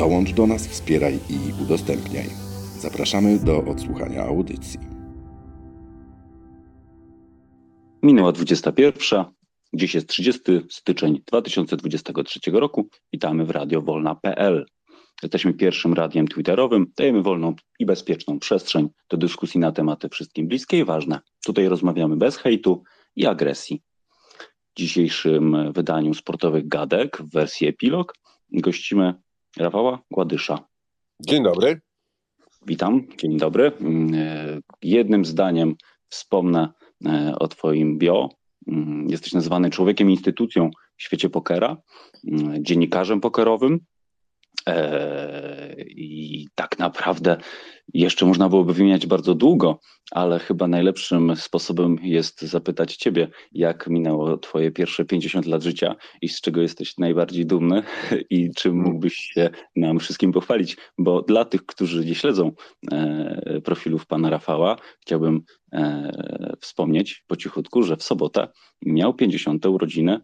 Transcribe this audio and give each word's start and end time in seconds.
Dołącz 0.00 0.32
do 0.32 0.46
nas, 0.46 0.68
wspieraj 0.68 1.14
i 1.14 1.62
udostępniaj. 1.62 2.26
Zapraszamy 2.78 3.38
do 3.38 3.64
odsłuchania 3.64 4.24
audycji. 4.24 4.80
Minęła 8.02 8.32
21. 8.32 9.24
Dziś 9.74 9.94
jest 9.94 10.06
30 10.06 10.42
styczeń 10.70 11.22
2023 11.26 12.40
roku. 12.50 12.88
Witamy 13.12 13.44
w 13.44 13.50
radiowolna.pl. 13.50 14.66
Jesteśmy 15.22 15.54
pierwszym 15.54 15.94
radiem 15.94 16.28
twitterowym. 16.28 16.86
Dajemy 16.96 17.22
wolną 17.22 17.54
i 17.78 17.86
bezpieczną 17.86 18.38
przestrzeń 18.38 18.88
do 19.10 19.16
dyskusji 19.16 19.60
na 19.60 19.72
tematy 19.72 20.08
wszystkim 20.08 20.48
bliskie 20.48 20.78
i 20.78 20.84
ważne. 20.84 21.20
Tutaj 21.44 21.68
rozmawiamy 21.68 22.16
bez 22.16 22.36
hejtu 22.36 22.82
i 23.16 23.26
agresji. 23.26 23.82
W 24.74 24.78
dzisiejszym 24.78 25.72
wydaniu 25.72 26.14
sportowych 26.14 26.68
gadek 26.68 27.18
w 27.22 27.32
wersji 27.32 27.68
epilog 27.68 28.14
gościmy 28.52 29.14
Rafała 29.58 29.98
Gładysza. 30.10 30.64
Dzień 31.20 31.42
dobry. 31.42 31.80
Witam, 32.66 33.06
dzień 33.18 33.36
dobry. 33.36 33.72
Jednym 34.82 35.24
zdaniem 35.24 35.74
wspomnę 36.08 36.68
e, 37.06 37.34
o 37.38 37.48
Twoim 37.48 37.98
bio. 37.98 38.28
Jesteś 39.08 39.32
nazywany 39.32 39.70
człowiekiem 39.70 40.10
instytucją 40.10 40.70
w 40.96 41.02
świecie 41.02 41.30
pokera, 41.30 41.76
dziennikarzem 42.60 43.20
pokerowym, 43.20 43.80
E, 44.68 45.74
I 45.88 46.48
tak 46.54 46.78
naprawdę 46.78 47.36
jeszcze 47.94 48.26
można 48.26 48.48
byłoby 48.48 48.74
wymieniać 48.74 49.06
bardzo 49.06 49.34
długo, 49.34 49.80
ale 50.10 50.38
chyba 50.38 50.66
najlepszym 50.66 51.36
sposobem 51.36 51.96
jest 52.02 52.42
zapytać 52.42 52.96
Ciebie, 52.96 53.28
jak 53.52 53.86
minęło 53.86 54.36
Twoje 54.36 54.70
pierwsze 54.70 55.04
50 55.04 55.46
lat 55.46 55.62
życia 55.62 55.96
i 56.22 56.28
z 56.28 56.40
czego 56.40 56.60
jesteś 56.60 56.98
najbardziej 56.98 57.46
dumny 57.46 57.82
i 58.30 58.50
czym 58.56 58.82
mógłbyś 58.82 59.14
się 59.14 59.50
nam 59.76 59.98
wszystkim 59.98 60.32
pochwalić. 60.32 60.76
Bo 60.98 61.22
dla 61.22 61.44
tych, 61.44 61.66
którzy 61.66 62.04
nie 62.04 62.14
śledzą 62.14 62.52
e, 62.92 63.60
profilów 63.64 64.06
pana 64.06 64.30
Rafała, 64.30 64.76
chciałbym 65.00 65.42
e, 65.72 66.12
wspomnieć 66.60 67.24
po 67.26 67.36
cichutku, 67.36 67.82
że 67.82 67.96
w 67.96 68.02
sobotę 68.02 68.48
miał 68.82 69.14
50. 69.14 69.66
urodziny 69.66 70.20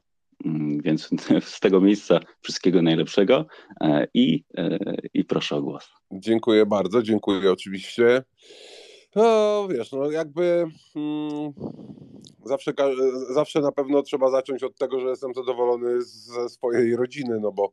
więc 0.84 1.11
z 1.55 1.61
tego 1.61 1.81
miejsca 1.81 2.20
wszystkiego 2.41 2.83
najlepszego 2.83 3.47
e, 3.81 4.06
i, 4.15 4.45
e, 4.56 4.79
i 5.15 5.25
proszę 5.25 5.56
o 5.56 5.62
głos. 5.62 5.89
Dziękuję 6.12 6.67
bardzo, 6.67 7.03
dziękuję 7.03 7.53
oczywiście. 7.53 8.25
No 9.17 9.69
wiesz, 9.70 9.92
no 9.92 10.11
jakby 10.11 10.64
hmm, 10.95 11.53
zawsze, 12.45 12.73
zawsze 13.34 13.61
na 13.61 13.73
pewno 13.73 14.03
trzeba 14.03 14.31
zacząć 14.31 14.62
od 14.62 14.79
tego, 14.79 15.01
że 15.01 15.09
jestem 15.09 15.34
zadowolony 15.34 16.03
ze 16.03 16.48
swojej 16.48 16.97
rodziny, 16.97 17.41
no 17.41 17.53
bo 17.53 17.73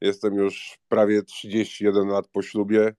jestem 0.00 0.34
już 0.34 0.78
prawie 0.88 1.22
31 1.22 2.08
lat 2.08 2.28
po 2.28 2.42
ślubie, 2.42 2.94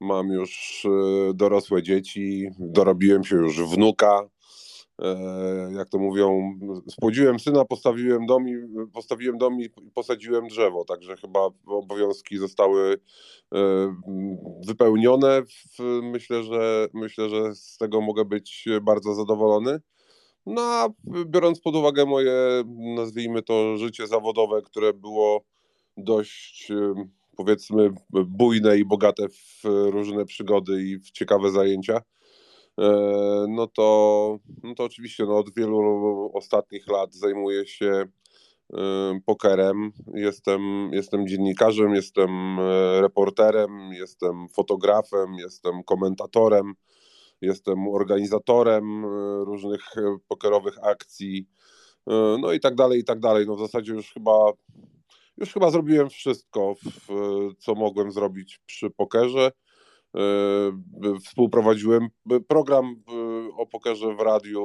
mam 0.00 0.28
już 0.28 0.82
e, 0.84 1.34
dorosłe 1.34 1.82
dzieci, 1.82 2.48
dorobiłem 2.58 3.24
się 3.24 3.36
już 3.36 3.62
wnuka, 3.62 4.28
jak 5.76 5.88
to 5.88 5.98
mówią, 5.98 6.58
spłodziłem 6.88 7.40
syna, 7.40 7.64
postawiłem 7.64 8.26
dom 8.26 8.48
i, 8.48 8.54
postawiłem 8.92 9.38
dom 9.38 9.60
i 9.60 9.70
posadziłem 9.94 10.48
drzewo, 10.48 10.84
także 10.84 11.16
chyba 11.16 11.48
obowiązki 11.66 12.38
zostały 12.38 13.00
e, 13.54 13.58
wypełnione. 14.66 15.42
Myślę, 16.02 16.42
że 16.42 16.88
myślę, 16.94 17.28
że 17.28 17.54
z 17.54 17.76
tego 17.76 18.00
mogę 18.00 18.24
być 18.24 18.68
bardzo 18.82 19.14
zadowolony. 19.14 19.80
No 20.46 20.62
a 20.62 20.88
biorąc 21.26 21.60
pod 21.60 21.76
uwagę 21.76 22.06
moje, 22.06 22.34
nazwijmy 22.96 23.42
to, 23.42 23.76
życie 23.76 24.06
zawodowe, 24.06 24.62
które 24.62 24.92
było 24.92 25.44
dość 25.96 26.70
e, 26.70 26.94
powiedzmy 27.36 27.90
bujne 28.10 28.78
i 28.78 28.84
bogate 28.84 29.28
w 29.28 29.64
różne 29.64 30.24
przygody 30.24 30.82
i 30.82 30.98
w 30.98 31.10
ciekawe 31.10 31.50
zajęcia, 31.50 32.00
E, 32.00 32.19
no 33.48 33.66
to, 33.66 34.38
no 34.62 34.74
to 34.74 34.84
oczywiście 34.84 35.24
no 35.24 35.38
od 35.38 35.54
wielu 35.54 36.30
ostatnich 36.34 36.88
lat 36.88 37.14
zajmuję 37.14 37.66
się 37.66 37.86
e, 37.86 38.06
pokerem. 39.26 39.92
Jestem, 40.14 40.90
jestem 40.92 41.26
dziennikarzem, 41.26 41.94
jestem 41.94 42.58
e, 42.60 43.00
reporterem, 43.00 43.92
jestem 43.92 44.48
fotografem, 44.48 45.34
jestem 45.34 45.82
komentatorem, 45.84 46.74
jestem 47.40 47.88
organizatorem 47.88 49.04
różnych 49.44 49.80
pokerowych 50.28 50.84
akcji, 50.84 51.48
no 52.40 52.52
i 52.52 52.60
tak 52.60 52.74
dalej, 52.74 53.00
i 53.00 53.04
tak 53.04 53.20
dalej. 53.20 53.46
No 53.46 53.56
w 53.56 53.60
zasadzie 53.60 53.92
już 53.92 54.12
chyba, 54.12 54.52
już 55.36 55.52
chyba 55.52 55.70
zrobiłem 55.70 56.10
wszystko, 56.10 56.74
co 57.58 57.74
mogłem 57.74 58.12
zrobić 58.12 58.60
przy 58.66 58.90
pokerze. 58.90 59.52
E, 60.16 61.18
współprowadziłem 61.26 62.08
program 62.48 62.84
e, 62.86 63.12
o 63.56 63.66
pokerze 63.66 64.14
w 64.16 64.20
radiu 64.20 64.62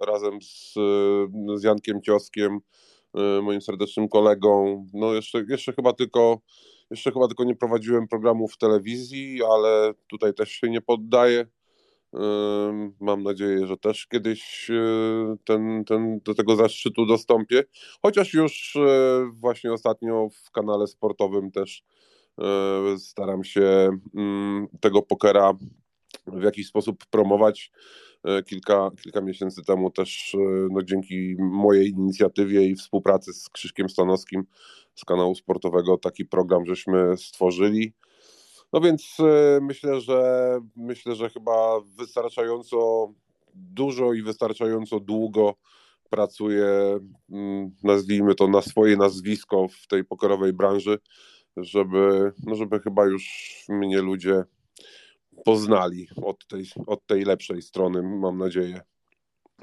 razem 0.00 0.42
z, 0.42 0.74
z 1.54 1.62
Jankiem 1.62 2.02
Cioskiem, 2.02 2.58
e, 3.14 3.42
moim 3.42 3.60
serdecznym 3.60 4.08
kolegą. 4.08 4.86
No 4.94 5.14
jeszcze, 5.14 5.44
jeszcze 5.48 5.72
chyba 5.72 5.92
tylko 5.92 6.40
jeszcze 6.90 7.12
chyba 7.12 7.26
tylko 7.26 7.44
nie 7.44 7.56
prowadziłem 7.56 8.08
programu 8.08 8.48
w 8.48 8.58
telewizji, 8.58 9.40
ale 9.50 9.94
tutaj 10.06 10.34
też 10.34 10.50
się 10.50 10.70
nie 10.70 10.80
poddaję. 10.80 11.46
Mam 13.00 13.22
nadzieję, 13.22 13.66
że 13.66 13.76
też 13.76 14.06
kiedyś 14.06 14.70
ten, 15.44 15.84
ten, 15.84 16.20
do 16.24 16.34
tego 16.34 16.56
zaszczytu 16.56 17.06
dostąpię. 17.06 17.64
Chociaż 18.02 18.34
już 18.34 18.76
właśnie 19.32 19.72
ostatnio 19.72 20.28
w 20.44 20.50
kanale 20.50 20.86
sportowym 20.86 21.50
też 21.50 21.82
E, 21.82 21.95
staram 22.98 23.44
się 23.44 23.90
mm, 24.14 24.68
tego 24.80 25.02
pokera 25.02 25.52
w 26.26 26.42
jakiś 26.42 26.66
sposób 26.66 27.06
promować. 27.06 27.72
E, 28.24 28.42
kilka, 28.42 28.90
kilka 29.02 29.20
miesięcy 29.20 29.64
temu 29.64 29.90
też 29.90 30.34
e, 30.34 30.68
no, 30.70 30.82
dzięki 30.82 31.36
mojej 31.38 31.90
inicjatywie 31.90 32.64
i 32.66 32.74
współpracy 32.74 33.32
z 33.32 33.48
Krzyszkiem 33.48 33.88
Stanowskim 33.88 34.44
z 34.94 35.04
kanału 35.04 35.34
sportowego 35.34 35.98
taki 35.98 36.24
program 36.24 36.66
żeśmy 36.66 37.16
stworzyli. 37.16 37.92
No 38.72 38.80
więc 38.80 39.16
myślę, 39.60 40.00
że 40.00 40.60
myślę, 40.76 41.14
że 41.14 41.30
chyba 41.30 41.80
wystarczająco 41.98 43.08
dużo 43.54 44.12
i 44.12 44.22
wystarczająco 44.22 45.00
długo 45.00 45.54
pracuję, 46.10 46.98
mm, 47.30 47.70
nazwijmy 47.82 48.34
to 48.34 48.48
na 48.48 48.62
swoje 48.62 48.96
nazwisko 48.96 49.66
w 49.68 49.86
tej 49.86 50.04
pokerowej 50.04 50.52
branży 50.52 50.98
żeby, 51.56 52.32
no 52.46 52.54
żeby 52.54 52.80
chyba 52.80 53.06
już 53.06 53.54
mnie 53.68 54.02
ludzie 54.02 54.44
poznali 55.44 56.08
od 56.22 56.46
tej, 56.46 56.64
od 56.86 57.06
tej 57.06 57.22
lepszej 57.22 57.62
strony, 57.62 58.02
mam 58.02 58.38
nadzieję. 58.38 58.80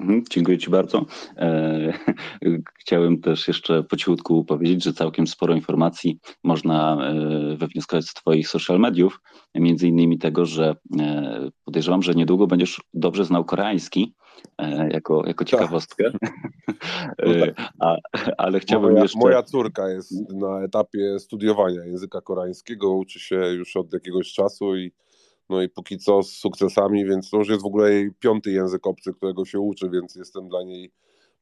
Mhm, 0.00 0.24
dziękuję 0.30 0.58
Ci 0.58 0.70
bardzo. 0.70 1.06
E, 1.36 1.92
chciałem 2.80 3.20
też 3.20 3.48
jeszcze 3.48 3.82
po 3.82 3.96
cichutku 3.96 4.44
powiedzieć, 4.44 4.84
że 4.84 4.92
całkiem 4.92 5.26
sporo 5.26 5.54
informacji 5.54 6.18
można 6.44 7.06
e, 7.06 7.56
wywnioskować 7.56 8.04
z 8.04 8.14
Twoich 8.14 8.48
social 8.48 8.80
mediów, 8.80 9.20
między 9.54 9.88
innymi 9.88 10.18
tego, 10.18 10.46
że 10.46 10.76
e, 11.00 11.50
podejrzewam, 11.64 12.02
że 12.02 12.14
niedługo 12.14 12.46
będziesz 12.46 12.80
dobrze 12.94 13.24
znał 13.24 13.44
koreański, 13.44 14.14
jako, 14.90 15.26
jako 15.26 15.44
tak. 15.44 15.48
ciekawostkę. 15.50 16.04
Tak. 17.16 17.72
A, 17.80 17.96
ale 18.38 18.60
chciałbym 18.60 18.90
moja, 18.90 19.02
jeszcze... 19.02 19.18
Moja 19.18 19.42
córka 19.42 19.88
jest 19.88 20.12
na 20.32 20.60
etapie 20.62 21.18
studiowania 21.18 21.84
języka 21.84 22.20
koreańskiego, 22.20 22.92
uczy 22.92 23.20
się 23.20 23.36
już 23.36 23.76
od 23.76 23.92
jakiegoś 23.92 24.32
czasu 24.32 24.76
i 24.76 24.92
no 25.50 25.62
i 25.62 25.68
póki 25.68 25.98
co 25.98 26.22
z 26.22 26.30
sukcesami, 26.32 27.04
więc 27.04 27.30
to 27.30 27.36
już 27.36 27.48
jest 27.48 27.62
w 27.62 27.66
ogóle 27.66 27.92
jej 27.92 28.10
piąty 28.20 28.50
język 28.50 28.86
obcy, 28.86 29.12
którego 29.12 29.44
się 29.44 29.60
uczy, 29.60 29.90
więc 29.90 30.14
jestem 30.16 30.48
dla 30.48 30.62
niej 30.62 30.92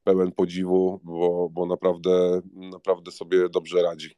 pełen 0.03 0.31
podziwu, 0.31 0.99
bo, 1.03 1.49
bo 1.51 1.65
naprawdę, 1.65 2.41
naprawdę 2.53 3.11
sobie 3.11 3.49
dobrze 3.49 3.81
radzi. 3.81 4.15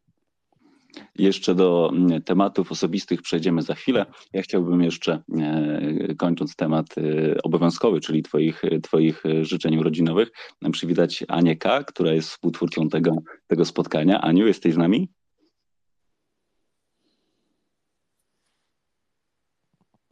Jeszcze 1.16 1.56
do 1.56 1.92
mm, 1.94 2.22
tematów 2.22 2.72
osobistych 2.72 3.22
przejdziemy 3.22 3.62
za 3.62 3.76
chwilę. 3.76 4.06
Ja 4.34 4.42
chciałbym 4.42 4.82
jeszcze, 4.84 5.24
e, 5.38 6.16
kończąc 6.16 6.56
temat 6.56 6.86
e, 6.98 7.02
obowiązkowy, 7.44 8.00
czyli 8.00 8.24
Twoich, 8.24 8.62
twoich 8.84 9.24
życzeń 9.42 9.78
urodzinowych, 9.78 10.32
przywitać 10.72 11.24
Anię 11.28 11.56
K., 11.56 11.84
która 11.84 12.14
jest 12.14 12.30
współtwórcą 12.30 12.90
tego, 12.90 13.12
tego 13.48 13.66
spotkania. 13.66 14.22
Aniu, 14.22 14.48
jesteś 14.48 14.74
z 14.74 14.78
nami? 14.78 15.10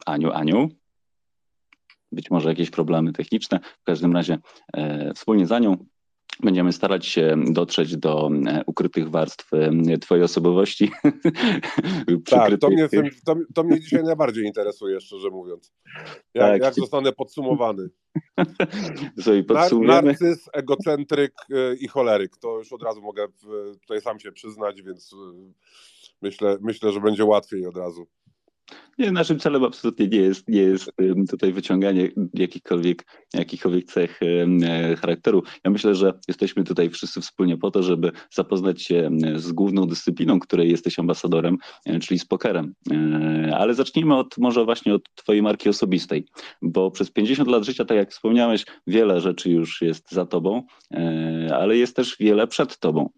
Aniu, 0.05 0.31
Aniu. 0.31 0.69
Być 2.11 2.31
może 2.31 2.50
jakieś 2.50 2.69
problemy 2.69 3.13
techniczne. 3.13 3.59
W 3.81 3.83
każdym 3.83 4.13
razie 4.13 4.38
e, 4.73 5.13
wspólnie 5.13 5.47
z 5.47 5.51
Anią 5.51 5.85
Będziemy 6.39 6.73
starać 6.73 7.05
się 7.05 7.35
dotrzeć 7.47 7.97
do 7.97 8.29
e, 8.47 8.63
ukrytych 8.65 9.09
warstw 9.09 9.53
e, 9.53 9.97
Twojej 9.97 10.23
osobowości. 10.23 10.91
tak, 12.29 12.59
to 12.59 12.69
mnie, 12.69 12.89
to, 13.25 13.35
to 13.55 13.63
mnie 13.63 13.79
dzisiaj 13.79 14.03
najbardziej 14.03 14.45
interesuje, 14.45 15.01
szczerze 15.01 15.29
mówiąc. 15.29 15.73
Jak, 16.33 16.45
tak. 16.45 16.61
jak 16.61 16.73
zostanę 16.73 17.11
podsumowany. 17.11 17.89
Podsumujemy. 19.47 20.01
Narcyz, 20.01 20.49
egocentryk 20.53 21.33
e, 21.51 21.75
i 21.75 21.88
choleryk. 21.88 22.38
To 22.38 22.57
już 22.57 22.73
od 22.73 22.83
razu 22.83 23.01
mogę 23.01 23.27
tutaj 23.81 24.01
sam 24.01 24.19
się 24.19 24.31
przyznać, 24.31 24.81
więc 24.81 25.15
myślę, 26.21 26.57
myślę 26.61 26.91
że 26.91 27.01
będzie 27.01 27.25
łatwiej 27.25 27.65
od 27.65 27.77
razu. 27.77 28.07
Nie, 28.98 29.12
naszym 29.12 29.39
celem 29.39 29.63
absolutnie 29.63 30.07
nie 30.07 30.18
jest, 30.18 30.50
nie 30.50 30.62
jest 30.62 30.92
tutaj 31.30 31.54
wyciąganie 31.54 32.10
jakichkolwiek, 32.33 33.06
jakichkolwiek 33.33 33.86
cech 33.86 34.19
e, 34.24 34.95
charakteru. 34.95 35.44
Ja 35.63 35.71
myślę, 35.71 35.95
że 35.95 36.13
jesteśmy 36.27 36.63
tutaj 36.63 36.89
wszyscy 36.89 37.21
wspólnie 37.21 37.57
po 37.57 37.71
to, 37.71 37.83
żeby 37.83 38.12
zapoznać 38.31 38.81
się 38.81 39.10
z 39.36 39.51
główną 39.51 39.88
dyscypliną, 39.88 40.39
której 40.39 40.71
jesteś 40.71 41.00
ambasadorem, 41.00 41.57
e, 41.86 42.00
czyli 42.00 42.19
z 42.19 42.25
pokerem. 42.25 42.74
E, 42.92 43.57
ale 43.57 43.74
zacznijmy 43.74 44.15
od 44.15 44.38
może 44.38 44.66
właśnie 44.66 44.94
od 44.94 45.16
twojej 45.16 45.42
marki 45.42 45.69
osobistej, 45.69 46.27
bo 46.62 46.92
przez 46.92 47.12
50 47.12 47.50
lat 47.50 47.63
życia, 47.63 47.86
tak 47.86 47.98
jak 47.98 48.12
wspomniałeś, 48.12 48.66
wiele 48.88 49.21
rzeczy 49.21 49.50
już 49.50 49.81
jest 49.81 50.12
za 50.12 50.25
tobą, 50.25 50.63
ale 51.54 51.77
jest 51.77 51.95
też 51.95 52.16
wiele 52.19 52.48
przed 52.48 52.80
tobą. 52.80 53.09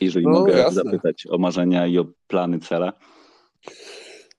Jeżeli 0.00 0.26
no, 0.26 0.32
mogę 0.32 0.52
jasne. 0.58 0.82
zapytać 0.82 1.26
o 1.30 1.38
marzenia 1.38 1.86
i 1.86 1.98
o 1.98 2.06
plany, 2.26 2.58
cele. 2.58 2.92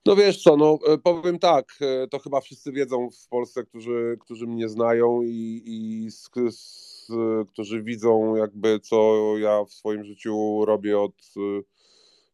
No 0.06 0.16
wiesz 0.16 0.42
co, 0.42 0.56
no 0.56 0.78
e, 0.88 0.98
powiem 0.98 1.38
tak, 1.38 1.66
e, 1.80 2.08
to 2.08 2.18
chyba 2.18 2.40
wszyscy 2.40 2.72
wiedzą 2.72 3.10
w 3.10 3.28
Polsce, 3.28 3.64
którzy, 3.64 4.16
którzy 4.20 4.46
mnie 4.46 4.68
znają 4.68 5.22
i, 5.22 5.62
i 5.66 6.10
z, 6.10 6.30
z, 6.50 7.06
którzy 7.48 7.82
widzą 7.82 8.36
jakby 8.36 8.80
co 8.80 9.14
ja 9.38 9.64
w 9.64 9.72
swoim 9.72 10.04
życiu 10.04 10.64
robię 10.64 11.00
od 11.00 11.12
e, 11.36 11.62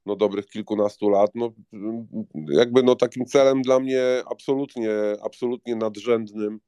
no, 0.06 0.16
dobrych 0.16 0.46
kilkunastu 0.46 1.08
lat. 1.08 1.30
No, 1.34 1.52
jakby 2.48 2.82
no, 2.82 2.96
takim 2.96 3.26
celem 3.26 3.62
dla 3.62 3.80
mnie 3.80 4.02
absolutnie, 4.30 4.90
absolutnie 5.22 5.76
nadrzędnym 5.76 6.60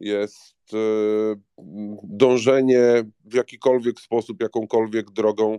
jest 0.00 0.56
dążenie 2.02 3.04
w 3.24 3.34
jakikolwiek 3.34 4.00
sposób, 4.00 4.42
jakąkolwiek 4.42 5.10
drogą 5.10 5.58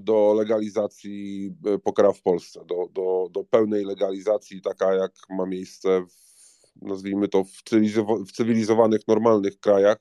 do 0.00 0.34
legalizacji 0.34 1.50
e, 1.66 1.78
pokera 1.78 2.12
w 2.12 2.22
Polsce, 2.22 2.64
do, 2.64 2.88
do, 2.92 3.28
do 3.30 3.44
pełnej 3.44 3.84
legalizacji, 3.84 4.60
taka 4.60 4.94
jak 4.94 5.12
ma 5.30 5.46
miejsce, 5.46 6.00
w, 6.00 6.82
nazwijmy 6.82 7.28
to, 7.28 7.44
w, 7.44 8.32
cywilizowanych, 8.32 9.08
normalnych 9.08 9.60
krajach. 9.60 9.98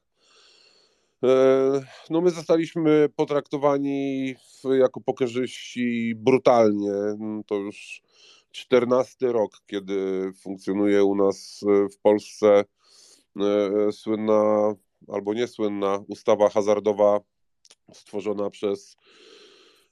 E, 1.23 1.27
no 2.09 2.21
my 2.21 2.29
zostaliśmy 2.29 3.09
potraktowani 3.15 4.35
jako 4.79 5.01
pokerzyści 5.01 6.13
brutalnie. 6.15 6.93
To 7.47 7.55
już 7.55 8.01
czternasty 8.51 9.31
rok, 9.31 9.61
kiedy 9.67 10.31
funkcjonuje 10.41 11.03
u 11.03 11.15
nas 11.15 11.61
e, 11.67 11.89
w 11.89 11.97
Polsce 11.97 12.63
słynna 13.91 14.73
albo 15.07 15.33
niesłynna 15.33 16.03
ustawa 16.07 16.49
hazardowa 16.49 17.19
stworzona 17.93 18.49
przez 18.49 18.97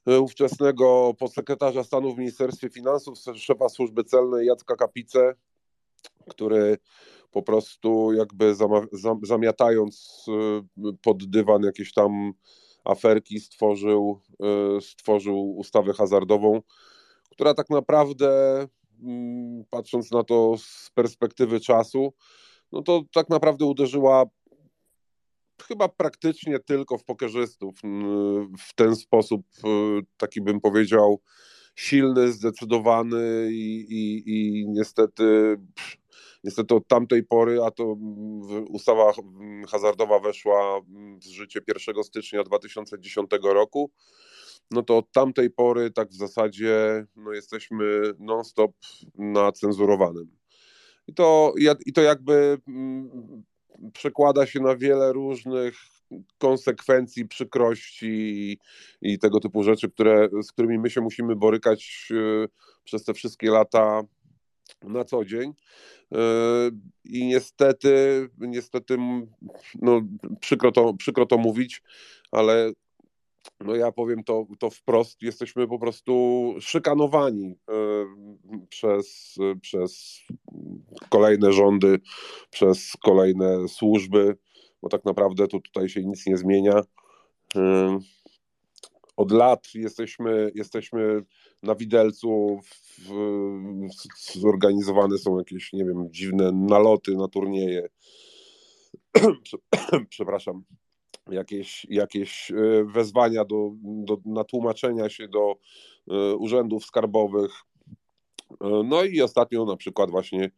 ówczesnego 0.06 1.14
podsekretarza 1.20 1.84
stanu 1.84 2.16
w 2.16 2.18
Ministerstwie 2.18 2.70
Finansów, 2.70 3.20
szefa 3.36 3.70
służby 3.70 4.04
celnej 4.04 4.48
Jacka 4.48 4.76
Kapice, 4.76 5.36
który 6.30 6.78
po 7.32 7.42
prostu 7.42 8.14
jakby 8.14 8.56
zamiatając 9.24 10.26
e, 10.28 10.92
pod 11.02 11.26
dywan 11.30 11.64
jakieś 11.64 11.94
tam 11.94 12.34
aferki 12.84 13.40
stworzył, 13.40 14.22
e, 14.44 14.82
stworzył 14.82 15.58
ustawę 15.58 15.94
hazardową, 15.94 16.62
która 17.32 17.54
tak 17.54 17.70
naprawdę 17.70 18.60
mm, 19.04 19.64
patrząc 19.70 20.12
na 20.12 20.24
to 20.24 20.56
z 20.58 20.92
perspektywy 20.94 21.60
czasu, 21.60 22.14
no 22.72 22.82
to 22.82 23.02
tak 23.14 23.30
naprawdę 23.30 23.66
uderzyła 23.66 24.26
chyba 25.62 25.90
praktycznie 25.90 26.60
tylko 26.60 26.98
w 26.98 27.04
pokerzystów. 27.04 27.80
W 28.60 28.74
ten 28.76 28.96
sposób, 28.96 29.46
y, 29.58 30.02
taki 30.18 30.42
bym 30.42 30.62
powiedział, 30.62 31.22
silny, 31.76 32.32
zdecydowany 32.32 33.50
i, 33.52 33.86
i, 33.90 34.24
i 34.26 34.66
niestety, 34.70 35.58
niestety 36.44 36.76
od 36.76 36.88
tamtej 36.88 37.24
pory, 37.24 37.64
a 37.64 37.72
to 37.72 37.98
ustawa 38.70 39.14
hazardowa 39.68 40.20
weszła 40.20 40.82
w 41.22 41.24
życie 41.24 41.60
1 41.88 42.04
stycznia 42.04 42.44
2010 42.44 43.30
roku, 43.44 43.92
no 44.72 44.84
to 44.84 44.98
od 44.98 45.12
tamtej 45.12 45.50
pory 45.50 45.92
tak 45.92 46.10
w 46.10 46.16
zasadzie 46.16 47.06
no 47.16 47.32
jesteśmy 47.32 48.14
non-stop 48.20 48.72
na 49.16 49.52
cenzurowanym. 49.52 50.38
I 51.08 51.14
to, 51.14 51.54
I 51.86 51.94
to 51.94 52.02
jakby 52.02 52.58
przekłada 53.94 54.46
się 54.46 54.60
na 54.60 54.76
wiele 54.76 55.14
różnych 55.14 55.76
konsekwencji, 56.38 57.28
przykrości 57.28 58.58
i, 59.02 59.20
tego 59.20 59.40
typu 59.40 59.64
rzeczy, 59.64 59.90
które, 59.90 60.30
z 60.44 60.52
którymi 60.52 60.80
my 60.80 60.90
się 60.90 61.02
musimy 61.02 61.36
borykać 61.36 62.10
e, 62.12 62.48
przez 62.84 63.04
te 63.04 63.14
wszystkie 63.14 63.52
lata 63.52 64.02
na 64.84 65.04
co 65.04 65.26
dzień. 65.26 65.54
E, 66.12 66.18
I 67.06 67.28
niestety, 67.28 68.28
niestety, 68.38 68.98
no, 69.82 70.02
przykro, 70.40 70.72
to, 70.72 70.94
przykro 70.94 71.26
to 71.26 71.38
mówić, 71.38 71.82
ale 72.32 72.72
no 73.60 73.76
ja 73.76 73.92
powiem 73.92 74.24
to, 74.24 74.46
to 74.60 74.70
wprost, 74.70 75.22
jesteśmy 75.22 75.68
po 75.68 75.80
prostu 75.80 76.56
szykanowani 76.60 77.56
e, 77.70 77.76
przez, 78.70 79.36
przez 79.62 80.22
kolejne 81.10 81.54
rządy, 81.54 82.00
przez 82.50 82.94
kolejne 83.04 83.68
służby, 83.68 84.38
bo 84.82 84.90
tak 84.90 85.06
naprawdę 85.06 85.48
to 85.48 85.60
tutaj 85.60 85.90
się 85.90 86.04
nic 86.04 86.28
nie 86.28 86.38
zmienia. 86.38 86.82
E, 87.56 88.00
od 89.18 89.32
lat 89.32 89.68
jesteśmy, 89.76 90.52
jesteśmy 90.56 91.22
na 91.64 91.76
widelcu, 91.76 92.60
w, 93.00 94.40
zorganizowane 94.40 95.18
są 95.18 95.38
jakieś, 95.38 95.74
nie 95.74 95.86
wiem, 95.86 96.08
dziwne 96.12 96.52
naloty 96.52 97.16
na 97.16 97.28
turnieje. 97.28 97.88
Przepraszam 100.10 100.64
jakieś, 101.32 101.86
jakieś 101.90 102.52
e, 102.52 102.84
wezwania 102.84 103.46
do, 103.46 103.72
do, 103.82 104.18
na 104.26 104.44
tłumaczenia 104.44 105.10
się 105.10 105.28
do 105.28 105.56
e, 106.12 106.36
urzędów 106.36 106.86
skarbowych. 106.86 107.52
E, 108.62 108.82
no 108.86 109.04
i 109.04 109.22
ostatnio 109.22 109.66
na 109.66 109.76
przykład 109.76 110.12
właśnie, 110.12 110.52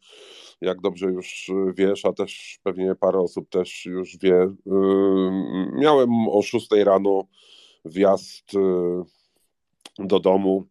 jak 0.62 0.82
dobrze 0.82 1.06
już 1.06 1.52
wiesz, 1.74 2.06
a 2.06 2.14
też 2.14 2.60
pewnie 2.64 2.96
parę 2.96 3.20
osób 3.20 3.50
też 3.50 3.86
już 3.86 4.18
wie, 4.18 4.54
miałem 5.74 6.10
o 6.30 6.42
6 6.42 6.68
rano 6.72 7.22
wjazd 7.86 8.52
do 10.00 10.20
domu. 10.20 10.66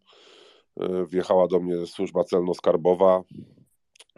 Wjechała 1.09 1.49
do 1.49 1.61
mnie 1.61 1.87
służba 1.87 2.21
celno-skarbowa, 2.25 3.23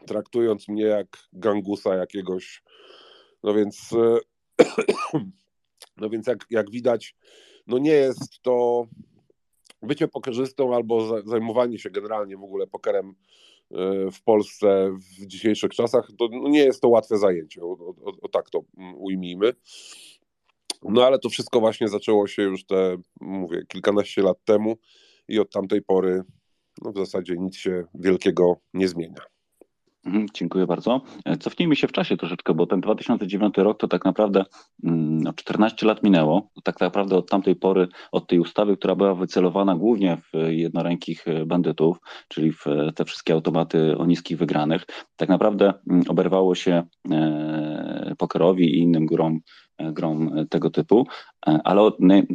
traktując 0.06 0.68
mnie 0.68 0.84
jak 0.84 1.06
gangusa 1.32 1.94
jakiegoś. 1.94 2.62
No 3.42 3.54
więc 3.54 3.90
No 5.96 6.10
więc 6.10 6.26
jak, 6.26 6.46
jak 6.50 6.70
widać, 6.70 7.14
no 7.66 7.78
nie 7.78 7.90
jest 7.90 8.42
to 8.42 8.86
bycie 9.82 10.08
pokerzystą 10.08 10.74
albo 10.74 11.22
zajmowanie 11.22 11.78
się 11.78 11.90
generalnie 11.90 12.36
w 12.36 12.42
ogóle 12.42 12.66
pokerem 12.66 13.08
e, 13.70 14.10
w 14.10 14.22
Polsce 14.22 14.90
w 15.20 15.26
dzisiejszych 15.26 15.70
czasach, 15.70 16.08
to 16.18 16.28
no 16.32 16.48
nie 16.48 16.64
jest 16.64 16.80
to 16.80 16.88
łatwe 16.88 17.18
zajęcie, 17.18 17.62
o, 17.62 17.70
o, 17.70 18.12
o, 18.22 18.28
tak 18.28 18.50
to 18.50 18.60
ujmijmy. 18.96 19.52
No 20.82 21.04
ale 21.04 21.18
to 21.18 21.28
wszystko 21.28 21.60
właśnie 21.60 21.88
zaczęło 21.88 22.26
się 22.26 22.42
już 22.42 22.64
te, 22.64 22.96
mówię, 23.20 23.62
kilkanaście 23.68 24.22
lat 24.22 24.44
temu 24.44 24.76
i 25.28 25.38
od 25.38 25.52
tamtej 25.52 25.82
pory 25.82 26.22
no 26.82 26.92
w 26.92 26.96
zasadzie 26.96 27.36
nic 27.38 27.56
się 27.56 27.84
wielkiego 27.94 28.56
nie 28.74 28.88
zmienia. 28.88 29.35
Mhm, 30.06 30.26
dziękuję 30.34 30.66
bardzo. 30.66 31.00
E, 31.24 31.36
cofnijmy 31.36 31.76
się 31.76 31.88
w 31.88 31.92
czasie 31.92 32.16
troszeczkę, 32.16 32.54
bo 32.54 32.66
ten 32.66 32.80
2009 32.80 33.54
rok 33.56 33.78
to 33.78 33.88
tak 33.88 34.04
naprawdę 34.04 34.44
no, 34.82 35.32
14 35.32 35.86
lat 35.86 36.02
minęło. 36.02 36.50
Tak 36.64 36.80
naprawdę 36.80 37.16
od 37.16 37.30
tamtej 37.30 37.56
pory, 37.56 37.88
od 38.12 38.28
tej 38.28 38.38
ustawy, 38.38 38.76
która 38.76 38.94
była 38.94 39.14
wycelowana 39.14 39.76
głównie 39.76 40.16
w 40.16 40.48
jednorękich 40.48 41.28
e, 41.28 41.46
bandytów, 41.46 41.98
czyli 42.28 42.52
w 42.52 42.64
te 42.94 43.04
wszystkie 43.04 43.32
automaty 43.34 43.98
o 43.98 44.06
niskich 44.06 44.38
wygranych, 44.38 44.86
tak 45.16 45.28
naprawdę 45.28 45.74
mm, 45.90 46.02
oberwało 46.08 46.54
się 46.54 46.82
e, 47.10 48.14
pokerowi 48.18 48.64
i 48.64 48.78
innym 48.78 49.06
grom 49.06 49.40
grom 49.78 50.46
tego 50.50 50.70
typu, 50.70 51.06
ale 51.40 51.90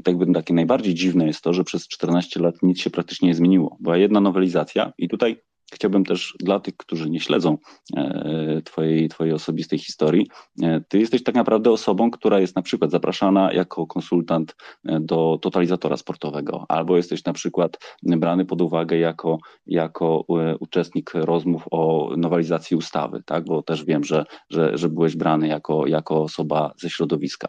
jakby 0.08 0.34
takie 0.34 0.54
najbardziej 0.54 0.94
dziwne 0.94 1.28
jest 1.28 1.42
to, 1.42 1.54
że 1.54 1.64
przez 1.64 1.88
14 1.88 2.40
lat 2.40 2.56
nic 2.64 2.82
się 2.82 2.90
praktycznie 2.90 3.28
nie 3.28 3.36
zmieniło. 3.36 3.78
Była 3.80 3.98
jedna 3.98 4.22
nowelizacja 4.22 4.94
i 4.98 5.10
tutaj 5.10 5.42
chciałbym 5.74 6.06
też 6.06 6.36
dla 6.40 6.60
tych, 6.60 6.78
którzy 6.78 7.10
nie 7.10 7.20
śledzą 7.20 7.58
e, 7.96 8.62
twojej, 8.66 9.10
twojej 9.10 9.34
osobistej 9.34 9.80
historii, 9.80 10.28
e, 10.62 10.82
ty 10.88 11.00
jesteś 11.00 11.24
tak 11.24 11.36
naprawdę 11.36 11.72
osobą, 11.72 12.12
która 12.12 12.40
jest 12.40 12.56
na 12.56 12.62
przykład 12.62 12.92
zapraszana 12.92 13.54
jako 13.54 13.88
konsultant 13.88 14.56
e, 14.86 15.00
do 15.00 15.40
totalizatora 15.42 15.98
sportowego, 15.98 16.66
albo 16.70 16.98
jesteś 16.98 17.26
na 17.26 17.34
przykład 17.34 17.80
brany 18.04 18.46
pod 18.46 18.62
uwagę 18.62 18.98
jako, 18.98 19.38
jako 19.66 20.26
uczestnik 20.60 21.12
rozmów 21.14 21.64
o 21.72 22.14
nowelizacji 22.18 22.78
ustawy, 22.78 23.24
tak? 23.26 23.46
bo 23.46 23.64
też 23.64 23.86
wiem, 23.86 24.04
że, 24.04 24.26
że, 24.50 24.78
że 24.78 24.90
byłeś 24.90 25.16
brany 25.16 25.48
jako, 25.48 25.88
jako 25.88 26.22
osoba 26.24 26.74
ze 26.78 26.90
środowiska. 26.90 27.48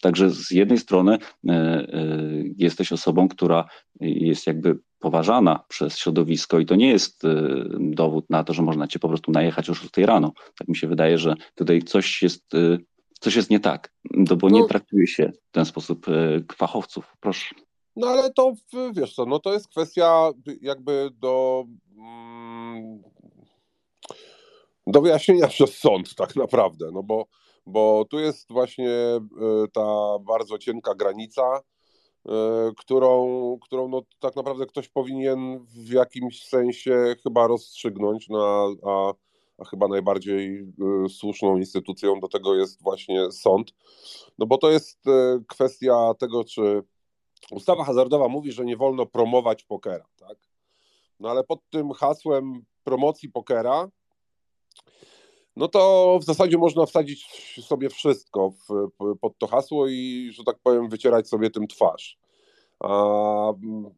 Także 0.00 0.30
z 0.30 0.50
jednej 0.50 0.78
strony 0.78 1.18
jesteś 2.58 2.92
osobą, 2.92 3.28
która 3.28 3.64
jest 4.00 4.46
jakby 4.46 4.78
poważana 5.04 5.64
przez 5.68 5.98
środowisko 5.98 6.58
i 6.58 6.66
to 6.66 6.74
nie 6.74 6.88
jest 6.88 7.24
y, 7.24 7.28
dowód 7.78 8.30
na 8.30 8.44
to, 8.44 8.52
że 8.52 8.62
można 8.62 8.86
cię 8.86 8.98
po 8.98 9.08
prostu 9.08 9.32
najechać 9.32 9.70
o 9.70 9.74
6 9.74 9.96
rano. 9.96 10.32
Tak 10.58 10.68
mi 10.68 10.76
się 10.76 10.88
wydaje, 10.88 11.18
że 11.18 11.34
tutaj 11.54 11.82
coś 11.82 12.22
jest, 12.22 12.54
y, 12.54 12.78
coś 13.20 13.36
jest 13.36 13.50
nie 13.50 13.60
tak, 13.60 13.92
no 14.10 14.36
bo 14.36 14.48
no, 14.48 14.56
nie 14.56 14.68
traktuje 14.68 15.06
się 15.06 15.32
w 15.48 15.52
ten 15.52 15.64
sposób 15.64 16.08
y, 16.08 16.44
fachowców. 16.56 17.16
Proszę. 17.20 17.54
No 17.96 18.06
ale 18.06 18.32
to 18.32 18.52
wiesz 18.92 19.14
co, 19.14 19.26
no 19.26 19.38
to 19.38 19.52
jest 19.52 19.68
kwestia 19.68 20.30
jakby 20.60 21.10
do 21.12 21.64
mm, 21.96 23.02
do 24.86 25.00
wyjaśnienia 25.00 25.48
przez 25.48 25.78
sąd 25.78 26.14
tak 26.14 26.36
naprawdę, 26.36 26.90
no 26.92 27.02
bo, 27.02 27.26
bo 27.66 28.04
tu 28.10 28.18
jest 28.18 28.52
właśnie 28.52 28.90
ta 29.72 30.18
bardzo 30.20 30.58
cienka 30.58 30.94
granica, 30.94 31.60
którą, 32.76 33.58
którą 33.62 33.88
no, 33.88 34.02
tak 34.20 34.36
naprawdę 34.36 34.66
ktoś 34.66 34.88
powinien 34.88 35.66
w 35.66 35.92
jakimś 35.92 36.46
sensie 36.46 37.14
chyba 37.22 37.46
rozstrzygnąć, 37.46 38.28
no, 38.28 38.68
a, 38.86 39.12
a 39.58 39.64
chyba 39.64 39.88
najbardziej 39.88 40.58
e, 41.04 41.08
słuszną 41.08 41.56
instytucją 41.56 42.20
do 42.20 42.28
tego 42.28 42.54
jest 42.54 42.82
właśnie 42.82 43.32
sąd. 43.32 43.74
No 44.38 44.46
bo 44.46 44.58
to 44.58 44.70
jest 44.70 45.06
e, 45.06 45.40
kwestia 45.48 46.14
tego, 46.18 46.44
czy 46.44 46.82
ustawa 47.50 47.84
hazardowa 47.84 48.28
mówi, 48.28 48.52
że 48.52 48.64
nie 48.64 48.76
wolno 48.76 49.06
promować 49.06 49.64
pokera, 49.64 50.06
tak? 50.16 50.38
No 51.20 51.30
ale 51.30 51.44
pod 51.44 51.60
tym 51.70 51.92
hasłem 51.92 52.64
promocji 52.84 53.28
pokera 53.28 53.88
no 55.56 55.68
to 55.68 56.18
w 56.22 56.24
zasadzie 56.24 56.58
można 56.58 56.86
wsadzić 56.86 57.26
sobie 57.62 57.90
wszystko 57.90 58.50
w, 58.50 58.90
pod 59.20 59.38
to 59.38 59.46
hasło 59.46 59.88
i, 59.88 60.30
że 60.32 60.44
tak 60.44 60.56
powiem, 60.62 60.88
wycierać 60.88 61.28
sobie 61.28 61.50
tym 61.50 61.66
twarz. 61.66 62.18
A, 62.80 63.52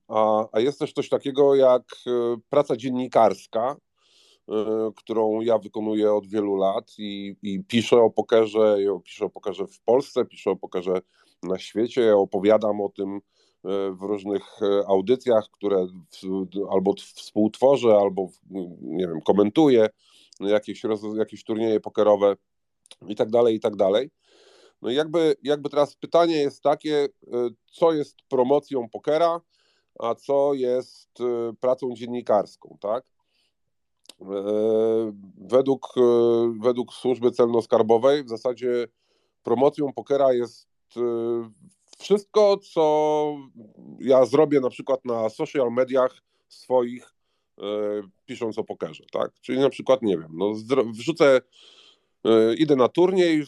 a, 0.08 0.46
a 0.52 0.60
jest 0.60 0.78
też 0.78 0.92
coś 0.92 1.08
takiego 1.08 1.54
jak 1.54 1.82
e, 2.06 2.10
praca 2.50 2.76
dziennikarska, 2.76 3.76
e, 4.48 4.54
którą 4.96 5.40
ja 5.40 5.58
wykonuję 5.58 6.12
od 6.12 6.26
wielu 6.26 6.56
lat 6.56 6.92
i, 6.98 7.36
i 7.42 7.64
piszę 7.64 7.96
o 7.96 8.10
pokerze, 8.10 8.76
piszę 9.04 9.24
o 9.24 9.30
pokerze 9.30 9.66
w 9.66 9.80
Polsce, 9.80 10.24
piszę 10.24 10.50
o 10.50 10.56
pokerze 10.56 11.00
na 11.42 11.58
świecie, 11.58 12.16
opowiadam 12.16 12.80
o 12.80 12.88
tym 12.88 13.16
e, 13.16 13.20
w 13.90 14.02
różnych 14.02 14.42
audycjach, 14.88 15.48
które 15.50 15.86
albo 16.70 16.94
współtworzę, 17.14 17.96
albo 18.00 18.28
nie 18.80 19.06
wiem, 19.08 19.20
komentuję 19.20 19.88
jakieś, 20.40 20.82
jakieś 21.16 21.44
turnieje 21.44 21.80
pokerowe 21.80 22.36
i 23.08 23.16
tak 23.16 23.30
dalej, 23.30 23.54
i 23.54 23.60
tak 23.60 23.76
dalej. 23.76 24.10
No 24.82 24.90
i 24.90 24.94
jakby, 24.94 25.36
jakby 25.42 25.70
teraz 25.70 25.96
pytanie 25.96 26.36
jest 26.36 26.62
takie, 26.62 27.04
y, 27.04 27.08
co 27.66 27.92
jest 27.92 28.16
promocją 28.28 28.88
pokera, 28.88 29.40
a 29.98 30.14
co 30.14 30.54
jest 30.54 31.20
y, 31.20 31.54
pracą 31.60 31.94
dziennikarską, 31.94 32.76
tak? 32.80 33.04
Y, 34.20 34.24
według, 35.38 35.94
według 36.60 36.92
służby 36.92 37.30
celno-skarbowej 37.30 38.24
w 38.24 38.28
zasadzie 38.28 38.88
promocją 39.42 39.92
pokera 39.92 40.32
jest 40.32 40.68
wszystko, 41.98 42.56
co 42.72 43.36
ja 44.00 44.24
zrobię 44.24 44.60
na 44.60 44.70
przykład 44.70 45.04
na 45.04 45.28
social 45.28 45.72
mediach 45.72 46.22
swoich, 46.48 47.14
pisząc 48.26 48.58
o 48.58 48.64
pokerze, 48.64 49.04
tak? 49.12 49.30
Czyli 49.40 49.58
na 49.58 49.70
przykład, 49.70 50.02
nie 50.02 50.18
wiem, 50.18 50.30
no 50.34 50.52
wrzucę 50.92 51.40
E, 52.26 52.54
idę 52.54 52.76
na 52.76 52.88
turniej, 52.88 53.44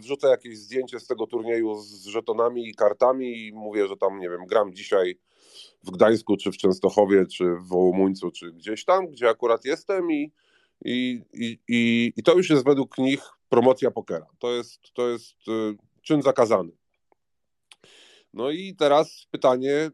wrzucę 0.00 0.28
jakieś 0.28 0.58
zdjęcie 0.58 1.00
z 1.00 1.06
tego 1.06 1.26
turnieju 1.26 1.74
z 1.80 2.06
żetonami 2.06 2.68
i 2.68 2.74
kartami 2.74 3.46
i 3.46 3.52
mówię, 3.52 3.88
że 3.88 3.96
tam, 3.96 4.20
nie 4.20 4.30
wiem, 4.30 4.46
gram 4.46 4.74
dzisiaj 4.74 5.18
w 5.84 5.90
Gdańsku, 5.90 6.36
czy 6.36 6.52
w 6.52 6.56
Częstochowie, 6.56 7.26
czy 7.26 7.44
w 7.44 7.68
Wołomuńcu, 7.68 8.30
czy 8.30 8.52
gdzieś 8.52 8.84
tam, 8.84 9.06
gdzie 9.06 9.28
akurat 9.28 9.64
jestem 9.64 10.12
i, 10.12 10.32
i, 10.84 11.22
i, 11.32 11.58
i, 11.68 12.12
i 12.16 12.22
to 12.22 12.34
już 12.34 12.50
jest 12.50 12.64
według 12.64 12.98
nich 12.98 13.22
promocja 13.48 13.90
pokera. 13.90 14.26
To 14.38 14.52
jest, 14.52 14.80
to 14.94 15.08
jest 15.08 15.34
e, 15.48 15.74
czyn 16.02 16.22
zakazany. 16.22 16.72
No 18.34 18.50
i 18.50 18.74
teraz 18.78 19.26
pytanie, 19.30 19.90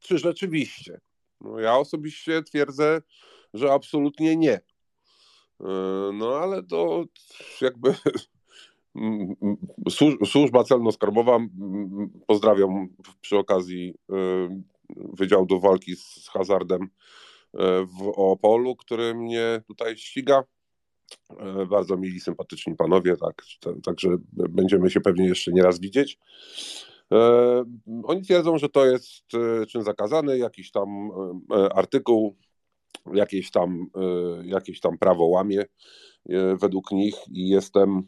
czy 0.00 0.18
rzeczywiście? 0.18 1.00
No 1.44 1.60
ja 1.60 1.76
osobiście 1.76 2.42
twierdzę, 2.42 3.02
że 3.54 3.72
absolutnie 3.72 4.36
nie. 4.36 4.54
E, 4.54 4.60
no 6.14 6.36
ale 6.36 6.62
to 6.62 7.04
jakby 7.60 7.94
służba 10.32 10.62
celno-skarbowa, 10.62 11.46
pozdrawiam 12.26 12.88
przy 13.20 13.38
okazji 13.38 13.94
e, 14.12 14.14
Wydział 14.96 15.46
do 15.46 15.60
Walki 15.60 15.96
z 15.96 16.28
Hazardem 16.28 16.82
e, 16.82 16.88
w 17.84 18.12
Opolu, 18.16 18.76
który 18.76 19.14
mnie 19.14 19.62
tutaj 19.66 19.96
ściga. 19.96 20.44
Bardzo 21.70 21.96
mili, 21.96 22.20
sympatyczni 22.20 22.76
panowie, 22.76 23.16
tak, 23.16 23.42
także 23.84 24.08
będziemy 24.32 24.90
się 24.90 25.00
pewnie 25.00 25.28
jeszcze 25.28 25.52
nieraz 25.52 25.80
widzieć. 25.80 26.18
Oni 28.04 28.22
twierdzą, 28.22 28.58
że 28.58 28.68
to 28.68 28.86
jest 28.86 29.24
czyn 29.68 29.82
zakazany, 29.82 30.38
jakiś 30.38 30.70
tam 30.70 31.10
artykuł 31.74 32.36
jakieś 33.12 33.50
tam, 33.50 33.86
e, 33.96 34.46
jakieś 34.46 34.80
tam 34.80 34.98
prawo 34.98 35.24
łamie 35.24 35.60
e, 35.60 36.56
według 36.56 36.92
nich 36.92 37.14
i 37.32 37.48
jestem, 37.48 38.02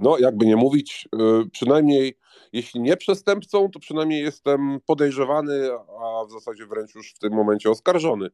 no 0.00 0.18
jakby 0.18 0.46
nie 0.46 0.56
mówić, 0.56 1.08
e, 1.14 1.44
przynajmniej 1.52 2.18
jeśli 2.52 2.80
nie 2.80 2.96
przestępcą, 2.96 3.70
to 3.70 3.80
przynajmniej 3.80 4.22
jestem 4.22 4.80
podejrzewany, 4.86 5.70
a 5.72 6.24
w 6.24 6.30
zasadzie 6.30 6.66
wręcz 6.66 6.94
już 6.94 7.14
w 7.14 7.18
tym 7.18 7.32
momencie 7.32 7.70
oskarżony 7.70 8.28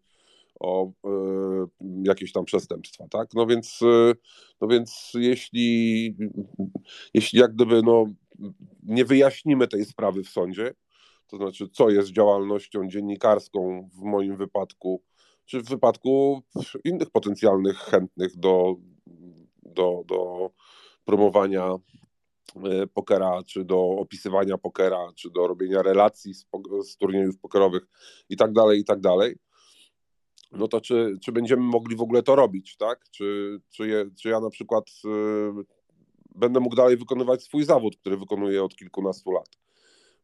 o 0.60 0.90
jakieś 2.02 2.32
tam 2.32 2.44
przestępstwa, 2.44 3.08
tak? 3.10 3.28
No 3.34 3.46
więc, 3.46 3.80
no 4.60 4.68
więc 4.68 5.12
jeśli, 5.14 6.16
jeśli 7.14 7.38
jak 7.38 7.54
gdyby 7.54 7.82
no, 7.82 8.06
nie 8.82 9.04
wyjaśnimy 9.04 9.68
tej 9.68 9.84
sprawy 9.84 10.22
w 10.22 10.28
sądzie, 10.28 10.74
to 11.26 11.36
znaczy 11.36 11.68
co 11.68 11.90
jest 11.90 12.08
działalnością 12.08 12.88
dziennikarską 12.88 13.88
w 13.94 14.02
moim 14.02 14.36
wypadku, 14.36 15.02
czy 15.44 15.60
w 15.60 15.68
wypadku 15.68 16.42
innych 16.84 17.10
potencjalnych 17.10 17.76
chętnych 17.76 18.36
do, 18.36 18.74
do, 19.62 20.02
do 20.06 20.50
promowania 21.04 21.74
e, 22.64 22.86
pokera, 22.86 23.42
czy 23.46 23.64
do 23.64 23.80
opisywania 23.80 24.58
pokera, 24.58 25.12
czy 25.14 25.30
do 25.30 25.46
robienia 25.46 25.82
relacji 25.82 26.34
z, 26.34 26.46
z 26.82 26.96
turniejów 26.96 27.38
pokerowych 27.38 27.86
i 28.28 28.36
tak 28.36 28.52
dalej, 28.52 28.80
i 28.80 28.84
tak 28.84 29.00
dalej, 29.00 29.36
no 30.52 30.68
to 30.68 30.80
czy, 30.80 31.16
czy 31.22 31.32
będziemy 31.32 31.62
mogli 31.62 31.96
w 31.96 32.02
ogóle 32.02 32.22
to 32.22 32.36
robić, 32.36 32.76
tak? 32.76 33.04
Czy, 33.10 33.58
czy, 33.68 33.88
je, 33.88 34.10
czy 34.20 34.28
ja 34.28 34.40
na 34.40 34.50
przykład 34.50 34.90
y, 35.04 35.75
będę 36.36 36.60
mógł 36.60 36.76
dalej 36.76 36.96
wykonywać 36.96 37.42
swój 37.42 37.64
zawód, 37.64 37.96
który 37.96 38.16
wykonuję 38.16 38.64
od 38.64 38.76
kilkunastu 38.76 39.30
lat? 39.30 39.48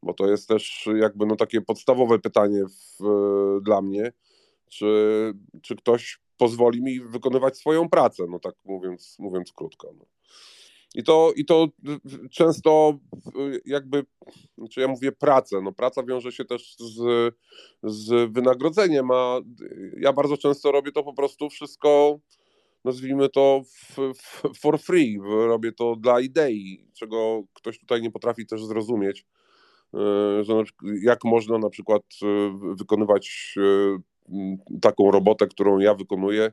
Bo 0.03 0.15
to 0.15 0.27
jest 0.27 0.49
też 0.49 0.89
jakby 0.97 1.27
no 1.27 1.37
takie 1.37 1.61
podstawowe 1.61 2.19
pytanie 2.19 2.65
w, 2.65 3.05
dla 3.63 3.83
mnie, 3.83 4.13
czy, 4.69 5.33
czy 5.63 5.77
ktoś 5.77 6.21
pozwoli 6.37 6.83
mi 6.83 7.01
wykonywać 7.01 7.59
swoją 7.59 7.89
pracę, 7.89 8.25
no 8.29 8.39
tak 8.39 8.55
mówiąc, 8.65 9.17
mówiąc 9.19 9.53
krótko. 9.53 9.95
No. 9.99 10.07
I 10.95 11.03
to, 11.03 11.33
I 11.37 11.45
to 11.45 11.69
często 12.31 12.99
jakby, 13.65 14.05
znaczy 14.59 14.81
ja 14.81 14.89
mówię 14.89 15.13
pracę, 15.13 15.61
no 15.63 15.73
praca 15.73 16.03
wiąże 16.03 16.33
się 16.33 16.45
też 16.45 16.77
z, 16.77 17.35
z 17.83 18.33
wynagrodzeniem, 18.33 19.11
a 19.11 19.41
ja 19.97 20.13
bardzo 20.13 20.37
często 20.37 20.73
robię 20.73 20.93
to 20.93 21.03
po 21.03 21.15
prostu 21.15 21.51
wszystko, 21.51 22.19
nazwijmy 22.85 23.29
to 23.29 23.63
for 24.61 24.79
free, 24.81 25.19
robię 25.25 25.73
to 25.73 25.97
dla 25.97 26.21
idei, 26.21 26.87
czego 26.95 27.43
ktoś 27.53 27.79
tutaj 27.79 28.03
nie 28.03 28.11
potrafi 28.11 28.47
też 28.47 28.65
zrozumieć, 28.65 29.27
e, 29.95 30.45
że 30.45 30.63
jak 31.03 31.25
można 31.25 31.59
na 31.59 31.71
przykład 31.71 32.03
e, 32.23 32.59
wykonywać 32.77 33.55
e, 33.59 33.99
taką 34.81 35.11
robotę, 35.11 35.47
którą 35.47 35.79
ja 35.79 35.95
wykonuję 35.95 36.53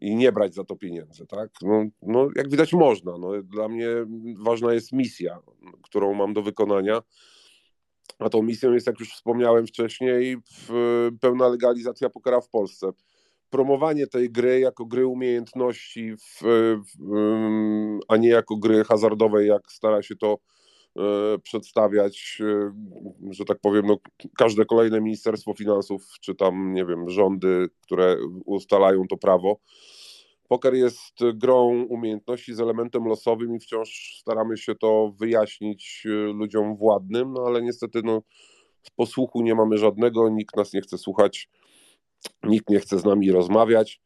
i 0.00 0.16
nie 0.16 0.32
brać 0.32 0.54
za 0.54 0.64
to 0.64 0.76
pieniędzy, 0.76 1.26
tak? 1.26 1.50
No, 1.62 1.84
no 2.02 2.28
jak 2.36 2.50
widać 2.50 2.72
można. 2.72 3.18
No, 3.18 3.42
dla 3.42 3.68
mnie 3.68 3.88
ważna 4.38 4.74
jest 4.74 4.92
misja, 4.92 5.38
którą 5.82 6.14
mam 6.14 6.32
do 6.32 6.42
wykonania, 6.42 7.02
a 8.18 8.28
tą 8.28 8.42
misją 8.42 8.72
jest, 8.72 8.86
jak 8.86 9.00
już 9.00 9.14
wspomniałem 9.14 9.66
wcześniej, 9.66 10.36
pełna 11.20 11.48
legalizacja 11.48 12.10
pokera 12.10 12.40
w 12.40 12.48
Polsce. 12.48 12.92
Promowanie 13.52 14.06
tej 14.06 14.30
gry 14.30 14.60
jako 14.60 14.84
gry 14.86 15.06
umiejętności, 15.06 16.16
w, 16.16 16.42
w, 16.42 17.98
a 18.08 18.16
nie 18.16 18.28
jako 18.28 18.56
gry 18.56 18.84
hazardowej, 18.84 19.48
jak 19.48 19.72
stara 19.72 20.02
się 20.02 20.16
to 20.16 20.38
e, 20.98 21.38
przedstawiać, 21.38 22.38
e, 22.40 22.72
że 23.30 23.44
tak 23.44 23.58
powiem, 23.60 23.86
no, 23.86 23.96
każde 24.38 24.64
kolejne 24.64 25.00
Ministerstwo 25.00 25.54
Finansów, 25.54 26.02
czy 26.20 26.34
tam, 26.34 26.74
nie 26.74 26.84
wiem, 26.84 27.10
rządy, 27.10 27.66
które 27.80 28.16
ustalają 28.44 29.02
to 29.10 29.16
prawo. 29.16 29.56
Poker 30.48 30.74
jest 30.74 31.14
grą 31.34 31.84
umiejętności 31.88 32.54
z 32.54 32.60
elementem 32.60 33.04
losowym 33.04 33.56
i 33.56 33.60
wciąż 33.60 34.18
staramy 34.20 34.56
się 34.56 34.74
to 34.74 35.12
wyjaśnić 35.20 36.02
e, 36.06 36.32
ludziom 36.32 36.76
władnym, 36.76 37.32
no 37.32 37.42
ale 37.46 37.62
niestety 37.62 38.00
no, 38.04 38.22
posłuchu 38.96 39.42
nie 39.42 39.54
mamy 39.54 39.78
żadnego, 39.78 40.28
nikt 40.28 40.56
nas 40.56 40.72
nie 40.72 40.80
chce 40.80 40.98
słuchać 40.98 41.48
nikt 42.42 42.70
nie 42.70 42.80
chce 42.80 42.98
z 42.98 43.04
nami 43.04 43.32
rozmawiać. 43.32 44.00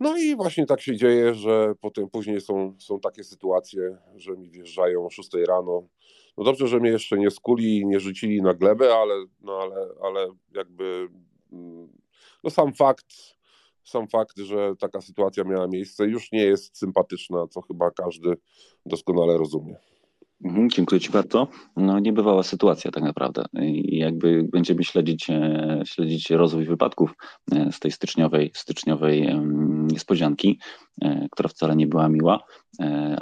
No 0.00 0.16
i 0.16 0.36
właśnie 0.36 0.66
tak 0.66 0.80
się 0.80 0.96
dzieje, 0.96 1.34
że 1.34 1.74
potem 1.80 2.10
później 2.10 2.40
są, 2.40 2.74
są 2.78 3.00
takie 3.00 3.24
sytuacje, 3.24 3.98
że 4.16 4.32
mi 4.32 4.50
wjeżdżają 4.50 5.06
o 5.06 5.10
6 5.10 5.30
rano. 5.48 5.82
No 6.36 6.44
dobrze, 6.44 6.68
że 6.68 6.80
mnie 6.80 6.90
jeszcze 6.90 7.18
nie 7.18 7.30
skuli 7.30 7.78
i 7.78 7.86
nie 7.86 8.00
rzucili 8.00 8.42
na 8.42 8.54
glebę, 8.54 8.94
ale, 8.94 9.14
no 9.40 9.58
ale, 9.58 9.86
ale 10.02 10.28
jakby 10.54 11.08
mm, 11.52 11.88
no 12.44 12.50
sam 12.50 12.74
fakt, 12.74 13.14
sam 13.84 14.08
fakt, 14.08 14.38
że 14.38 14.72
taka 14.78 15.00
sytuacja 15.00 15.44
miała 15.44 15.66
miejsce, 15.66 16.04
już 16.04 16.32
nie 16.32 16.44
jest 16.44 16.78
sympatyczna, 16.78 17.46
co 17.46 17.60
chyba 17.60 17.90
każdy 17.90 18.34
doskonale 18.86 19.38
rozumie. 19.38 19.76
Mhm, 20.44 20.70
dziękuję 20.70 21.00
Ci 21.00 21.10
bardzo. 21.10 21.48
No 21.76 21.98
niebywała 21.98 22.42
sytuacja 22.42 22.90
tak 22.90 23.02
naprawdę. 23.02 23.44
I 23.62 23.98
jakby 23.98 24.48
będziemy 24.52 24.84
śledzić, 24.84 25.30
e, 25.30 25.82
śledzić 25.84 26.30
rozwój 26.30 26.64
wypadków 26.64 27.14
e, 27.52 27.72
z 27.72 27.80
tej 27.80 27.92
styczniowej, 27.92 28.50
styczniowej 28.54 29.38
niespodzianki, 29.92 30.58
e, 31.02 31.26
która 31.30 31.48
wcale 31.48 31.76
nie 31.76 31.86
była 31.86 32.08
miła, 32.08 32.40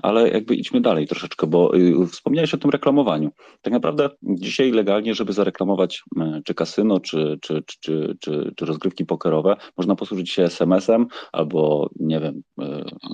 ale 0.02 0.30
jakby 0.30 0.54
idźmy 0.54 0.80
dalej 0.80 1.06
troszeczkę, 1.06 1.46
bo 1.46 1.76
y, 1.76 2.06
wspomniałeś 2.06 2.54
o 2.54 2.58
tym 2.58 2.70
reklamowaniu. 2.70 3.30
Tak 3.62 3.72
naprawdę 3.72 4.10
dzisiaj 4.22 4.70
legalnie, 4.70 5.14
żeby 5.14 5.32
zareklamować 5.32 6.04
czy 6.44 6.54
kasyno, 6.54 7.00
czy, 7.00 7.38
czy, 7.40 7.62
czy, 7.66 8.16
czy, 8.20 8.52
czy 8.56 8.66
rozgrywki 8.66 9.06
pokerowe, 9.06 9.56
można 9.76 9.96
posłużyć 9.96 10.30
się 10.30 10.42
SMS-em 10.42 11.06
albo, 11.32 11.90
nie 12.00 12.20
wiem, 12.20 12.42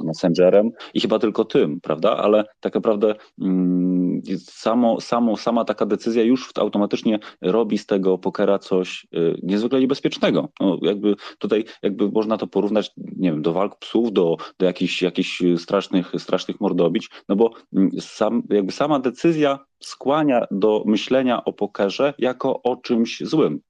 messengerem 0.04 0.70
i 0.94 1.00
chyba 1.00 1.18
tylko 1.18 1.44
tym, 1.44 1.80
prawda? 1.80 2.16
Ale 2.16 2.44
tak 2.60 2.74
naprawdę 2.74 3.14
mm, 3.42 4.20
samo, 4.38 5.00
samo, 5.00 5.36
sama 5.36 5.64
taka 5.64 5.86
decyzja 5.86 6.22
już 6.22 6.50
automatycznie 6.58 7.18
robi 7.42 7.78
z 7.78 7.86
tego 7.86 8.18
pokera 8.18 8.58
coś 8.58 9.06
niezwykle 9.42 9.80
niebezpiecznego. 9.80 10.48
No, 10.60 10.78
jakby 10.82 11.14
tutaj 11.38 11.64
jakby 11.82 12.10
można 12.10 12.36
to 12.36 12.46
porównać, 12.46 12.90
nie 12.96 13.30
wiem, 13.30 13.42
do 13.42 13.52
walk 13.52 13.78
psów, 13.78 14.12
do, 14.12 14.36
do 14.58 14.66
jakichś, 14.66 15.02
jakichś 15.02 15.42
strasznych, 15.56 16.12
strasznych 16.26 16.60
mordobić, 16.60 17.10
no 17.28 17.36
bo 17.36 17.50
mm, 17.72 17.90
sam, 18.00 18.42
jakby 18.50 18.72
sama 18.72 18.98
decyzja 18.98 19.58
skłania 19.80 20.46
do 20.50 20.82
myślenia 20.86 21.44
o 21.44 21.52
pokerze 21.52 22.14
jako 22.18 22.62
o 22.62 22.76
czymś 22.76 23.20
złym. 23.20 23.60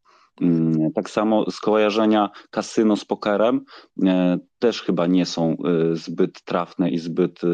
Mm, 0.40 0.92
tak 0.92 1.10
samo 1.10 1.50
skojarzenia 1.50 2.30
kasyno 2.50 2.96
z 2.96 3.04
pokerem 3.04 3.64
e, 4.06 4.38
też 4.58 4.82
chyba 4.82 5.06
nie 5.06 5.26
są 5.26 5.50
e, 5.50 5.96
zbyt 5.96 6.42
trafne 6.44 6.90
i 6.90 6.98
zbyt, 6.98 7.44
e, 7.44 7.48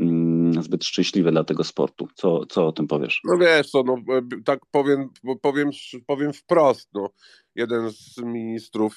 mm, 0.00 0.62
zbyt 0.62 0.84
szczęśliwe 0.84 1.30
dla 1.30 1.44
tego 1.44 1.64
sportu. 1.64 2.08
Co, 2.14 2.46
co 2.46 2.66
o 2.66 2.72
tym 2.72 2.86
powiesz? 2.86 3.20
No 3.24 3.38
wiesz 3.38 3.70
co, 3.70 3.82
no, 3.82 3.96
tak 4.44 4.60
powiem, 4.70 5.08
powiem, 5.42 5.70
powiem 6.06 6.32
wprost. 6.32 6.88
No. 6.94 7.10
Jeden 7.54 7.90
z 7.90 8.18
ministrów 8.18 8.96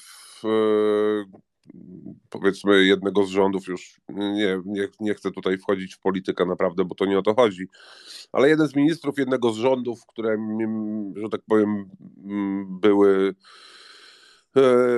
powiedzmy 2.30 2.84
jednego 2.84 3.24
z 3.24 3.28
rządów, 3.28 3.66
już 3.66 4.00
nie, 4.08 4.60
nie, 4.64 4.88
nie 5.00 5.14
chcę 5.14 5.30
tutaj 5.30 5.58
wchodzić 5.58 5.94
w 5.94 6.00
politykę 6.00 6.46
naprawdę, 6.46 6.84
bo 6.84 6.94
to 6.94 7.04
nie 7.04 7.18
o 7.18 7.22
to 7.22 7.34
chodzi, 7.34 7.68
ale 8.32 8.48
jeden 8.48 8.68
z 8.68 8.76
ministrów 8.76 9.18
jednego 9.18 9.52
z 9.52 9.56
rządów, 9.56 10.06
które, 10.06 10.36
że 11.16 11.28
tak 11.28 11.40
powiem, 11.48 11.90
były 12.80 13.28
e, 13.28 13.34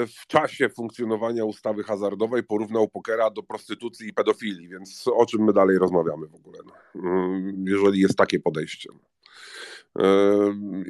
w 0.07 0.26
czasie 0.26 0.68
funkcjonowania 0.68 1.44
ustawy 1.44 1.83
hazardowej 1.83 2.42
porównał 2.42 2.88
pokera 2.88 3.31
do 3.31 3.42
prostytucji 3.42 4.09
i 4.09 4.12
pedofilii, 4.12 4.68
więc 4.68 5.05
o 5.14 5.26
czym 5.26 5.44
my 5.44 5.52
dalej 5.52 5.79
rozmawiamy 5.79 6.26
w 6.26 6.35
ogóle, 6.35 6.59
no, 6.66 7.02
mm, 7.02 7.64
jeżeli 7.66 8.00
jest 8.00 8.16
takie 8.18 8.40
podejście. 8.40 8.90
E, 9.98 10.05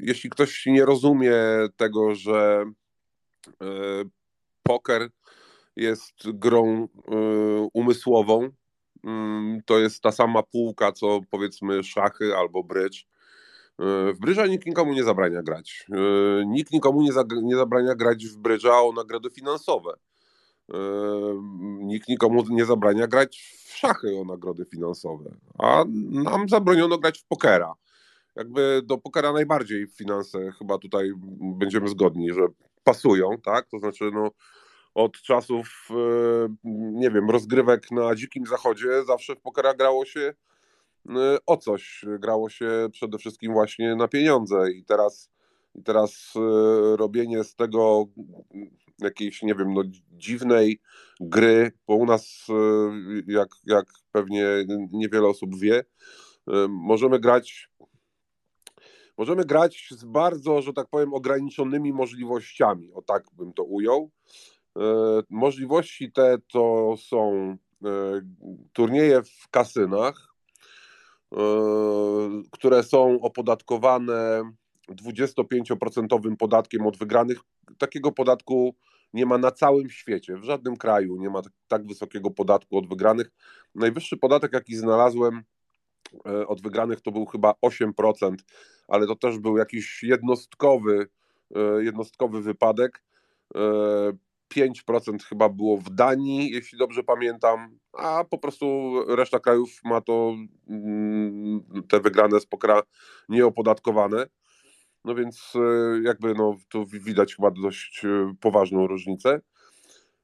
jeśli 0.02 0.30
ktoś 0.30 0.66
nie 0.66 0.84
rozumie 0.84 1.36
tego, 1.76 2.14
że 2.14 2.64
e, 3.62 3.66
poker 4.62 5.10
jest 5.76 6.30
grą 6.30 6.84
y, 6.84 6.88
umysłową. 7.72 8.48
Mm, 9.04 9.60
to 9.66 9.78
jest 9.78 10.02
ta 10.02 10.12
sama 10.12 10.42
półka, 10.42 10.92
co 10.92 11.20
powiedzmy 11.30 11.82
szachy 11.82 12.36
albo 12.36 12.64
brydż. 12.64 13.00
Y, 13.00 14.12
w 14.12 14.18
brydża 14.20 14.46
nikt 14.46 14.66
nikomu 14.66 14.92
nie 14.92 15.04
zabrania 15.04 15.42
grać. 15.42 15.86
Y, 16.40 16.46
nikt 16.46 16.72
nikomu 16.72 17.02
nie, 17.02 17.10
nie 17.42 17.56
zabrania 17.56 17.94
grać 17.94 18.26
w 18.26 18.36
brydża 18.36 18.80
o 18.80 18.92
nagrody 18.92 19.30
finansowe. 19.30 19.92
Nikt 21.78 22.08
nikomu 22.08 22.44
nie 22.50 22.64
zabrania 22.64 23.06
grać 23.06 23.60
w 23.64 23.76
szachy 23.76 24.20
o 24.20 24.24
nagrody 24.24 24.64
finansowe. 24.64 25.30
A 25.58 25.84
nam 26.10 26.48
zabroniono 26.48 26.98
grać 26.98 27.18
w 27.18 27.24
pokera. 27.24 27.74
Jakby 28.36 28.82
do 28.84 28.98
pokera 28.98 29.32
najbardziej 29.32 29.86
finanse 29.86 30.52
chyba 30.58 30.78
tutaj 30.78 31.12
będziemy 31.40 31.88
zgodni, 31.88 32.32
że 32.32 32.46
pasują, 32.84 33.30
tak? 33.42 33.68
To 33.68 33.78
znaczy, 33.78 34.10
no, 34.14 34.30
od 34.96 35.22
czasów, 35.22 35.88
e, 35.90 35.94
nie 36.64 37.10
wiem, 37.10 37.30
rozgrywek 37.30 37.90
na 37.90 38.14
Dzikim 38.14 38.46
Zachodzie 38.46 39.04
zawsze 39.06 39.34
w 39.34 39.40
pokera 39.40 39.74
grało 39.74 40.04
się 40.04 40.34
e, 41.08 41.38
o 41.46 41.56
coś. 41.56 42.04
Grało 42.18 42.50
się 42.50 42.88
przede 42.92 43.18
wszystkim 43.18 43.52
właśnie 43.52 43.96
na 43.96 44.08
pieniądze 44.08 44.72
i 44.72 44.84
teraz, 44.84 45.30
teraz 45.84 46.32
e, 46.36 46.96
robienie 46.96 47.44
z 47.44 47.54
tego 47.54 48.04
jakiejś, 48.98 49.42
nie 49.42 49.54
wiem, 49.54 49.74
no, 49.74 49.82
dziwnej 50.12 50.80
gry, 51.20 51.72
bo 51.86 51.94
u 51.94 52.06
nas, 52.06 52.46
jak, 53.26 53.48
jak 53.64 53.86
pewnie 54.12 54.46
niewiele 54.92 55.28
osób 55.28 55.56
wie, 55.58 55.84
możemy 56.68 57.20
grać 57.20 57.70
możemy 59.18 59.44
grać 59.44 59.88
z 59.90 60.04
bardzo, 60.04 60.62
że 60.62 60.72
tak 60.72 60.88
powiem, 60.88 61.14
ograniczonymi 61.14 61.92
możliwościami, 61.92 62.92
o 62.92 63.02
tak 63.02 63.24
bym 63.32 63.52
to 63.52 63.64
ujął. 63.64 64.10
E, 64.76 65.22
możliwości 65.30 66.12
te 66.12 66.38
to 66.52 66.94
są 66.98 67.50
e, 67.84 67.88
turnieje 68.72 69.22
w 69.22 69.48
kasynach, 69.50 70.34
e, 71.32 71.38
które 72.50 72.82
są 72.82 73.20
opodatkowane 73.20 74.52
25% 74.88 76.36
podatkiem 76.36 76.86
od 76.86 76.96
wygranych. 76.96 77.38
Takiego 77.78 78.12
podatku 78.12 78.74
nie 79.12 79.26
ma 79.26 79.38
na 79.38 79.50
całym 79.50 79.90
świecie, 79.90 80.36
w 80.36 80.44
żadnym 80.44 80.76
kraju 80.76 81.16
nie 81.16 81.30
ma 81.30 81.42
tak 81.68 81.86
wysokiego 81.86 82.30
podatku 82.30 82.78
od 82.78 82.88
wygranych. 82.88 83.30
Najwyższy 83.74 84.16
podatek, 84.16 84.52
jaki 84.52 84.76
znalazłem 84.76 85.42
od 86.46 86.62
wygranych, 86.62 87.00
to 87.00 87.12
był 87.12 87.26
chyba 87.26 87.54
8%, 87.66 88.34
ale 88.88 89.06
to 89.06 89.16
też 89.16 89.38
był 89.38 89.56
jakiś 89.56 90.02
jednostkowy, 90.02 91.06
jednostkowy 91.78 92.42
wypadek. 92.42 93.02
5% 94.54 95.22
chyba 95.28 95.48
było 95.48 95.76
w 95.76 95.90
Danii, 95.90 96.50
jeśli 96.50 96.78
dobrze 96.78 97.02
pamiętam, 97.02 97.78
a 97.92 98.24
po 98.24 98.38
prostu 98.38 98.94
reszta 99.08 99.38
krajów 99.38 99.70
ma 99.84 100.00
to 100.00 100.34
mm, 100.68 101.62
te 101.88 102.00
wygrane 102.00 102.40
z 102.40 102.46
pokera 102.46 102.82
nieopodatkowane. 103.28 104.26
No 105.04 105.14
więc 105.14 105.52
e, 105.56 106.02
jakby 106.02 106.34
no, 106.34 106.56
tu 106.68 106.86
widać 106.86 107.36
chyba 107.36 107.50
dość 107.50 108.04
e, 108.04 108.34
poważną 108.40 108.86
różnicę. 108.86 109.40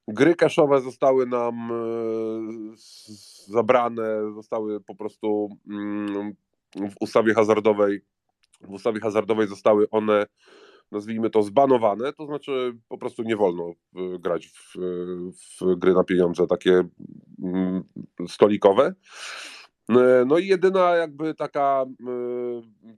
Gry 0.08 0.34
kaszowe 0.34 0.80
zostały 0.80 1.26
nam 1.26 1.70
e, 1.72 2.76
zabrane, 3.46 4.32
zostały 4.34 4.80
po 4.80 4.94
prostu 4.94 5.48
mm, 5.70 6.32
w 6.74 6.94
ustawie 7.00 7.34
hazardowej. 7.34 8.00
W 8.60 8.70
ustawie 8.70 9.00
hazardowej 9.00 9.48
zostały 9.48 9.90
one 9.90 10.26
nazwijmy 10.92 11.30
to, 11.30 11.42
zbanowane, 11.42 12.12
to 12.12 12.26
znaczy 12.26 12.76
po 12.88 12.98
prostu 12.98 13.22
nie 13.22 13.36
wolno 13.36 13.70
y, 13.70 14.18
grać 14.18 14.46
w, 14.46 14.74
w 15.60 15.76
gry 15.76 15.94
na 15.94 16.04
pieniądze 16.04 16.46
takie 16.46 16.82
mm, 17.42 17.84
stolikowe. 18.28 18.94
Y, 19.90 19.94
no 20.26 20.38
i 20.38 20.46
jedyna 20.46 20.96
jakby 20.96 21.34
taka, 21.34 21.84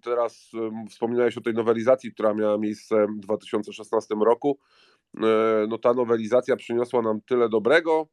teraz 0.02 0.50
wspominałeś 0.90 1.38
o 1.38 1.40
tej 1.40 1.54
nowelizacji, 1.54 2.12
która 2.12 2.34
miała 2.34 2.58
miejsce 2.58 3.06
w 3.06 3.20
2016 3.20 4.14
roku. 4.24 4.58
No 5.68 5.78
ta 5.78 5.94
nowelizacja 5.94 6.56
przyniosła 6.56 7.02
nam 7.02 7.20
tyle 7.20 7.48
dobrego, 7.48 8.08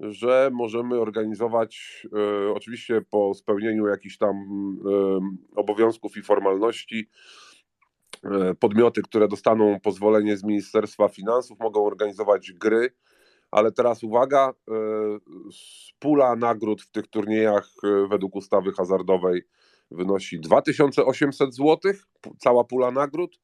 że 0.00 0.50
możemy 0.52 1.00
organizować, 1.00 2.06
oczywiście 2.54 3.02
po 3.10 3.34
spełnieniu 3.34 3.86
jakichś 3.86 4.18
tam 4.18 4.36
obowiązków 5.56 6.16
i 6.16 6.22
formalności, 6.22 7.08
E, 7.08 7.53
podmioty, 8.60 9.02
które 9.02 9.28
dostaną 9.28 9.80
pozwolenie 9.80 10.36
z 10.36 10.44
Ministerstwa 10.44 11.08
Finansów, 11.08 11.58
mogą 11.60 11.86
organizować 11.86 12.52
gry, 12.52 12.90
ale 13.50 13.72
teraz 13.72 14.02
uwaga, 14.02 14.52
pula 15.98 16.36
nagród 16.36 16.82
w 16.82 16.90
tych 16.90 17.06
turniejach 17.06 17.68
według 18.10 18.36
ustawy 18.36 18.72
hazardowej 18.72 19.42
wynosi 19.90 20.40
2800 20.40 21.54
zł, 21.54 21.92
cała 22.38 22.64
pula 22.64 22.90
nagród, 22.90 23.40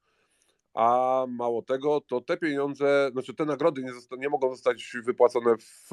a 0.75 1.25
mało 1.29 1.63
tego, 1.63 2.01
to 2.01 2.21
te 2.21 2.37
pieniądze, 2.37 3.11
znaczy 3.13 3.35
te 3.35 3.45
nagrody 3.45 3.83
nie, 3.83 3.93
zosta- 3.93 4.17
nie 4.17 4.29
mogą 4.29 4.51
zostać 4.51 4.97
wypłacone 5.05 5.57
w, 5.59 5.91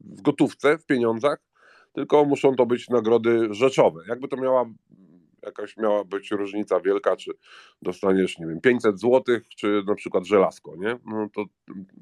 w 0.00 0.22
gotówce, 0.22 0.78
w 0.78 0.86
pieniądzach, 0.86 1.38
tylko 1.92 2.24
muszą 2.24 2.56
to 2.56 2.66
być 2.66 2.88
nagrody 2.88 3.48
rzeczowe. 3.50 4.00
Jakby 4.08 4.28
to 4.28 4.36
miała 4.36 4.64
jakaś 5.46 5.76
miała 5.76 6.04
być 6.04 6.30
różnica 6.30 6.80
wielka, 6.80 7.16
czy 7.16 7.30
dostaniesz, 7.82 8.38
nie 8.38 8.46
wiem, 8.46 8.60
500 8.60 9.00
zł, 9.00 9.22
czy 9.56 9.82
na 9.86 9.94
przykład 9.94 10.26
żelazko, 10.26 10.76
nie? 10.76 10.98
No 11.06 11.28
to 11.32 11.44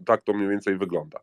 tak 0.07 0.23
to 0.23 0.33
mniej 0.33 0.49
więcej 0.49 0.79
wygląda. 0.79 1.21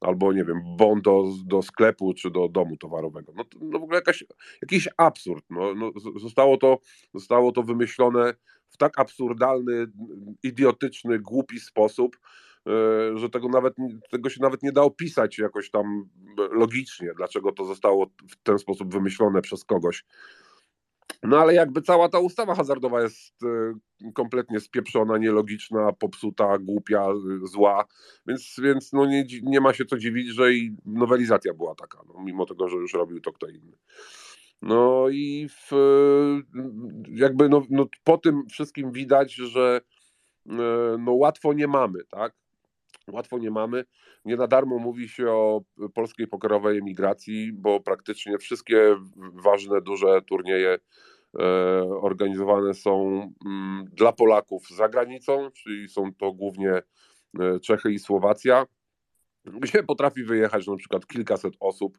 Albo, 0.00 0.32
nie 0.32 0.44
wiem, 0.44 0.60
bon 0.78 1.02
do, 1.02 1.24
do 1.44 1.62
sklepu, 1.62 2.14
czy 2.14 2.30
do 2.30 2.48
domu 2.48 2.76
towarowego. 2.76 3.32
No, 3.36 3.44
to, 3.44 3.58
no 3.62 3.78
w 3.78 3.82
ogóle 3.82 3.98
jakaś, 3.98 4.24
jakiś 4.62 4.88
absurd. 4.96 5.44
No, 5.50 5.74
no, 5.74 5.92
zostało, 6.20 6.56
to, 6.56 6.78
zostało 7.14 7.52
to 7.52 7.62
wymyślone 7.62 8.34
w 8.68 8.76
tak 8.76 8.98
absurdalny, 8.98 9.86
idiotyczny, 10.42 11.18
głupi 11.18 11.60
sposób, 11.60 12.16
e, 12.66 13.18
że 13.18 13.30
tego, 13.30 13.48
nawet, 13.48 13.74
tego 14.10 14.30
się 14.30 14.42
nawet 14.42 14.62
nie 14.62 14.72
da 14.72 14.82
opisać 14.82 15.38
jakoś 15.38 15.70
tam 15.70 16.08
logicznie, 16.50 17.12
dlaczego 17.16 17.52
to 17.52 17.64
zostało 17.64 18.06
w 18.30 18.36
ten 18.42 18.58
sposób 18.58 18.92
wymyślone 18.92 19.42
przez 19.42 19.64
kogoś. 19.64 20.04
No 21.22 21.38
ale 21.38 21.54
jakby 21.54 21.82
cała 21.82 22.08
ta 22.08 22.18
ustawa 22.18 22.54
hazardowa 22.54 23.02
jest 23.02 23.42
e, 23.42 23.74
kompletnie 24.12 24.60
spieprzona, 24.60 25.18
nielogiczna, 25.18 25.92
popsuta, 25.92 26.58
głupia, 26.58 27.06
zła, 27.42 27.84
więc, 28.26 28.56
więc 28.62 28.92
no 28.92 29.06
nie, 29.06 29.24
nie 29.42 29.60
ma 29.60 29.74
się 29.74 29.84
co 29.84 29.98
dziwić, 29.98 30.28
że 30.28 30.54
i 30.54 30.76
nowelizacja 30.86 31.54
była 31.54 31.74
taka, 31.74 31.98
no, 32.08 32.24
mimo 32.24 32.46
tego, 32.46 32.68
że 32.68 32.76
już 32.76 32.94
robił 32.94 33.20
to 33.20 33.32
kto 33.32 33.48
inny. 33.48 33.76
No 34.62 35.08
i 35.08 35.48
w, 35.48 35.70
jakby 37.08 37.48
no, 37.48 37.62
no 37.70 37.86
po 38.04 38.18
tym 38.18 38.46
wszystkim 38.46 38.92
widać, 38.92 39.34
że 39.34 39.80
no 40.98 41.12
łatwo 41.12 41.52
nie 41.52 41.68
mamy, 41.68 42.04
tak? 42.04 42.34
Łatwo 43.12 43.38
nie 43.38 43.50
mamy. 43.50 43.84
Nie 44.24 44.36
na 44.36 44.46
darmo 44.46 44.78
mówi 44.78 45.08
się 45.08 45.30
o 45.30 45.62
polskiej 45.94 46.26
pokerowej 46.26 46.78
emigracji, 46.78 47.52
bo 47.52 47.80
praktycznie 47.80 48.38
wszystkie 48.38 48.96
ważne, 49.34 49.80
duże 49.80 50.22
turnieje 50.22 50.78
e, 51.38 51.42
organizowane 51.82 52.74
są 52.74 53.20
mm, 53.46 53.84
dla 53.92 54.12
Polaków 54.12 54.68
za 54.68 54.88
granicą, 54.88 55.50
czyli 55.50 55.88
są 55.88 56.14
to 56.14 56.32
głównie 56.32 56.72
e, 57.40 57.60
Czechy 57.60 57.92
i 57.92 57.98
Słowacja, 57.98 58.66
gdzie 59.44 59.82
potrafi 59.82 60.24
wyjechać 60.24 60.66
na 60.66 60.76
przykład 60.76 61.06
kilkaset 61.06 61.54
osób, 61.60 61.98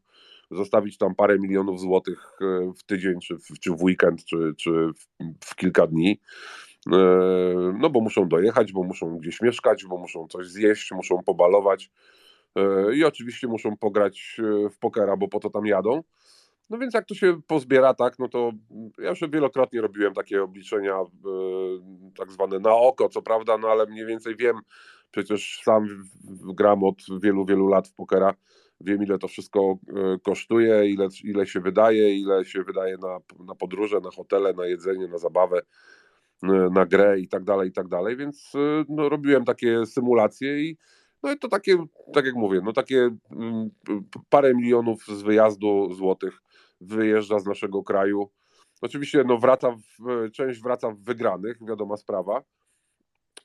zostawić 0.51 0.97
tam 0.97 1.15
parę 1.15 1.39
milionów 1.39 1.79
złotych 1.79 2.31
e, 2.41 2.73
w 2.77 2.83
tydzień, 2.83 3.19
czy 3.19 3.37
w, 3.37 3.59
czy 3.59 3.71
w 3.71 3.83
weekend, 3.83 4.25
czy, 4.25 4.53
czy 4.57 4.71
w, 4.71 5.07
w 5.45 5.55
kilka 5.55 5.87
dni. 5.87 6.19
E, 6.93 7.73
no 7.79 7.89
bo 7.89 8.01
muszą 8.01 8.27
dojechać, 8.27 8.71
bo 8.71 8.83
muszą 8.83 9.17
gdzieś 9.17 9.41
mieszkać, 9.41 9.85
bo 9.85 9.97
muszą 9.97 10.27
coś 10.27 10.47
zjeść, 10.47 10.91
muszą 10.91 11.23
pobalować 11.23 11.91
e, 12.55 12.95
i 12.95 13.03
oczywiście 13.03 13.47
muszą 13.47 13.77
pograć 13.77 14.37
w 14.71 14.79
pokera, 14.79 15.17
bo 15.17 15.27
po 15.27 15.39
to 15.39 15.49
tam 15.49 15.65
jadą. 15.65 16.03
No 16.69 16.77
więc 16.77 16.93
jak 16.93 17.05
to 17.05 17.15
się 17.15 17.41
pozbiera 17.47 17.93
tak, 17.93 18.19
no 18.19 18.27
to 18.27 18.51
ja 18.97 19.09
już 19.09 19.19
wielokrotnie 19.29 19.81
robiłem 19.81 20.13
takie 20.13 20.43
obliczenia 20.43 20.95
tak 22.17 22.31
zwane 22.31 22.59
na 22.59 22.75
oko, 22.75 23.09
co 23.09 23.21
prawda, 23.21 23.57
no 23.57 23.67
ale 23.67 23.85
mniej 23.85 24.05
więcej 24.05 24.35
wiem, 24.35 24.55
przecież 25.11 25.61
sam 25.63 25.87
gram 26.57 26.83
od 26.83 26.95
wielu, 27.21 27.45
wielu 27.45 27.67
lat 27.67 27.87
w 27.87 27.93
pokera, 27.93 28.33
wiem 28.81 29.03
ile 29.03 29.17
to 29.17 29.27
wszystko 29.27 29.77
kosztuje, 30.23 30.89
ile, 30.89 31.07
ile 31.23 31.47
się 31.47 31.59
wydaje, 31.59 32.15
ile 32.15 32.45
się 32.45 32.63
wydaje 32.63 32.97
na, 32.97 33.17
na 33.45 33.55
podróże, 33.55 33.99
na 33.99 34.11
hotele, 34.11 34.53
na 34.53 34.65
jedzenie, 34.65 35.07
na 35.07 35.17
zabawę, 35.17 35.61
na 36.71 36.85
grę 36.85 37.19
i 37.19 37.27
tak 37.27 37.43
dalej, 37.43 37.69
i 37.69 37.71
tak 37.71 37.87
dalej, 37.87 38.17
więc 38.17 38.53
e, 38.55 38.85
no, 38.89 39.09
robiłem 39.09 39.45
takie 39.45 39.85
symulacje 39.85 40.61
i 40.61 40.77
no 41.23 41.31
i 41.31 41.39
to 41.39 41.47
takie, 41.47 41.77
tak 42.13 42.25
jak 42.25 42.35
mówię, 42.35 42.61
no 42.63 42.73
takie 42.73 43.09
mm, 43.31 43.69
parę 44.29 44.55
milionów 44.55 45.03
z 45.05 45.21
wyjazdu 45.21 45.93
złotych 45.93 46.41
wyjeżdża 46.81 47.39
z 47.39 47.45
naszego 47.45 47.83
kraju. 47.83 48.29
Oczywiście 48.81 49.23
no 49.23 49.37
wraca 49.37 49.71
w, 49.71 50.31
część 50.31 50.61
wraca 50.61 50.91
w 50.91 50.99
wygranych, 50.99 51.57
wiadoma 51.67 51.97
sprawa, 51.97 52.43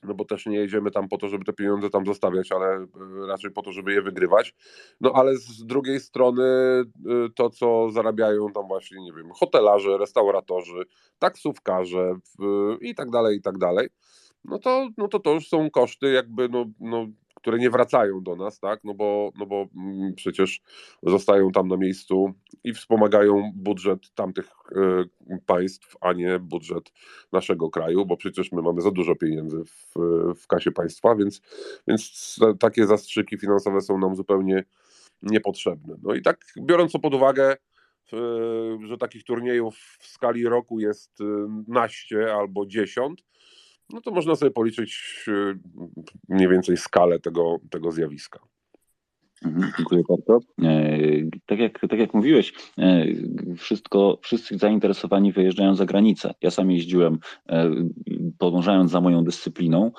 no 0.05 0.13
bo 0.13 0.25
też 0.25 0.45
nie 0.45 0.57
jedziemy 0.57 0.91
tam 0.91 1.09
po 1.09 1.17
to, 1.17 1.27
żeby 1.27 1.45
te 1.45 1.53
pieniądze 1.53 1.89
tam 1.89 2.05
zostawiać, 2.05 2.51
ale 2.51 2.67
e, 2.67 2.87
raczej 3.27 3.51
po 3.51 3.61
to, 3.61 3.71
żeby 3.71 3.93
je 3.93 4.01
wygrywać. 4.01 4.55
No 5.01 5.11
ale 5.15 5.37
z 5.37 5.65
drugiej 5.65 5.99
strony 5.99 6.43
e, 6.43 6.83
to, 7.35 7.49
co 7.49 7.91
zarabiają 7.91 8.51
tam 8.51 8.67
właśnie, 8.67 9.01
nie 9.01 9.13
wiem, 9.13 9.31
hotelarze, 9.31 9.97
restauratorzy, 9.97 10.83
taksówkarze 11.19 12.15
i 12.81 12.95
tak 12.95 13.09
dalej, 13.09 13.37
i 13.37 13.41
tak 13.41 13.57
dalej, 13.57 13.89
no 14.45 14.59
to, 14.59 14.89
no 14.97 15.07
to 15.07 15.19
to 15.19 15.33
już 15.33 15.47
są 15.47 15.69
koszty 15.71 16.11
jakby 16.11 16.49
no, 16.49 16.65
no 16.79 17.07
które 17.43 17.57
nie 17.57 17.69
wracają 17.69 18.23
do 18.23 18.35
nas, 18.35 18.59
tak? 18.59 18.79
No 18.83 18.93
bo, 18.93 19.31
no 19.39 19.45
bo 19.45 19.67
mm, 19.75 20.13
przecież 20.15 20.61
zostają 21.03 21.51
tam 21.51 21.67
na 21.67 21.77
miejscu 21.77 22.33
i 22.63 22.73
wspomagają 22.73 23.51
budżet 23.55 24.13
tamtych 24.15 24.45
e, 24.75 25.03
państw, 25.45 25.95
a 26.01 26.13
nie 26.13 26.39
budżet 26.39 26.91
naszego 27.31 27.69
kraju, 27.69 28.05
bo 28.05 28.17
przecież 28.17 28.51
my 28.51 28.61
mamy 28.61 28.81
za 28.81 28.91
dużo 28.91 29.15
pieniędzy 29.15 29.63
w, 29.65 29.93
w 30.35 30.47
kasie 30.47 30.71
państwa, 30.71 31.15
więc, 31.15 31.41
więc 31.87 32.35
takie 32.59 32.87
zastrzyki 32.87 33.37
finansowe 33.37 33.81
są 33.81 33.97
nam 33.97 34.15
zupełnie 34.15 34.63
niepotrzebne. 35.21 35.95
No 36.03 36.13
i 36.13 36.21
tak 36.21 36.45
biorąc 36.57 36.91
to 36.91 36.99
pod 36.99 37.13
uwagę, 37.13 37.55
że 38.87 38.97
takich 38.99 39.23
turniejów 39.23 39.75
w 39.99 40.07
skali 40.07 40.43
roku 40.43 40.79
jest 40.79 41.21
e, 41.21 41.23
naście 41.67 42.33
albo 42.33 42.65
dziesiąt, 42.65 43.23
no 43.89 44.01
to 44.01 44.11
można 44.11 44.35
sobie 44.35 44.51
policzyć 44.51 45.23
y, 45.27 45.59
mniej 46.29 46.49
więcej 46.49 46.77
skalę 46.77 47.19
tego, 47.19 47.57
tego 47.69 47.91
zjawiska. 47.91 48.39
Mhm, 49.45 49.71
dziękuję 49.77 50.03
bardzo. 50.09 50.39
E, 50.63 50.97
tak 51.45 51.59
jak, 51.59 51.79
tak 51.79 51.99
jak 51.99 52.13
mówiłeś, 52.13 52.53
e, 52.77 53.05
wszystko, 53.57 54.19
wszyscy 54.21 54.57
zainteresowani 54.57 55.31
wyjeżdżają 55.31 55.75
za 55.75 55.85
granicę. 55.85 56.33
Ja 56.41 56.51
sam 56.51 56.71
jeździłem, 56.71 57.19
e, 57.49 57.71
podążając 58.37 58.91
za 58.91 59.01
moją 59.01 59.23
dyscypliną 59.23 59.91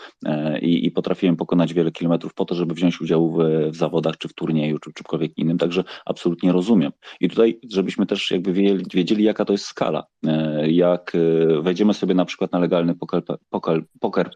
i, 0.62 0.86
i 0.86 0.90
potrafiłem 0.90 1.36
pokonać 1.36 1.74
wiele 1.74 1.92
kilometrów 1.92 2.34
po 2.34 2.44
to, 2.44 2.54
żeby 2.54 2.74
wziąć 2.74 3.00
udział 3.00 3.30
w, 3.30 3.38
w 3.70 3.76
zawodach, 3.76 4.18
czy 4.18 4.28
w 4.28 4.34
turnieju, 4.34 4.78
czy 4.78 4.90
w 4.90 4.94
czymkolwiek 4.94 5.38
innym, 5.38 5.58
także 5.58 5.84
absolutnie 6.06 6.52
rozumiem. 6.52 6.92
I 7.20 7.28
tutaj, 7.28 7.58
żebyśmy 7.70 8.06
też 8.06 8.30
jakby 8.30 8.52
wiedzieli, 8.94 9.24
jaka 9.24 9.44
to 9.44 9.52
jest 9.52 9.64
skala. 9.64 10.04
Jak 10.66 11.12
wejdziemy 11.62 11.94
sobie 11.94 12.14
na 12.14 12.24
przykład 12.24 12.52
na 12.52 12.58
legalny 12.58 12.94
poker.pl 12.94 13.38
poker, 13.50 13.82
poker 14.00 14.30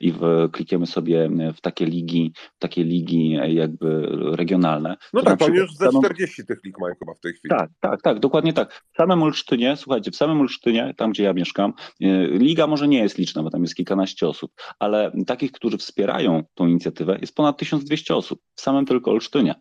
i 0.00 0.12
w, 0.12 0.48
klikniemy 0.52 0.86
sobie 0.86 1.30
w 1.54 1.60
takie 1.60 1.86
ligi, 1.86 2.32
takie 2.58 2.84
ligi 2.84 3.38
jakby 3.48 4.08
regionalne. 4.36 4.96
No 5.12 5.22
tak, 5.22 5.42
oni 5.42 5.56
już 5.56 5.74
ze 5.74 5.88
40 5.88 6.46
tych 6.46 6.64
lig 6.64 6.78
mają 6.80 6.94
chyba 6.98 7.14
w 7.14 7.20
tej 7.20 7.32
chwili. 7.32 7.50
Tak, 7.50 7.70
tak, 7.80 8.02
tak, 8.02 8.20
dokładnie 8.20 8.52
tak. 8.52 8.84
W 8.92 8.96
samym 8.96 9.22
Olsztynie, 9.22 9.76
słuchajcie, 9.76 10.10
w 10.10 10.16
samym 10.16 10.40
Olsztynie, 10.40 10.94
tam 10.96 11.10
gdzie 11.10 11.22
ja 11.22 11.32
mieszkam, 11.32 11.72
y, 12.02 12.06
liga 12.32 12.66
może 12.66 12.88
nie 12.88 12.98
jest 12.98 13.18
liczna, 13.18 13.42
bo 13.42 13.50
tam 13.50 13.62
jest 13.62 13.74
kilkanaście 13.74 14.28
osób, 14.28 14.52
ale 14.78 15.12
takich, 15.26 15.52
którzy 15.52 15.78
wspierają 15.78 16.42
tą 16.54 16.66
inicjatywę 16.66 17.18
jest 17.20 17.34
ponad 17.34 17.58
1200 17.58 18.16
osób 18.16 18.40
w 18.54 18.60
samym 18.60 18.86
tylko 18.86 19.10
Olsztynie. 19.10 19.54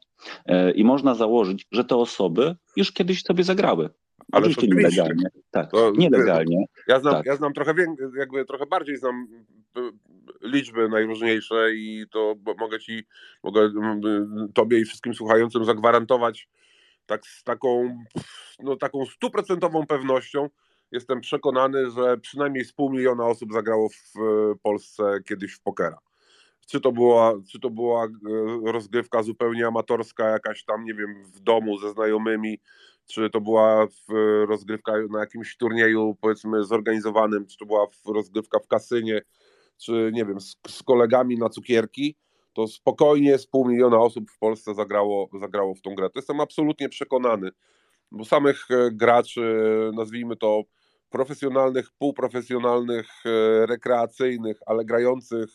Y, 0.50 0.72
I 0.72 0.84
można 0.84 1.16
założyć, 1.16 1.68
że 1.72 1.84
te 1.84 1.96
osoby 1.96 2.56
już 2.76 2.92
kiedyś 2.92 3.24
sobie 3.24 3.44
zagrały. 3.44 3.90
Ale 4.32 4.42
Oczywiście 4.42 4.68
nielegalnie. 4.68 5.24
Tak, 5.52 5.72
to, 5.72 5.92
nielegalnie. 5.98 6.66
Ja 6.88 7.00
znam, 7.00 7.14
tak. 7.14 7.26
ja 7.26 7.36
znam 7.36 7.54
trochę, 7.54 7.74
jakby 8.18 8.46
trochę 8.46 8.66
bardziej 8.66 8.98
znam 8.98 9.28
liczby 10.42 10.90
najróżniejsze 10.90 11.74
i 11.74 12.06
to 12.12 12.36
mogę 12.60 12.80
ci, 12.80 13.04
mogę 13.44 13.72
tobie 14.54 14.80
i 14.80 14.86
wszystkim 14.86 15.14
słuchającym 15.14 15.66
zagwarantować 15.66 16.50
tak 17.06 17.28
z 17.28 17.44
taką, 17.44 17.98
no, 18.60 18.76
taką 18.76 19.06
stuprocentową 19.06 19.88
pewnością. 19.88 20.50
Jestem 20.92 21.22
przekonany, 21.22 21.92
że 21.92 22.18
przynajmniej 22.18 22.66
z 22.66 22.74
pół 22.74 22.92
miliona 22.92 23.26
osób 23.26 23.54
zagrało 23.54 23.90
w 23.90 24.14
Polsce 24.62 25.20
kiedyś 25.28 25.54
w 25.54 25.62
pokera. 25.62 25.98
Czy 26.68 26.82
to, 26.82 26.92
była, 26.92 27.34
czy 27.52 27.60
to 27.60 27.70
była 27.70 28.08
rozgrywka 28.66 29.24
zupełnie 29.24 29.68
amatorska, 29.68 30.30
jakaś 30.30 30.64
tam, 30.64 30.86
nie 30.86 30.94
wiem, 30.94 31.24
w 31.26 31.40
domu 31.40 31.78
ze 31.78 31.92
znajomymi, 31.92 32.60
czy 33.10 33.30
to 33.30 33.42
była 33.42 33.88
rozgrywka 34.48 34.94
na 35.10 35.20
jakimś 35.20 35.58
turnieju, 35.58 36.18
powiedzmy, 36.22 36.64
zorganizowanym, 36.64 37.46
czy 37.46 37.58
to 37.58 37.66
była 37.66 37.88
rozgrywka 38.06 38.60
w 38.60 38.68
kasynie, 38.68 39.22
czy 39.78 40.12
nie 40.14 40.26
wiem, 40.26 40.42
z, 40.42 40.58
z 40.68 40.84
kolegami 40.84 41.38
na 41.38 41.50
cukierki, 41.50 42.16
to 42.54 42.68
spokojnie 42.68 43.38
z 43.38 43.48
pół 43.48 43.68
miliona 43.68 44.00
osób 44.00 44.32
w 44.32 44.40
Polsce 44.40 44.74
zagrało, 44.74 45.30
zagrało 45.40 45.76
w 45.76 45.82
tą 45.82 45.96
grę. 45.96 46.10
To 46.10 46.20
jestem 46.20 46.40
absolutnie 46.40 46.90
przekonany, 46.90 47.50
bo 48.12 48.26
samych 48.26 48.72
e, 48.72 48.92
graczy, 48.92 49.42
nazwijmy 49.94 50.36
to 50.36 50.64
profesjonalnych, 51.10 51.90
półprofesjonalnych, 51.98 53.08
e, 53.26 53.66
rekreacyjnych, 53.66 54.60
ale 54.66 54.86
grających 54.86 55.50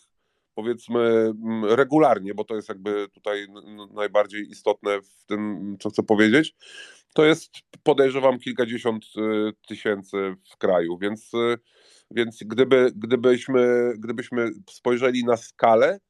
powiedzmy 0.54 1.00
mm, 1.00 1.64
regularnie, 1.64 2.34
bo 2.34 2.44
to 2.44 2.56
jest 2.56 2.68
jakby 2.68 3.08
tutaj 3.08 3.46
najbardziej 3.94 4.50
istotne 4.50 5.00
w 5.00 5.26
tym, 5.26 5.76
co 5.80 5.90
chcę 5.90 6.02
powiedzieć, 6.02 6.54
to 7.14 7.24
jest 7.24 7.50
podejrzewam 7.82 8.38
kilkadziesiąt 8.38 9.04
y, 9.04 9.52
tysięcy 9.68 10.36
w 10.52 10.56
kraju, 10.56 10.98
więc, 10.98 11.34
y, 11.34 11.58
więc 12.10 12.38
gdyby, 12.44 12.92
gdybyśmy, 12.96 13.92
gdybyśmy 13.98 14.50
spojrzeli 14.70 15.24
na 15.24 15.36
skalę, 15.36 16.00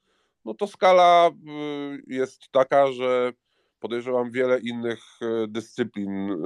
no 0.44 0.54
to 0.54 0.66
skala 0.66 1.28
y, 1.28 2.02
jest 2.07 2.50
taka, 2.50 2.92
że 2.92 3.33
podejrzewam 3.80 4.30
wiele 4.30 4.61
innych 4.61 5.00
dyscyplin 5.48 6.42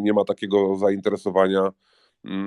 nie 0.00 0.12
ma 0.12 0.24
takiego 0.24 0.76
zainteresowania 0.76 1.60
Mm, 1.62 1.72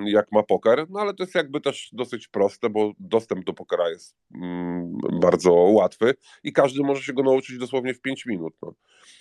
jak 0.06 0.32
ma 0.32 0.44
poker, 0.44 0.86
no 0.90 1.00
ale 1.00 1.14
to 1.14 1.24
jest 1.24 1.36
jakby 1.36 1.62
też 1.62 1.90
dosyć 1.94 2.28
proste, 2.28 2.70
bo 2.70 2.92
dostęp 3.00 3.46
do 3.46 3.54
pokera 3.54 3.90
jest 3.90 4.16
mm, 4.36 4.98
bardzo 5.22 5.52
łatwy 5.54 6.14
i 6.44 6.54
każdy 6.54 6.84
może 6.84 7.02
się 7.02 7.14
go 7.14 7.24
nauczyć 7.24 7.58
dosłownie 7.58 7.94
w 7.94 8.02
5 8.02 8.26
minut. 8.26 8.54
No. 8.62 8.74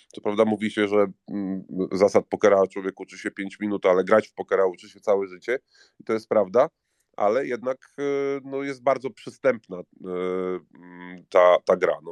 Co 0.07 0.21
prawda 0.21 0.45
mówi 0.45 0.71
się, 0.71 0.87
że 0.87 1.05
mm, 1.31 1.63
zasad 1.91 2.25
pokera 2.25 2.67
człowiek 2.67 2.99
uczy 2.99 3.17
się 3.17 3.31
5 3.31 3.59
minut, 3.59 3.85
ale 3.85 4.03
grać 4.03 4.27
w 4.27 4.33
pokera 4.33 4.65
uczy 4.65 4.89
się 4.89 4.99
całe 4.99 5.27
życie 5.27 5.59
i 5.99 6.03
to 6.03 6.13
jest 6.13 6.29
prawda, 6.29 6.69
ale 7.17 7.47
jednak 7.47 7.77
y, 7.99 8.41
no, 8.43 8.63
jest 8.63 8.83
bardzo 8.83 9.09
przystępna 9.09 9.79
y, 9.79 9.83
ta, 11.29 11.57
ta 11.65 11.75
gra. 11.77 11.97
No, 12.03 12.11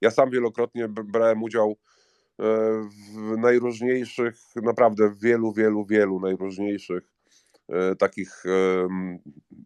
ja 0.00 0.10
sam 0.10 0.30
wielokrotnie 0.30 0.88
brałem 0.88 1.42
udział 1.42 1.70
y, 1.70 1.76
w 3.14 3.36
najróżniejszych, 3.38 4.36
naprawdę 4.56 5.14
wielu, 5.22 5.52
wielu, 5.52 5.84
wielu 5.84 6.20
najróżniejszych 6.20 7.19
E, 7.19 7.19
takich, 7.98 8.42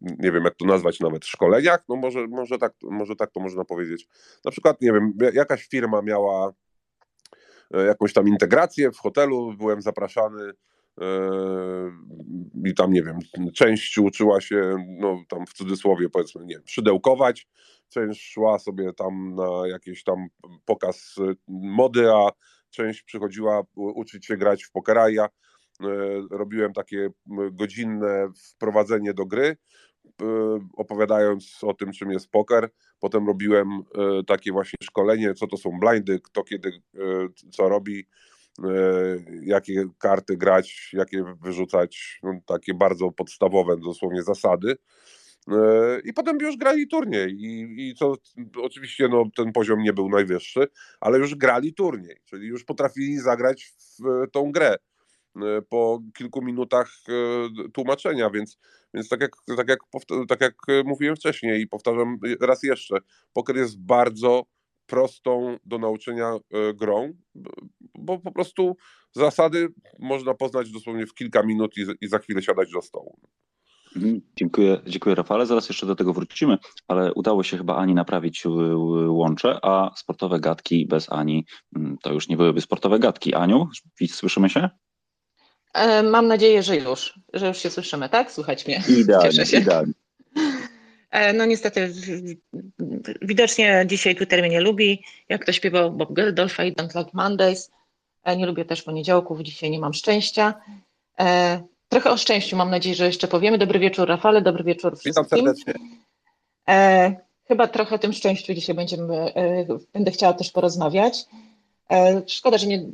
nie 0.02 0.32
wiem 0.32 0.44
jak 0.44 0.54
to 0.54 0.66
nazwać 0.66 1.00
nawet, 1.00 1.24
szkoleniach, 1.24 1.84
no 1.88 1.96
może, 1.96 2.26
może, 2.26 2.58
tak, 2.58 2.72
może 2.82 3.16
tak 3.16 3.30
to 3.30 3.40
można 3.40 3.64
powiedzieć. 3.64 4.08
Na 4.44 4.50
przykład, 4.50 4.80
nie 4.80 4.92
wiem, 4.92 5.12
jakaś 5.32 5.68
firma 5.68 6.02
miała 6.02 6.52
e, 7.74 7.84
jakąś 7.84 8.12
tam 8.12 8.28
integrację 8.28 8.90
w 8.90 8.98
hotelu, 8.98 9.54
byłem 9.58 9.82
zapraszany 9.82 10.52
e, 11.00 11.06
i 12.64 12.74
tam, 12.74 12.92
nie 12.92 13.02
wiem, 13.02 13.18
część 13.54 13.98
uczyła 13.98 14.40
się, 14.40 14.76
no 14.98 15.24
tam 15.28 15.46
w 15.46 15.52
cudzysłowie 15.52 16.08
powiedzmy, 16.08 16.44
nie 16.44 16.54
wiem, 16.54 16.64
szydełkować, 16.66 17.48
część 17.88 18.32
szła 18.32 18.58
sobie 18.58 18.92
tam 18.92 19.34
na 19.34 19.68
jakiś 19.68 20.04
tam 20.04 20.26
pokaz 20.64 21.16
mody, 21.48 22.12
a 22.12 22.28
część 22.70 23.02
przychodziła 23.02 23.62
uczyć 23.74 24.26
się 24.26 24.36
grać 24.36 24.64
w 24.64 24.70
pokera. 24.70 25.28
E, 25.82 25.86
robiłem 26.30 26.72
takie 26.72 27.08
godzinne 27.52 28.28
wprowadzenie 28.36 29.14
do 29.14 29.26
gry, 29.26 29.56
e, 30.22 30.26
opowiadając 30.76 31.58
o 31.62 31.74
tym, 31.74 31.92
czym 31.92 32.10
jest 32.10 32.30
poker. 32.30 32.70
Potem 33.00 33.26
robiłem 33.26 33.68
e, 33.70 34.24
takie 34.26 34.52
właśnie 34.52 34.76
szkolenie, 34.82 35.34
co 35.34 35.46
to 35.46 35.56
są 35.56 35.70
blindy, 35.80 36.20
kto 36.20 36.44
kiedy 36.44 36.72
co 37.52 37.68
robi, 37.68 38.06
jakie 39.42 39.84
karty 39.98 40.36
grać, 40.36 40.90
jakie 40.92 41.24
wyrzucać, 41.42 42.20
no, 42.22 42.32
takie 42.46 42.74
bardzo 42.74 43.12
podstawowe 43.12 43.76
dosłownie 43.76 44.22
zasady. 44.22 44.76
I 46.04 46.12
potem 46.12 46.38
już 46.40 46.56
grali 46.56 46.88
turniej 46.88 47.30
i, 47.30 47.76
i 47.88 47.94
co 47.94 48.14
oczywiście 48.62 49.08
no, 49.08 49.24
ten 49.36 49.52
poziom 49.52 49.82
nie 49.82 49.92
był 49.92 50.08
najwyższy, 50.08 50.66
ale 51.00 51.18
już 51.18 51.34
grali 51.34 51.74
turniej, 51.74 52.16
czyli 52.24 52.46
już 52.46 52.64
potrafili 52.64 53.18
zagrać 53.18 53.72
w 53.78 54.30
tą 54.32 54.52
grę. 54.52 54.76
E, 55.42 55.62
po 55.62 56.00
kilku 56.16 56.42
minutach 56.42 56.92
e, 57.08 57.70
tłumaczenia, 57.72 58.30
więc, 58.30 58.58
więc 58.94 59.08
tak, 59.08 59.20
jak, 59.20 59.30
tak, 59.56 59.68
jak, 59.68 59.78
tak 60.28 60.40
jak 60.40 60.54
mówiłem 60.84 61.16
wcześniej 61.16 61.60
i 61.60 61.68
powtarzam 61.68 62.18
raz 62.40 62.62
jeszcze, 62.62 62.96
poker 63.32 63.56
jest 63.56 63.80
bardzo 63.80 64.42
prostą 64.86 65.58
do 65.64 65.78
nauczenia 65.78 66.36
grą, 66.74 67.12
bo 67.94 68.18
po 68.18 68.32
prostu 68.32 68.76
zasady 69.12 69.68
można 69.98 70.34
poznać 70.34 70.70
dosłownie 70.70 71.06
w 71.06 71.14
kilka 71.14 71.42
minut 71.42 71.76
i, 71.76 71.84
i 72.00 72.08
za 72.08 72.18
chwilę 72.18 72.42
siadać 72.42 72.70
do 72.70 72.82
stołu. 72.82 73.18
Mhm. 73.96 74.20
Dziękuję, 74.36 74.80
dziękuję 74.86 75.14
Rafale. 75.14 75.46
Zaraz 75.46 75.68
jeszcze 75.68 75.86
do 75.86 75.94
tego 75.94 76.12
wrócimy, 76.12 76.58
ale 76.88 77.14
udało 77.14 77.42
się 77.42 77.56
chyba 77.56 77.76
Ani 77.76 77.94
naprawić 77.94 78.42
łącze, 79.08 79.58
a 79.62 79.90
sportowe 79.96 80.40
gadki 80.40 80.86
bez 80.86 81.12
Ani 81.12 81.46
mm, 81.76 81.96
to 82.02 82.12
już 82.12 82.28
nie 82.28 82.36
byłyby 82.36 82.60
sportowe 82.60 82.98
gadki. 82.98 83.34
Aniu, 83.34 83.68
słyszymy 84.06 84.50
się? 84.50 84.68
E, 85.74 86.02
mam 86.02 86.28
nadzieję, 86.28 86.62
że 86.62 86.76
już, 86.76 87.14
że 87.32 87.46
już 87.46 87.58
się 87.58 87.70
słyszymy, 87.70 88.08
tak? 88.08 88.32
Słuchać 88.32 88.66
mnie. 88.66 88.82
Idealnie, 88.88 89.30
Cieszę 89.30 89.46
się. 89.46 89.58
Idealnie. 89.58 89.92
E, 91.10 91.32
no 91.32 91.44
niestety, 91.44 91.92
widocznie 93.22 93.84
dzisiaj 93.86 94.16
Twitter 94.16 94.40
mnie 94.40 94.48
nie 94.48 94.60
lubi. 94.60 95.04
Jak 95.28 95.44
to 95.44 95.52
śpiewał 95.52 95.92
Bob 95.92 96.12
Geldof, 96.12 96.58
I 96.58 96.72
don't 96.72 96.98
like 96.98 97.10
Mondays. 97.12 97.70
E, 98.24 98.36
nie 98.36 98.46
lubię 98.46 98.64
też 98.64 98.82
poniedziałków, 98.82 99.40
dzisiaj 99.40 99.70
nie 99.70 99.78
mam 99.78 99.94
szczęścia. 99.94 100.54
Trochę 101.88 102.10
o 102.10 102.16
szczęściu 102.16 102.56
mam 102.56 102.70
nadzieję, 102.70 102.94
że 102.94 103.06
jeszcze 103.06 103.28
powiemy. 103.28 103.58
Dobry 103.58 103.78
wieczór 103.78 104.08
Rafale, 104.08 104.42
dobry 104.42 104.64
wieczór 104.64 104.98
wszystkim. 104.98 105.24
Witam 105.24 105.38
serdecznie. 105.38 105.74
Chyba 107.48 107.66
trochę 107.68 107.94
o 107.94 107.98
tym 107.98 108.12
szczęściu 108.12 108.54
dzisiaj 108.54 108.76
będziemy, 108.76 109.32
będę 109.92 110.10
chciała 110.10 110.32
też 110.32 110.50
porozmawiać. 110.50 111.24
E, 111.90 112.22
szkoda, 112.26 112.58
że 112.58 112.66
nie, 112.66 112.84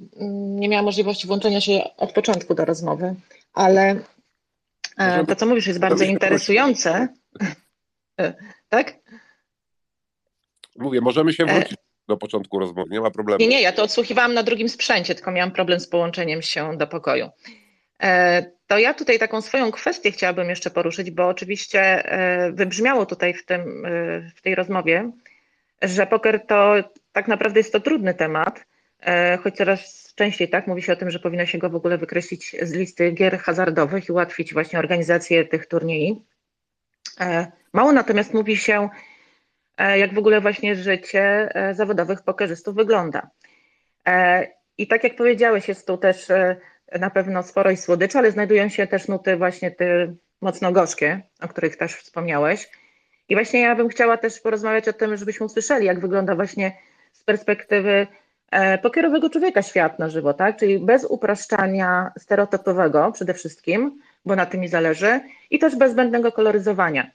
nie 0.61 0.69
miałam 0.69 0.85
możliwości 0.85 1.27
włączenia 1.27 1.61
się 1.61 1.81
od 1.97 2.13
początku 2.13 2.55
do 2.55 2.65
rozmowy, 2.65 3.15
ale 3.55 4.01
e, 4.99 5.27
to, 5.27 5.37
co 5.37 5.47
mówisz, 5.47 5.67
jest 5.67 5.81
bardzo 5.81 6.05
interesujące. 6.05 7.09
E, 8.21 8.35
tak? 8.69 8.95
Mówię, 10.77 11.01
możemy 11.01 11.33
się 11.33 11.47
wrócić 11.47 11.79
do 12.09 12.17
początku 12.17 12.59
rozmowy, 12.59 12.91
nie 12.91 13.01
ma 13.01 13.11
problemu. 13.11 13.41
Nie, 13.41 13.49
nie, 13.49 13.63
ja 13.63 13.73
to 13.73 13.83
odsłuchiwałam 13.83 14.35
na 14.35 14.43
drugim 14.43 14.69
sprzęcie, 14.69 15.15
tylko 15.15 15.31
miałam 15.31 15.51
problem 15.53 15.81
z 15.81 15.89
połączeniem 15.89 16.43
się 16.43 16.79
do 16.79 16.87
pokoju. 16.87 17.29
To 18.67 18.79
ja 18.79 18.95
tutaj 18.95 19.19
taką 19.19 19.41
swoją 19.41 19.73
kwestię 19.73 20.13
chciałabym 20.13 20.51
jeszcze 20.51 20.71
poruszyć, 20.71 21.11
bo 21.11 21.29
oczywiście 21.29 22.05
wybrzmiało 22.53 23.07
tutaj 23.07 23.35
w, 23.35 23.45
tym, 23.45 23.87
w 24.37 24.43
tej 24.43 24.55
rozmowie, 24.55 25.11
że 25.83 26.07
poker 26.07 26.47
to 26.47 26.75
tak 27.13 27.29
naprawdę 27.29 27.61
jest 27.61 27.73
to 27.73 27.81
trudny 27.81 28.15
temat, 28.15 28.65
choć 29.43 29.57
coraz 29.57 30.15
częściej 30.15 30.49
tak 30.49 30.67
mówi 30.67 30.83
się 30.83 30.93
o 30.93 30.97
tym, 30.97 31.11
że 31.11 31.19
powinno 31.19 31.47
się 31.47 31.59
go 31.59 31.71
w 31.71 31.75
ogóle 31.75 31.99
wykreślić 31.99 32.57
z 32.63 32.73
listy 32.73 33.11
gier 33.11 33.39
hazardowych 33.39 34.09
i 34.09 34.13
ułatwić 34.13 34.53
właśnie 34.53 34.79
organizację 34.79 35.45
tych 35.45 35.67
turniej. 35.67 36.23
E, 37.21 37.53
mało 37.73 37.93
natomiast 37.93 38.35
mówi 38.35 38.57
się, 38.57 38.89
e, 39.79 39.99
jak 39.99 40.15
w 40.15 40.19
ogóle 40.19 40.41
właśnie 40.41 40.77
życie 40.77 41.49
zawodowych 41.73 42.23
pokerzystów 42.23 42.75
wygląda. 42.75 43.31
I 44.79 44.87
tak 44.87 45.05
jak 45.05 45.17
powiedziałeś, 45.17 45.69
jest 45.69 45.87
tu 45.87 45.99
też 45.99 46.29
na 47.01 47.11
pewno 47.11 47.43
sporo 47.43 47.71
i 47.71 47.77
słodyczy, 47.77 48.19
ale 48.19 48.31
znajdują 48.31 48.69
się 48.69 48.87
też 48.87 49.09
nuty 49.09 49.37
właśnie 49.37 49.71
te 49.71 50.15
mocno 50.41 50.73
gorzkie, 50.73 51.23
o 51.41 51.49
których 51.49 51.77
też 51.77 51.95
wspomniałeś. 51.95 52.71
I 53.29 53.35
właśnie 53.35 53.61
ja 53.61 53.75
bym 53.75 53.89
chciała 53.89 54.17
też 54.17 54.41
porozmawiać 54.41 54.89
o 54.89 54.93
tym, 54.93 55.17
żebyśmy 55.17 55.47
usłyszeli, 55.47 55.87
jak 55.87 56.01
wygląda 56.01 56.35
właśnie 56.35 56.77
z 57.13 57.25
perspektywy 57.25 58.07
E, 58.07 58.07
pokierowego 58.83 59.31
człowieka 59.31 59.63
świat 59.63 59.99
na 59.99 60.09
żywo, 60.09 60.35
tak? 60.35 60.57
Czyli 60.57 60.79
bez 60.79 61.05
upraszczania 61.05 62.13
stereotypowego 62.19 63.13
przede 63.13 63.35
wszystkim, 63.35 64.01
bo 64.25 64.37
na 64.37 64.47
tym 64.47 64.61
mi 64.61 64.69
zależy, 64.69 65.21
i 65.51 65.59
też 65.59 65.77
bez 65.77 65.93
zbędnego 65.93 66.33
koloryzowania. 66.33 67.11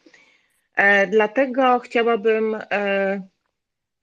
E, 0.76 1.08
dlatego 1.08 1.80
chciałabym 1.80 2.58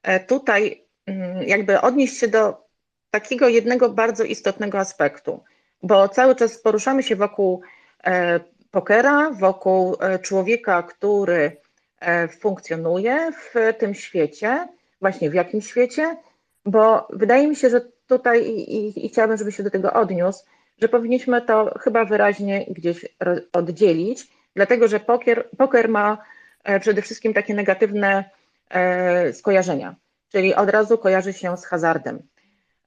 e, 0.03 0.21
tutaj 0.21 0.85
mm, 1.07 1.42
jakby 1.42 1.81
odnieść 1.81 2.18
się 2.18 2.29
do 2.29 2.66
takiego 3.11 3.49
jednego 3.49 3.88
bardzo 3.88 4.25
istotnego 4.25 4.79
aspektu, 4.79 5.45
bo 5.83 6.09
cały 6.09 6.35
czas 6.37 6.59
poruszamy 6.59 7.03
się 7.03 7.16
wokół 7.16 7.62
pokera, 8.71 9.31
wokół 9.31 9.97
człowieka, 10.23 10.83
który 10.83 11.57
funkcjonuje 12.40 13.31
w 13.33 13.55
tym 13.79 13.95
świecie, 13.95 14.68
właśnie 15.01 15.31
w 15.31 15.35
jakim 15.35 15.61
świecie, 15.61 16.16
bo 16.64 17.09
wydaje 17.11 17.48
mi 17.48 17.57
się, 17.57 17.70
że 17.70 17.81
tutaj 18.07 18.46
i, 18.46 18.75
i, 18.77 19.07
i 19.07 19.09
chciałabym, 19.09 19.37
żeby 19.37 19.53
się 19.53 19.62
do 19.62 19.70
tego 19.70 19.92
odniósł, 19.92 20.44
że 20.79 20.88
powinniśmy 20.88 21.42
to 21.42 21.79
chyba 21.81 22.05
wyraźnie 22.05 22.66
gdzieś 22.68 23.07
oddzielić, 23.53 24.29
dlatego 24.57 24.88
że 24.88 25.01
poker, 25.01 25.48
poker 25.59 25.88
ma 25.88 26.18
e, 26.64 26.81
przede 26.81 27.03
wszystkim 27.03 27.35
takie 27.35 27.55
negatywne 27.55 28.25
e, 28.70 29.33
skojarzenia, 29.33 29.94
czyli 30.33 30.55
od 30.55 30.70
razu 30.70 30.98
kojarzy 30.98 31.33
się 31.33 31.57
z 31.57 31.64
hazardem. 31.64 32.22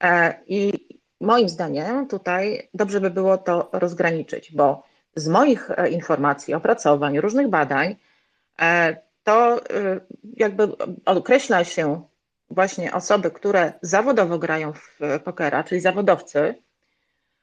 E, 0.03 0.39
I 0.47 0.87
moim 1.21 1.49
zdaniem 1.49 2.07
tutaj 2.07 2.69
dobrze 2.73 3.01
by 3.01 3.09
było 3.09 3.37
to 3.37 3.69
rozgraniczyć, 3.73 4.51
bo 4.51 4.83
z 5.15 5.27
moich 5.27 5.69
informacji, 5.91 6.53
opracowań, 6.53 7.19
różnych 7.19 7.47
badań, 7.47 7.95
to 9.23 9.61
jakby 10.37 10.67
określa 11.05 11.63
się 11.63 12.01
właśnie 12.49 12.93
osoby, 12.93 13.31
które 13.31 13.73
zawodowo 13.81 14.39
grają 14.39 14.73
w 14.73 14.99
pokera, 15.23 15.63
czyli 15.63 15.81
zawodowcy, 15.81 16.55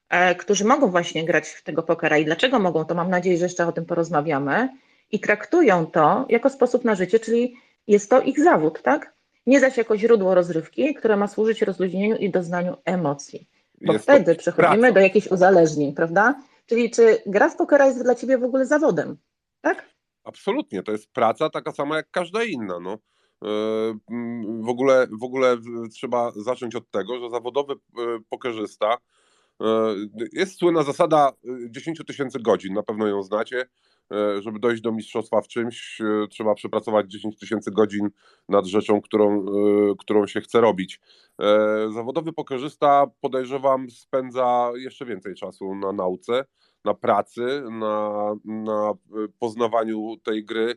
e, 0.09 0.35
którzy 0.35 0.65
mogą 0.65 0.91
właśnie 0.91 1.25
grać 1.25 1.49
w 1.49 1.63
tego 1.63 1.83
pokera 1.83 2.19
i 2.19 2.25
dlaczego 2.25 2.59
mogą, 2.59 2.85
to 2.85 2.95
mam 2.95 3.11
nadzieję, 3.11 3.39
że 3.39 3.45
jeszcze 3.45 3.67
o 3.67 3.73
tym 3.73 3.87
porozmawiamy 3.87 4.69
i 5.13 5.21
traktują 5.21 5.87
to 5.87 6.27
jako 6.29 6.51
sposób 6.51 6.85
na 6.85 6.95
życie, 6.95 7.21
czyli 7.21 7.57
jest 7.87 8.11
to 8.11 8.21
ich 8.21 8.41
zawód, 8.41 8.83
tak? 8.83 9.13
Nie 9.47 9.61
zaś 9.61 9.77
jako 9.77 9.99
źródło 9.99 10.35
rozrywki, 10.35 10.95
które 10.95 11.17
ma 11.17 11.29
służyć 11.29 11.63
rozluźnieniu 11.63 12.17
i 12.17 12.31
doznaniu 12.31 12.77
emocji. 12.85 13.49
Bo 13.87 13.93
Jest 13.93 14.05
wtedy 14.05 14.35
przechodzimy 14.35 14.79
praca. 14.79 14.95
do 14.95 15.01
jakichś 15.01 15.27
uzależnień, 15.27 15.95
prawda? 15.95 16.35
Czyli 16.67 16.91
czy 16.91 17.23
gra 17.27 17.49
w 17.49 17.57
pokera 17.57 17.87
jest 17.87 18.03
dla 18.03 18.15
ciebie 18.15 18.39
w 18.39 18.45
ogóle 18.45 18.67
zawodem, 18.67 19.17
tak? 19.61 19.89
Absolutnie, 20.25 20.83
to 20.83 20.93
jest 20.93 21.13
praca 21.13 21.51
taka 21.51 21.73
sama 21.73 21.97
jak 21.97 22.11
każda 22.11 22.45
inna. 22.45 22.81
No. 22.81 22.99
E, 23.43 23.95
mm, 24.11 24.63
W 24.63 24.69
ogóle, 24.69 25.07
w 25.21 25.25
ogóle 25.25 25.57
trzeba 25.93 26.33
zacząć 26.37 26.75
od 26.75 26.91
tego, 26.91 27.19
że 27.19 27.31
zawodowy 27.31 27.73
e, 27.73 27.79
pokerzysta 28.31 28.97
e, 29.61 29.67
jest 30.33 30.59
słynna 30.59 30.83
zasada 30.83 31.33
e, 31.67 31.71
10 31.71 32.03
tysięcy 32.07 32.39
godzin, 32.41 32.75
na 32.75 32.83
pewno 32.83 33.07
ją 33.07 33.23
znacie. 33.23 33.67
Żeby 34.41 34.59
dojść 34.59 34.83
do 34.83 34.93
mistrzostwa 34.93 35.41
w 35.41 35.49
czymś, 35.49 35.99
trzeba 36.31 36.55
przepracować 36.55 37.11
10 37.11 37.39
tysięcy 37.39 37.71
godzin 37.71 38.09
nad 38.49 38.67
rzeczą, 38.67 39.01
którą, 39.01 39.47
którą 39.99 40.27
się 40.27 40.41
chce 40.41 40.61
robić. 40.61 41.01
Zawodowy 41.95 42.33
pokerzysta, 42.33 43.07
podejrzewam, 43.21 43.91
spędza 43.91 44.73
jeszcze 44.75 45.05
więcej 45.07 45.35
czasu 45.35 45.75
na 45.75 45.93
nauce, 45.93 46.45
na 46.85 46.95
pracy, 46.95 47.63
na, 47.71 48.35
na 48.45 48.91
e, 48.91 48.95
poznawaniu 49.39 50.17
tej 50.25 50.45
gry. 50.45 50.75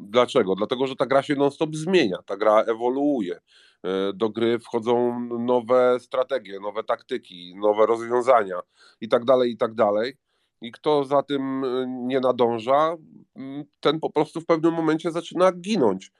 Dlaczego? 0.00 0.54
Dlatego, 0.54 0.86
że 0.86 0.96
ta 0.96 1.06
gra 1.06 1.22
się 1.22 1.34
non-stop 1.34 1.76
zmienia, 1.76 2.18
ta 2.26 2.36
gra 2.36 2.62
ewoluuje. 2.62 3.40
E, 3.84 4.12
Do 4.14 4.30
gry 4.30 4.58
wchodzą 4.58 5.20
nowe 5.38 6.00
strategie, 6.00 6.60
nowe 6.60 6.84
taktyki, 6.84 7.54
nowe 7.56 7.86
rozwiązania 7.86 8.60
i 9.00 9.08
tak 9.08 9.24
dalej, 9.24 9.52
i 9.52 9.56
tak 9.56 9.74
dalej. 9.74 10.16
I 10.60 10.72
kto 10.72 11.04
za 11.04 11.22
tym 11.22 11.64
e, 11.64 11.86
nie 11.88 12.20
nadąża, 12.20 12.96
m, 13.36 13.64
ten 13.80 14.00
po 14.00 14.10
prostu 14.10 14.40
w 14.40 14.46
pewnym 14.46 14.74
momencie 14.74 15.10
zaczyna 15.10 15.52
ginąć 15.52 16.12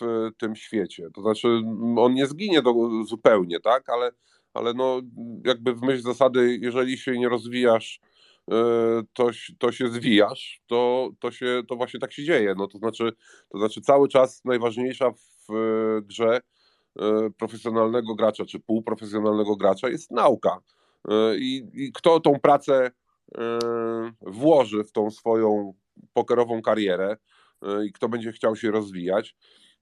w 0.00 0.30
tym 0.38 0.56
świecie. 0.56 1.08
To 1.14 1.20
znaczy, 1.22 1.48
on 1.96 2.14
nie 2.14 2.26
zginie 2.26 2.62
do, 2.62 2.72
zupełnie, 3.08 3.60
tak, 3.60 3.88
ale, 3.88 4.10
ale 4.56 4.74
no, 4.74 5.00
jakby 5.44 5.74
w 5.74 5.82
myśl 5.82 6.02
zasady, 6.02 6.58
jeżeli 6.60 6.98
się 6.98 7.18
nie 7.18 7.28
rozwijasz, 7.28 8.00
e, 8.50 8.54
to, 9.12 9.30
to 9.58 9.72
się 9.72 9.88
zwijasz, 9.88 10.62
to, 10.66 11.10
to, 11.20 11.30
się, 11.30 11.62
to 11.68 11.76
właśnie 11.76 12.00
tak 12.00 12.12
się 12.12 12.24
dzieje. 12.24 12.54
No, 12.58 12.66
to, 12.66 12.78
znaczy, 12.78 13.12
to 13.48 13.58
znaczy 13.58 13.80
cały 13.80 14.08
czas 14.08 14.44
najważniejsza 14.44 15.10
w 15.10 15.52
grze 16.02 16.40
e, 16.98 17.30
profesjonalnego 17.38 18.14
gracza 18.14 18.44
czy 18.44 18.60
półprofesjonalnego 18.60 19.56
gracza 19.56 19.88
jest 19.88 20.10
nauka. 20.10 20.58
E, 21.08 21.36
I, 21.36 21.70
I 21.74 21.92
kto 21.92 22.20
tą 22.20 22.40
pracę 22.40 22.90
włoży 24.20 24.84
w 24.84 24.92
tą 24.92 25.10
swoją 25.10 25.74
pokerową 26.12 26.62
karierę 26.62 27.16
i 27.86 27.92
kto 27.92 28.08
będzie 28.08 28.32
chciał 28.32 28.56
się 28.56 28.70
rozwijać, 28.70 29.36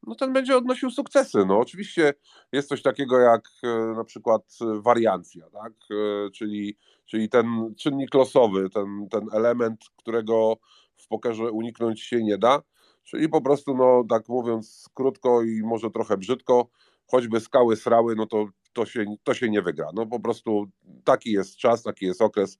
no 0.06 0.14
ten 0.14 0.32
będzie 0.32 0.56
odnosił 0.56 0.90
sukcesy. 0.90 1.44
No 1.46 1.58
oczywiście 1.58 2.14
jest 2.52 2.68
coś 2.68 2.82
takiego 2.82 3.18
jak 3.18 3.48
e, 3.62 3.94
na 3.96 4.04
przykład 4.04 4.42
e, 4.60 4.80
wariancja, 4.80 5.50
tak? 5.50 5.72
E, 5.90 6.30
czyli, 6.30 6.78
czyli 7.06 7.28
ten 7.28 7.74
czynnik 7.78 8.14
losowy, 8.14 8.70
ten, 8.70 9.08
ten 9.10 9.26
element, 9.32 9.84
którego 9.96 10.56
w 10.96 11.08
pokerze 11.08 11.50
uniknąć 11.50 12.02
się 12.02 12.22
nie 12.22 12.38
da, 12.38 12.62
czyli 13.04 13.28
po 13.28 13.40
prostu, 13.40 13.76
no 13.76 14.04
tak 14.08 14.28
mówiąc 14.28 14.88
krótko 14.94 15.42
i 15.42 15.62
może 15.62 15.90
trochę 15.90 16.16
brzydko, 16.16 16.68
choćby 17.06 17.40
skały 17.40 17.76
srały, 17.76 18.14
no 18.16 18.26
to, 18.26 18.48
to, 18.72 18.86
się, 18.86 19.04
to 19.24 19.34
się 19.34 19.50
nie 19.50 19.62
wygra. 19.62 19.90
No 19.94 20.06
po 20.06 20.20
prostu 20.20 20.66
taki 21.04 21.32
jest 21.32 21.56
czas, 21.56 21.82
taki 21.82 22.06
jest 22.06 22.22
okres. 22.22 22.58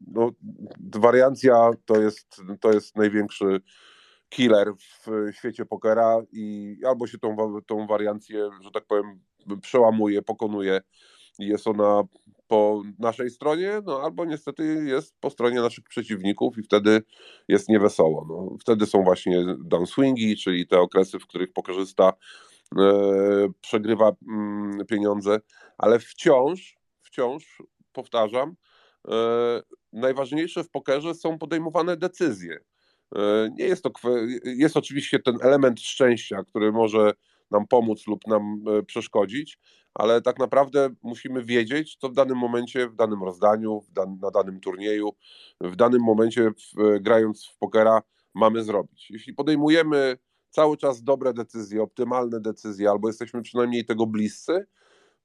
No, 0.00 0.30
wariancja 0.94 1.70
to 1.84 2.00
jest, 2.00 2.42
to 2.60 2.72
jest 2.72 2.96
największy 2.96 3.60
killer 4.28 4.72
w 4.76 5.32
świecie 5.32 5.66
pokera 5.66 6.22
i 6.32 6.76
albo 6.86 7.06
się 7.06 7.18
tą, 7.18 7.36
tą 7.66 7.86
wariancję, 7.86 8.50
że 8.60 8.70
tak 8.70 8.86
powiem, 8.86 9.20
przełamuje, 9.62 10.22
pokonuje 10.22 10.80
i 11.38 11.46
jest 11.46 11.66
ona 11.66 12.02
po 12.48 12.82
naszej 12.98 13.30
stronie, 13.30 13.80
no 13.84 14.00
albo 14.02 14.24
niestety 14.24 14.84
jest 14.84 15.20
po 15.20 15.30
stronie 15.30 15.60
naszych 15.60 15.84
przeciwników 15.84 16.58
i 16.58 16.62
wtedy 16.62 17.02
jest 17.48 17.68
niewesoło. 17.68 18.26
No, 18.28 18.58
wtedy 18.60 18.86
są 18.86 19.02
właśnie 19.02 19.44
downswingi, 19.58 20.36
czyli 20.36 20.66
te 20.66 20.80
okresy, 20.80 21.18
w 21.18 21.26
których 21.26 21.52
pokerzysta 21.52 22.12
e, 22.78 23.48
przegrywa 23.60 24.12
mm, 24.28 24.86
pieniądze, 24.86 25.40
ale 25.78 25.98
wciąż, 25.98 26.76
wciąż, 27.02 27.62
powtarzam, 27.92 28.56
e, 29.08 29.62
najważniejsze 29.92 30.64
w 30.64 30.70
pokerze 30.70 31.14
są 31.14 31.38
podejmowane 31.38 31.96
decyzje. 31.96 32.58
E, 33.14 33.50
Nie 33.58 33.64
jest 33.64 33.82
to, 33.82 33.90
jest 34.44 34.76
oczywiście 34.76 35.18
ten 35.18 35.38
element 35.42 35.80
szczęścia, 35.80 36.44
który 36.44 36.72
może 36.72 37.12
nam 37.50 37.66
pomóc 37.66 38.06
lub 38.06 38.26
nam 38.26 38.64
e, 38.68 38.82
przeszkodzić, 38.82 39.58
ale 39.94 40.22
tak 40.22 40.38
naprawdę 40.38 40.90
musimy 41.02 41.44
wiedzieć, 41.44 41.96
co 41.96 42.08
w 42.08 42.14
danym 42.14 42.38
momencie, 42.38 42.88
w 42.88 42.94
danym 42.94 43.22
rozdaniu, 43.22 43.80
na 44.22 44.30
danym 44.30 44.60
turnieju, 44.60 45.10
w 45.60 45.76
danym 45.76 46.02
momencie, 46.02 46.50
w, 46.50 47.00
grając 47.00 47.46
w 47.46 47.58
pokera, 47.58 48.02
mamy 48.34 48.64
zrobić. 48.64 49.10
Jeśli 49.10 49.34
podejmujemy 49.34 50.16
cały 50.50 50.76
czas 50.76 51.02
dobre 51.02 51.34
decyzje, 51.34 51.82
optymalne 51.82 52.40
decyzje, 52.40 52.90
albo 52.90 53.08
jesteśmy 53.08 53.42
przynajmniej 53.42 53.84
tego 53.84 54.06
bliscy, 54.06 54.66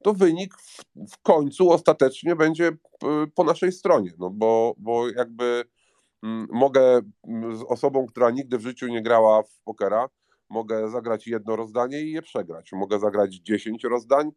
to 0.04 0.14
wynik 0.14 0.58
w, 0.58 0.84
w 1.12 1.18
końcu 1.22 1.72
ostatecznie 1.72 2.36
będzie 2.36 2.72
po 3.36 3.44
naszej 3.44 3.72
stronie, 3.72 4.12
no 4.20 4.30
bo, 4.30 4.76
bo 4.78 5.10
jakby 5.10 5.64
mogę 6.50 7.02
mm, 7.28 7.58
z 7.58 7.64
osobą, 7.64 8.06
która 8.08 8.32
nigdy 8.32 8.58
w 8.58 8.62
życiu 8.62 8.88
nie 8.88 9.02
grała 9.02 9.44
w 9.44 9.60
pokera, 9.64 10.10
mogę 10.50 10.90
zagrać 10.90 11.28
jedno 11.28 11.56
rozdanie 11.56 12.02
i 12.02 12.12
je 12.12 12.22
przegrać. 12.22 12.72
Mogę 12.72 13.00
zagrać 13.00 13.36
10 13.36 13.84
rozdań 13.84 14.32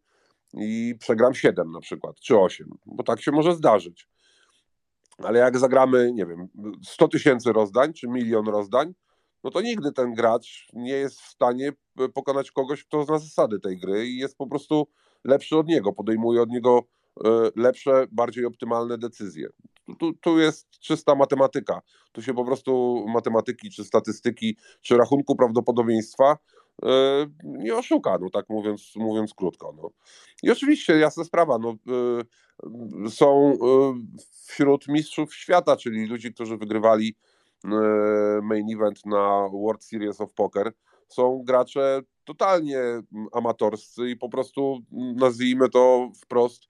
i 0.55 0.94
przegram 1.01 1.35
7 1.35 1.70
na 1.70 1.81
przykład, 1.81 2.20
czy 2.20 2.38
8, 2.38 2.70
bo 2.87 3.03
tak 3.03 3.20
się 3.20 3.33
może 3.33 3.55
zdarzyć. 3.55 4.09
Ale 5.18 5.38
jak 5.38 5.59
zagramy, 5.59 6.12
nie 6.12 6.27
wiem, 6.27 6.49
100 6.85 7.09
tysięcy 7.09 7.53
rozdań, 7.53 7.92
czy 7.92 8.09
milion 8.09 8.47
rozdań, 8.47 8.94
no 9.44 9.51
to 9.51 9.61
nigdy 9.61 9.92
ten 9.92 10.14
gracz 10.14 10.68
nie 10.73 10.92
jest 10.92 11.20
w 11.20 11.29
stanie 11.29 11.73
e, 11.99 12.09
pokonać 12.09 12.51
kogoś, 12.51 12.85
kto 12.85 13.05
zna 13.05 13.18
zasady 13.18 13.61
tej 13.61 13.79
gry 13.79 14.07
i 14.07 14.16
jest 14.16 14.37
po 14.37 14.47
prostu 14.47 14.88
lepszy 15.25 15.57
od 15.57 15.66
niego, 15.66 15.92
podejmuje 15.92 16.42
od 16.42 16.49
niego 16.49 16.81
e, 17.25 17.29
lepsze, 17.57 18.07
bardziej 18.12 18.44
optymalne 18.44 18.99
decyzje. 18.99 19.49
Tu, 19.99 20.12
tu, 20.12 20.38
jest 20.38 20.70
czysta 20.81 21.14
matematyka. 21.14 21.81
Tu 22.12 22.23
się 22.23 22.35
po 22.35 22.44
prostu 22.44 23.05
matematyki, 23.09 23.70
czy 23.70 23.85
statystyki, 23.85 24.57
czy 24.81 24.97
rachunku 24.97 25.37
prawdopodobieństwa 25.37 26.38
e, 26.85 26.88
nie 27.44 27.77
oszuka, 27.77 28.18
no 28.20 28.31
tak 28.31 28.49
mówiąc, 28.49 28.92
mówiąc 28.97 29.35
krótko. 29.35 29.75
No. 29.77 29.90
I 30.42 30.51
oczywiście, 30.51 30.99
jasna 30.99 31.25
sprawa, 31.25 31.59
no, 31.59 31.77
e, 33.07 33.11
są 33.11 33.53
e, 33.53 33.57
wśród 34.47 34.88
mistrzów 34.88 35.35
świata, 35.35 35.77
czyli 35.77 36.07
ludzi, 36.07 36.35
którzy 36.35 36.57
wygrywali 36.57 37.16
main 38.42 38.75
event 38.75 39.07
na 39.07 39.49
World 39.53 39.85
Series 39.85 40.20
of 40.20 40.35
Poker, 40.35 40.73
są 41.09 41.42
gracze 41.44 42.01
totalnie 42.25 42.81
amatorscy 43.33 44.11
i 44.11 44.16
po 44.16 44.29
prostu 44.29 44.79
nazwijmy 45.16 45.68
to 45.68 46.11
wprost 46.23 46.68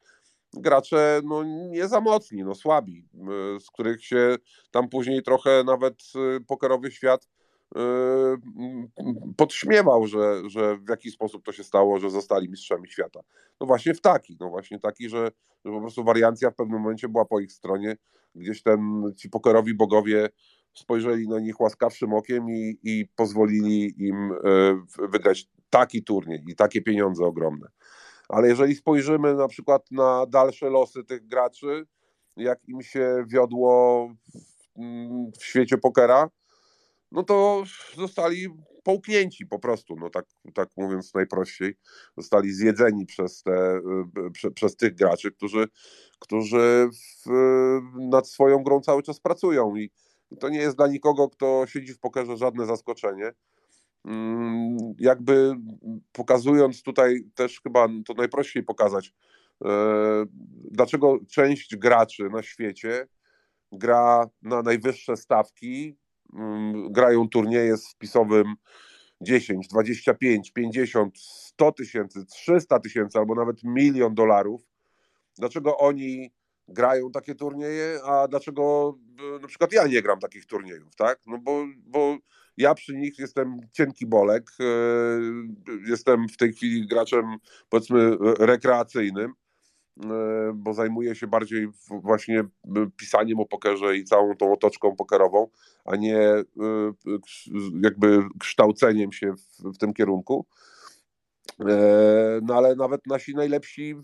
gracze 0.56 1.20
no, 1.24 1.44
nie 1.44 1.88
za 1.88 2.00
mocni, 2.00 2.44
no 2.44 2.54
słabi, 2.54 3.08
y, 3.56 3.60
z 3.60 3.70
których 3.70 4.04
się 4.04 4.36
tam 4.70 4.88
później 4.88 5.22
trochę 5.22 5.64
nawet 5.64 5.94
y, 6.36 6.40
pokerowy 6.40 6.90
świat 6.90 7.28
y, 7.76 7.80
podśmiewał, 9.36 10.06
że, 10.06 10.42
że 10.46 10.76
w 10.76 10.88
jaki 10.88 11.10
sposób 11.10 11.44
to 11.44 11.52
się 11.52 11.64
stało, 11.64 12.00
że 12.00 12.10
zostali 12.10 12.48
mistrzami 12.48 12.88
świata. 12.88 13.20
No 13.60 13.66
właśnie 13.66 13.94
w 13.94 14.00
taki, 14.00 14.36
no 14.40 14.50
właśnie 14.50 14.78
taki, 14.78 15.08
że, 15.08 15.30
że 15.64 15.72
po 15.72 15.80
prostu 15.80 16.04
wariancja 16.04 16.50
w 16.50 16.54
pewnym 16.54 16.80
momencie 16.80 17.08
była 17.08 17.24
po 17.24 17.40
ich 17.40 17.52
stronie, 17.52 17.96
gdzieś 18.34 18.62
ten, 18.62 19.02
ci 19.16 19.30
pokerowi 19.30 19.74
bogowie 19.74 20.28
spojrzeli 20.74 21.28
na 21.28 21.40
nich 21.40 21.61
łaskawszym 21.61 22.14
okiem 22.14 22.50
i, 22.50 22.78
i 22.82 23.09
pozwolili 23.16 23.94
im 23.98 24.32
wygrać 25.11 25.48
taki 25.70 26.05
turniej 26.05 26.44
i 26.48 26.55
takie 26.55 26.82
pieniądze 26.82 27.24
ogromne. 27.24 27.68
Ale 28.29 28.49
jeżeli 28.49 28.75
spojrzymy 28.75 29.35
na 29.35 29.49
przykład 29.49 29.91
na 29.91 30.27
dalsze 30.27 30.70
losy 30.70 31.05
tych 31.05 31.27
graczy, 31.27 31.87
jak 32.37 32.68
im 32.68 32.83
się 32.83 33.25
wiodło 33.29 34.09
w, 34.35 34.79
mm, 34.81 35.33
w 35.41 35.45
świecie 35.45 35.79
pokera, 35.79 36.31
no 37.12 37.22
to 37.22 37.62
zostali 37.97 38.49
połknięci 38.85 39.47
po 39.47 39.59
prostu, 39.59 39.97
no 39.97 40.11
tak, 40.11 40.27
tak 40.55 40.68
mówiąc 40.77 41.14
najprościej. 41.14 41.75
Zostali 42.16 42.53
zjedzeni 42.53 43.07
przez, 43.07 43.43
te, 43.43 43.77
y, 44.27 44.31
prze, 44.33 44.51
przez 44.51 44.77
tych 44.77 44.95
graczy, 44.95 45.33
którzy, 45.33 45.68
którzy 46.18 46.89
w, 47.27 47.31
nad 48.11 48.29
swoją 48.29 48.62
grą 48.62 48.81
cały 48.81 49.03
czas 49.03 49.20
pracują 49.20 49.77
i 49.77 49.91
to 50.41 50.49
nie 50.49 50.59
jest 50.59 50.77
dla 50.77 50.87
nikogo, 50.87 51.29
kto 51.29 51.66
siedzi 51.66 51.95
w 51.95 51.99
pokerze 51.99 52.37
żadne 52.37 52.66
zaskoczenie. 52.66 53.33
Mm, 54.05 54.94
jakby 54.98 55.55
pokazując 56.12 56.82
tutaj 56.82 57.24
też 57.34 57.61
chyba 57.61 57.88
to 58.07 58.14
najprościej 58.14 58.62
pokazać, 58.62 59.14
e, 59.64 59.68
dlaczego 60.70 61.18
część 61.30 61.76
graczy 61.76 62.28
na 62.32 62.42
świecie 62.42 63.07
gra 63.72 64.28
na 64.42 64.62
najwyższe 64.62 65.16
stawki 65.16 65.96
mm, 66.34 66.92
grają 66.92 67.28
turnieje 67.28 67.76
z 67.76 67.88
wpisowym 67.88 68.55
10, 69.20 69.68
25, 69.68 70.52
50, 70.52 71.18
100 71.18 71.72
tysięcy, 71.72 72.26
300 72.26 72.78
tysięcy 72.78 73.18
albo 73.18 73.34
nawet 73.34 73.64
milion 73.64 74.14
dolarów, 74.14 74.62
dlaczego 75.38 75.78
oni 75.78 76.32
grają 76.68 77.11
takie 77.11 77.34
turnieje, 77.34 77.98
a 78.05 78.28
dlaczego 78.28 78.94
e, 79.36 79.40
na 79.40 79.48
przykład 79.48 79.72
ja 79.72 79.86
nie 79.86 80.02
gram 80.02 80.18
takich 80.18 80.46
turniejów, 80.46 80.96
tak? 80.96 81.20
No 81.26 81.38
bo, 81.38 81.64
bo 81.86 82.18
ja 82.57 82.74
przy 82.74 82.96
nich 82.96 83.18
jestem 83.18 83.61
cienki 83.72 84.07
bolek, 84.07 84.50
e, 84.61 84.64
jestem 85.88 86.28
w 86.28 86.36
tej 86.36 86.52
chwili 86.52 86.86
graczem 86.86 87.36
powiedzmy 87.68 88.16
rekreacyjnym, 88.38 89.32
e, 90.05 90.09
bo 90.55 90.74
zajmuję 90.74 91.14
się 91.14 91.26
bardziej 91.26 91.68
właśnie 91.90 92.44
pisaniem 92.96 93.40
o 93.40 93.46
pokerze 93.46 93.96
i 93.96 94.05
całą 94.05 94.36
tą 94.36 94.52
otoczką 94.52 94.96
pokerową, 94.96 95.48
a 95.84 95.96
nie 95.96 96.18
jakby 97.82 98.22
kształceniem 98.40 99.12
się 99.12 99.34
w, 99.74 99.78
tym 99.78 99.94
kierunku. 99.94 100.46
E, 101.61 102.40
no 102.42 102.55
ale 102.55 102.76
nawet 102.76 103.07
nasi 103.07 103.34
najlepsi 103.34 103.94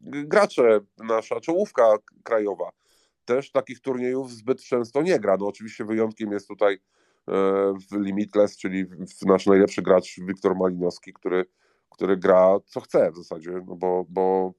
gracze, 0.00 0.80
nasza 0.98 1.40
czołówka 1.40 1.96
krajowa, 2.22 2.70
też 3.24 3.50
takich 3.50 3.80
turniejów 3.80 4.32
zbyt 4.32 4.62
często 4.62 5.02
nie 5.02 5.18
gra. 5.18 5.36
No 5.40 5.46
oczywiście 5.46 5.84
wyjątkiem 5.84 6.32
jest 6.32 6.48
tutaj 6.48 6.78
e, 7.30 7.74
Limitless, 7.92 8.56
czyli 8.56 8.84
nasz 9.26 9.46
najlepszy 9.46 9.82
gracz 9.82 10.20
Wiktor 10.20 10.56
Malinowski, 10.56 11.12
który, 11.12 11.44
który 11.90 12.16
gra 12.16 12.58
co 12.66 12.80
chce 12.80 13.10
w 13.10 13.16
zasadzie, 13.16 13.50
no 13.66 13.76
bo, 13.76 14.06
bo, 14.08 14.52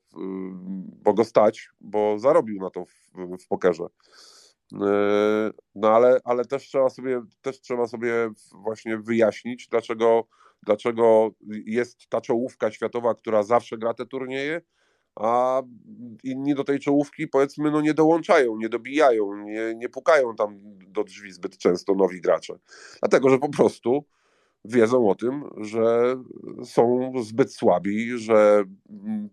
bo 1.03 1.13
go 1.13 1.23
stać, 1.23 1.69
bo 1.81 2.19
zarobił 2.19 2.59
na 2.59 2.69
to 2.69 2.85
w, 2.85 3.11
w 3.43 3.47
pokerze. 3.47 3.85
E, 4.81 5.51
no 5.75 5.89
ale, 5.89 6.19
ale 6.23 6.45
też, 6.45 6.63
trzeba 6.63 6.89
sobie, 6.89 7.21
też 7.41 7.61
trzeba 7.61 7.87
sobie 7.87 8.29
właśnie 8.51 8.97
wyjaśnić, 8.97 9.67
dlaczego 9.67 10.27
dlaczego 10.65 11.29
jest 11.65 12.09
ta 12.09 12.21
czołówka 12.21 12.71
światowa, 12.71 13.15
która 13.15 13.43
zawsze 13.43 13.77
gra 13.77 13.93
te 13.93 14.05
turnieje, 14.05 14.61
a 15.15 15.61
inni 16.23 16.55
do 16.55 16.63
tej 16.63 16.79
czołówki 16.79 17.27
powiedzmy 17.27 17.71
no 17.71 17.81
nie 17.81 17.93
dołączają, 17.93 18.57
nie 18.57 18.69
dobijają, 18.69 19.35
nie, 19.35 19.75
nie 19.75 19.89
pukają 19.89 20.35
tam 20.35 20.57
do 20.87 21.03
drzwi 21.03 21.31
zbyt 21.31 21.57
często 21.57 21.95
nowi 21.95 22.21
gracze. 22.21 22.59
Dlatego, 22.99 23.29
że 23.29 23.37
po 23.37 23.49
prostu 23.49 24.05
wiedzą 24.65 25.09
o 25.09 25.15
tym, 25.15 25.43
że 25.57 26.15
są 26.63 27.11
zbyt 27.21 27.53
słabi, 27.53 28.17
że 28.17 28.63
mm, 28.89 29.29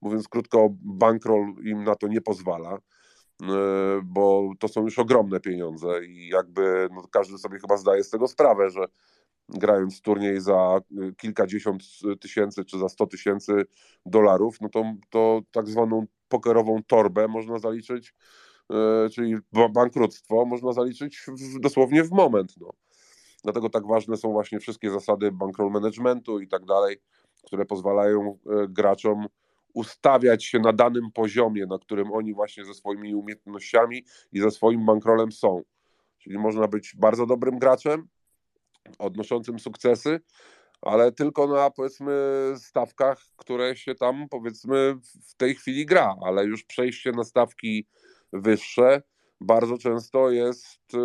mówiąc 0.00 0.28
krótko, 0.28 0.68
bankroll 0.80 1.54
im 1.64 1.84
na 1.84 1.94
to 1.94 2.08
nie 2.08 2.20
pozwala, 2.20 2.78
e, 3.42 3.46
bo 4.04 4.50
to 4.58 4.68
są 4.68 4.82
już 4.82 4.98
ogromne 4.98 5.40
pieniądze 5.40 6.04
i 6.04 6.28
jakby 6.28 6.88
no, 6.94 7.02
każdy 7.10 7.38
sobie 7.38 7.58
chyba 7.58 7.76
zdaje 7.76 8.04
z 8.04 8.10
tego 8.10 8.28
sprawę, 8.28 8.70
że 8.70 8.86
grając 9.48 10.00
turniej 10.00 10.40
za 10.40 10.80
y, 11.02 11.14
kilkadziesiąt 11.14 11.82
tysięcy 12.20 12.64
czy 12.64 12.78
za 12.78 12.88
sto 12.88 13.06
tysięcy 13.06 13.52
dolarów, 14.06 14.60
no 14.60 14.68
to, 14.68 14.84
to 15.10 15.42
tak 15.50 15.68
zwaną 15.68 16.06
pokerową 16.28 16.82
torbę 16.86 17.28
można 17.28 17.58
zaliczyć, 17.58 18.14
y, 19.06 19.10
czyli 19.10 19.36
bankructwo 19.74 20.44
można 20.44 20.72
zaliczyć 20.72 21.26
w, 21.28 21.60
dosłownie 21.60 22.04
w 22.04 22.10
moment. 22.10 22.54
No. 22.60 22.70
Dlatego 23.44 23.70
tak 23.70 23.86
ważne 23.86 24.16
są 24.16 24.32
właśnie 24.32 24.60
wszystkie 24.60 24.90
zasady 24.90 25.32
bankroll 25.32 25.70
managementu 25.70 26.40
i 26.40 26.48
tak 26.48 26.64
dalej, 26.64 26.96
które 27.44 27.64
pozwalają 27.64 28.38
y, 28.64 28.68
graczom 28.68 29.26
ustawiać 29.74 30.44
się 30.44 30.58
na 30.58 30.72
danym 30.72 31.12
poziomie, 31.12 31.66
na 31.66 31.78
którym 31.78 32.12
oni 32.12 32.34
właśnie 32.34 32.64
ze 32.64 32.74
swoimi 32.74 33.14
umiejętnościami 33.14 34.04
i 34.32 34.40
ze 34.40 34.50
swoim 34.50 34.86
bankrolem 34.86 35.32
są. 35.32 35.62
Czyli 36.18 36.38
można 36.38 36.68
być 36.68 36.96
bardzo 36.96 37.26
dobrym 37.26 37.58
graczem, 37.58 38.08
odnoszącym 38.98 39.58
sukcesy, 39.58 40.20
ale 40.82 41.12
tylko 41.12 41.46
na 41.46 41.70
powiedzmy 41.70 42.12
stawkach, 42.56 43.18
które 43.36 43.76
się 43.76 43.94
tam 43.94 44.28
powiedzmy 44.30 44.94
w 45.28 45.34
tej 45.36 45.54
chwili 45.54 45.86
gra, 45.86 46.16
ale 46.24 46.44
już 46.44 46.64
przejście 46.64 47.12
na 47.12 47.24
stawki 47.24 47.86
wyższe 48.32 49.02
bardzo 49.40 49.78
często 49.78 50.30
jest 50.30 50.94
y, 50.94 50.98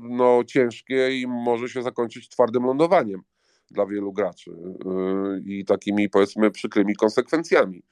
no, 0.00 0.44
ciężkie 0.46 1.20
i 1.20 1.26
może 1.26 1.68
się 1.68 1.82
zakończyć 1.82 2.28
twardym 2.28 2.64
lądowaniem 2.64 3.22
dla 3.70 3.86
wielu 3.86 4.12
graczy 4.12 4.50
y, 4.50 5.42
i 5.44 5.64
takimi 5.64 6.08
powiedzmy 6.08 6.50
przykrymi 6.50 6.96
konsekwencjami. 6.96 7.82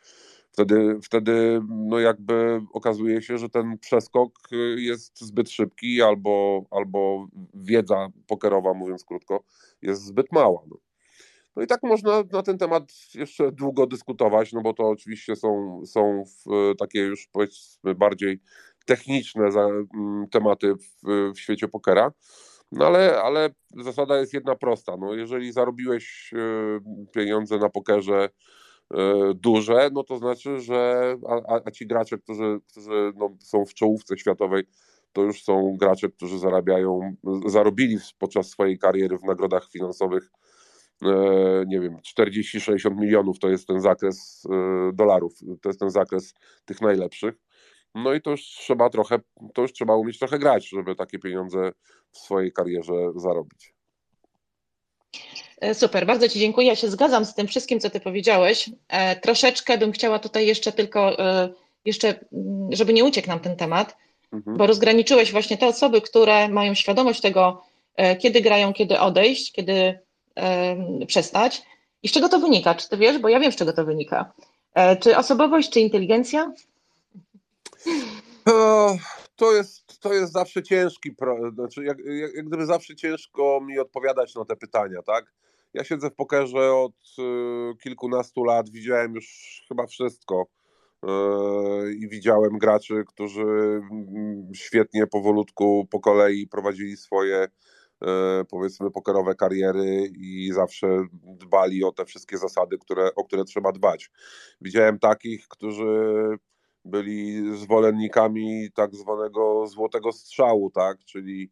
Wtedy, 0.59 0.98
wtedy 1.02 1.61
no 1.68 1.98
jakby 1.98 2.61
okazuje 2.72 3.22
się, 3.22 3.38
że 3.38 3.48
ten 3.48 3.78
przeskok 3.78 4.38
jest 4.76 5.20
zbyt 5.20 5.50
szybki 5.50 6.02
albo, 6.02 6.64
albo 6.70 7.26
wiedza 7.54 8.09
pokerowa, 8.26 8.74
mówiąc 8.74 9.04
krótko, 9.04 9.44
jest 9.82 10.04
zbyt 10.04 10.32
mała. 10.32 10.62
No. 10.70 10.76
No 11.56 11.62
i 11.62 11.66
tak 11.66 11.82
można 11.82 12.22
na 12.32 12.42
ten 12.42 12.59
temat 12.59 12.92
jeszcze 13.14 13.52
długo 13.52 13.86
dyskutować, 13.86 14.52
no 14.52 14.61
bo 14.61 14.72
to 14.72 14.88
oczywiście 14.88 15.36
są, 15.36 15.82
są 15.86 16.24
takie 16.78 17.00
już 17.00 17.28
powiedzmy 17.32 17.94
bardziej 17.94 18.40
techniczne 18.86 19.44
mm, 19.44 20.28
tematy 20.30 20.74
w, 20.74 21.32
w 21.34 21.40
świecie 21.40 21.68
pokera. 21.68 22.12
No 22.72 22.86
ale, 22.86 23.22
ale 23.22 23.50
zasada 23.76 24.18
jest 24.18 24.34
jedna 24.34 24.54
prosta. 24.54 24.96
No 24.96 25.14
jeżeli 25.14 25.52
zarobiłeś 25.52 26.30
y, 26.32 26.80
pieniądze 27.12 27.59
na 27.59 27.68
pokerze 27.68 28.28
duże, 29.34 29.91
no 29.93 30.05
to 30.05 30.18
znaczy, 30.18 30.61
że 30.61 31.14
a, 31.49 31.61
a 31.64 31.70
ci 31.70 31.86
gracze, 31.86 32.18
którzy, 32.18 32.61
którzy 32.70 33.12
no, 33.16 33.36
są 33.41 33.64
w 33.64 33.74
czołówce 33.74 34.18
światowej, 34.18 34.64
to 35.12 35.22
już 35.22 35.43
są 35.43 35.76
gracze, 35.80 36.09
którzy 36.09 36.39
zarabiają, 36.39 37.16
zarobili 37.47 37.99
podczas 38.18 38.49
swojej 38.49 38.78
kariery 38.78 39.18
w 39.18 39.24
nagrodach 39.24 39.70
finansowych 39.70 40.30
e, 41.03 41.64
nie 41.66 41.80
wiem, 41.80 41.97
40-60 42.18 42.97
milionów 42.97 43.39
to 43.39 43.49
jest 43.49 43.66
ten 43.66 43.80
zakres 43.80 44.43
e, 44.51 44.91
dolarów, 44.95 45.32
to 45.62 45.68
jest 45.68 45.80
ten 45.80 45.91
zakres 45.91 46.34
tych 46.64 46.80
najlepszych. 46.80 47.34
No 47.95 48.14
i 48.14 48.22
to 48.22 48.30
już 48.30 48.43
trzeba 48.43 48.91
trochę, 48.91 49.18
to 49.55 49.62
już 49.62 49.72
trzeba 49.72 49.97
umieć 49.97 50.18
trochę 50.18 50.39
grać, 50.39 50.68
żeby 50.68 50.95
takie 50.95 51.18
pieniądze 51.18 51.72
w 52.12 52.18
swojej 52.18 52.53
karierze 52.53 52.95
zarobić. 53.16 53.78
E, 55.61 55.74
super, 55.74 56.06
bardzo 56.06 56.28
Ci 56.28 56.38
dziękuję. 56.38 56.66
Ja 56.66 56.76
się 56.76 56.90
zgadzam 56.90 57.24
z 57.24 57.34
tym 57.34 57.46
wszystkim, 57.46 57.80
co 57.80 57.90
Ty 57.90 58.00
powiedziałeś. 58.00 58.70
E, 58.88 59.16
troszeczkę 59.16 59.78
bym 59.78 59.92
chciała 59.92 60.18
tutaj 60.18 60.46
jeszcze 60.46 60.72
tylko, 60.72 61.18
e, 61.18 61.48
jeszcze, 61.84 62.09
mm, 62.09 62.68
żeby 62.72 62.92
nie 62.92 63.04
uciekł 63.04 63.28
nam 63.28 63.40
ten 63.40 63.56
temat, 63.56 63.96
mhm. 64.32 64.56
bo 64.56 64.66
rozgraniczyłeś 64.66 65.32
właśnie 65.32 65.59
te 65.59 65.66
osoby, 65.66 66.00
które 66.00 66.48
mają 66.48 66.74
świadomość 66.74 67.20
tego, 67.20 67.62
kiedy 68.18 68.40
grają, 68.40 68.72
kiedy 68.72 68.98
odejść, 68.98 69.52
kiedy 69.52 69.98
przestać. 71.06 71.62
I 72.02 72.09
z 72.09 72.12
czego 72.12 72.28
to 72.28 72.38
wynika? 72.38 72.74
Czy 72.74 72.88
Ty 72.88 72.96
wiesz? 72.96 73.18
Bo 73.18 73.28
ja 73.28 73.40
wiem, 73.40 73.52
z 73.52 73.56
czego 73.56 73.72
to 73.72 73.84
wynika. 73.84 74.32
Czy 75.00 75.16
osobowość, 75.16 75.70
czy 75.70 75.80
inteligencja? 75.80 76.52
To 79.39 79.53
jest, 79.53 80.01
to 80.01 80.14
jest 80.14 80.32
zawsze 80.32 80.62
ciężki, 80.62 81.11
znaczy 81.55 81.84
jak, 81.84 81.99
jak, 81.99 82.34
jak 82.34 82.47
gdyby 82.47 82.66
zawsze 82.66 82.97
ciężko 82.97 83.61
mi 83.61 83.78
odpowiadać 83.78 84.34
na 84.34 84.45
te 84.45 84.57
pytania, 84.57 85.03
tak? 85.03 85.32
Ja 85.74 85.84
siedzę 85.84 86.11
w 86.11 86.14
pokerze 86.14 86.74
od 86.74 86.93
y, 87.18 87.76
kilkunastu 87.82 88.45
lat, 88.45 88.70
widziałem 88.70 89.14
już 89.14 89.62
chyba 89.68 89.86
wszystko 89.86 90.47
y, 91.05 91.09
i 91.95 92.09
widziałem 92.09 92.59
graczy, 92.59 93.05
którzy 93.07 93.43
mm, 93.43 94.51
świetnie 94.55 95.07
powolutku 95.07 95.86
po 95.91 96.01
kolei 96.01 96.47
prowadzili 96.47 96.97
swoje 96.97 97.45
y, 97.45 98.09
powiedzmy 98.51 98.91
pokerowe 98.91 99.34
kariery 99.34 100.11
i 100.16 100.53
zawsze 100.53 101.07
dbali 101.12 101.84
o 101.84 101.93
te 101.93 102.05
wszystkie 102.05 102.39
zasady, 102.39 102.78
które, 102.78 103.14
o 103.14 103.24
które 103.24 103.45
trzeba 103.45 103.72
dbać. 103.72 104.11
Widziałem 104.61 104.99
takich, 104.99 105.49
którzy 105.49 105.86
byli 106.89 107.43
zwolennikami 107.57 108.68
tak 108.74 108.95
zwanego 108.95 109.66
złotego 109.66 110.12
strzału, 110.12 110.70
tak, 110.70 111.05
czyli 111.05 111.51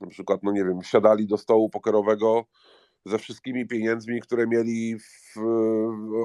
na 0.00 0.06
przykład, 0.06 0.40
no 0.42 0.52
nie 0.52 0.64
wiem, 0.64 0.82
siadali 0.82 1.26
do 1.26 1.38
stołu 1.38 1.70
pokerowego 1.70 2.44
ze 3.06 3.18
wszystkimi 3.18 3.66
pieniędzmi, 3.66 4.20
które 4.20 4.46
mieli 4.46 4.98
w, 4.98 5.36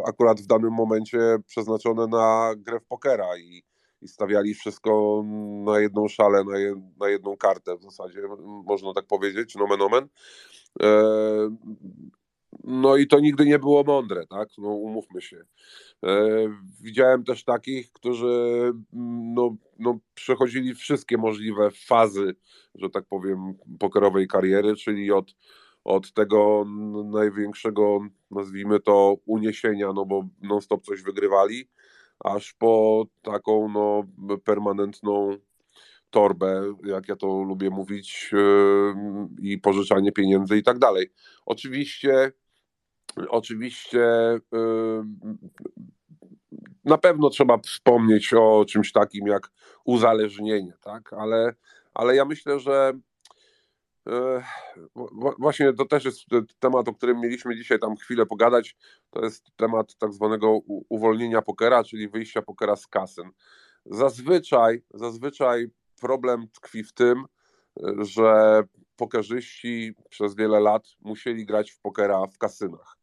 akurat 0.07 0.41
w 0.41 0.45
danym 0.45 0.73
momencie 0.73 1.19
przeznaczone 1.47 2.07
na 2.07 2.53
grę 2.57 2.79
w 2.79 2.85
pokera 2.85 3.37
i, 3.37 3.63
i 4.01 4.07
stawiali 4.07 4.53
wszystko 4.53 5.23
na 5.65 5.79
jedną 5.79 6.07
szalę, 6.07 6.43
na, 6.43 6.57
je, 6.57 6.91
na 6.99 7.09
jedną 7.09 7.37
kartę 7.37 7.77
w 7.77 7.83
zasadzie, 7.83 8.21
można 8.65 8.93
tak 8.93 9.07
powiedzieć, 9.07 9.55
nomen 9.55 9.81
omen. 9.81 10.07
E, 10.81 10.87
no 12.63 12.97
i 12.97 13.07
to 13.07 13.19
nigdy 13.19 13.45
nie 13.45 13.59
było 13.59 13.83
mądre, 13.83 14.27
tak? 14.27 14.49
No 14.57 14.69
umówmy 14.69 15.21
się. 15.21 15.37
E, 16.05 16.27
widziałem 16.81 17.23
też 17.23 17.43
takich, 17.43 17.91
którzy 17.91 18.71
no, 19.33 19.55
no, 19.79 19.99
przechodzili 20.13 20.75
wszystkie 20.75 21.17
możliwe 21.17 21.71
fazy, 21.71 22.35
że 22.75 22.89
tak 22.89 23.05
powiem, 23.09 23.53
pokerowej 23.79 24.27
kariery, 24.27 24.75
czyli 24.75 25.11
od 25.11 25.35
od 25.83 26.13
tego 26.13 26.65
największego, 27.05 27.99
nazwijmy 28.31 28.79
to, 28.79 29.15
uniesienia, 29.25 29.93
no 29.93 30.05
bo 30.05 30.27
non-stop 30.41 30.83
coś 30.83 31.01
wygrywali, 31.01 31.69
aż 32.19 32.53
po 32.53 33.05
taką 33.21 33.69
no, 33.69 34.03
permanentną 34.43 35.37
torbę, 36.09 36.73
jak 36.83 37.07
ja 37.07 37.15
to 37.15 37.43
lubię 37.43 37.69
mówić, 37.69 38.31
i 39.41 39.57
pożyczanie 39.57 40.11
pieniędzy 40.11 40.57
i 40.57 40.63
tak 40.63 40.79
dalej. 40.79 41.11
Oczywiście, 41.45 42.31
oczywiście 43.29 44.07
na 46.85 46.97
pewno 46.97 47.29
trzeba 47.29 47.57
wspomnieć 47.57 48.33
o 48.33 48.65
czymś 48.67 48.91
takim 48.91 49.27
jak 49.27 49.51
uzależnienie, 49.85 50.73
tak? 50.81 51.13
Ale, 51.13 51.53
ale 51.93 52.15
ja 52.15 52.25
myślę, 52.25 52.59
że 52.59 52.93
e, 54.07 54.43
Właśnie 55.39 55.73
to 55.73 55.85
też 55.85 56.05
jest 56.05 56.19
temat, 56.59 56.87
o 56.87 56.93
którym 56.93 57.19
mieliśmy 57.19 57.55
dzisiaj 57.55 57.79
tam 57.79 57.95
chwilę 57.95 58.25
pogadać. 58.25 58.75
To 59.09 59.23
jest 59.23 59.45
temat 59.55 59.95
tak 59.95 60.13
zwanego 60.13 60.59
uwolnienia 60.89 61.41
pokera, 61.41 61.83
czyli 61.83 62.09
wyjścia 62.09 62.41
pokera 62.41 62.75
z 62.75 62.87
kasyn. 62.87 63.31
Zazwyczaj, 63.85 64.83
zazwyczaj 64.93 65.67
problem 65.99 66.47
tkwi 66.53 66.83
w 66.83 66.93
tym, 66.93 67.25
że 67.97 68.63
pokerzyści 68.95 69.93
przez 70.09 70.35
wiele 70.35 70.59
lat 70.59 70.87
musieli 71.01 71.45
grać 71.45 71.71
w 71.71 71.79
pokera 71.79 72.27
w 72.27 72.37
kasynach. 72.37 72.97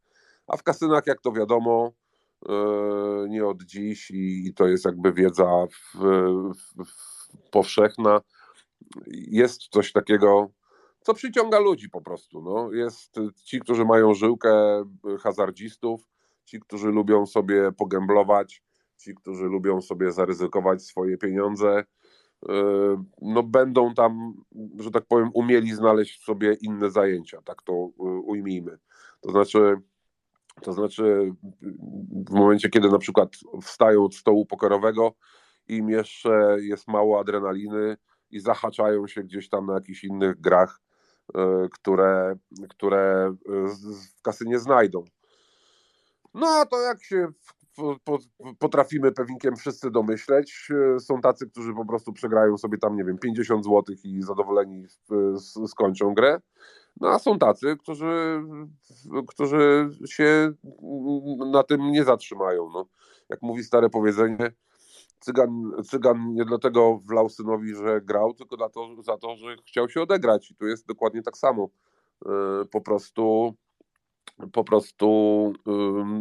A 0.46 0.56
w 0.56 0.62
kasynach, 0.62 1.06
jak 1.06 1.20
to 1.20 1.32
wiadomo, 1.32 1.92
e, 2.48 2.52
nie 3.28 3.46
od 3.46 3.62
dziś 3.62 4.10
i 4.10 4.52
to 4.54 4.66
jest 4.66 4.84
jakby 4.84 5.12
wiedza 5.12 5.66
w, 5.66 5.98
w, 6.54 6.84
w 6.84 7.50
powszechna. 7.50 8.20
Jest 9.06 9.62
coś 9.62 9.92
takiego, 9.92 10.50
co 11.00 11.14
przyciąga 11.14 11.58
ludzi 11.58 11.90
po 11.90 12.00
prostu. 12.00 12.42
No. 12.42 12.72
Jest 12.72 13.14
ci, 13.44 13.60
którzy 13.60 13.84
mają 13.84 14.14
żyłkę 14.14 14.84
hazardzistów, 15.20 16.08
ci, 16.44 16.60
którzy 16.60 16.88
lubią 16.88 17.26
sobie 17.26 17.72
pogęblować, 17.72 18.62
ci, 18.96 19.14
którzy 19.14 19.44
lubią 19.44 19.80
sobie 19.80 20.12
zaryzykować 20.12 20.82
swoje 20.82 21.18
pieniądze, 21.18 21.84
no 23.22 23.42
będą 23.42 23.94
tam, 23.94 24.34
że 24.78 24.90
tak 24.90 25.04
powiem, 25.08 25.30
umieli 25.34 25.74
znaleźć 25.74 26.24
sobie 26.24 26.56
inne 26.60 26.90
zajęcia, 26.90 27.42
tak 27.42 27.62
to 27.62 27.72
e, 27.72 28.02
ujmijmy. 28.04 28.78
To 29.20 29.30
znaczy, 29.30 29.76
to 30.62 30.72
znaczy 30.72 31.32
w 32.28 32.30
momencie, 32.30 32.68
kiedy 32.68 32.88
na 32.88 32.98
przykład 32.98 33.28
wstają 33.62 34.04
od 34.04 34.14
stołu 34.14 34.46
pokerowego, 34.46 35.12
im 35.68 35.90
jeszcze 35.90 36.56
jest 36.60 36.88
mało 36.88 37.20
adrenaliny 37.20 37.96
i 38.30 38.40
zahaczają 38.40 39.06
się 39.06 39.22
gdzieś 39.22 39.48
tam 39.48 39.66
na 39.66 39.74
jakichś 39.74 40.04
innych 40.04 40.40
grach, 40.40 40.80
e, 41.34 41.68
które, 41.72 42.36
które 42.68 43.34
w 44.18 44.22
kasynie 44.22 44.58
znajdą. 44.58 45.04
No 46.34 46.46
a 46.46 46.66
to 46.66 46.80
jak 46.80 47.04
się 47.04 47.28
potrafimy 48.58 49.12
pewnikiem 49.12 49.56
wszyscy 49.56 49.90
domyśleć. 49.90 50.68
E, 50.96 51.00
są 51.00 51.20
tacy, 51.20 51.50
którzy 51.50 51.74
po 51.74 51.86
prostu 51.86 52.12
przegrają 52.12 52.58
sobie 52.58 52.78
tam, 52.78 52.96
nie 52.96 53.04
wiem, 53.04 53.18
50 53.18 53.64
zł 53.64 53.82
i 54.04 54.22
zadowoleni 54.22 54.84
skończą 55.66 56.14
grę. 56.14 56.40
No 57.00 57.08
a 57.08 57.18
są 57.18 57.38
tacy, 57.38 57.76
którzy, 57.76 58.42
którzy 59.28 59.90
się 60.08 60.52
na 61.52 61.62
tym 61.62 61.92
nie 61.92 62.04
zatrzymają. 62.04 62.70
No. 62.74 62.86
Jak 63.28 63.42
mówi 63.42 63.64
stare 63.64 63.90
powiedzenie, 63.90 64.52
cygan, 65.20 65.72
cygan 65.90 66.34
nie 66.34 66.44
dlatego 66.44 67.00
wlał 67.08 67.28
synowi, 67.28 67.74
że 67.74 68.00
grał, 68.00 68.34
tylko 68.34 68.56
za 68.56 68.68
to, 68.68 69.02
za 69.02 69.16
to, 69.16 69.36
że 69.36 69.56
chciał 69.66 69.88
się 69.88 70.02
odegrać. 70.02 70.50
I 70.50 70.56
tu 70.56 70.66
jest 70.66 70.86
dokładnie 70.86 71.22
tak 71.22 71.36
samo. 71.36 71.68
E, 72.26 72.30
po 72.70 72.80
prostu 72.80 73.54
po 74.52 74.64
prostu 74.64 75.06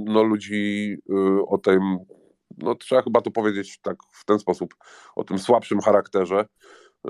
no, 0.06 0.24
ludzi 0.24 0.98
y, 1.10 1.46
o 1.48 1.58
tym, 1.58 1.98
no 2.58 2.76
trzeba 2.76 3.02
chyba 3.02 3.22
to 3.22 3.32
powiedzieć 3.32 3.80
tak 3.82 3.98
w 4.12 4.26
ten 4.26 4.40
sposób, 4.40 4.76
o 5.16 5.24
tym 5.24 5.40
słabszym 5.40 5.80
charakterze, 5.80 6.42
y, 6.42 7.10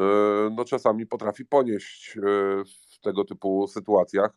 no 0.51 0.65
czasami 0.65 1.05
potrafi 1.05 1.45
ponieść 1.45 2.17
y, 2.17 2.21
w 2.65 2.99
tego 3.01 3.23
typu 3.23 3.67
sytuacjach. 3.67 4.31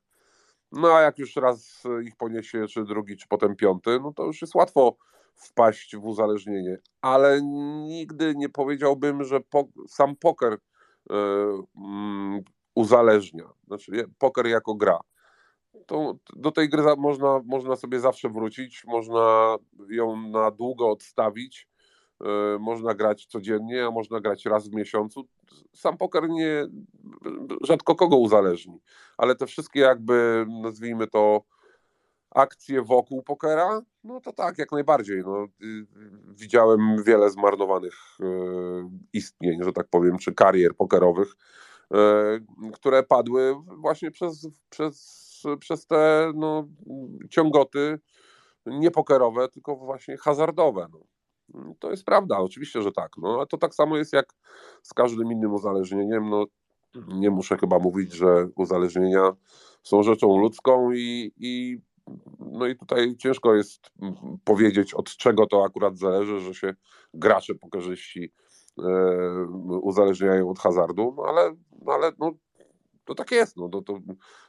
No 0.72 0.94
a 0.94 1.00
jak 1.00 1.18
już 1.18 1.36
raz 1.36 1.82
ich 2.04 2.16
poniesie, 2.16 2.66
czy 2.66 2.84
drugi, 2.84 3.16
czy 3.16 3.28
potem 3.28 3.56
piąty, 3.56 4.00
no 4.02 4.12
to 4.12 4.24
już 4.24 4.40
jest 4.40 4.54
łatwo 4.54 4.96
wpaść 5.34 5.96
w 5.96 6.06
uzależnienie. 6.06 6.78
Ale 7.00 7.42
nigdy 7.86 8.34
nie 8.36 8.48
powiedziałbym, 8.48 9.24
że 9.24 9.40
po, 9.40 9.68
sam 9.88 10.16
poker 10.16 10.52
y, 10.52 11.14
uzależnia. 12.74 13.44
Znaczy, 13.66 13.92
poker 14.18 14.46
jako 14.46 14.74
gra 14.74 14.98
to 15.86 16.18
do 16.36 16.52
tej 16.52 16.68
gry 16.68 16.82
można, 16.98 17.40
można 17.46 17.76
sobie 17.76 18.00
zawsze 18.00 18.28
wrócić, 18.28 18.84
można 18.86 19.56
ją 19.90 20.16
na 20.16 20.50
długo 20.50 20.90
odstawić, 20.90 21.68
yy, 22.20 22.58
można 22.60 22.94
grać 22.94 23.26
codziennie, 23.26 23.86
a 23.86 23.90
można 23.90 24.20
grać 24.20 24.44
raz 24.46 24.68
w 24.68 24.74
miesiącu. 24.74 25.28
Sam 25.74 25.96
poker 25.96 26.28
nie 26.28 26.66
rzadko 27.62 27.94
kogo 27.94 28.16
uzależni, 28.16 28.80
ale 29.16 29.34
te 29.34 29.46
wszystkie 29.46 29.80
jakby 29.80 30.46
nazwijmy 30.62 31.06
to 31.06 31.42
akcje 32.30 32.82
wokół 32.82 33.22
pokera, 33.22 33.80
no 34.04 34.20
to 34.20 34.32
tak, 34.32 34.58
jak 34.58 34.72
najbardziej. 34.72 35.22
No, 35.26 35.44
y, 35.44 35.86
widziałem 36.28 37.04
wiele 37.04 37.30
zmarnowanych 37.30 37.94
yy, 38.20 38.84
istnień, 39.12 39.64
że 39.64 39.72
tak 39.72 39.88
powiem, 39.90 40.18
czy 40.18 40.34
karier 40.34 40.76
pokerowych, 40.76 41.36
yy, 41.90 42.70
które 42.72 43.02
padły 43.02 43.54
właśnie 43.76 44.10
przez, 44.10 44.48
przez 44.70 45.27
przez 45.60 45.86
te 45.86 46.32
no, 46.34 46.68
ciągoty 47.30 47.98
nie 48.66 48.90
pokerowe, 48.90 49.48
tylko 49.48 49.76
właśnie 49.76 50.16
hazardowe. 50.16 50.88
No. 50.92 51.00
To 51.78 51.90
jest 51.90 52.04
prawda, 52.04 52.38
oczywiście, 52.38 52.82
że 52.82 52.92
tak. 52.92 53.12
No, 53.18 53.36
ale 53.36 53.46
to 53.46 53.58
tak 53.58 53.74
samo 53.74 53.96
jest 53.96 54.12
jak 54.12 54.34
z 54.82 54.94
każdym 54.94 55.32
innym 55.32 55.54
uzależnieniem. 55.54 56.30
No, 56.30 56.44
nie 57.08 57.30
muszę 57.30 57.56
chyba 57.56 57.78
mówić, 57.78 58.12
że 58.12 58.48
uzależnienia 58.56 59.32
są 59.82 60.02
rzeczą 60.02 60.38
ludzką 60.40 60.92
i, 60.92 61.32
i 61.36 61.78
no 62.38 62.66
i 62.66 62.76
tutaj 62.76 63.16
ciężko 63.16 63.54
jest 63.54 63.90
powiedzieć, 64.44 64.94
od 64.94 65.16
czego 65.16 65.46
to 65.46 65.64
akurat 65.64 65.98
zależy, 65.98 66.40
że 66.40 66.54
się 66.54 66.74
gracze 67.14 67.54
pokerzyści 67.54 68.32
e, 68.78 68.82
uzależniają 69.82 70.50
od 70.50 70.58
hazardu, 70.58 71.14
no 71.16 71.22
ale, 71.22 71.56
no 71.82 71.92
ale 71.92 72.12
no, 72.18 72.32
to 73.08 73.14
tak 73.14 73.30
jest. 73.30 73.56
No, 73.56 73.68
to, 73.68 73.82
to 73.82 73.98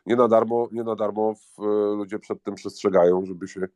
nie 0.05 0.15
na 0.15 0.27
darmo, 0.27 0.67
nie 0.71 0.83
na 0.83 0.95
darmo 0.95 1.33
w, 1.35 1.59
e, 1.59 1.95
ludzie 1.95 2.19
przed 2.19 2.43
tym 2.43 2.55
przestrzegają, 2.55 3.25
żeby 3.25 3.47
się, 3.47 3.67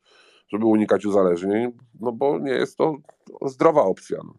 żeby 0.47 0.65
unikać 0.65 1.05
uzależnień, 1.05 1.71
no 1.99 2.11
bo 2.11 2.39
nie 2.39 2.51
jest 2.51 2.77
to 2.77 2.97
zdrowa 3.45 3.81
opcja. 3.81 4.17
No. 4.23 4.33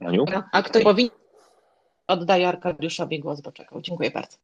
Aniu? 0.00 0.24
A 0.52 0.62
kto 0.62 0.80
powinien? 0.80 1.10
Oddaję 2.06 2.48
Arkadiuszowi 2.48 3.20
głos, 3.20 3.40
bo 3.40 3.52
czekał. 3.52 3.80
Dziękuję 3.80 4.10
bardzo. 4.10 4.36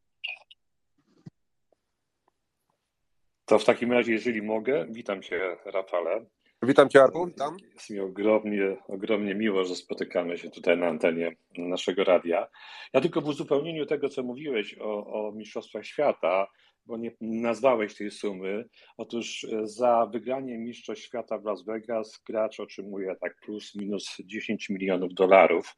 To 3.45 3.59
w 3.59 3.64
takim 3.64 3.93
razie, 3.93 4.12
jeżeli 4.12 4.43
mogę, 4.43 4.87
witam 4.91 5.22
Cię, 5.22 5.57
Rafale. 5.64 6.24
Witam 6.64 6.88
Cię, 6.88 7.02
Arku, 7.02 7.26
witam. 7.26 7.56
Jest 7.74 7.90
mi 7.90 8.00
ogromnie, 8.00 8.76
ogromnie 8.88 9.34
miło, 9.34 9.64
że 9.64 9.74
spotykamy 9.74 10.38
się 10.38 10.50
tutaj 10.50 10.78
na 10.78 10.86
antenie 10.86 11.36
naszego 11.58 12.04
radia. 12.04 12.46
Ja 12.92 13.00
tylko 13.00 13.20
w 13.20 13.26
uzupełnieniu 13.26 13.86
tego, 13.86 14.08
co 14.08 14.22
mówiłeś 14.22 14.78
o, 14.80 15.06
o 15.06 15.32
Mistrzostwach 15.32 15.86
Świata, 15.86 16.46
bo 16.87 16.97
nie 16.97 17.12
nazwałeś 17.20 17.95
tej 17.95 18.11
sumy. 18.11 18.64
Otóż 18.97 19.45
e, 19.45 19.66
za 19.66 20.07
wygranie 20.07 20.59
Mistrzostw 20.59 21.05
Świata 21.05 21.39
w 21.39 21.45
Las 21.45 21.64
Vegas 21.64 22.22
gracz 22.26 22.61
otrzymuje 22.61 23.16
tak 23.20 23.37
plus 23.41 23.74
minus 23.74 24.16
10 24.24 24.70
milionów 24.70 25.14
dolarów 25.14 25.76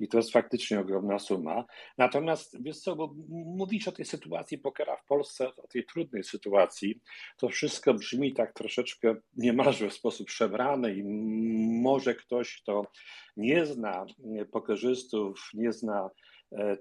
i 0.00 0.08
to 0.08 0.16
jest 0.16 0.32
faktycznie 0.32 0.80
ogromna 0.80 1.18
suma. 1.18 1.64
Natomiast 1.98 2.62
wiesz 2.62 2.78
co, 2.78 2.96
bo 2.96 3.14
mówisz 3.28 3.88
o 3.88 3.92
tej 3.92 4.04
sytuacji 4.04 4.58
pokera 4.58 4.96
w 4.96 5.04
Polsce, 5.04 5.48
o 5.56 5.66
tej 5.66 5.86
trudnej 5.86 6.24
sytuacji, 6.24 7.00
to 7.36 7.48
wszystko 7.48 7.94
brzmi 7.94 8.34
tak 8.34 8.52
troszeczkę 8.52 9.16
niemalże 9.36 9.88
w 9.88 9.92
sposób 9.92 10.26
przebrany 10.26 10.94
i 10.94 11.04
może 11.82 12.14
ktoś, 12.14 12.62
kto 12.62 12.86
nie 13.36 13.66
zna 13.66 14.06
pokerzystów, 14.52 15.50
nie 15.54 15.72
zna 15.72 15.98
E, 15.98 16.10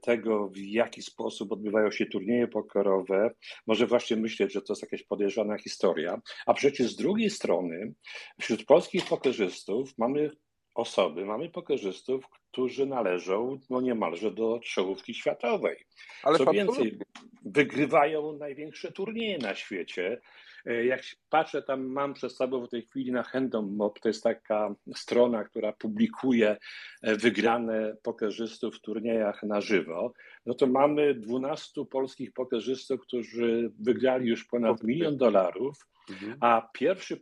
tego, 0.02 0.50
w 0.50 0.58
jaki 0.58 1.02
sposób 1.02 1.52
odbywają 1.52 1.92
się 1.92 2.06
turnieje 2.06 2.48
pokerowe, 2.48 3.32
może 3.68 3.88
właśnie 3.88 4.18
myśleć, 4.18 4.54
że 4.54 4.62
to 4.62 4.74
jest 4.74 4.82
jakaś 4.82 5.04
podejrzana 5.04 5.58
historia. 5.58 6.22
A 6.46 6.54
przecież 6.54 6.92
z 6.92 6.96
drugiej 6.96 7.30
strony, 7.30 7.94
wśród 8.42 8.66
polskich 8.66 9.06
pokerzystów 9.06 9.98
mamy 9.98 10.32
osoby, 10.76 11.26
mamy 11.26 11.50
pokerzystów, 11.50 12.26
którzy 12.52 12.86
należą 12.86 13.60
no 13.70 13.82
niemalże 13.82 14.32
do 14.32 14.60
czołówki 14.60 15.14
światowej. 15.14 15.86
Ale 16.24 16.38
Co 16.38 16.52
więcej, 16.52 17.00
wygrywają 17.46 18.34
największe 18.34 18.92
turnieje 18.92 19.38
na 19.38 19.56
świecie. 19.56 20.22
E, 20.66 20.86
jak 20.86 21.02
patrzę, 21.30 21.62
tam 21.62 21.86
mam 21.86 22.14
przed 22.14 22.32
sobą 22.32 22.66
w 22.66 22.70
tej 22.70 22.82
chwili 22.82 23.12
na 23.12 23.24
Handom 23.24 23.76
Mob, 23.76 24.00
to 24.00 24.10
jest 24.10 24.24
taka 24.24 24.76
strona, 24.96 25.44
która 25.44 25.74
publikuje 25.74 26.58
e, 27.02 27.16
wygrane 27.16 27.96
pokerzystów 28.04 28.76
w 28.76 28.82
turniejach 28.82 29.44
na 29.44 29.62
żywo. 29.62 30.14
No 30.46 30.54
to 30.54 30.68
mamy 30.68 31.14
12 31.14 31.86
polskich 31.86 32.34
pokerzystów, 32.34 33.02
którzy 33.02 33.72
wygrali 33.80 34.30
już 34.30 34.46
ponad 34.46 34.84
milion 34.84 35.18
dolarów. 35.18 35.88
Mhm. 36.10 36.38
A 36.40 36.70
pierwszy 36.74 37.22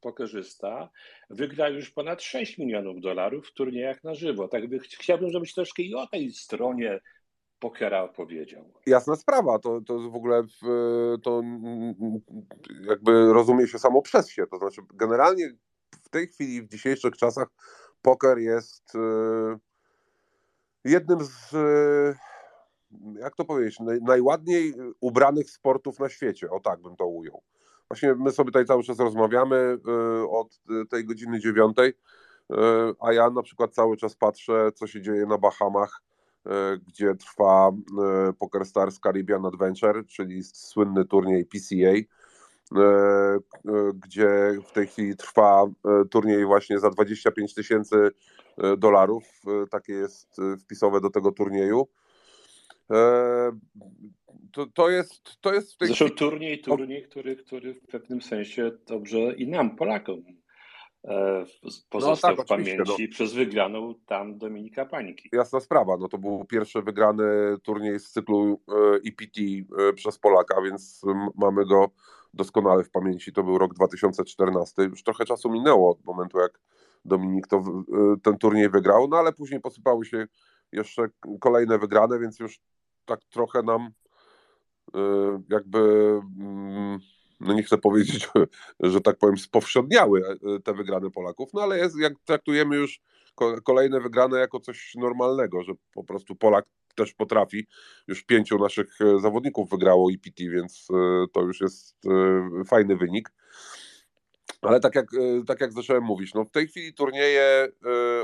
pokerzysta 0.00 0.90
wygra 1.30 1.68
już 1.68 1.90
ponad 1.90 2.22
6 2.22 2.58
milionów 2.58 3.00
dolarów 3.00 3.48
w 3.48 3.52
turniejach 3.52 4.04
na 4.04 4.14
żywo. 4.14 4.48
Tak 4.48 4.68
by, 4.68 4.78
chciałbym, 4.78 5.30
żebyś 5.30 5.54
troszkę 5.54 5.82
i 5.82 5.94
o 5.94 6.06
tej 6.06 6.32
stronie 6.32 7.00
pokera 7.60 8.02
opowiedział. 8.02 8.64
Jasna 8.86 9.16
sprawa, 9.16 9.58
to, 9.58 9.80
to 9.80 10.10
w 10.10 10.14
ogóle 10.14 10.42
to 11.22 11.42
jakby 12.82 13.32
rozumie 13.32 13.66
się 13.66 13.78
samo 13.78 14.02
przez 14.02 14.28
się. 14.28 14.46
To 14.46 14.58
znaczy, 14.58 14.82
generalnie 14.94 15.52
w 16.02 16.08
tej 16.08 16.26
chwili, 16.26 16.62
w 16.62 16.68
dzisiejszych 16.68 17.16
czasach, 17.16 17.48
poker 18.02 18.38
jest 18.38 18.94
e, 18.94 19.58
jednym 20.84 21.24
z, 21.24 21.54
e, 21.54 22.14
jak 23.20 23.36
to 23.36 23.44
powiedzieć, 23.44 23.78
najładniej 24.02 24.74
ubranych 25.00 25.50
sportów 25.50 25.98
na 25.98 26.08
świecie. 26.08 26.50
O 26.50 26.60
tak 26.60 26.80
bym 26.80 26.96
to 26.96 27.06
ujął. 27.06 27.42
Właśnie 27.88 28.14
my 28.14 28.30
sobie 28.30 28.48
tutaj 28.48 28.64
cały 28.64 28.82
czas 28.82 28.98
rozmawiamy 28.98 29.56
e, 29.56 30.28
od 30.30 30.60
tej 30.90 31.04
godziny 31.04 31.40
dziewiątej, 31.40 31.92
a 33.00 33.12
ja 33.12 33.30
na 33.30 33.42
przykład 33.42 33.74
cały 33.74 33.96
czas 33.96 34.16
patrzę, 34.16 34.72
co 34.74 34.86
się 34.86 35.02
dzieje 35.02 35.26
na 35.26 35.38
Bahamach 35.38 36.02
gdzie 36.88 37.14
trwa 37.14 37.68
e, 37.68 38.32
Poker 38.32 38.64
Stars 38.64 39.00
Caribbean 39.00 39.46
Adventure, 39.46 40.06
czyli 40.06 40.42
słynny 40.42 41.04
turniej 41.04 41.46
PCA, 41.46 41.94
e, 42.76 43.38
gdzie 43.94 44.28
w 44.66 44.72
tej 44.72 44.86
chwili 44.86 45.16
trwa 45.16 45.66
turniej 46.10 46.44
właśnie 46.44 46.78
za 46.78 46.90
25 46.90 47.54
tysięcy 47.54 48.10
dolarów. 48.78 49.24
Takie 49.70 49.92
jest 49.92 50.36
wpisowe 50.60 51.00
do 51.00 51.10
tego 51.10 51.32
turnieju. 51.32 51.88
To, 54.52 54.66
to, 54.74 54.90
jest, 54.90 55.40
to 55.40 55.54
jest 55.54 55.74
w 55.74 55.76
tej 55.76 55.88
Zresztą 55.88 56.04
chwili... 56.04 56.18
turniej, 56.18 56.60
turniej, 56.60 57.02
który, 57.02 57.36
który 57.36 57.74
w 57.74 57.86
pewnym 57.86 58.22
sensie 58.22 58.70
dobrze 58.86 59.18
i 59.18 59.48
nam, 59.48 59.76
Polakom, 59.76 60.22
E, 60.22 60.39
pozostał 61.90 62.30
no, 62.30 62.36
tak, 62.36 62.46
w 62.46 62.48
pamięci 62.48 63.02
no. 63.02 63.08
przez 63.10 63.34
wygraną 63.34 63.94
tam 64.06 64.38
Dominika 64.38 64.86
Pańki. 64.86 65.28
Jasna 65.32 65.60
sprawa, 65.60 65.96
no 65.96 66.08
to 66.08 66.18
był 66.18 66.44
pierwszy 66.44 66.82
wygrany 66.82 67.24
turniej 67.62 68.00
z 68.00 68.10
cyklu 68.10 68.60
EPT 69.06 69.40
e 69.40 69.88
e, 69.88 69.92
przez 69.92 70.18
Polaka, 70.18 70.62
więc 70.62 71.02
mamy 71.34 71.66
go 71.66 71.90
doskonale 72.34 72.84
w 72.84 72.90
pamięci. 72.90 73.32
To 73.32 73.42
był 73.42 73.58
rok 73.58 73.74
2014. 73.74 74.82
Już 74.82 75.02
trochę 75.02 75.24
czasu 75.24 75.50
minęło 75.50 75.90
od 75.90 76.04
momentu, 76.04 76.38
jak 76.38 76.60
Dominik 77.04 77.46
to, 77.46 77.64
ten 78.22 78.38
turniej 78.38 78.70
wygrał, 78.70 79.08
no 79.08 79.16
ale 79.16 79.32
później 79.32 79.60
posypały 79.60 80.04
się 80.04 80.26
jeszcze 80.72 81.08
kolejne 81.40 81.78
wygrane, 81.78 82.18
więc 82.18 82.40
już 82.40 82.60
tak 83.04 83.20
trochę 83.24 83.62
nam 83.62 83.90
jakby 85.48 85.78
mm, 86.40 86.98
no 87.40 87.54
nie 87.54 87.62
chcę 87.62 87.78
powiedzieć, 87.78 88.28
że 88.80 89.00
tak 89.00 89.18
powiem, 89.18 89.38
spowszedniały 89.38 90.22
e, 90.28 90.60
te 90.60 90.74
wygrane 90.74 91.10
Polaków, 91.10 91.50
no 91.54 91.62
ale 91.62 91.78
jest, 91.78 91.98
jak 91.98 92.12
traktujemy 92.24 92.76
już 92.76 93.00
kolejne 93.64 94.00
wygrane 94.00 94.38
jako 94.38 94.60
coś 94.60 94.94
normalnego, 94.94 95.62
że 95.62 95.72
po 95.94 96.04
prostu 96.04 96.36
Polak 96.36 96.64
też 96.94 97.14
potrafi. 97.14 97.66
Już 98.06 98.22
pięciu 98.22 98.58
naszych 98.58 99.00
e, 99.00 99.20
zawodników 99.20 99.70
wygrało 99.70 100.10
EPT, 100.12 100.38
więc 100.38 100.88
e, 100.90 101.26
to 101.32 101.40
już 101.40 101.60
jest 101.60 101.96
fajny 102.66 102.96
wynik. 102.96 103.32
Ale 104.62 104.80
tak 104.80 104.94
jak, 104.94 105.06
tak 105.46 105.60
jak 105.60 105.72
zacząłem 105.72 106.04
mówić, 106.04 106.34
no 106.34 106.44
w 106.44 106.50
tej 106.50 106.68
chwili 106.68 106.94
turnieje, 106.94 107.68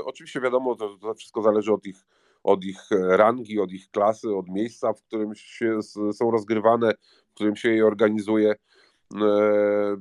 oczywiście 0.05 0.41
wiadomo, 0.41 0.75
to, 0.75 0.97
to 0.97 1.13
wszystko 1.13 1.41
zależy 1.41 1.73
od 1.73 1.85
ich, 1.85 2.05
od 2.43 2.63
ich 2.63 2.79
rangi, 2.91 3.59
od 3.59 3.71
ich 3.71 3.89
klasy, 3.91 4.35
od 4.35 4.49
miejsca, 4.49 4.93
w 4.93 5.01
którym 5.01 5.35
się, 5.35 5.79
są 6.13 6.31
rozgrywane, 6.31 6.93
w 7.31 7.33
którym 7.33 7.55
się 7.55 7.69
je 7.69 7.85
organizuje. 7.85 8.55
E, 9.15 9.97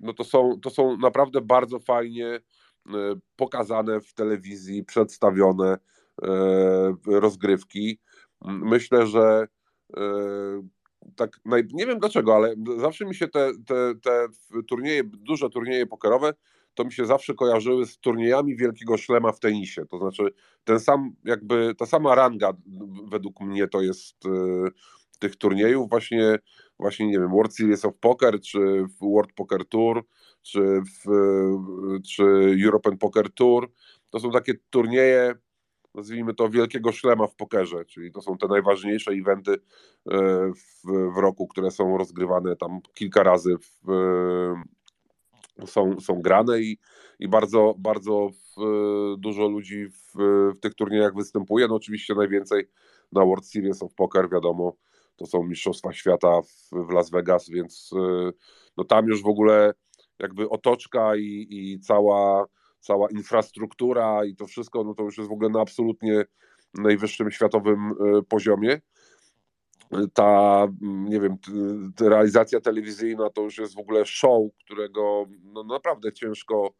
no 0.00 0.12
to 0.12 0.24
są, 0.24 0.60
to 0.62 0.70
są 0.70 0.96
naprawdę 0.96 1.40
bardzo 1.40 1.78
fajnie 1.78 2.26
e, 2.26 2.40
pokazane 3.36 4.00
w 4.00 4.14
telewizji, 4.14 4.84
przedstawione 4.84 5.78
e, 6.22 6.28
rozgrywki. 7.06 7.98
Myślę, 8.44 9.06
że 9.06 9.46
tak, 11.16 11.40
nie 11.72 11.86
wiem 11.86 11.98
dlaczego, 11.98 12.34
ale 12.34 12.54
zawsze 12.78 13.04
mi 13.04 13.14
się 13.14 13.28
te, 13.28 13.50
te, 13.66 13.94
te 14.02 14.28
turnieje, 14.68 15.02
duże 15.04 15.50
turnieje 15.50 15.86
pokerowe, 15.86 16.34
to 16.74 16.84
mi 16.84 16.92
się 16.92 17.06
zawsze 17.06 17.34
kojarzyły 17.34 17.86
z 17.86 17.98
turniejami 17.98 18.56
Wielkiego 18.56 18.96
Szlema 18.96 19.32
w 19.32 19.40
tenisie. 19.40 19.86
To 19.86 19.98
znaczy, 19.98 20.22
ten 20.64 20.80
sam, 20.80 21.14
jakby 21.24 21.74
ta 21.78 21.86
sama 21.86 22.14
ranga 22.14 22.52
według 23.08 23.40
mnie 23.40 23.68
to 23.68 23.82
jest 23.82 24.16
tych 25.18 25.36
turniejów, 25.36 25.88
właśnie 25.90 26.38
właśnie, 26.78 27.06
nie 27.06 27.18
wiem, 27.18 27.30
World 27.30 27.54
Series 27.54 27.84
of 27.84 27.98
Poker, 28.00 28.40
czy 28.40 28.58
w 28.86 29.12
World 29.12 29.32
Poker 29.32 29.64
Tour, 29.68 30.04
czy 30.42 30.60
w 30.82 31.10
czy 32.08 32.24
European 32.64 32.98
Poker 32.98 33.32
Tour. 33.32 33.72
To 34.10 34.20
są 34.20 34.30
takie 34.30 34.52
turnieje, 34.70 35.34
nazwijmy 35.94 36.34
to 36.34 36.48
wielkiego 36.48 36.92
szlema 36.92 37.26
w 37.26 37.36
pokerze, 37.36 37.84
czyli 37.84 38.12
to 38.12 38.22
są 38.22 38.38
te 38.38 38.46
najważniejsze 38.46 39.12
eventy 39.12 39.52
e, 39.52 39.58
w, 40.52 41.14
w 41.14 41.16
roku, 41.16 41.46
które 41.46 41.70
są 41.70 41.98
rozgrywane 41.98 42.56
tam 42.56 42.80
kilka 42.94 43.22
razy 43.22 43.56
w, 43.58 43.92
są, 45.66 46.00
są 46.00 46.22
grane 46.22 46.60
i, 46.60 46.78
i 47.18 47.28
bardzo, 47.28 47.74
bardzo 47.78 48.30
w, 48.30 48.56
dużo 49.18 49.48
ludzi 49.48 49.86
w, 49.86 50.12
w 50.56 50.60
tych 50.60 50.74
turniejach 50.74 51.14
występuje. 51.14 51.68
No 51.68 51.74
oczywiście 51.74 52.14
najwięcej 52.14 52.64
na 53.12 53.24
World 53.24 53.46
Series 53.46 53.82
of 53.82 53.94
Poker, 53.94 54.30
wiadomo, 54.30 54.76
to 55.16 55.26
są 55.26 55.42
Mistrzostwa 55.42 55.92
Świata 55.92 56.42
w, 56.42 56.86
w 56.88 56.90
Las 56.90 57.10
Vegas, 57.10 57.48
więc 57.50 57.90
y, 57.92 58.32
no 58.76 58.84
tam 58.84 59.06
już 59.06 59.22
w 59.22 59.26
ogóle 59.26 59.72
jakby 60.18 60.48
otoczka 60.48 61.16
i, 61.16 61.46
i 61.50 61.80
cała, 61.80 62.46
cała 62.80 63.10
infrastruktura 63.10 64.24
i 64.24 64.36
to 64.36 64.46
wszystko, 64.46 64.84
no 64.84 64.94
to 64.94 65.02
już 65.02 65.18
jest 65.18 65.30
w 65.30 65.32
ogóle 65.32 65.48
na 65.48 65.60
absolutnie 65.60 66.24
najwyższym 66.74 67.30
światowym 67.30 67.90
y, 67.90 68.22
poziomie. 68.22 68.80
Ta, 70.14 70.62
mm, 70.82 71.04
nie 71.04 71.20
wiem, 71.20 71.36
realizacja 72.00 72.60
telewizyjna 72.60 73.30
to 73.30 73.42
już 73.42 73.58
jest 73.58 73.74
w 73.74 73.78
ogóle 73.78 74.04
show, 74.06 74.42
którego 74.64 75.26
no 75.42 75.64
naprawdę 75.64 76.12
ciężko, 76.12 76.74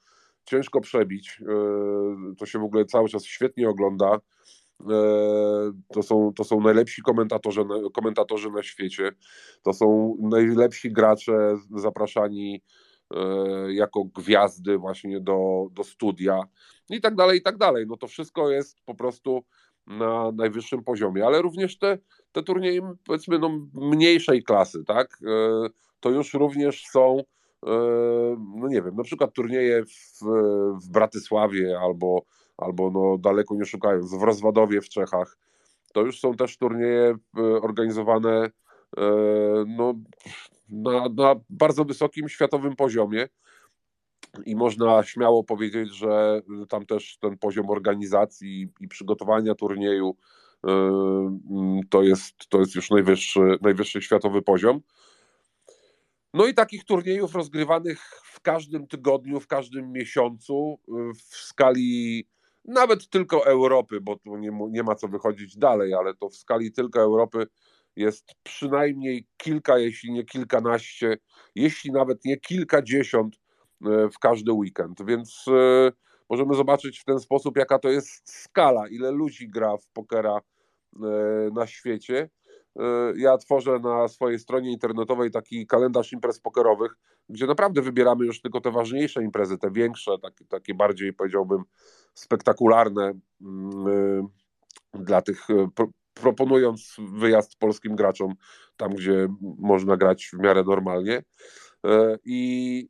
ciężko 0.45 0.81
przebić. 0.81 1.41
Y, 1.41 2.37
to 2.37 2.47
się 2.47 2.59
w 2.59 2.65
ogóle 2.65 2.85
cały 2.85 3.09
czas 3.09 3.25
świetnie 3.25 3.69
ogląda. 3.69 4.21
E, 4.81 5.73
to 5.89 6.03
są, 6.03 6.33
to 6.37 6.45
są 6.45 6.61
najlepsi 6.61 7.03
komentatorzy, 7.03 7.61
komentatorzy 7.95 8.51
na 8.51 8.63
świecie. 8.63 9.11
To 9.63 9.73
są 9.73 10.17
najlepsi 10.21 10.93
gracze 10.93 11.57
zapraszani 11.77 12.63
e, 13.15 13.73
jako 13.73 14.05
gwiazdy 14.05 14.79
właśnie 14.79 15.21
do, 15.21 15.69
do 15.73 15.85
studia 15.85 16.41
i 16.91 17.01
tak 17.01 17.15
dalej, 17.15 17.39
i 17.39 17.43
tak 17.43 17.59
dalej. 17.59 17.85
No 17.89 17.97
to 17.97 18.07
wszystko 18.07 18.51
jest 18.51 18.79
po 18.85 18.95
prostu 18.95 19.45
na 19.87 20.33
najwyższym 20.33 20.85
poziomie, 20.85 21.27
ale 21.27 21.43
również 21.43 21.79
te, 21.79 21.99
te 22.33 22.43
turnieje 22.43 22.95
powiedzmy 23.05 23.39
no, 23.39 23.61
mniejszej 23.75 24.43
klasy, 24.43 24.85
tak, 24.85 25.19
e, 25.27 25.69
to 26.01 26.11
już 26.11 26.35
również 26.35 26.85
są 26.87 27.23
no 28.57 28.69
nie 28.69 28.83
wiem, 28.83 28.97
na 28.97 29.03
przykład 29.03 29.33
turnieje 29.33 29.85
w, 29.85 30.25
w 30.85 30.91
Bratysławie 30.91 31.79
albo 31.81 32.23
albo 32.59 32.91
no 32.91 33.19
daleko 33.19 33.55
nie 33.55 33.65
szukając, 33.65 34.15
w 34.15 34.23
Rozwadowie 34.23 34.81
w 34.81 34.89
Czechach. 34.89 35.39
To 35.93 36.01
już 36.01 36.21
są 36.21 36.35
też 36.35 36.57
turnieje 36.57 37.17
e, 37.39 37.43
organizowane 37.43 38.51
e, 38.97 39.03
no, 39.67 39.95
na, 40.69 41.09
na 41.09 41.35
bardzo 41.51 41.85
wysokim 41.85 42.29
światowym 42.29 42.77
poziomie. 42.77 43.29
I 44.47 44.57
można 44.57 45.03
śmiało 45.03 45.45
powiedzieć, 45.45 45.95
że 45.95 46.43
tam 46.69 46.87
też 46.87 47.19
ten 47.19 47.39
poziom 47.39 47.71
organizacji 47.71 48.73
i 48.81 48.89
przygotowania 48.89 49.55
turnieju 49.55 50.17
e, 50.67 51.39
to 51.91 52.03
jest, 52.03 52.35
to 52.49 52.61
jest 52.61 52.75
już 52.75 52.91
najwyższy, 52.91 53.41
najwyższy 53.61 54.03
światowy 54.03 54.43
poziom. 54.43 54.81
No 56.35 56.47
i 56.47 56.55
takich 56.55 56.85
turniejów 56.85 57.35
rozgrywanych 57.35 58.01
w 58.25 58.41
każdym 58.41 58.87
tygodniu, 58.87 59.41
w 59.41 59.47
każdym 59.47 59.93
miesiącu 59.93 60.79
w 61.15 61.37
skali 61.37 62.27
nawet 62.67 63.09
tylko 63.09 63.47
Europy, 63.47 64.01
bo 64.01 64.17
tu 64.17 64.37
nie, 64.37 64.51
nie 64.71 64.83
ma 64.83 64.95
co 64.95 65.09
wychodzić 65.09 65.57
dalej, 65.59 65.95
ale 65.95 66.15
to 66.15 66.29
w 66.29 66.37
skali 66.37 66.73
tylko 66.73 67.01
Europy 67.01 67.47
jest 67.97 68.25
przynajmniej 68.43 69.27
kilka, 69.37 69.79
jeśli 69.79 70.13
nie 70.13 70.25
kilkanaście, 70.25 71.17
jeśli 71.55 71.93
nawet 71.93 72.25
nie 72.25 72.37
kilkadziesiąt 72.37 73.37
e, 73.37 74.09
w 74.09 74.19
każdy 74.19 74.53
weekend. 74.53 75.05
Więc 75.07 75.45
e, 75.49 75.93
możemy 76.31 76.55
zobaczyć 76.55 77.01
w 77.01 77.05
ten 77.05 77.21
sposób, 77.21 77.57
jaka 77.57 77.79
to 77.79 77.89
jest 77.89 78.43
skala, 78.43 78.89
ile 78.89 79.11
ludzi 79.11 79.49
gra 79.49 79.77
w 79.77 79.87
pokera 79.93 80.41
na 81.53 81.67
świecie. 81.67 82.31
Ja 83.17 83.39
tworzę 83.39 83.79
na 83.79 84.09
swojej 84.09 84.39
stronie 84.39 84.73
internetowej 84.73 85.31
taki 85.31 85.67
kalendarz 85.67 86.13
imprez 86.13 86.41
pokerowych, 86.41 86.97
gdzie 87.29 87.47
naprawdę 87.47 87.83
wybieramy 87.83 88.27
już 88.27 88.41
tylko 88.41 88.61
te 88.61 88.71
ważniejsze 88.71 89.23
imprezy, 89.23 89.59
te 89.59 89.71
większe, 89.71 90.19
takie, 90.23 90.45
takie 90.45 90.75
bardziej 90.75 91.13
powiedziałbym 91.13 91.65
spektakularne 92.15 93.13
mm, 93.41 94.29
dla 94.95 95.23
tych, 95.23 95.47
proponując 96.15 96.97
wyjazd 96.99 97.57
polskim 97.59 97.97
graczom 97.97 98.35
tam, 98.77 98.95
gdzie 98.95 99.29
można 99.59 99.97
grać 99.97 100.31
w 100.33 100.39
miarę 100.39 100.65
normalnie. 100.65 101.23
E, 101.87 102.19
I 102.25 102.89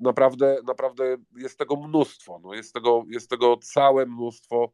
naprawdę, 0.00 0.58
naprawdę 0.66 1.16
jest 1.36 1.58
tego 1.58 1.76
mnóstwo. 1.76 2.40
No 2.42 2.54
jest, 2.54 2.74
tego, 2.74 3.04
jest 3.08 3.30
tego 3.30 3.56
całe 3.56 4.06
mnóstwo 4.06 4.72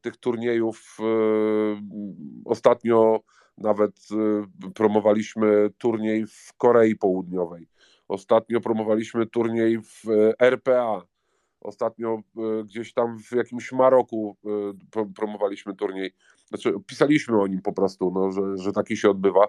tych 0.00 0.16
turniejów. 0.16 0.96
Ostatnio 2.44 3.20
nawet 3.58 3.92
promowaliśmy 4.74 5.70
turniej 5.78 6.26
w 6.26 6.52
Korei 6.56 6.96
Południowej. 6.96 7.68
Ostatnio 8.08 8.60
promowaliśmy 8.60 9.26
turniej 9.26 9.78
w 9.82 10.04
RPA. 10.38 11.02
Ostatnio 11.60 12.22
gdzieś 12.64 12.94
tam 12.94 13.18
w 13.18 13.32
jakimś 13.32 13.72
Maroku 13.72 14.36
promowaliśmy 15.16 15.76
turniej. 15.76 16.14
Znaczy, 16.46 16.74
pisaliśmy 16.86 17.40
o 17.40 17.46
nim 17.46 17.62
po 17.62 17.72
prostu, 17.72 18.10
no, 18.14 18.32
że, 18.32 18.56
że 18.56 18.72
taki 18.72 18.96
się 18.96 19.10
odbywa. 19.10 19.48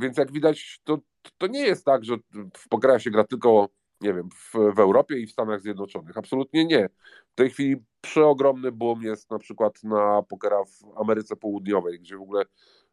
Więc 0.00 0.18
jak 0.18 0.32
widać, 0.32 0.80
to, 0.84 0.98
to 1.38 1.46
nie 1.46 1.60
jest 1.60 1.84
tak, 1.84 2.04
że 2.04 2.16
w 2.56 2.68
pokera 2.68 2.98
się 2.98 3.10
gra 3.10 3.24
tylko, 3.24 3.68
nie 4.00 4.14
wiem, 4.14 4.28
w, 4.30 4.74
w 4.74 4.78
Europie 4.78 5.18
i 5.18 5.26
w 5.26 5.32
Stanach 5.32 5.60
Zjednoczonych. 5.60 6.18
Absolutnie 6.18 6.64
nie. 6.64 6.88
W 7.32 7.34
tej 7.34 7.50
chwili 7.50 7.76
przeogromny 8.00 8.72
boom 8.72 9.02
jest 9.02 9.30
na 9.30 9.38
przykład 9.38 9.82
na 9.84 10.22
pokera 10.22 10.64
w 10.64 11.00
Ameryce 11.00 11.36
Południowej, 11.36 12.00
gdzie 12.00 12.16
w 12.16 12.22
ogóle 12.22 12.42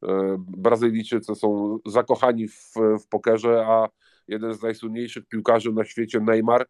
e, 0.04 0.36
Brazylijczycy 0.40 1.36
są 1.36 1.80
zakochani 1.86 2.48
w, 2.48 2.74
w 3.04 3.08
pokerze, 3.08 3.66
a 3.68 3.90
jeden 4.28 4.54
z 4.54 4.62
najsłynniejszych 4.62 5.26
piłkarzy 5.26 5.74
na 5.74 5.86
świecie, 5.86 6.20
Neymar, 6.20 6.66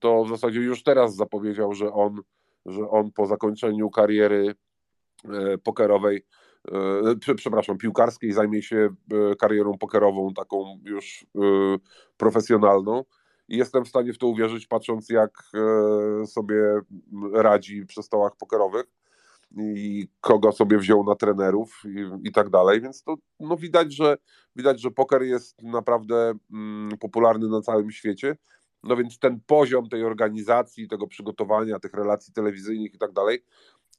to 0.00 0.24
w 0.24 0.28
zasadzie 0.28 0.60
już 0.60 0.82
teraz 0.82 1.16
zapowiedział, 1.16 1.74
że 1.74 1.92
on, 1.92 2.22
że 2.66 2.88
on 2.90 3.12
po 3.12 3.26
zakończeniu 3.26 3.90
kariery 3.90 4.54
e, 5.24 5.58
pokerowej 5.58 6.24
E, 6.72 7.34
przepraszam, 7.36 7.78
piłkarskiej, 7.78 8.32
zajmie 8.32 8.62
się 8.62 8.88
e, 9.12 9.36
karierą 9.36 9.78
pokerową, 9.78 10.34
taką 10.34 10.78
już 10.84 11.26
profesjonalną. 12.16 13.04
I 13.48 13.56
jestem 13.56 13.84
w 13.84 13.88
stanie 13.88 14.12
w 14.12 14.18
to 14.18 14.26
uwierzyć, 14.26 14.66
patrząc 14.66 15.10
jak 15.10 15.42
sobie 16.26 16.56
radzi 17.32 17.86
przy 17.86 18.02
stołach 18.02 18.36
pokerowych 18.36 18.84
i 19.56 20.08
kogo 20.20 20.52
sobie 20.52 20.78
wziął 20.78 21.04
na 21.04 21.14
trenerów 21.14 21.82
i, 21.84 22.28
i 22.28 22.32
tak 22.32 22.50
dalej, 22.50 22.80
więc 22.80 23.02
to 23.02 23.14
no 23.40 23.56
widać, 23.56 23.94
że 23.94 24.16
widać, 24.56 24.80
że 24.80 24.90
poker 24.90 25.22
jest 25.22 25.62
naprawdę 25.62 26.34
mm, 26.52 26.98
popularny 26.98 27.48
na 27.48 27.60
całym 27.60 27.90
świecie. 27.90 28.36
No 28.82 28.96
więc 28.96 29.18
ten 29.18 29.40
poziom 29.46 29.88
tej 29.88 30.04
organizacji, 30.04 30.88
tego 30.88 31.06
przygotowania, 31.06 31.78
tych 31.78 31.94
relacji 31.94 32.32
telewizyjnych 32.32 32.94
i 32.94 32.98
tak 32.98 33.12
dalej, 33.12 33.44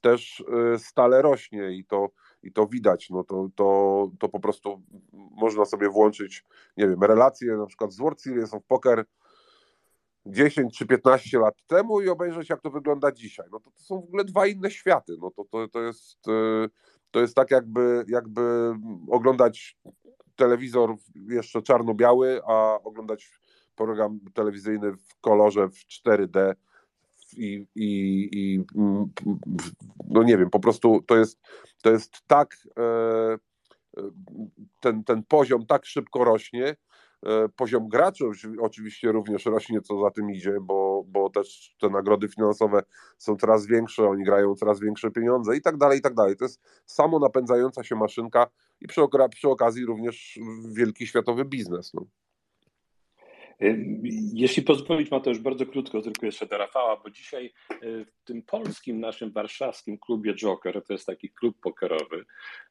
też 0.00 0.44
stale 0.78 1.22
rośnie 1.22 1.70
i 1.70 1.84
to 1.84 2.10
i 2.42 2.52
to 2.52 2.66
widać, 2.66 3.10
no 3.10 3.24
to, 3.24 3.48
to, 3.54 4.10
to 4.18 4.28
po 4.28 4.40
prostu 4.40 4.82
można 5.30 5.64
sobie 5.64 5.88
włączyć, 5.88 6.44
nie 6.76 6.88
wiem, 6.88 7.02
relacje 7.02 7.56
na 7.56 7.66
przykład 7.66 7.92
z 7.92 7.98
World 7.98 8.20
Series 8.20 8.54
of 8.54 8.62
Poker 8.68 9.04
10 10.26 10.78
czy 10.78 10.86
15 10.86 11.38
lat 11.38 11.54
temu 11.66 12.00
i 12.00 12.08
obejrzeć, 12.08 12.50
jak 12.50 12.60
to 12.60 12.70
wygląda 12.70 13.12
dzisiaj. 13.12 13.46
No 13.52 13.60
to, 13.60 13.70
to 13.70 13.80
są 13.80 14.00
w 14.00 14.04
ogóle 14.04 14.24
dwa 14.24 14.46
inne 14.46 14.70
światy. 14.70 15.16
No 15.20 15.30
to, 15.30 15.44
to, 15.44 15.68
to, 15.68 15.82
jest, 15.82 16.28
y, 16.28 16.68
to 17.10 17.20
jest 17.20 17.34
tak, 17.34 17.50
jakby, 17.50 18.04
jakby 18.08 18.74
oglądać 19.10 19.78
telewizor 20.36 20.96
jeszcze 21.14 21.62
czarno-biały, 21.62 22.40
a 22.46 22.78
oglądać 22.84 23.30
program 23.76 24.20
telewizyjny 24.34 24.92
w 24.92 25.20
kolorze 25.20 25.68
w 25.68 25.74
4D 25.74 26.54
i, 27.36 27.66
i, 27.74 28.28
i 28.32 28.64
no 30.08 30.22
nie 30.22 30.38
wiem, 30.38 30.50
po 30.50 30.60
prostu 30.60 31.02
to 31.06 31.16
jest, 31.16 31.40
to 31.82 31.90
jest 31.90 32.22
tak, 32.26 32.56
e, 32.78 32.82
e, 32.82 33.38
ten, 34.80 35.04
ten 35.04 35.22
poziom 35.22 35.66
tak 35.66 35.86
szybko 35.86 36.24
rośnie, 36.24 36.66
e, 36.66 36.76
Poziom 37.56 37.88
graczy 37.88 38.24
oczywiście 38.60 39.12
również 39.12 39.44
rośnie, 39.44 39.80
co 39.80 40.00
za 40.00 40.10
tym 40.10 40.30
idzie, 40.30 40.58
bo, 40.62 41.04
bo 41.06 41.30
też 41.30 41.76
te 41.80 41.88
nagrody 41.88 42.28
finansowe 42.28 42.82
są 43.18 43.36
coraz 43.36 43.66
większe, 43.66 44.08
oni 44.08 44.24
grają 44.24 44.54
coraz 44.54 44.80
większe 44.80 45.10
pieniądze 45.10 45.56
i 45.56 45.60
tak 45.60 45.76
dalej, 45.76 45.98
i 45.98 46.02
tak 46.02 46.14
dalej. 46.14 46.36
To 46.36 46.44
jest 46.44 46.62
samo 46.86 47.18
napędzająca 47.18 47.84
się 47.84 47.96
maszynka 47.96 48.46
i 48.80 48.86
przy, 48.86 49.00
przy 49.30 49.48
okazji 49.48 49.86
również 49.86 50.38
wielki 50.74 51.06
światowy 51.06 51.44
biznes. 51.44 51.94
No. 51.94 52.06
Jeśli 54.32 54.62
pozwolić, 54.62 55.10
ma 55.10 55.20
to 55.20 55.30
już 55.30 55.38
bardzo 55.38 55.66
krótko, 55.66 56.02
tylko 56.02 56.26
jeszcze 56.26 56.46
do 56.46 56.58
Rafała, 56.58 56.96
bo 56.96 57.10
dzisiaj 57.10 57.52
y, 57.82 58.04
w 58.04 58.24
tym 58.24 58.42
polskim 58.42 59.00
naszym 59.00 59.32
warszawskim 59.32 59.98
klubie 59.98 60.34
Joker, 60.34 60.82
to 60.84 60.92
jest 60.92 61.06
taki 61.06 61.30
klub 61.30 61.56
pokerowy, 61.60 62.24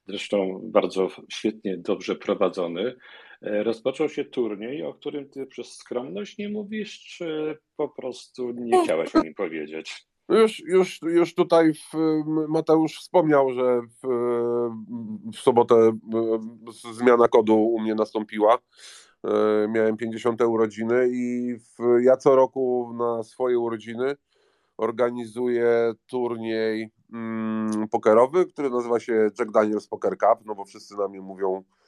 zresztą 0.07 0.61
bardzo 0.63 1.07
świetnie, 1.29 1.77
dobrze 1.77 2.15
prowadzony, 2.15 2.95
rozpoczął 3.41 4.09
się 4.09 4.25
turniej, 4.25 4.83
o 4.83 4.93
którym 4.93 5.29
ty 5.29 5.45
przez 5.45 5.77
skromność 5.77 6.37
nie 6.37 6.49
mówisz, 6.49 6.99
czy 6.99 7.57
po 7.75 7.89
prostu 7.89 8.51
nie 8.51 8.83
chciałeś 8.83 9.15
o 9.15 9.21
nim 9.21 9.33
powiedzieć? 9.33 10.05
Już, 10.29 10.59
już, 10.59 11.01
już 11.01 11.35
tutaj 11.35 11.73
w, 11.73 11.93
Mateusz 12.47 12.99
wspomniał, 12.99 13.53
że 13.53 13.81
w, 13.81 14.07
w 15.33 15.39
sobotę 15.39 15.75
y, 16.89 16.93
zmiana 16.93 17.27
kodu 17.27 17.55
u 17.55 17.79
mnie 17.79 17.95
nastąpiła. 17.95 18.57
E, 19.23 19.67
miałem 19.67 19.97
50 19.97 20.41
urodziny 20.41 21.09
i 21.11 21.55
w, 21.55 22.01
ja 22.01 22.17
co 22.17 22.35
roku 22.35 22.93
na 22.97 23.23
swoje 23.23 23.59
urodziny 23.59 24.15
organizuję 24.77 25.93
turniej 26.07 26.91
mm, 27.13 27.87
pokerowy, 27.87 28.45
który 28.45 28.69
nazywa 28.69 28.99
się 28.99 29.29
Jack 29.39 29.51
Daniels 29.51 29.87
Poker 29.87 30.17
Cup, 30.17 30.45
no 30.45 30.55
bo 30.55 30.65
wszyscy 30.65 30.95
na 30.97 31.07
mnie 31.07 31.21
mówią 31.21 31.57
e, 31.57 31.84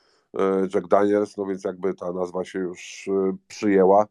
Jack 0.74 0.88
Daniels, 0.88 1.38
no 1.38 1.46
więc 1.46 1.64
jakby 1.64 1.94
ta 1.94 2.12
nazwa 2.12 2.44
się 2.44 2.60
już 2.60 3.08
e, 3.08 3.38
przyjęła. 3.48 4.08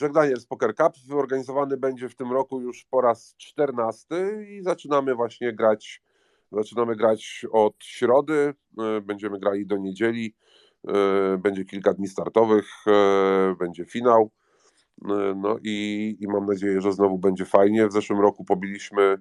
Jack 0.00 0.14
Daniels 0.14 0.46
Poker 0.46 0.74
Cup 0.74 0.92
organizowany 1.12 1.76
będzie 1.76 2.08
w 2.08 2.14
tym 2.14 2.32
roku 2.32 2.60
już 2.60 2.84
po 2.90 3.00
raz 3.00 3.34
14 3.36 4.06
i 4.48 4.62
zaczynamy 4.62 5.14
właśnie 5.14 5.52
grać 5.52 6.02
zaczynamy 6.52 6.96
grać 6.96 7.46
od 7.52 7.74
środy, 7.84 8.54
będziemy 9.02 9.38
grali 9.38 9.66
do 9.66 9.76
niedzieli. 9.76 10.34
E, 10.88 11.38
będzie 11.38 11.64
kilka 11.64 11.94
dni 11.94 12.08
startowych, 12.08 12.66
e, 12.86 13.54
będzie 13.58 13.84
finał. 13.84 14.30
E, 15.04 15.34
no 15.36 15.56
i, 15.62 16.16
i 16.20 16.26
mam 16.28 16.46
nadzieję, 16.46 16.80
że 16.80 16.92
znowu 16.92 17.18
będzie 17.18 17.44
fajnie. 17.44 17.88
W 17.88 17.92
zeszłym 17.92 18.20
roku 18.20 18.44
pobiliśmy, 18.44 19.16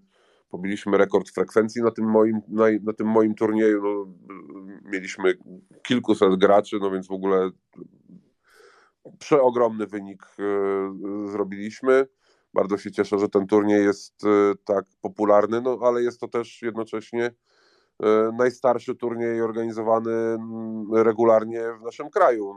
pobiliśmy 0.50 0.98
rekord 0.98 1.30
frekwencji 1.30 1.82
na 1.82 1.92
tym 1.92 2.06
moim, 2.06 2.42
na, 2.48 2.66
na 2.84 2.94
tym 2.94 3.08
moim 3.08 3.36
turnieju. 3.36 3.82
No, 3.84 4.14
mieliśmy 4.92 5.34
kilkuset 5.84 6.36
graczy, 6.36 6.78
no 6.82 6.92
więc 6.92 7.08
w 7.08 7.12
ogóle 7.12 7.50
przeogromny 9.20 9.88
wynik 9.88 10.26
zrobiliśmy. 11.26 12.08
Bardzo 12.54 12.78
się 12.78 12.92
cieszę, 12.92 13.20
że 13.20 13.30
ten 13.30 13.48
turniej 13.48 13.84
jest 13.84 14.22
tak 14.66 14.86
popularny, 15.02 15.62
no 15.62 15.80
ale 15.82 16.04
jest 16.04 16.20
to 16.20 16.28
też 16.28 16.62
jednocześnie 16.62 17.32
E, 17.32 17.32
najstarszy 18.34 18.96
turniej 18.96 19.42
organizowany 19.42 20.12
mm, 20.12 20.94
regularnie 20.94 21.64
w 21.80 21.82
naszym 21.82 22.10
kraju, 22.10 22.56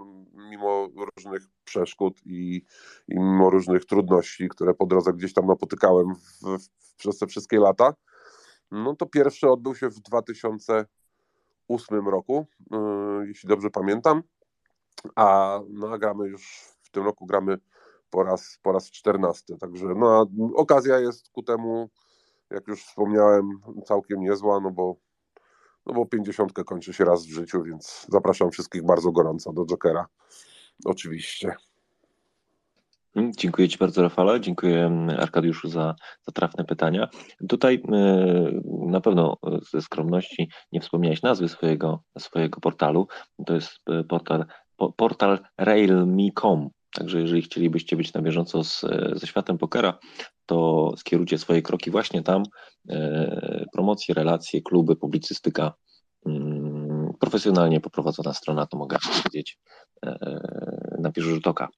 mimo 0.51 0.89
różnych 1.17 1.43
przeszkód 1.65 2.21
i, 2.27 2.63
i 3.09 3.15
mimo 3.15 3.51
różnych 3.51 3.85
trudności, 3.85 4.49
które 4.49 4.75
po 4.75 4.87
drodze 4.87 5.13
gdzieś 5.13 5.35
tam 5.35 5.47
napotykałem 5.47 6.15
w, 6.15 6.43
w, 6.43 6.69
przez 6.97 7.19
te 7.19 7.27
wszystkie 7.27 7.61
lata. 7.61 7.95
No 8.71 8.97
to 8.97 9.07
pierwszy 9.07 9.51
odbył 9.51 9.75
się 9.75 9.89
w 9.89 10.01
2008 10.01 10.89
roku, 12.09 12.47
yy, 12.71 13.27
jeśli 13.29 13.49
dobrze 13.49 13.71
pamiętam, 13.71 14.23
a 15.17 15.59
no, 15.69 15.99
gramy 15.99 16.29
już 16.29 16.69
w 16.83 16.91
tym 16.91 17.05
roku 17.05 17.27
gramy 17.27 17.59
po 18.11 18.23
raz, 18.23 18.59
po 18.63 18.73
raz 18.73 18.91
14. 18.91 19.57
Także 19.57 19.87
no, 19.97 20.27
okazja 20.55 20.99
jest 20.99 21.29
ku 21.31 21.43
temu, 21.43 21.91
jak 22.51 22.69
już 22.69 22.85
wspomniałem, 22.85 23.51
całkiem 23.85 24.21
niezła, 24.21 24.61
no 24.61 24.71
bo 24.71 24.97
no 25.89 25.95
bo 25.95 26.07
50 26.07 26.53
kończy 26.53 26.93
się 26.93 27.05
raz 27.05 27.27
w 27.27 27.31
życiu, 27.31 27.63
więc 27.63 28.07
zapraszam 28.09 28.51
wszystkich 28.51 28.87
bardzo 28.87 29.13
gorąco 29.13 29.53
do 29.53 29.67
Jokera. 29.67 30.07
Oczywiście. 30.85 31.55
Mm, 33.17 33.33
dziękuję 33.37 33.69
Ci 33.69 33.79
bardzo, 33.79 34.03
Rafale. 34.03 34.41
Dziękuję 34.41 34.87
mm, 34.87 35.21
Arkadiuszu 35.21 35.69
za, 35.69 35.95
za 36.27 36.33
trafne 36.33 36.65
pytania. 36.65 37.09
Tutaj 37.49 37.75
y, 37.75 37.81
na 38.65 39.01
pewno 39.01 39.37
ze 39.71 39.83
skromności 39.83 40.51
nie 40.73 40.81
wspomniałeś 40.81 41.23
nazwy 41.23 41.49
swojego, 41.49 42.03
swojego 42.19 42.61
portalu. 42.61 43.07
To 43.47 43.55
jest 43.55 43.71
y, 44.01 44.05
portal, 44.05 44.45
portal 44.97 45.39
railme.com. 45.59 46.71
Także 46.93 47.21
jeżeli 47.21 47.43
chcielibyście 47.43 47.97
być 47.97 48.13
na 48.13 48.23
bieżąco 48.23 48.65
z, 48.65 48.85
ze 49.13 49.27
światem 49.27 49.59
pokera, 49.59 49.99
to 50.49 50.93
skierujcie 50.97 51.39
swoje 51.39 51.63
kroki 51.63 51.91
właśnie 51.91 52.23
tam. 52.23 52.43
Promocje, 53.73 54.15
relacje, 54.15 54.63
kluby, 54.63 54.97
publicystyka, 54.97 55.73
mm, 56.27 57.13
profesjonalnie 57.21 57.81
poprowadzona 57.81 58.35
strona, 58.35 58.67
to 58.67 58.77
mogę 58.77 58.97
powiedzieć 59.17 59.59
na 60.99 61.13
pierwszy 61.13 61.31
rzut 61.31 61.47
oka. 61.47 61.69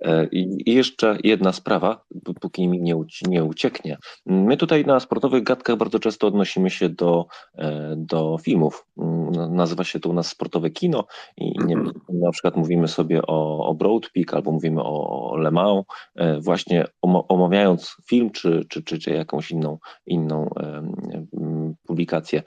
E, 0.00 0.26
I 0.26 0.70
jeszcze 0.74 1.18
jedna 1.24 1.52
sprawa, 1.52 2.04
póki 2.40 2.68
mi 2.68 2.82
nie, 2.82 2.94
nie 3.28 3.44
ucieknie. 3.44 3.96
My 4.26 4.56
tutaj 4.56 4.84
na 4.84 5.00
sportowych 5.00 5.42
gadkach 5.42 5.76
bardzo 5.76 5.98
często 5.98 6.26
odnosimy 6.26 6.70
się 6.70 6.88
do, 6.88 7.26
e, 7.54 7.94
do 7.96 8.38
filmów. 8.38 8.86
Mm, 8.98 9.54
nazywa 9.54 9.84
się 9.84 10.00
to 10.00 10.08
u 10.08 10.12
nas 10.12 10.26
sportowe 10.26 10.70
kino 10.70 11.06
i 11.36 11.52
nie, 11.64 11.76
na 12.08 12.30
przykład 12.32 12.56
mówimy 12.56 12.88
sobie 12.88 13.22
o, 13.26 13.66
o 13.66 13.74
Broad 13.74 14.10
Peak 14.14 14.34
albo 14.34 14.52
mówimy 14.52 14.82
o 14.82 15.36
Le 15.36 15.50
Mans, 15.50 15.84
e, 16.16 16.40
właśnie 16.40 16.84
omawiając 17.02 17.96
film 18.06 18.30
czy, 18.30 18.64
czy, 18.68 18.82
czy, 18.82 18.98
czy 18.98 19.10
jakąś 19.10 19.50
inną, 19.50 19.78
inną 20.06 20.48
publikację 21.86 22.42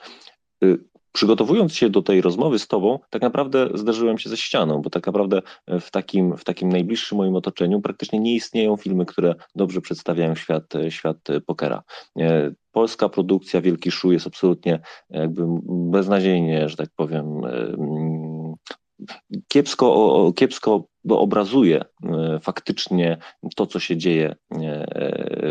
y, 0.64 0.78
przygotowując 1.16 1.76
się 1.76 1.90
do 1.90 2.02
tej 2.02 2.22
rozmowy 2.22 2.60
z 2.60 2.68
Tobą, 2.68 3.00
tak 3.10 3.22
naprawdę 3.22 3.70
zderzyłem 3.74 4.18
się 4.18 4.30
ze 4.30 4.38
ścianą, 4.38 4.82
bo 4.82 4.90
tak 4.90 5.06
naprawdę 5.08 5.42
w 5.68 5.92
takim, 5.92 6.38
w 6.38 6.44
takim 6.44 6.70
najbliższym 6.70 7.18
moim 7.18 7.36
otoczeniu 7.36 7.82
praktycznie 7.82 8.20
nie 8.20 8.36
istnieją 8.36 8.78
filmy, 8.78 9.06
które 9.06 9.36
dobrze 9.56 9.82
przedstawiają 9.82 10.36
świat, 10.36 10.74
świat 10.90 11.18
pokera. 11.46 11.84
E, 12.20 12.52
polska 12.72 13.10
produkcja 13.10 13.62
Wielki 13.62 13.92
Szu 13.92 14.12
jest 14.12 14.28
absolutnie 14.28 14.80
jakby 15.10 15.44
beznadziejnie, 15.92 16.70
że 16.70 16.76
tak 16.76 16.90
powiem, 16.96 17.46
e, 17.46 17.76
kiepsko, 19.48 20.34
kiepsko 20.36 20.88
obrazuje 21.10 21.82
e, 22.04 22.40
faktycznie 22.40 23.18
to, 23.56 23.68
co 23.68 23.80
się 23.80 23.98
dzieje 23.98 24.30
e, 24.30 24.36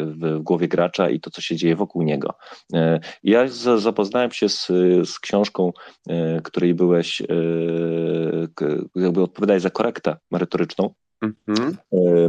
w 0.05 0.39
głowie 0.43 0.69
gracza 0.69 1.11
i 1.11 1.21
to, 1.21 1.31
co 1.31 1.41
się 1.41 1.57
dzieje 1.57 1.77
wokół 1.77 2.03
niego. 2.03 2.35
E, 2.75 3.01
ja 3.23 3.49
zapoznałem 3.77 4.31
się 4.31 4.49
z, 4.49 4.67
z 5.05 5.19
książką, 5.19 5.73
której 6.45 6.75
byłeś, 6.75 7.23
jakby 8.95 9.23
odpowiadałeś 9.23 9.63
za 9.63 9.71
korektę 9.71 10.17
merytoryczną, 10.31 10.95
mhm. 11.49 11.77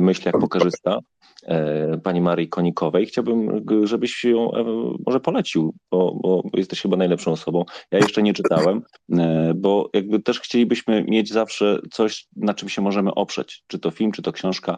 myśl 0.04 0.22
jak 0.26 0.40
pokerzysta. 0.40 1.00
E, 1.46 1.98
pani 1.98 2.22
Marii 2.22 2.50
Konikowej. 2.50 3.06
Chciałbym, 3.06 3.66
żebyś 3.84 4.24
ją 4.24 4.54
e, 4.54 4.64
może 5.06 5.20
polecił, 5.20 5.76
bo, 5.92 6.16
bo 6.24 6.44
jesteś 6.54 6.82
chyba 6.82 6.98
najlepszą 6.98 7.32
osobą. 7.32 7.66
Ja 7.92 8.00
jeszcze 8.00 8.24
nie 8.24 8.34
czytałem, 8.34 8.82
e, 9.12 9.54
bo 9.56 9.90
jakby 9.94 10.20
też 10.20 10.40
chcielibyśmy 10.40 11.04
mieć 11.04 11.34
zawsze 11.34 11.80
coś, 11.92 12.28
na 12.36 12.54
czym 12.54 12.70
się 12.70 12.82
możemy 12.82 13.14
oprzeć. 13.14 13.64
Czy 13.68 13.80
to 13.80 13.92
film, 13.92 14.12
czy 14.12 14.22
to 14.22 14.32
książka. 14.32 14.78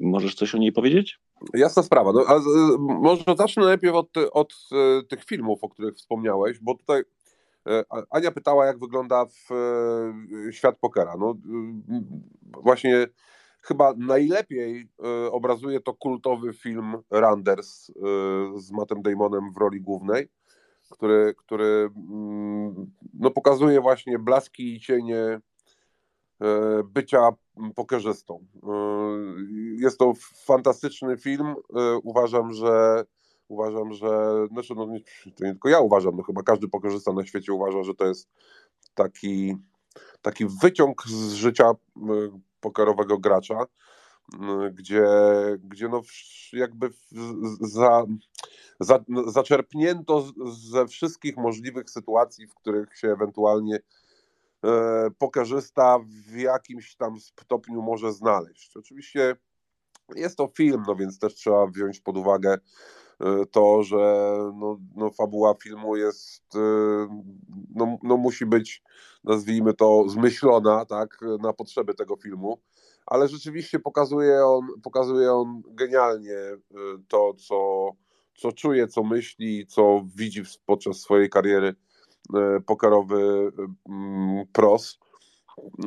Możesz 0.00 0.34
coś 0.34 0.54
o 0.54 0.58
niej 0.58 0.72
powiedzieć? 0.72 1.18
Jasna 1.54 1.82
sprawa. 1.82 2.12
No, 2.12 2.24
a 2.28 2.40
może 2.78 3.22
zacznę 3.38 3.64
najpierw 3.64 3.94
od, 3.94 4.08
od 4.32 4.54
tych 5.08 5.24
filmów, 5.24 5.58
o 5.62 5.68
których 5.68 5.94
wspomniałeś, 5.94 6.58
bo 6.62 6.74
tutaj 6.74 7.02
Ania 8.10 8.30
pytała, 8.30 8.66
jak 8.66 8.78
wygląda 8.78 9.26
w 9.26 9.48
świat 10.50 10.78
pokera. 10.80 11.16
No, 11.18 11.34
właśnie 12.62 13.06
chyba 13.62 13.94
najlepiej 13.96 14.88
y, 15.26 15.30
obrazuje 15.30 15.80
to 15.80 15.94
kultowy 15.94 16.52
film 16.52 16.96
Randers 17.10 17.90
z 18.56 18.72
Mattem 18.72 19.02
Damonem 19.02 19.52
w 19.52 19.56
roli 19.56 19.80
głównej, 19.80 20.28
który, 20.90 21.34
który 21.38 21.90
mm, 21.96 22.90
no, 23.14 23.30
pokazuje 23.30 23.80
właśnie 23.80 24.18
blaski 24.18 24.74
i 24.74 24.80
cienie 24.80 25.40
bycia 26.84 27.28
pokerzystą. 27.74 28.46
Jest 29.78 29.98
to 29.98 30.12
fantastyczny 30.44 31.16
film. 31.16 31.54
Uważam, 32.02 32.52
że 32.52 33.04
uważam, 33.48 33.92
że 33.92 34.32
znaczy, 34.50 34.74
no, 34.74 34.86
to 35.36 35.44
nie 35.44 35.52
tylko 35.54 35.68
ja 35.68 35.80
uważam, 35.80 36.16
no 36.16 36.22
chyba 36.22 36.42
każdy 36.42 36.68
pokerzysta 36.68 37.12
na 37.12 37.26
świecie 37.26 37.52
uważa, 37.52 37.82
że 37.82 37.94
to 37.94 38.06
jest 38.06 38.28
taki, 38.94 39.56
taki 40.22 40.46
wyciąg 40.62 41.02
z 41.06 41.32
życia 41.32 41.72
pokerowego 42.60 43.18
gracza, 43.18 43.66
gdzie, 44.72 45.06
gdzie 45.58 45.88
no 45.88 46.02
jakby 46.52 46.90
za, 47.60 48.06
za, 48.80 49.04
zaczerpnięto 49.26 50.24
ze 50.70 50.86
wszystkich 50.86 51.36
możliwych 51.36 51.90
sytuacji, 51.90 52.46
w 52.46 52.54
których 52.54 52.96
się 52.96 53.08
ewentualnie 53.08 53.78
e, 54.64 55.10
pokerzysta 55.18 55.98
w 56.28 56.36
jakimś 56.36 56.96
tam 56.96 57.20
stopniu 57.20 57.82
może 57.82 58.12
znaleźć. 58.12 58.76
Oczywiście 58.76 59.36
jest 60.14 60.36
to 60.36 60.48
film, 60.56 60.82
no 60.86 60.96
więc 60.96 61.18
też 61.18 61.34
trzeba 61.34 61.66
wziąć 61.66 62.00
pod 62.00 62.16
uwagę 62.16 62.58
to, 63.50 63.82
że 63.82 64.34
no, 64.54 64.78
no 64.96 65.10
fabuła 65.10 65.54
filmu 65.62 65.96
jest, 65.96 66.56
e, 66.56 66.58
no, 67.74 67.98
no 68.02 68.16
musi 68.16 68.46
być, 68.46 68.82
nazwijmy 69.24 69.74
to, 69.74 70.04
zmyślona, 70.08 70.84
tak, 70.84 71.18
na 71.42 71.52
potrzeby 71.52 71.94
tego 71.94 72.16
filmu, 72.16 72.58
ale 73.06 73.28
rzeczywiście 73.28 73.78
pokazuje 73.78 74.46
on, 74.46 74.66
pokazuje 74.82 75.32
on 75.32 75.62
genialnie 75.66 76.34
e, 76.34 76.58
to, 77.08 77.34
co, 77.34 77.90
co 78.34 78.52
czuje, 78.52 78.88
co 78.88 79.04
myśli, 79.04 79.66
co 79.66 80.04
widzi 80.16 80.42
podczas 80.66 80.96
swojej 80.96 81.30
kariery 81.30 81.74
pokerowy 82.66 83.52
pros. 84.52 84.98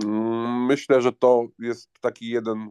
Mm, 0.05 0.65
myślę, 0.65 1.01
że 1.01 1.11
to 1.11 1.47
jest 1.59 1.89
taki 2.01 2.30
jeden 2.30 2.69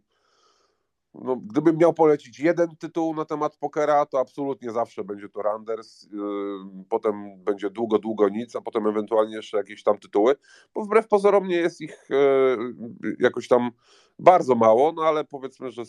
no, 1.13 1.35
gdybym 1.35 1.77
miał 1.77 1.93
polecić 1.93 2.39
jeden 2.39 2.75
tytuł 2.75 3.15
na 3.15 3.25
temat 3.25 3.57
pokera, 3.57 4.05
to 4.05 4.19
absolutnie 4.19 4.71
zawsze 4.71 5.03
będzie 5.03 5.29
to 5.29 5.41
Randers, 5.41 6.03
yy, 6.03 6.83
potem 6.89 7.43
będzie 7.43 7.69
długo, 7.69 7.99
długo 7.99 8.29
nic, 8.29 8.55
a 8.55 8.61
potem 8.61 8.87
ewentualnie 8.87 9.35
jeszcze 9.35 9.57
jakieś 9.57 9.83
tam 9.83 9.97
tytuły, 9.97 10.35
bo 10.73 10.83
wbrew 10.83 11.07
pozorom 11.07 11.47
nie 11.47 11.55
jest 11.55 11.81
ich 11.81 12.07
yy, 12.09 13.15
jakoś 13.19 13.47
tam 13.47 13.71
bardzo 14.19 14.55
mało, 14.55 14.91
no 14.91 15.01
ale 15.01 15.25
powiedzmy, 15.25 15.71
że 15.71 15.83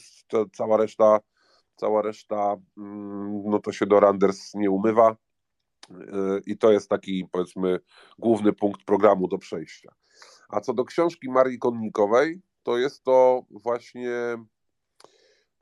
cała 0.52 0.76
reszta, 0.76 1.20
cała 1.76 2.02
reszta, 2.02 2.56
yy, 2.76 2.84
no 3.44 3.58
to 3.58 3.72
się 3.72 3.86
do 3.86 4.00
Randers 4.00 4.54
nie 4.54 4.70
umywa 4.70 5.16
i 6.46 6.58
to 6.58 6.72
jest 6.72 6.88
taki 6.88 7.26
powiedzmy 7.32 7.80
główny 8.18 8.52
punkt 8.52 8.84
programu 8.84 9.28
do 9.28 9.38
przejścia. 9.38 9.92
A 10.48 10.60
co 10.60 10.74
do 10.74 10.84
książki 10.84 11.30
Marii 11.30 11.58
Konnikowej, 11.58 12.42
to 12.62 12.78
jest 12.78 13.04
to 13.04 13.42
właśnie 13.50 14.10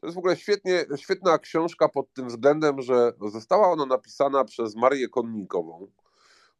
to 0.00 0.06
jest 0.06 0.14
w 0.14 0.18
ogóle 0.18 0.36
świetnie, 0.36 0.84
świetna 0.96 1.38
książka 1.38 1.88
pod 1.88 2.12
tym 2.12 2.28
względem, 2.28 2.82
że 2.82 3.12
została 3.20 3.68
ona 3.68 3.86
napisana 3.86 4.44
przez 4.44 4.76
Marię 4.76 5.08
Konnikową, 5.08 5.90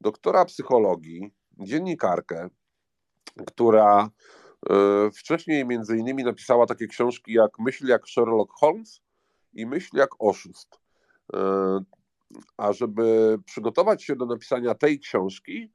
doktora 0.01 0.45
psychologii, 0.45 1.35
dziennikarkę, 1.59 2.49
która 3.47 4.11
e, 4.71 5.11
wcześniej 5.11 5.67
między 5.67 5.97
innymi 5.97 6.25
napisała 6.25 6.67
takie 6.67 6.87
książki 6.87 7.33
jak 7.33 7.59
Myśl 7.59 7.87
jak 7.87 8.09
Sherlock 8.09 8.53
Holmes 8.53 9.01
i 9.55 9.67
Myśl 9.67 9.97
jak 9.97 10.11
oszust. 10.19 10.81
E, 11.35 11.39
a 12.57 12.73
żeby 12.73 13.39
przygotować 13.45 14.05
się 14.05 14.17
do 14.17 14.27
napisania 14.27 14.75
tej 14.75 15.01
książki, 15.01 15.73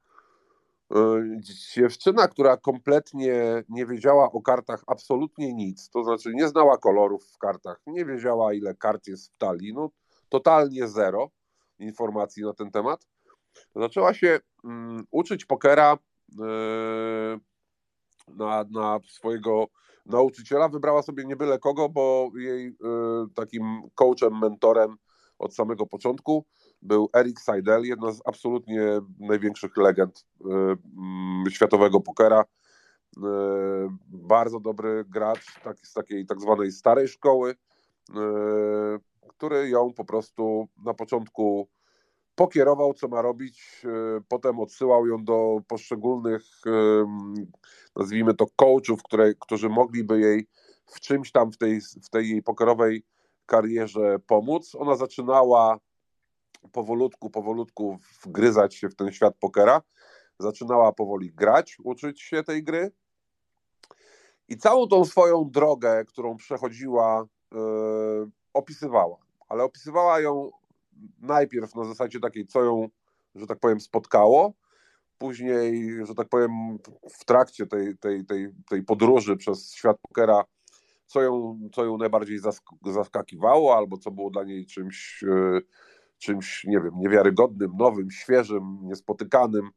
dziewczyna, 1.74 2.28
która 2.28 2.56
kompletnie 2.56 3.64
nie 3.68 3.86
wiedziała 3.86 4.32
o 4.32 4.42
kartach 4.42 4.84
absolutnie 4.86 5.54
nic, 5.54 5.90
to 5.90 6.04
znaczy 6.04 6.32
nie 6.34 6.48
znała 6.48 6.78
kolorów 6.78 7.24
w 7.24 7.38
kartach, 7.38 7.80
nie 7.86 8.04
wiedziała 8.04 8.52
ile 8.54 8.74
kart 8.74 9.06
jest 9.06 9.34
w 9.34 9.36
talii, 9.36 9.74
no 9.74 9.90
totalnie 10.28 10.88
zero 10.88 11.30
informacji 11.78 12.42
na 12.42 12.52
ten 12.52 12.70
temat, 12.70 13.06
zaczęła 13.76 14.14
się 14.14 14.40
um, 14.64 15.06
uczyć 15.10 15.44
pokera 15.44 15.98
yy, 16.38 17.40
na, 18.28 18.64
na 18.70 19.00
swojego 19.08 19.66
nauczyciela, 20.06 20.68
wybrała 20.68 21.02
sobie 21.02 21.24
nie 21.24 21.36
byle 21.36 21.58
kogo, 21.58 21.88
bo 21.88 22.30
jej 22.36 22.64
yy, 22.64 23.26
takim 23.34 23.82
coachem, 23.94 24.38
mentorem 24.38 24.96
od 25.38 25.54
samego 25.54 25.86
początku 25.86 26.44
był 26.84 27.10
Eric 27.12 27.40
Seidel, 27.40 27.84
jedna 27.84 28.12
z 28.12 28.20
absolutnie 28.24 29.00
największych 29.18 29.76
legend 29.76 30.26
y, 30.40 30.44
mm, 30.50 31.44
światowego 31.50 32.00
pokera. 32.00 32.44
Y, 33.16 33.20
bardzo 34.08 34.60
dobry 34.60 35.04
gracz 35.08 35.60
taki, 35.60 35.86
z 35.86 35.92
takiej 35.92 36.26
tak 36.26 36.40
zwanej 36.40 36.72
starej 36.72 37.08
szkoły, 37.08 37.50
y, 37.50 38.14
który 39.28 39.68
ją 39.68 39.92
po 39.92 40.04
prostu 40.04 40.68
na 40.84 40.94
początku 40.94 41.68
pokierował, 42.34 42.94
co 42.94 43.08
ma 43.08 43.22
robić, 43.22 43.82
potem 44.28 44.60
odsyłał 44.60 45.06
ją 45.06 45.24
do 45.24 45.58
poszczególnych, 45.68 46.42
nazwijmy 47.96 48.34
to, 48.34 48.46
coachów, 48.56 49.02
które, 49.02 49.34
którzy 49.34 49.68
mogliby 49.68 50.20
jej 50.20 50.48
w 50.86 51.00
czymś 51.00 51.32
tam 51.32 51.52
w 51.52 51.56
tej, 51.56 51.80
w 51.80 52.10
tej 52.10 52.30
jej 52.30 52.42
pokerowej 52.42 53.04
karierze 53.46 54.18
pomóc. 54.26 54.74
Ona 54.74 54.96
zaczynała 54.96 55.78
powolutku, 56.72 57.30
powolutku 57.30 57.98
wgryzać 58.22 58.74
się 58.74 58.88
w 58.88 58.94
ten 58.94 59.12
świat 59.12 59.34
pokera. 59.40 59.82
Zaczynała 60.38 60.92
powoli 60.92 61.32
grać, 61.32 61.76
uczyć 61.84 62.22
się 62.22 62.42
tej 62.42 62.64
gry. 62.64 62.92
I 64.48 64.56
całą 64.56 64.88
tą 64.88 65.04
swoją 65.04 65.50
drogę, 65.50 66.04
którą 66.04 66.36
przechodziła, 66.36 67.26
opisywała, 68.54 69.16
ale 69.48 69.64
opisywała 69.64 70.20
ją 70.20 70.50
najpierw 71.20 71.74
na 71.74 71.84
zasadzie 71.84 72.20
takiej, 72.20 72.46
co 72.46 72.64
ją, 72.64 72.88
że 73.34 73.46
tak 73.46 73.58
powiem, 73.58 73.80
spotkało, 73.80 74.52
później, 75.18 75.90
że 76.06 76.14
tak 76.14 76.28
powiem, 76.28 76.78
w 77.10 77.24
trakcie 77.24 77.66
tej, 77.66 77.98
tej, 77.98 78.24
tej, 78.24 78.48
tej 78.68 78.82
podróży 78.82 79.36
przez 79.36 79.74
świat 79.74 79.96
pokera, 80.02 80.44
co 81.06 81.22
ją, 81.22 81.60
co 81.72 81.84
ją 81.84 81.98
najbardziej 81.98 82.38
zaskakiwało, 82.86 83.76
albo 83.76 83.98
co 83.98 84.10
było 84.10 84.30
dla 84.30 84.44
niej 84.44 84.66
czymś, 84.66 85.24
e, 85.24 85.60
czymś, 86.24 86.64
nie 86.64 86.80
wiem, 86.80 86.92
niewiarygodnym, 86.96 87.72
nowym, 87.76 88.10
świeżym, 88.10 88.78
niespotykanym. 88.82 89.70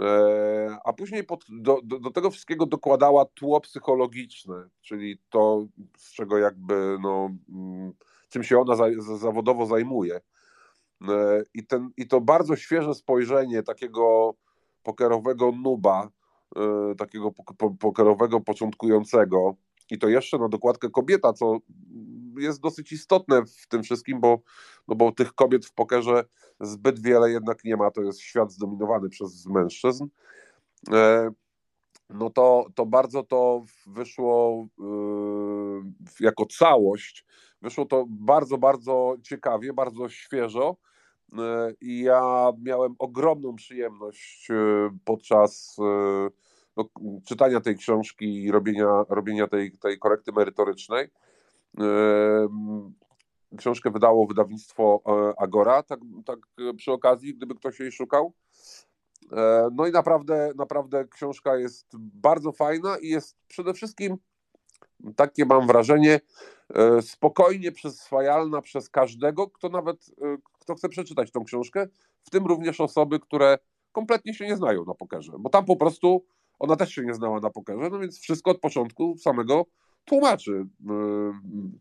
E, 0.00 0.78
a 0.84 0.92
później 0.92 1.24
pod, 1.24 1.44
do, 1.48 1.80
do, 1.84 1.98
do, 1.98 2.10
tego 2.10 2.30
wszystkiego 2.30 2.66
dokładała 2.66 3.24
tło 3.24 3.60
psychologiczne, 3.60 4.68
czyli 4.82 5.18
to, 5.30 5.66
z 5.96 6.12
czego 6.12 6.38
jakby, 6.38 6.98
no, 7.02 7.30
mm, 7.48 7.92
czym 8.28 8.44
się 8.44 8.58
ona 8.58 8.76
za, 8.76 8.84
zawodowo 9.18 9.66
zajmuje. 9.66 10.20
E, 11.08 11.42
I, 11.54 11.66
ten, 11.66 11.90
I 11.96 12.08
to 12.08 12.20
bardzo 12.20 12.56
świeże 12.56 12.94
spojrzenie 12.94 13.62
takiego 13.62 14.34
pokerowego 14.82 15.52
nuba, 15.52 16.08
e, 16.56 16.94
takiego 16.94 17.32
pokerowego 17.78 18.40
początkującego, 18.40 19.54
i 19.90 19.98
to 19.98 20.08
jeszcze 20.08 20.38
na 20.38 20.48
dokładkę 20.48 20.90
kobieta, 20.90 21.32
co 21.32 21.58
jest 22.40 22.60
dosyć 22.60 22.92
istotne 22.92 23.42
w 23.44 23.66
tym 23.68 23.82
wszystkim, 23.82 24.20
bo, 24.20 24.40
no 24.88 24.94
bo 24.94 25.12
tych 25.12 25.32
kobiet 25.32 25.66
w 25.66 25.72
pokerze 25.72 26.24
zbyt 26.60 27.00
wiele 27.00 27.30
jednak 27.30 27.64
nie 27.64 27.76
ma, 27.76 27.90
to 27.90 28.02
jest 28.02 28.20
świat 28.20 28.52
zdominowany 28.52 29.08
przez 29.08 29.46
mężczyzn. 29.46 30.06
E, 30.92 31.30
no 32.10 32.30
to, 32.30 32.66
to 32.74 32.86
bardzo 32.86 33.22
to 33.22 33.64
wyszło 33.86 34.66
jako 36.20 36.46
całość, 36.46 37.26
wyszło 37.62 37.86
to 37.86 38.04
bardzo, 38.08 38.58
bardzo 38.58 39.16
ciekawie, 39.22 39.72
bardzo 39.72 40.08
świeżo 40.08 40.76
E, 41.38 41.72
i 41.80 42.00
ja 42.00 42.52
miałem 42.62 42.94
ogromną 42.98 43.56
przyjemność 43.56 44.50
e, 44.50 44.54
podczas 45.04 45.76
e, 45.78 46.28
no, 46.76 46.84
czytania 47.26 47.60
tej 47.60 47.76
książki 47.76 48.42
i 48.44 48.50
robienia, 48.50 49.04
robienia 49.08 49.46
tej, 49.46 49.72
tej 49.72 49.98
korekty 49.98 50.32
merytorycznej. 50.32 51.08
Książkę 53.56 53.90
wydało 53.90 54.26
wydawnictwo 54.26 55.02
Agora, 55.38 55.82
tak, 55.82 56.00
tak 56.24 56.38
przy 56.76 56.92
okazji, 56.92 57.34
gdyby 57.34 57.54
ktoś 57.54 57.80
jej 57.80 57.92
szukał. 57.92 58.32
No 59.72 59.86
i 59.86 59.92
naprawdę, 59.92 60.52
naprawdę 60.56 61.04
książka 61.08 61.56
jest 61.56 61.86
bardzo 61.98 62.52
fajna 62.52 62.98
i 62.98 63.08
jest 63.08 63.36
przede 63.48 63.74
wszystkim, 63.74 64.16
takie 65.16 65.44
mam 65.44 65.66
wrażenie, 65.66 66.20
spokojnie 67.00 67.72
przyswajalna 67.72 68.62
przez 68.62 68.90
każdego, 68.90 69.48
kto 69.48 69.68
nawet, 69.68 70.10
kto 70.52 70.74
chce 70.74 70.88
przeczytać 70.88 71.30
tą 71.30 71.44
książkę, 71.44 71.86
w 72.22 72.30
tym 72.30 72.46
również 72.46 72.80
osoby, 72.80 73.20
które 73.20 73.58
kompletnie 73.92 74.34
się 74.34 74.46
nie 74.46 74.56
znają 74.56 74.84
na 74.84 74.94
pokerze, 74.94 75.32
bo 75.38 75.50
tam 75.50 75.64
po 75.64 75.76
prostu 75.76 76.24
ona 76.58 76.76
też 76.76 76.90
się 76.90 77.02
nie 77.02 77.14
znała 77.14 77.40
na 77.40 77.50
pokerze, 77.50 77.88
no 77.90 77.98
więc 77.98 78.18
wszystko 78.18 78.50
od 78.50 78.60
początku 78.60 79.16
samego 79.18 79.64
tłumaczy 80.04 80.52
y, 80.52 80.66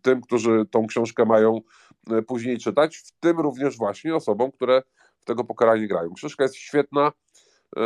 tym, 0.02 0.22
którzy 0.22 0.66
tą 0.72 0.88
książkę 0.88 1.26
mają 1.26 1.62
y, 2.12 2.22
później 2.22 2.58
czytać, 2.58 2.98
w 2.98 3.12
tym 3.20 3.40
również 3.40 3.78
właśnie 3.78 4.16
osobom, 4.16 4.52
które 4.52 4.84
w 5.20 5.26
tego 5.26 5.44
pokera 5.44 5.78
nie 5.78 5.88
grają. 5.88 6.14
Książka 6.14 6.44
jest 6.44 6.56
świetna, 6.56 7.12
y, 7.78 7.82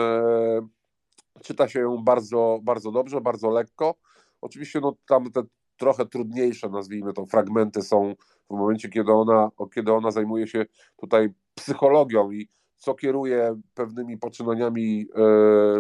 czyta 1.41 1.67
się 1.67 1.79
ją 1.79 2.03
bardzo, 2.03 2.59
bardzo 2.63 2.91
dobrze, 2.91 3.21
bardzo 3.21 3.49
lekko. 3.49 3.95
Oczywiście 4.41 4.79
no, 4.79 4.95
tam 5.07 5.31
te 5.31 5.43
trochę 5.77 6.05
trudniejsze, 6.05 6.69
nazwijmy 6.69 7.13
to, 7.13 7.25
fragmenty 7.25 7.81
są 7.81 8.15
w 8.49 8.53
momencie, 8.53 8.89
kiedy 8.89 9.11
ona, 9.11 9.51
kiedy 9.75 9.93
ona 9.93 10.11
zajmuje 10.11 10.47
się 10.47 10.65
tutaj 10.97 11.29
psychologią 11.55 12.31
i 12.31 12.49
co 12.77 12.93
kieruje 12.93 13.61
pewnymi 13.73 14.17
poczynaniami 14.17 15.07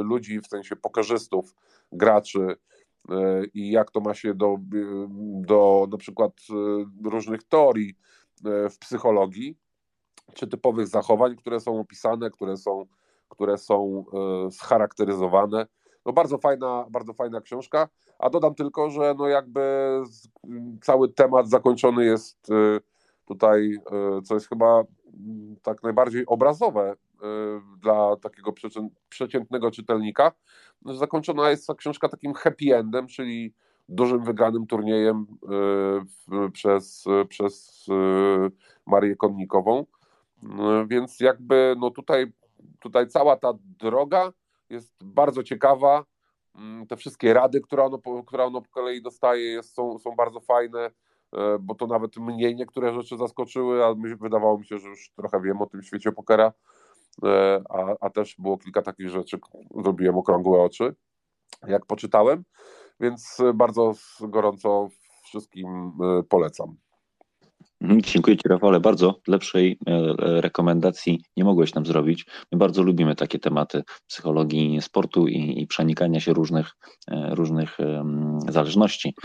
ludzi, 0.03 0.41
w 0.41 0.47
sensie 0.47 0.75
pokarzystów, 0.75 1.55
graczy 1.91 2.57
i 3.53 3.71
jak 3.71 3.91
to 3.91 3.99
ma 3.99 4.13
się 4.13 4.33
do, 4.33 4.57
do 5.41 5.87
na 5.91 5.97
przykład 5.97 6.31
e, 6.49 7.09
różnych 7.09 7.43
teorii 7.43 7.95
w 8.45 8.77
psychologii, 8.79 9.57
czy 10.33 10.47
typowych 10.47 10.87
zachowań, 10.87 11.35
które 11.35 11.59
są 11.59 11.79
opisane, 11.79 12.29
które 12.29 12.57
są, 12.57 12.85
które 13.29 13.57
są 13.57 14.05
scharakteryzowane. 14.51 15.67
No 16.05 16.13
bardzo 16.13 16.37
fajna, 16.37 16.85
bardzo 16.89 17.13
fajna 17.13 17.41
książka. 17.41 17.89
A 18.19 18.29
dodam 18.29 18.55
tylko, 18.55 18.89
że 18.89 19.15
no 19.17 19.27
jakby 19.27 19.61
cały 20.81 21.13
temat 21.13 21.49
zakończony 21.49 22.05
jest 22.05 22.47
tutaj, 23.25 23.77
co 24.23 24.33
jest 24.33 24.49
chyba 24.49 24.83
mm, 25.13 25.55
tak 25.61 25.83
najbardziej 25.83 26.25
obrazowe 26.25 26.95
dla 27.81 28.15
takiego 28.15 28.53
przeciętnego 29.09 29.71
czytelnika. 29.71 30.31
Zakończona 30.85 31.49
jest 31.49 31.67
ta 31.67 31.75
książka 31.75 32.09
takim 32.09 32.33
happy 32.33 32.75
endem, 32.75 33.07
czyli 33.07 33.53
dużym 33.89 34.23
wygranym 34.23 34.67
turniejem 34.67 35.25
przez, 36.53 37.05
przez 37.29 37.85
Marię 38.85 39.15
Konnikową. 39.15 39.85
Więc 40.87 41.19
jakby 41.19 41.75
no 41.79 41.91
tutaj, 41.91 42.31
tutaj 42.79 43.07
cała 43.07 43.37
ta 43.37 43.53
droga 43.79 44.33
jest 44.69 45.03
bardzo 45.03 45.43
ciekawa 45.43 46.05
Mm, 46.55 46.87
te 46.87 46.97
wszystkie 46.97 47.33
rady, 47.33 47.61
które 47.61 47.83
ono, 47.83 47.99
które 48.25 48.43
ono 48.45 48.61
po 48.61 48.69
kolei 48.69 49.01
dostaje, 49.01 49.43
jest, 49.43 49.73
są, 49.73 49.99
są 49.99 50.11
bardzo 50.15 50.39
fajne, 50.39 50.91
bo 51.59 51.75
to 51.75 51.87
nawet 51.87 52.17
mnie 52.17 52.55
niektóre 52.55 52.93
rzeczy 52.93 53.17
zaskoczyły, 53.17 53.85
a 53.85 53.93
wydawało 54.19 54.57
mi 54.57 54.65
się, 54.65 54.79
że 54.79 54.89
już 54.89 55.11
trochę 55.15 55.41
wiem 55.41 55.61
o 55.61 55.65
tym 55.65 55.83
świecie 55.83 56.11
pokera, 56.11 56.53
a, 57.69 57.95
a 58.01 58.09
też 58.09 58.35
było 58.39 58.57
kilka 58.57 58.81
takich 58.81 59.09
rzeczy, 59.09 59.39
zrobiłem 59.83 60.17
okrągłe 60.17 60.61
oczy, 60.61 60.95
jak 61.67 61.85
poczytałem, 61.85 62.43
więc 62.99 63.37
bardzo 63.53 63.93
gorąco 64.21 64.89
wszystkim 65.23 65.91
e, 66.01 66.23
polecam. 66.23 66.77
Mhm, 67.83 68.01
dziękuję 68.01 68.37
Ci, 68.37 68.49
Rafale, 68.49 68.79
bardzo. 68.79 69.19
Lepszej 69.27 69.77
e, 69.87 69.91
e, 69.91 70.41
rekomendacji 70.41 71.23
nie 71.37 71.43
mogłeś 71.43 71.73
nam 71.73 71.85
zrobić. 71.85 72.25
My 72.51 72.57
bardzo 72.57 72.83
lubimy 72.83 73.15
takie 73.15 73.39
tematy 73.39 73.83
psychologii 74.07 74.81
sportu 74.81 75.27
i, 75.27 75.61
i 75.61 75.67
przenikania 75.67 76.19
się 76.19 76.33
różnych, 76.33 76.71
e, 77.11 77.35
różnych 77.35 77.77
zależności. 78.49 79.15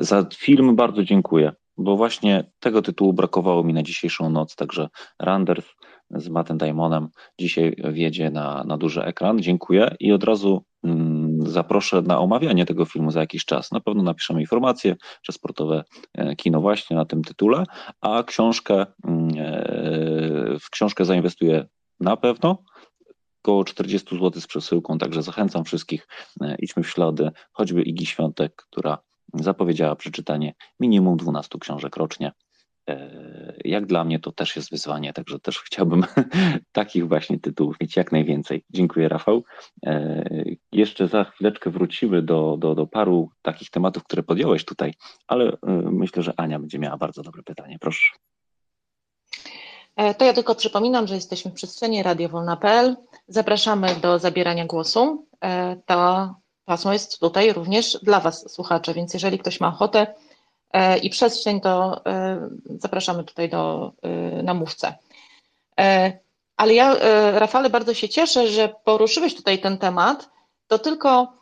Za 0.00 0.26
film 0.34 0.76
bardzo 0.76 1.04
dziękuję, 1.04 1.52
bo 1.76 1.96
właśnie 1.96 2.50
tego 2.60 2.82
tytułu 2.82 3.12
brakowało 3.12 3.64
mi 3.64 3.72
na 3.72 3.82
dzisiejszą 3.82 4.30
noc, 4.30 4.56
także 4.56 4.88
Randers 5.20 5.66
z 6.12 6.28
Mattem 6.28 6.58
Daimonem 6.58 7.08
dzisiaj 7.40 7.76
wjedzie 7.92 8.30
na, 8.30 8.64
na 8.64 8.78
duży 8.78 9.02
ekran. 9.02 9.42
Dziękuję 9.42 9.96
i 10.00 10.12
od 10.12 10.24
razu 10.24 10.64
mm, 10.84 11.46
zaproszę 11.46 12.02
na 12.02 12.18
omawianie 12.18 12.66
tego 12.66 12.84
filmu 12.84 13.10
za 13.10 13.20
jakiś 13.20 13.44
czas. 13.44 13.72
Na 13.72 13.80
pewno 13.80 14.02
napiszemy 14.02 14.40
informacje, 14.40 14.96
że 15.22 15.32
sportowe 15.32 15.84
e, 16.14 16.36
kino 16.36 16.60
właśnie 16.60 16.96
na 16.96 17.04
tym 17.04 17.24
tytule, 17.24 17.64
a 18.00 18.22
książkę, 18.22 18.86
mm, 19.04 19.28
e, 19.38 20.58
w 20.58 20.70
książkę 20.70 21.04
zainwestuję 21.04 21.66
na 22.00 22.16
pewno. 22.16 22.58
Około 23.42 23.64
40 23.64 24.18
zł 24.18 24.40
z 24.40 24.46
przesyłką, 24.46 24.98
także 24.98 25.22
zachęcam 25.22 25.64
wszystkich, 25.64 26.08
e, 26.40 26.56
idźmy 26.58 26.82
w 26.82 26.90
ślady, 26.90 27.30
choćby 27.52 27.82
Igi 27.82 28.06
Świątek, 28.06 28.54
która 28.56 28.98
zapowiedziała 29.34 29.96
przeczytanie 29.96 30.54
minimum 30.80 31.16
12 31.16 31.58
książek 31.58 31.96
rocznie. 31.96 32.32
E, 32.90 33.52
jak 33.64 33.86
dla 33.86 34.04
mnie 34.04 34.18
to 34.18 34.32
też 34.32 34.56
jest 34.56 34.70
wyzwanie, 34.70 35.12
także 35.12 35.40
też 35.40 35.58
chciałbym 35.66 36.04
takich 36.72 37.08
właśnie 37.08 37.40
tytułów 37.40 37.76
mieć 37.80 37.96
jak 37.96 38.12
najwięcej. 38.12 38.64
Dziękuję, 38.70 39.08
Rafał. 39.08 39.44
E, 39.86 40.24
jeszcze 40.72 41.08
za 41.08 41.24
chwileczkę 41.24 41.70
wrócimy 41.70 42.22
do, 42.22 42.56
do, 42.58 42.74
do 42.74 42.86
paru 42.86 43.30
takich 43.42 43.70
tematów, 43.70 44.04
które 44.04 44.22
podjąłeś 44.22 44.64
tutaj, 44.64 44.94
ale 45.26 45.52
e, 45.52 45.56
myślę, 45.90 46.22
że 46.22 46.32
Ania 46.36 46.58
będzie 46.58 46.78
miała 46.78 46.96
bardzo 46.96 47.22
dobre 47.22 47.42
pytanie. 47.42 47.78
Proszę. 47.80 48.12
To 50.18 50.24
ja 50.24 50.32
tylko 50.32 50.54
przypominam, 50.54 51.06
że 51.06 51.14
jesteśmy 51.14 51.50
w 51.50 51.54
przestrzeni 51.54 52.02
radiowolna.pl. 52.02 52.96
Zapraszamy 53.28 53.88
do 54.02 54.18
zabierania 54.18 54.66
głosu. 54.66 55.26
To 55.86 56.34
pasmo 56.64 56.92
jest 56.92 57.20
tutaj 57.20 57.52
również 57.52 57.98
dla 58.02 58.20
Was, 58.20 58.52
słuchacze, 58.52 58.94
więc 58.94 59.14
jeżeli 59.14 59.38
ktoś 59.38 59.60
ma 59.60 59.68
ochotę, 59.68 60.14
i 61.02 61.10
przestrzeń, 61.10 61.60
to 61.60 62.02
e, 62.06 62.48
zapraszamy 62.78 63.24
tutaj 63.24 63.48
do 63.48 63.92
e, 64.02 64.42
namówcę. 64.42 64.94
Ale 66.56 66.74
ja, 66.74 66.96
Rafale, 67.32 67.70
bardzo 67.70 67.94
się 67.94 68.08
cieszę, 68.08 68.46
że 68.48 68.74
poruszyłeś 68.84 69.34
tutaj 69.34 69.58
ten 69.58 69.78
temat. 69.78 70.30
To 70.66 70.78
tylko, 70.78 71.32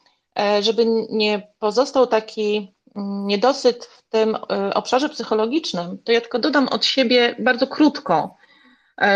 żeby 0.60 0.86
nie 1.10 1.48
pozostał 1.58 2.06
taki 2.06 2.74
mm, 2.96 3.26
niedosyt 3.26 3.84
w 3.84 4.02
tym 4.08 4.36
obszarze 4.74 5.08
psychologicznym, 5.08 5.98
to 6.04 6.12
ja 6.12 6.20
tylko 6.20 6.38
dodam 6.38 6.68
od 6.68 6.84
siebie 6.84 7.36
bardzo 7.38 7.66
krótko, 7.66 8.36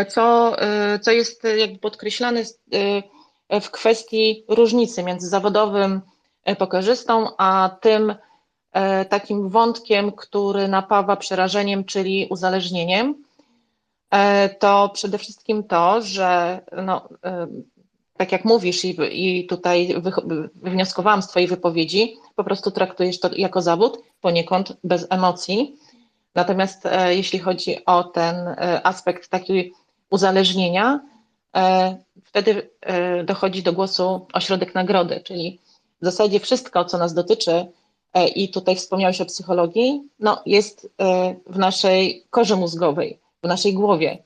co, 0.08 0.56
co 1.02 1.10
jest 1.10 1.44
jakby 1.56 1.78
podkreślane 1.78 2.42
w 3.50 3.70
kwestii 3.70 4.44
różnicy 4.48 5.02
między 5.02 5.28
zawodowym 5.28 6.00
pokerzystą, 6.58 7.28
a 7.38 7.76
tym 7.80 8.14
takim 9.08 9.48
wątkiem, 9.48 10.12
który 10.12 10.68
napawa 10.68 11.16
przerażeniem, 11.16 11.84
czyli 11.84 12.26
uzależnieniem, 12.30 13.14
to 14.58 14.90
przede 14.94 15.18
wszystkim 15.18 15.64
to, 15.64 16.02
że 16.02 16.60
no, 16.76 17.08
tak 18.16 18.32
jak 18.32 18.44
mówisz 18.44 18.84
i, 18.84 18.96
i 19.12 19.46
tutaj 19.46 19.94
wywnioskowałam 20.54 21.22
z 21.22 21.28
Twojej 21.28 21.48
wypowiedzi, 21.48 22.16
po 22.36 22.44
prostu 22.44 22.70
traktujesz 22.70 23.20
to 23.20 23.30
jako 23.36 23.62
zawód, 23.62 23.98
poniekąd 24.20 24.76
bez 24.84 25.06
emocji. 25.10 25.76
Natomiast 26.34 26.86
e, 26.86 27.14
jeśli 27.14 27.38
chodzi 27.38 27.84
o 27.84 28.04
ten 28.04 28.36
e, 28.36 28.86
aspekt 28.86 29.28
takiego 29.28 29.76
uzależnienia, 30.10 31.00
e, 31.56 31.96
wtedy 32.24 32.70
e, 32.80 33.24
dochodzi 33.24 33.62
do 33.62 33.72
głosu 33.72 34.26
ośrodek 34.32 34.74
nagrody, 34.74 35.20
czyli 35.24 35.60
w 36.02 36.04
zasadzie 36.04 36.40
wszystko, 36.40 36.84
co 36.84 36.98
nas 36.98 37.14
dotyczy, 37.14 37.52
e, 37.52 37.66
i 38.34 38.48
tutaj 38.48 38.76
wspomniałeś 38.76 39.20
o 39.20 39.24
psychologii, 39.24 40.02
no, 40.20 40.42
jest 40.46 40.88
e, 41.00 41.34
w 41.46 41.58
naszej 41.58 42.24
korze 42.30 42.56
mózgowej, 42.56 43.18
w 43.42 43.48
naszej 43.48 43.74
głowie. 43.74 44.18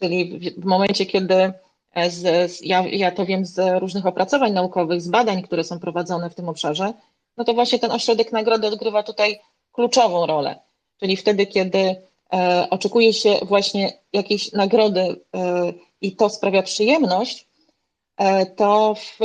Czyli 0.00 0.40
w, 0.58 0.64
momencie, 0.64 1.06
kiedy 1.06 1.52
E, 1.94 2.10
z, 2.10 2.52
z, 2.52 2.60
ja, 2.62 2.84
ja 2.86 3.10
to 3.10 3.26
wiem 3.26 3.46
z 3.46 3.80
różnych 3.80 4.06
opracowań 4.06 4.52
naukowych, 4.52 5.02
z 5.02 5.08
badań, 5.08 5.42
które 5.42 5.64
są 5.64 5.80
prowadzone 5.80 6.30
w 6.30 6.34
tym 6.34 6.48
obszarze, 6.48 6.92
no 7.36 7.44
to 7.44 7.54
właśnie 7.54 7.78
ten 7.78 7.90
ośrodek 7.90 8.32
nagrody 8.32 8.66
odgrywa 8.66 9.02
tutaj 9.02 9.40
kluczową 9.72 10.26
rolę. 10.26 10.58
Czyli 11.00 11.16
wtedy, 11.16 11.46
kiedy 11.46 11.96
e, 12.32 12.66
oczekuje 12.70 13.12
się 13.12 13.36
właśnie 13.42 13.92
jakiejś 14.12 14.52
nagrody 14.52 15.00
e, 15.00 15.16
i 16.00 16.16
to 16.16 16.28
sprawia 16.30 16.62
przyjemność, 16.62 17.42
e, 17.42 17.46
to, 18.56 18.94
w, 18.94 19.18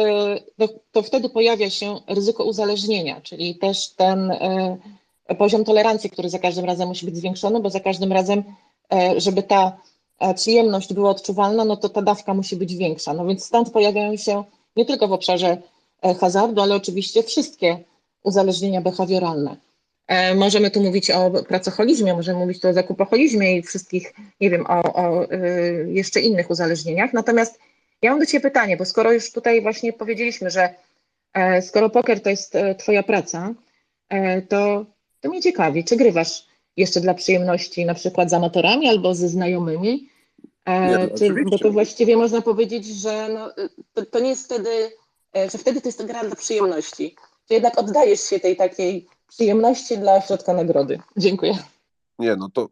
to, 0.91 1.01
wtedy 1.01 1.29
pojawia 1.29 1.69
się 1.69 1.99
ryzyko 2.07 2.43
uzależnienia, 2.43 3.21
czyli 3.21 3.55
też 3.55 3.89
ten 3.89 4.31
e, 4.31 4.77
poziom 5.37 5.63
tolerancji, 5.63 6.09
który 6.09 6.29
za 6.29 6.39
każdym 6.39 6.65
razem 6.65 6.87
musi 6.87 7.05
być 7.05 7.17
zwiększony, 7.17 7.59
bo 7.59 7.69
za 7.69 7.79
każdym 7.79 8.11
razem, 8.11 8.43
e, 8.93 9.21
żeby 9.21 9.43
ta 9.43 9.77
przyjemność 10.35 10.93
była 10.93 11.09
odczuwalna, 11.09 11.65
no 11.65 11.77
to 11.77 11.89
ta 11.89 12.01
dawka 12.01 12.33
musi 12.33 12.55
być 12.55 12.75
większa. 12.75 13.13
No 13.13 13.25
więc 13.25 13.45
stąd 13.45 13.71
pojawiają 13.71 14.17
się 14.17 14.43
nie 14.75 14.85
tylko 14.85 15.07
w 15.07 15.13
obszarze 15.13 15.57
e, 16.01 16.13
hazardu, 16.13 16.61
ale 16.61 16.75
oczywiście 16.75 17.23
wszystkie 17.23 17.79
uzależnienia 18.23 18.81
behawioralne. 18.81 19.57
E, 20.07 20.35
możemy 20.35 20.71
tu 20.71 20.81
mówić 20.81 21.11
o 21.11 21.31
pracoholizmie, 21.47 22.13
możemy 22.13 22.39
mówić 22.39 22.59
tu 22.59 22.67
o 22.67 22.73
zakupoholizmie 22.73 23.57
i 23.57 23.61
wszystkich, 23.61 24.13
nie 24.41 24.49
wiem, 24.49 24.65
o, 24.65 24.93
o 24.93 25.31
e, 25.31 25.39
jeszcze 25.87 26.19
innych 26.19 26.49
uzależnieniach. 26.49 27.13
Natomiast 27.13 27.59
ja 28.01 28.11
mam 28.11 28.19
do 28.19 28.25
Ciebie 28.25 28.41
pytanie, 28.41 28.77
bo 28.77 28.85
skoro 28.85 29.11
już 29.11 29.31
tutaj 29.31 29.61
właśnie 29.61 29.93
powiedzieliśmy, 29.93 30.49
że 30.49 30.73
skoro 31.61 31.89
poker 31.89 32.21
to 32.21 32.29
jest 32.29 32.53
Twoja 32.77 33.03
praca, 33.03 33.53
to, 34.49 34.85
to 35.21 35.29
mnie 35.29 35.41
ciekawi, 35.41 35.83
czy 35.83 35.95
grywasz 35.95 36.45
jeszcze 36.77 37.01
dla 37.01 37.13
przyjemności, 37.13 37.85
na 37.85 37.93
przykład 37.93 38.29
z 38.29 38.33
amatorami 38.33 38.89
albo 38.89 39.15
ze 39.15 39.29
znajomymi. 39.29 40.09
Nie, 40.67 40.97
no, 40.97 41.17
czy, 41.17 41.33
bo 41.49 41.57
to 41.57 41.71
właściwie 41.71 42.17
można 42.17 42.41
powiedzieć, 42.41 42.85
że 42.85 43.29
no, 43.33 43.53
to, 43.93 44.05
to, 44.05 44.19
nie 44.19 44.29
jest 44.29 44.45
wtedy, 44.45 44.91
e, 45.37 45.49
że 45.49 45.57
wtedy 45.57 45.81
to 45.81 45.87
jest 45.87 46.05
gra 46.05 46.23
dla 46.23 46.35
przyjemności. 46.35 47.15
Czy 47.47 47.53
jednak 47.53 47.79
oddajesz 47.79 48.21
się 48.21 48.39
tej 48.39 48.55
takiej 48.55 49.07
przyjemności 49.27 49.97
dla 49.97 50.21
środka 50.21 50.53
nagrody? 50.53 50.99
Dziękuję. 51.17 51.57
Nie, 52.19 52.35
no 52.35 52.49
to 52.49 52.67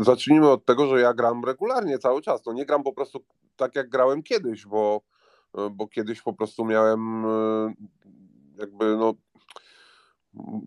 zacznijmy 0.00 0.48
od 0.48 0.64
tego, 0.64 0.86
że 0.86 1.00
ja 1.00 1.14
gram 1.14 1.44
regularnie 1.44 1.98
cały 1.98 2.22
czas. 2.22 2.46
No 2.46 2.52
nie 2.52 2.66
gram 2.66 2.82
po 2.82 2.92
prostu 2.92 3.24
tak, 3.56 3.76
jak 3.76 3.88
grałem 3.88 4.22
kiedyś, 4.22 4.66
bo, 4.66 5.00
bo 5.70 5.88
kiedyś 5.88 6.22
po 6.22 6.32
prostu 6.32 6.64
miałem 6.64 7.24
e, 7.24 7.74
jakby 8.58 8.96
no 8.96 9.14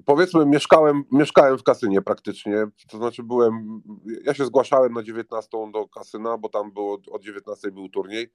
powiedzmy, 0.06 0.46
mieszkałem, 0.46 1.04
mieszkałem 1.12 1.58
w 1.58 1.64
kasynie 1.64 2.02
praktycznie, 2.02 2.66
to 2.89 2.98
znaczy 2.98 3.24
byłem, 3.24 3.82
ja 4.24 4.34
się 4.34 4.46
zgłaszałem 4.46 4.94
na 4.94 5.04
19 5.04 5.50
do 5.74 5.88
kasyna, 5.88 6.38
bo 6.38 6.50
tam 6.50 6.72
było, 6.72 6.98
od 7.12 7.24
19 7.24 7.72
był 7.72 7.89
turniej 7.89 8.34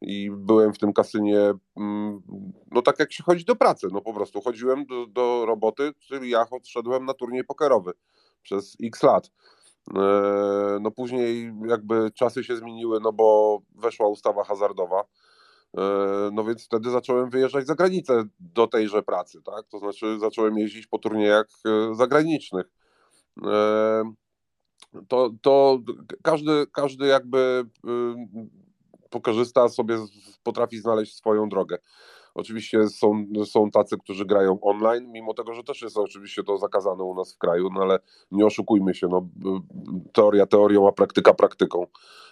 i 0.00 0.30
byłem 0.30 0.72
w 0.72 0.78
tym 0.78 0.92
kasynie, 0.92 1.38
mm, 1.76 2.22
no 2.70 2.82
tak 2.82 2.98
jak 2.98 3.12
się 3.12 3.22
chodzi 3.22 3.44
do 3.44 3.56
pracy, 3.56 3.88
no 3.92 4.00
po 4.00 4.14
prostu 4.14 4.40
chodziłem 4.40 4.86
do, 4.86 5.06
do 5.06 5.46
roboty, 5.46 5.92
czyli 5.98 6.30
ja 6.30 6.46
odszedłem 6.50 7.04
na 7.04 7.14
turniej 7.14 7.44
pokerowy 7.44 7.92
przez 8.46 8.76
x 8.82 9.02
lat. 9.02 9.30
E, 9.96 10.00
no 10.80 10.90
później 10.90 11.52
jakby 11.66 12.10
czasy 12.10 12.44
się 12.44 12.56
zmieniły, 12.56 13.00
no 13.00 13.12
bo 13.12 13.58
weszła 13.74 14.08
ustawa 14.08 14.44
hazardowa, 14.44 15.04
E, 15.76 16.30
no 16.32 16.44
więc 16.44 16.64
wtedy 16.64 16.90
zacząłem 16.90 17.30
wyjeżdżać 17.30 17.66
za 17.66 17.74
granicę 17.74 18.24
do 18.40 18.66
tejże 18.66 19.02
pracy, 19.02 19.42
tak? 19.42 19.66
To 19.68 19.78
znaczy 19.78 20.18
zacząłem 20.18 20.58
jeździć 20.58 20.86
po 20.86 20.98
turniejach 20.98 21.46
e, 21.66 21.94
zagranicznych. 21.94 22.66
To, 25.08 25.30
to 25.42 25.78
każdy, 26.22 26.66
każdy 26.72 27.06
jakby 27.06 27.64
pokorzysta 29.10 29.68
sobie, 29.68 29.98
potrafi 30.42 30.78
znaleźć 30.78 31.16
swoją 31.16 31.48
drogę. 31.48 31.78
Oczywiście 32.36 32.88
są, 32.88 33.24
są 33.44 33.70
tacy, 33.70 33.98
którzy 33.98 34.24
grają 34.24 34.60
online, 34.60 35.12
mimo 35.12 35.34
tego, 35.34 35.54
że 35.54 35.62
też 35.62 35.82
jest 35.82 35.98
oczywiście 35.98 36.42
to 36.42 36.58
zakazane 36.58 37.04
u 37.04 37.14
nas 37.14 37.34
w 37.34 37.38
kraju, 37.38 37.68
no 37.74 37.82
ale 37.82 37.98
nie 38.30 38.46
oszukujmy 38.46 38.94
się, 38.94 39.08
no, 39.08 39.28
teoria 40.12 40.46
teorią, 40.46 40.88
a 40.88 40.92
praktyka 40.92 41.34
praktyką. 41.34 41.86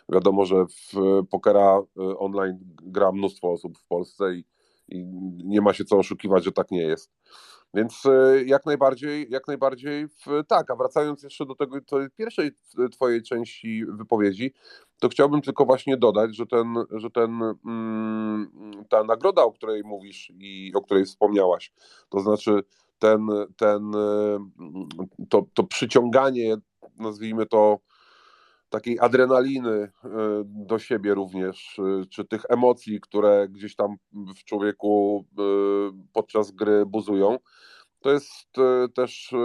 Wiadomo, 0.08 0.44
że 0.44 0.64
w 0.66 0.92
pokera 1.30 1.78
y, 1.80 2.18
online 2.18 2.58
gra 2.82 3.12
mnóstwo 3.12 3.52
osób 3.52 3.78
w 3.78 3.86
Polsce 3.86 4.34
i, 4.34 4.44
i 4.88 5.06
nie 5.44 5.60
ma 5.60 5.72
się 5.72 5.84
co 5.84 5.98
oszukiwać, 5.98 6.44
że 6.44 6.52
tak 6.52 6.70
nie 6.70 6.82
jest. 6.82 7.10
Więc 7.74 8.04
y, 8.04 8.44
jak 8.46 8.66
najbardziej, 8.66 9.26
jak 9.30 9.48
najbardziej 9.48 10.08
w, 10.08 10.26
tak, 10.48 10.70
a 10.70 10.76
wracając 10.76 11.22
jeszcze 11.22 11.46
do 11.46 11.54
tego 11.54 11.80
tej 11.80 12.10
pierwszej 12.16 12.50
twojej 12.92 13.22
części 13.22 13.84
wypowiedzi, 13.88 14.52
to 15.04 15.08
chciałbym 15.08 15.42
tylko 15.42 15.64
właśnie 15.64 15.96
dodać, 15.96 16.36
że 16.36 16.46
ten, 16.46 16.74
że 16.90 17.10
ten 17.10 17.42
mm, 17.66 18.50
ta 18.88 19.04
nagroda, 19.04 19.42
o 19.42 19.52
której 19.52 19.82
mówisz 19.84 20.32
i 20.38 20.72
o 20.74 20.80
której 20.80 21.04
wspomniałaś, 21.04 21.72
to 22.08 22.20
znaczy 22.20 22.60
ten, 22.98 23.28
ten 23.56 23.94
y, 23.94 25.26
to, 25.28 25.46
to 25.54 25.64
przyciąganie, 25.64 26.56
nazwijmy 26.98 27.46
to 27.46 27.78
takiej 28.68 29.00
adrenaliny 29.00 29.70
y, 29.70 29.88
do 30.44 30.78
siebie 30.78 31.14
również, 31.14 31.80
czy 32.10 32.24
tych 32.24 32.44
emocji, 32.48 33.00
które 33.00 33.48
gdzieś 33.48 33.76
tam 33.76 33.96
w 34.36 34.44
człowieku 34.44 35.24
podczas 36.12 36.50
gry 36.50 36.86
buzują, 36.86 37.38
to 38.00 38.12
jest 38.12 38.58
e, 38.58 38.88
też 38.88 39.32
e, 39.32 39.38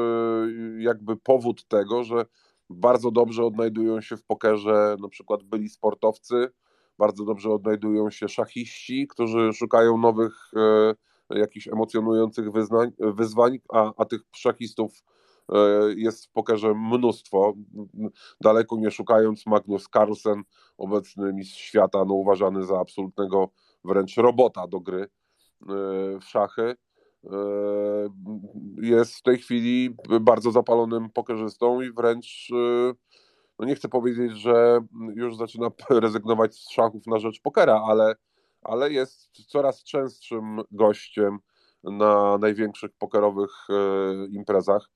jakby 0.77 1.17
powód 1.17 1.67
tego, 1.67 2.03
że 2.03 2.25
bardzo 2.69 3.11
dobrze 3.11 3.43
odnajdują 3.45 4.01
się 4.01 4.17
w 4.17 4.23
pokerze 4.23 4.95
na 5.01 5.07
przykład 5.07 5.43
byli 5.43 5.69
sportowcy, 5.69 6.49
bardzo 6.97 7.25
dobrze 7.25 7.49
odnajdują 7.49 8.09
się 8.09 8.27
szachiści, 8.27 9.07
którzy 9.07 9.53
szukają 9.53 9.97
nowych, 9.97 10.51
e, 10.55 11.39
jakichś 11.39 11.67
emocjonujących 11.67 12.51
wyznań, 12.51 12.91
wyzwań, 12.99 13.59
a, 13.73 13.93
a 13.97 14.05
tych 14.05 14.21
szachistów 14.35 15.03
jest 15.95 16.25
w 16.25 16.31
pokerze 16.31 16.73
mnóstwo. 16.73 17.53
Daleko 18.41 18.77
nie 18.77 18.91
szukając, 18.91 19.45
Magnus 19.45 19.87
Carlsen, 19.93 20.43
obecny 20.77 21.33
mistrz 21.33 21.59
świata, 21.59 22.05
no 22.05 22.13
uważany 22.13 22.65
za 22.65 22.79
absolutnego 22.79 23.49
wręcz 23.85 24.17
robota 24.17 24.67
do 24.67 24.79
gry 24.79 25.07
w 26.21 26.23
szachy 26.23 26.61
E, 26.61 26.88
jest 28.81 29.15
w 29.15 29.21
tej 29.21 29.37
chwili 29.37 29.95
bardzo 30.21 30.51
zapalonym 30.51 31.09
pokerzystą 31.09 31.81
i 31.81 31.91
wręcz 31.91 32.47
e, 32.51 32.93
no 33.59 33.65
nie 33.65 33.75
chcę 33.75 33.89
powiedzieć, 33.89 34.31
że 34.31 34.79
już 35.15 35.37
zaczyna 35.37 35.67
rezygnować 35.89 36.55
z 36.55 36.69
szachów 36.71 37.07
na 37.07 37.19
rzecz 37.19 37.41
pokera, 37.41 37.81
ale, 37.87 38.15
ale 38.61 38.91
jest 38.91 39.31
coraz 39.47 39.83
częstszym 39.83 40.61
gościem 40.71 41.39
na 41.83 42.37
największych 42.37 42.91
pokerowych 42.99 43.51
e, 43.69 43.73
imprezach 44.31 44.89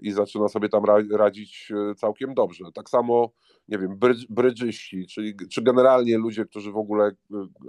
i 0.00 0.12
zaczyna 0.12 0.48
sobie 0.48 0.68
tam 0.68 0.82
radzić 1.12 1.72
całkiem 1.96 2.34
dobrze. 2.34 2.64
Tak 2.74 2.90
samo, 2.90 3.30
nie 3.68 3.78
wiem, 3.78 3.98
brydżyści, 4.30 5.06
czyli 5.06 5.34
czy 5.50 5.62
generalnie 5.62 6.18
ludzie, 6.18 6.44
którzy 6.44 6.72
w 6.72 6.76
ogóle 6.76 7.10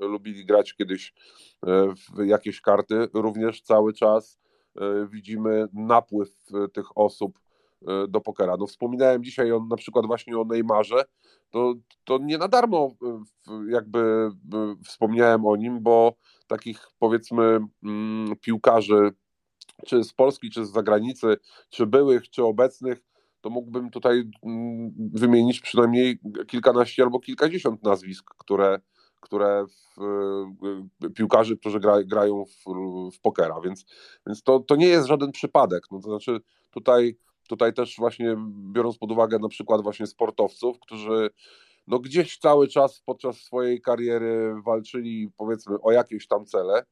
lubili 0.02 0.46
grać 0.46 0.74
kiedyś 0.74 1.14
w 2.16 2.26
jakieś 2.26 2.62
karty, 2.62 3.08
również 3.14 3.62
cały 3.62 3.94
czas 3.94 4.40
widzimy 5.12 5.68
napływ 5.74 6.30
tych 6.74 6.98
osób 6.98 7.40
do 8.08 8.22
pokera. 8.22 8.56
No 8.60 8.68
wspominałem 8.68 9.24
dzisiaj 9.24 9.52
on, 9.52 9.68
na 9.68 9.76
przykład 9.76 10.06
właśnie 10.06 10.38
o 10.38 10.44
Neymarze, 10.44 11.04
to, 11.50 11.74
to 12.04 12.18
nie 12.18 12.38
na 12.38 12.48
darmo 12.48 12.96
jakby 13.68 14.30
wspomniałem 14.86 15.46
o 15.46 15.56
nim, 15.56 15.84
bo 15.84 16.14
takich 16.48 16.80
powiedzmy 17.00 17.60
mm, 17.84 18.36
piłkarzy 18.42 19.12
czy 19.86 20.04
z 20.04 20.14
Polski, 20.14 20.50
czy 20.50 20.66
z 20.66 20.72
zagranicy, 20.72 21.38
czy 21.70 21.86
byłych, 21.86 22.30
czy 22.30 22.44
obecnych, 22.44 23.02
to 23.42 23.50
mógłbym 23.50 23.90
tutaj 23.90 24.24
mm, 24.44 24.94
wymienić 25.14 25.60
przynajmniej 25.60 26.20
kilkanaście 26.48 27.04
albo 27.04 27.20
kilkadziesiąt 27.20 27.84
nazwisk, 27.84 28.32
które, 28.38 28.80
które 29.22 29.66
w, 29.98 30.04
y, 31.06 31.10
piłkarzy, 31.10 31.58
którzy 31.58 31.80
gra, 31.80 32.04
grają 32.04 32.46
w, 32.46 32.64
w 33.16 33.20
pokera, 33.22 33.62
więc, 33.62 33.86
więc 34.28 34.44
to, 34.44 34.60
to 34.60 34.76
nie 34.76 34.88
jest 34.88 35.08
żaden 35.08 35.32
przypadek. 35.32 35.84
No, 35.92 36.00
to 36.00 36.10
znaczy 36.10 36.40
tutaj, 36.72 37.18
tutaj 37.48 37.74
też 37.74 37.96
właśnie 37.98 38.36
biorąc 38.72 38.98
pod 38.98 39.12
uwagę 39.12 39.40
na 39.40 39.50
przykład 39.50 39.82
właśnie 39.82 40.08
sportowców, 40.08 40.80
którzy 40.80 41.30
no 41.88 42.00
gdzieś 42.00 42.38
cały 42.38 42.68
czas 42.68 43.02
podczas 43.06 43.38
swojej 43.38 43.82
kariery 43.82 44.56
walczyli 44.66 45.32
powiedzmy 45.38 45.76
o 45.82 45.92
jakieś 45.92 46.28
tam 46.28 46.46
cele, 46.46 46.84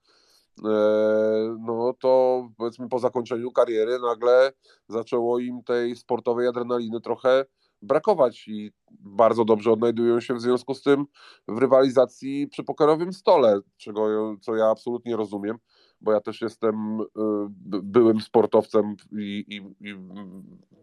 no 1.60 1.94
to 2.00 2.44
powiedzmy 2.58 2.90
po 2.90 3.00
zakończeniu 3.00 3.52
kariery 3.52 4.00
nagle 4.00 4.52
zaczęło 4.88 5.40
im 5.40 5.64
tej 5.64 5.96
sportowej 5.96 6.48
adrenaliny 6.48 7.02
trochę 7.02 7.46
brakować 7.82 8.48
i 8.48 8.72
bardzo 9.00 9.46
dobrze 9.46 9.72
odnajdują 9.72 10.20
się 10.20 10.34
w 10.34 10.42
związku 10.42 10.74
z 10.74 10.82
tym 10.82 11.06
w 11.48 11.58
rywalizacji 11.58 12.48
przy 12.48 12.64
pokerowym 12.64 13.14
stole, 13.14 13.60
czego 13.78 14.36
co 14.42 14.56
ja 14.56 14.70
absolutnie 14.70 15.16
rozumiem, 15.16 15.58
bo 16.02 16.12
ja 16.12 16.22
też 16.22 16.42
jestem 16.42 17.02
y, 17.02 17.06
byłym 17.84 18.22
sportowcem 18.22 18.96
i, 19.12 19.46
i, 19.48 19.88
i 19.90 19.96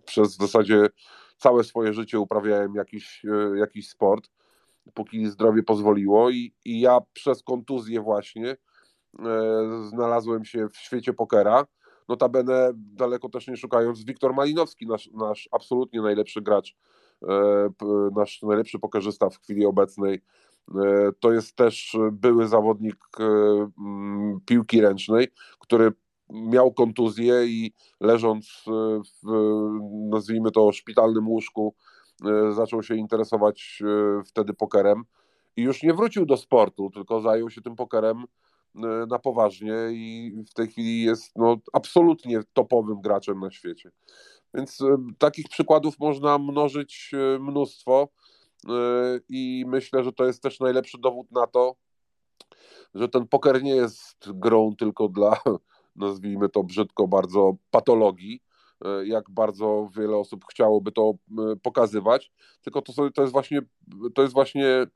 przez 0.04 0.36
w 0.36 0.40
zasadzie 0.40 0.86
całe 1.38 1.64
swoje 1.64 1.92
życie 1.92 2.20
uprawiałem 2.20 2.74
jakiś, 2.74 3.24
y, 3.24 3.58
jakiś 3.58 3.88
sport, 3.88 4.30
póki 4.94 5.26
zdrowie 5.26 5.62
pozwoliło 5.62 6.30
i, 6.30 6.54
i 6.64 6.80
ja 6.80 6.98
przez 7.12 7.42
kontuzję 7.42 8.00
właśnie 8.00 8.50
e, 8.50 8.56
znalazłem 9.88 10.44
się 10.44 10.68
w 10.68 10.76
świecie 10.76 11.12
pokera, 11.12 11.64
Notabene 12.08 12.72
daleko 12.74 13.28
też 13.28 13.48
nie 13.48 13.56
szukając, 13.56 14.04
Wiktor 14.04 14.34
Malinowski, 14.34 14.86
nasz, 14.86 15.10
nasz 15.14 15.48
absolutnie 15.52 16.02
najlepszy 16.02 16.42
gracz, 16.42 16.76
e, 17.28 17.68
nasz 18.16 18.42
najlepszy 18.42 18.78
pokerzysta 18.78 19.30
w 19.30 19.38
chwili 19.38 19.66
obecnej, 19.66 20.22
e, 20.74 21.12
to 21.20 21.32
jest 21.32 21.56
też 21.56 21.96
były 22.12 22.48
zawodnik 22.48 22.96
e, 23.20 23.24
piłki 24.46 24.80
ręcznej, 24.80 25.28
który 25.58 25.92
miał 26.30 26.72
kontuzję 26.72 27.46
i 27.46 27.72
leżąc 28.00 28.64
w, 29.22 29.30
nazwijmy 30.10 30.50
to, 30.50 30.72
szpitalnym 30.72 31.28
łóżku, 31.28 31.74
zaczął 32.50 32.82
się 32.82 32.94
interesować 32.94 33.82
wtedy 34.26 34.54
pokerem. 34.54 35.04
I 35.56 35.62
już 35.62 35.82
nie 35.82 35.94
wrócił 35.94 36.26
do 36.26 36.36
sportu, 36.36 36.90
tylko 36.90 37.20
zajął 37.20 37.50
się 37.50 37.60
tym 37.60 37.76
pokerem 37.76 38.24
E, 38.24 38.53
na 39.08 39.18
poważnie 39.18 39.74
i 39.90 40.32
w 40.50 40.54
tej 40.54 40.68
chwili 40.68 41.02
jest 41.02 41.32
no, 41.36 41.56
absolutnie 41.72 42.40
topowym 42.52 43.00
graczem 43.00 43.40
na 43.40 43.50
świecie. 43.50 43.90
Więc 44.54 44.80
e, 44.80 44.96
takich 45.18 45.48
przykładów 45.48 45.98
można 45.98 46.38
mnożyć 46.38 47.10
e, 47.14 47.38
mnóstwo 47.38 48.08
i 49.28 49.64
myślę, 49.66 50.04
że 50.04 50.12
to 50.12 50.24
jest 50.24 50.42
też 50.42 50.60
najlepszy 50.60 50.98
dowód 50.98 51.32
na 51.32 51.46
to, 51.46 51.76
że 52.94 53.08
ten 53.08 53.28
poker 53.28 53.62
nie 53.62 53.74
jest 53.74 54.32
grą 54.32 54.76
tylko 54.76 55.08
dla, 55.08 55.36
nazwijmy 55.96 56.48
to 56.48 56.62
brzydko, 56.62 57.08
bardzo 57.08 57.56
patologii, 57.70 58.40
jak 59.04 59.30
bardzo 59.30 59.88
wiele 59.96 60.16
osób 60.16 60.44
chciałoby 60.50 60.92
to 60.92 61.14
pokazywać, 61.62 62.32
tylko 62.62 62.82
to, 62.82 63.10
to, 63.10 63.22
jest, 63.22 63.32
właśnie, 63.32 63.60
to 64.14 64.22
jest 64.22 64.34
właśnie 64.34 64.86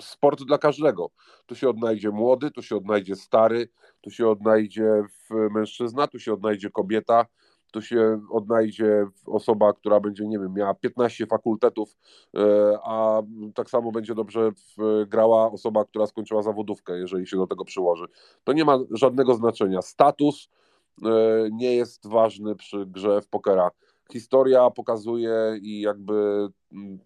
sport 0.00 0.42
dla 0.42 0.58
każdego. 0.58 1.10
Tu 1.46 1.54
się 1.54 1.68
odnajdzie 1.68 2.10
młody, 2.10 2.50
tu 2.50 2.62
się 2.62 2.76
odnajdzie 2.76 3.16
stary, 3.16 3.68
tu 4.00 4.10
się 4.10 4.28
odnajdzie 4.28 5.02
mężczyzna, 5.30 6.06
tu 6.06 6.18
się 6.18 6.32
odnajdzie 6.32 6.70
kobieta, 6.70 7.26
tu 7.70 7.82
się 7.82 8.20
odnajdzie 8.30 9.06
osoba, 9.26 9.72
która 9.72 10.00
będzie, 10.00 10.26
nie 10.26 10.38
wiem, 10.38 10.54
miała 10.54 10.74
15 10.74 11.26
fakultetów, 11.26 11.96
e, 12.36 12.78
a 12.84 13.22
tak 13.54 13.70
samo 13.70 13.92
będzie 13.92 14.14
dobrze 14.14 14.50
grała 15.06 15.52
osoba, 15.52 15.84
która 15.84 16.06
skończyła 16.06 16.42
zawodówkę, 16.42 16.98
jeżeli 16.98 17.26
się 17.26 17.36
do 17.36 17.46
tego 17.46 17.64
przyłoży. 17.64 18.06
To 18.44 18.52
nie 18.52 18.64
ma 18.64 18.78
żadnego 18.90 19.34
znaczenia. 19.34 19.82
Status 19.82 20.48
e, 21.04 21.08
nie 21.52 21.74
jest 21.74 22.08
ważny 22.08 22.56
przy 22.56 22.86
grze 22.86 23.20
w 23.20 23.28
pokera 23.28 23.70
historia 24.12 24.70
pokazuje 24.70 25.58
i 25.62 25.80
jakby 25.80 26.48
mm, 26.72 26.98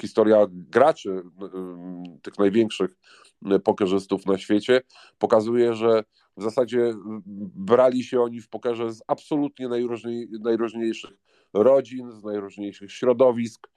historia 0.00 0.46
graczy, 0.50 1.22
mm, 1.54 2.20
tych 2.22 2.38
największych 2.38 2.96
pokerzystów 3.64 4.26
na 4.26 4.38
świecie, 4.38 4.80
pokazuje, 5.18 5.74
że 5.74 6.04
w 6.36 6.42
zasadzie 6.42 6.94
brali 7.56 8.04
się 8.04 8.20
oni 8.20 8.40
w 8.40 8.48
pokerze 8.48 8.92
z 8.92 9.02
absolutnie 9.06 9.68
najróżniej, 9.68 10.28
najróżniejszych 10.40 11.10
rodzin, 11.54 12.12
z 12.12 12.24
najróżniejszych 12.24 12.92
środowisk, 12.92 13.68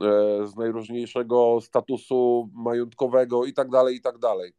e, 0.00 0.46
z 0.46 0.56
najróżniejszego 0.56 1.58
statusu 1.60 2.50
majątkowego 2.54 3.44
i 3.44 3.52
tak 3.52 3.70
dalej, 3.70 3.96
i 3.96 4.00
tak 4.00 4.18
dalej. 4.18 4.52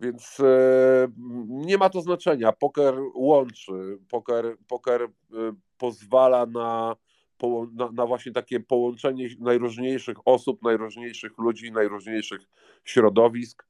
Więc 0.00 0.40
e, 0.40 1.08
nie 1.48 1.78
ma 1.78 1.90
to 1.90 2.00
znaczenia. 2.00 2.52
Poker 2.52 2.94
łączy, 3.14 3.98
poker, 4.08 4.56
poker 4.68 5.02
e, 5.02 5.08
pozwala 5.78 6.46
na, 6.46 6.96
na, 7.92 8.06
właśnie 8.06 8.32
takie 8.32 8.60
połączenie 8.60 9.28
najróżniejszych 9.40 10.16
osób, 10.24 10.62
najróżniejszych 10.62 11.38
ludzi, 11.38 11.72
najróżniejszych 11.72 12.40
środowisk. 12.84 13.66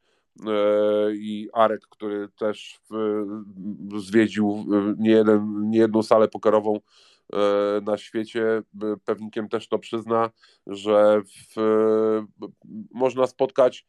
E, 0.46 0.50
I 1.14 1.48
Arek, 1.52 1.80
który 1.90 2.28
też 2.38 2.80
zwiedził 3.96 4.66
nie 4.98 5.24
niejedną 5.60 6.02
salę 6.02 6.28
pokerową 6.28 6.80
na 7.82 7.98
świecie, 7.98 8.62
pewnikiem 9.04 9.48
też 9.48 9.68
to 9.68 9.78
przyzna, 9.78 10.30
że 10.66 11.22
w, 11.22 11.56
można 12.90 13.26
spotkać 13.26 13.86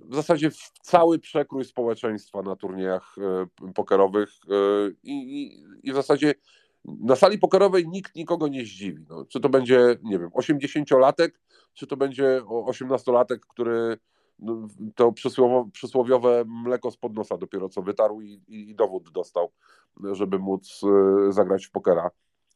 w 0.00 0.14
zasadzie 0.14 0.50
cały 0.82 1.18
przekrój 1.18 1.64
społeczeństwa 1.64 2.42
na 2.42 2.56
turniejach 2.56 3.16
e, 3.18 3.72
pokerowych 3.72 4.28
e, 4.28 4.90
i, 5.02 5.42
i, 5.42 5.64
i 5.82 5.92
w 5.92 5.94
zasadzie 5.94 6.34
na 6.84 7.16
sali 7.16 7.38
pokerowej 7.38 7.88
nikt 7.88 8.14
nikogo 8.14 8.48
nie 8.48 8.64
zdziwi. 8.64 9.04
No, 9.08 9.24
czy 9.24 9.40
to 9.40 9.48
będzie, 9.48 9.96
nie 10.02 10.18
wiem, 10.18 10.30
80-latek, 10.30 11.30
czy 11.74 11.86
to 11.86 11.96
będzie 11.96 12.40
18-latek, 12.44 13.38
który 13.48 13.98
no, 14.38 14.68
to 14.94 15.12
przysłowiowe 15.72 16.44
mleko 16.46 16.90
z 16.90 16.98
nosa 17.12 17.36
dopiero 17.38 17.68
co 17.68 17.82
wytarł 17.82 18.20
i, 18.20 18.42
i, 18.48 18.74
dowód 18.74 19.10
dostał, 19.10 19.52
żeby 20.12 20.38
móc 20.38 20.80
e, 21.28 21.32
zagrać 21.32 21.66
w 21.66 21.70
pokera. 21.70 22.10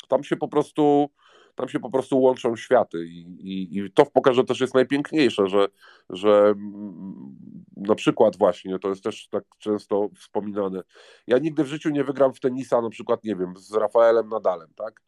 Tam 0.09 0.25
się 0.25 0.37
po 0.37 0.49
prostu 0.49 1.11
tam 1.55 1.69
się 1.69 1.81
po 1.81 1.91
prostu 1.91 2.21
łączą 2.21 2.57
światy 2.57 3.07
i, 3.07 3.21
i, 3.21 3.79
i 3.79 3.93
to 3.93 4.05
w 4.05 4.11
pokerze 4.11 4.45
też 4.45 4.61
jest 4.61 4.75
najpiękniejsze, 4.75 5.47
że, 5.47 5.69
że 6.11 6.31
mm, 6.31 7.37
na 7.77 7.95
przykład 7.95 8.37
właśnie, 8.37 8.79
to 8.79 8.89
jest 8.89 9.05
też 9.05 9.29
tak 9.29 9.45
często 9.59 10.09
wspominane, 10.17 10.83
ja 11.27 11.39
nigdy 11.39 11.65
w 11.65 11.67
życiu 11.67 11.91
nie 11.91 12.05
wygram 12.05 12.35
w 12.35 12.41
tenisa 12.41 12.83
na 12.83 12.91
przykład, 12.91 13.25
nie 13.25 13.37
wiem, 13.37 13.55
z 13.57 13.75
Rafaelem 13.75 14.29
Nadalem, 14.29 14.69
tak? 14.77 15.03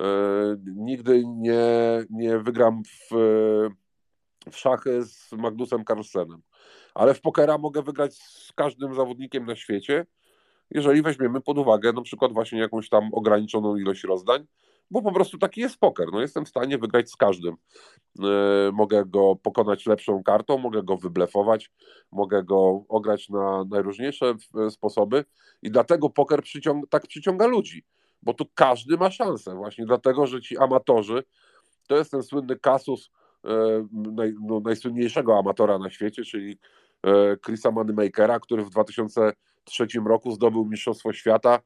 E, 0.00 0.04
nigdy 0.66 1.22
nie, 1.26 1.60
nie 2.10 2.38
wygram 2.38 2.82
w, 2.84 3.14
w 4.50 4.56
szachy 4.56 5.04
z 5.04 5.32
Magnusem 5.32 5.84
Carlsenem, 5.84 6.42
ale 6.94 7.14
w 7.14 7.20
pokera 7.20 7.58
mogę 7.58 7.82
wygrać 7.82 8.14
z 8.14 8.52
każdym 8.52 8.94
zawodnikiem 8.94 9.46
na 9.46 9.56
świecie, 9.56 10.06
jeżeli 10.70 11.02
weźmiemy 11.02 11.40
pod 11.40 11.58
uwagę 11.58 11.92
na 11.92 12.02
przykład 12.02 12.32
właśnie 12.32 12.60
jakąś 12.60 12.88
tam 12.88 13.08
ograniczoną 13.12 13.76
ilość 13.76 14.04
rozdań, 14.04 14.46
bo 14.90 15.02
po 15.02 15.12
prostu 15.12 15.38
taki 15.38 15.60
jest 15.60 15.76
poker. 15.76 16.08
No, 16.12 16.20
jestem 16.20 16.44
w 16.44 16.48
stanie 16.48 16.78
wygrać 16.78 17.10
z 17.10 17.16
każdym. 17.16 17.56
Yy, 18.18 18.26
mogę 18.72 19.04
go 19.04 19.36
pokonać 19.36 19.86
lepszą 19.86 20.22
kartą, 20.22 20.58
mogę 20.58 20.82
go 20.82 20.96
wyblefować, 20.96 21.70
mogę 22.12 22.44
go 22.44 22.84
ograć 22.88 23.28
na 23.28 23.64
najróżniejsze 23.70 24.34
sposoby 24.70 25.24
i 25.62 25.70
dlatego 25.70 26.10
poker 26.10 26.42
tak 26.90 27.06
przyciąga 27.06 27.46
ludzi, 27.46 27.84
bo 28.22 28.34
tu 28.34 28.44
każdy 28.54 28.96
ma 28.96 29.10
szansę, 29.10 29.54
właśnie 29.54 29.86
dlatego, 29.86 30.26
że 30.26 30.40
ci 30.40 30.58
amatorzy, 30.58 31.24
to 31.88 31.96
jest 31.96 32.10
ten 32.10 32.22
słynny 32.22 32.56
kasus 32.56 33.10
yy, 33.44 33.50
naj, 33.92 34.34
no, 34.40 34.60
najsłynniejszego 34.60 35.38
amatora 35.38 35.78
na 35.78 35.90
świecie, 35.90 36.24
czyli 36.24 36.58
Chrisa 37.44 37.70
Moneymakera, 37.70 38.40
który 38.40 38.64
w 38.64 38.70
2003 38.70 39.86
roku 40.06 40.30
zdobył 40.30 40.64
Mistrzostwo 40.64 41.12
Świata 41.12 41.60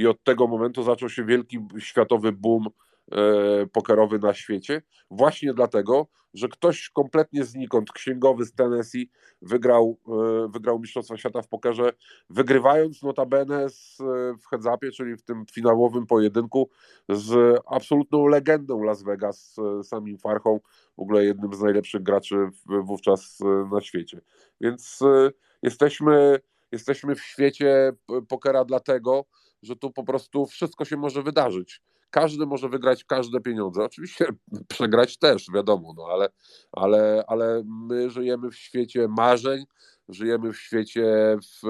i 0.00 0.06
od 0.06 0.24
tego 0.24 0.46
momentu 0.46 0.82
zaczął 0.82 1.08
się 1.08 1.24
wielki 1.24 1.58
światowy 1.78 2.32
boom 2.32 2.66
e, 3.12 3.66
pokerowy 3.66 4.18
na 4.18 4.34
świecie, 4.34 4.82
właśnie 5.10 5.54
dlatego, 5.54 6.06
że 6.34 6.48
ktoś 6.48 6.90
kompletnie 6.90 7.44
znikąd, 7.44 7.92
księgowy 7.92 8.44
z 8.44 8.52
Tennessee, 8.52 9.10
wygrał, 9.42 9.98
e, 10.08 10.48
wygrał 10.48 10.78
Mistrzostwa 10.78 11.16
Świata 11.16 11.42
w 11.42 11.48
pokerze, 11.48 11.92
wygrywając 12.30 13.02
notabene 13.02 13.70
z, 13.70 13.96
w 14.42 14.46
heads 14.50 14.96
czyli 14.96 15.16
w 15.16 15.22
tym 15.22 15.44
finałowym 15.52 16.06
pojedynku 16.06 16.68
z 17.08 17.60
absolutną 17.66 18.26
legendą 18.26 18.82
Las 18.82 19.02
Vegas, 19.02 19.54
z 19.54 19.86
samim 19.88 20.18
Farchą, 20.18 20.60
w 20.96 21.00
ogóle 21.00 21.24
jednym 21.24 21.54
z 21.54 21.60
najlepszych 21.60 22.02
graczy 22.02 22.36
wówczas 22.66 23.38
na 23.72 23.80
świecie. 23.80 24.20
Więc 24.60 25.02
e, 25.02 25.30
jesteśmy, 25.62 26.40
jesteśmy 26.72 27.14
w 27.14 27.22
świecie 27.22 27.92
pokera 28.28 28.64
dlatego, 28.64 29.24
że 29.62 29.76
tu 29.76 29.90
po 29.90 30.04
prostu 30.04 30.46
wszystko 30.46 30.84
się 30.84 30.96
może 30.96 31.22
wydarzyć. 31.22 31.82
każdy 32.10 32.46
może 32.46 32.68
wygrać 32.68 33.04
każde 33.04 33.40
pieniądze. 33.40 33.84
Oczywiście 33.84 34.26
przegrać 34.68 35.18
też, 35.18 35.46
wiadomo, 35.54 35.94
no 35.96 36.04
ale, 36.12 36.28
ale, 36.72 37.24
ale 37.26 37.62
my 37.88 38.10
żyjemy 38.10 38.50
w 38.50 38.56
świecie 38.56 39.08
marzeń, 39.08 39.64
żyjemy 40.08 40.52
w 40.52 40.58
świecie 40.58 41.36
w, 41.62 41.68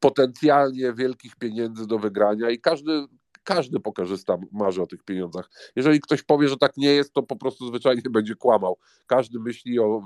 potencjalnie 0.00 0.92
wielkich 0.92 1.36
pieniędzy 1.36 1.86
do 1.86 1.98
wygrania 1.98 2.50
i 2.50 2.60
każdy, 2.60 3.06
każdy 3.44 3.80
pokorzysta, 3.80 4.38
marzy 4.52 4.82
o 4.82 4.86
tych 4.86 5.02
pieniądzach. 5.02 5.50
Jeżeli 5.76 6.00
ktoś 6.00 6.22
powie, 6.22 6.48
że 6.48 6.56
tak 6.56 6.76
nie 6.76 6.94
jest, 6.94 7.12
to 7.12 7.22
po 7.22 7.36
prostu 7.36 7.66
zwyczajnie 7.66 8.02
będzie 8.10 8.34
kłamał. 8.34 8.78
Każdy 9.06 9.40
myśli 9.40 9.78
o 9.78 10.02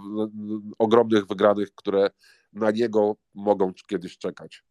ogromnych 0.78 1.27
wygranych, 1.27 1.74
które 1.74 2.11
na 2.53 2.70
niego 2.70 3.16
mogą 3.35 3.73
kiedyś 3.89 4.19
czekać. 4.19 4.65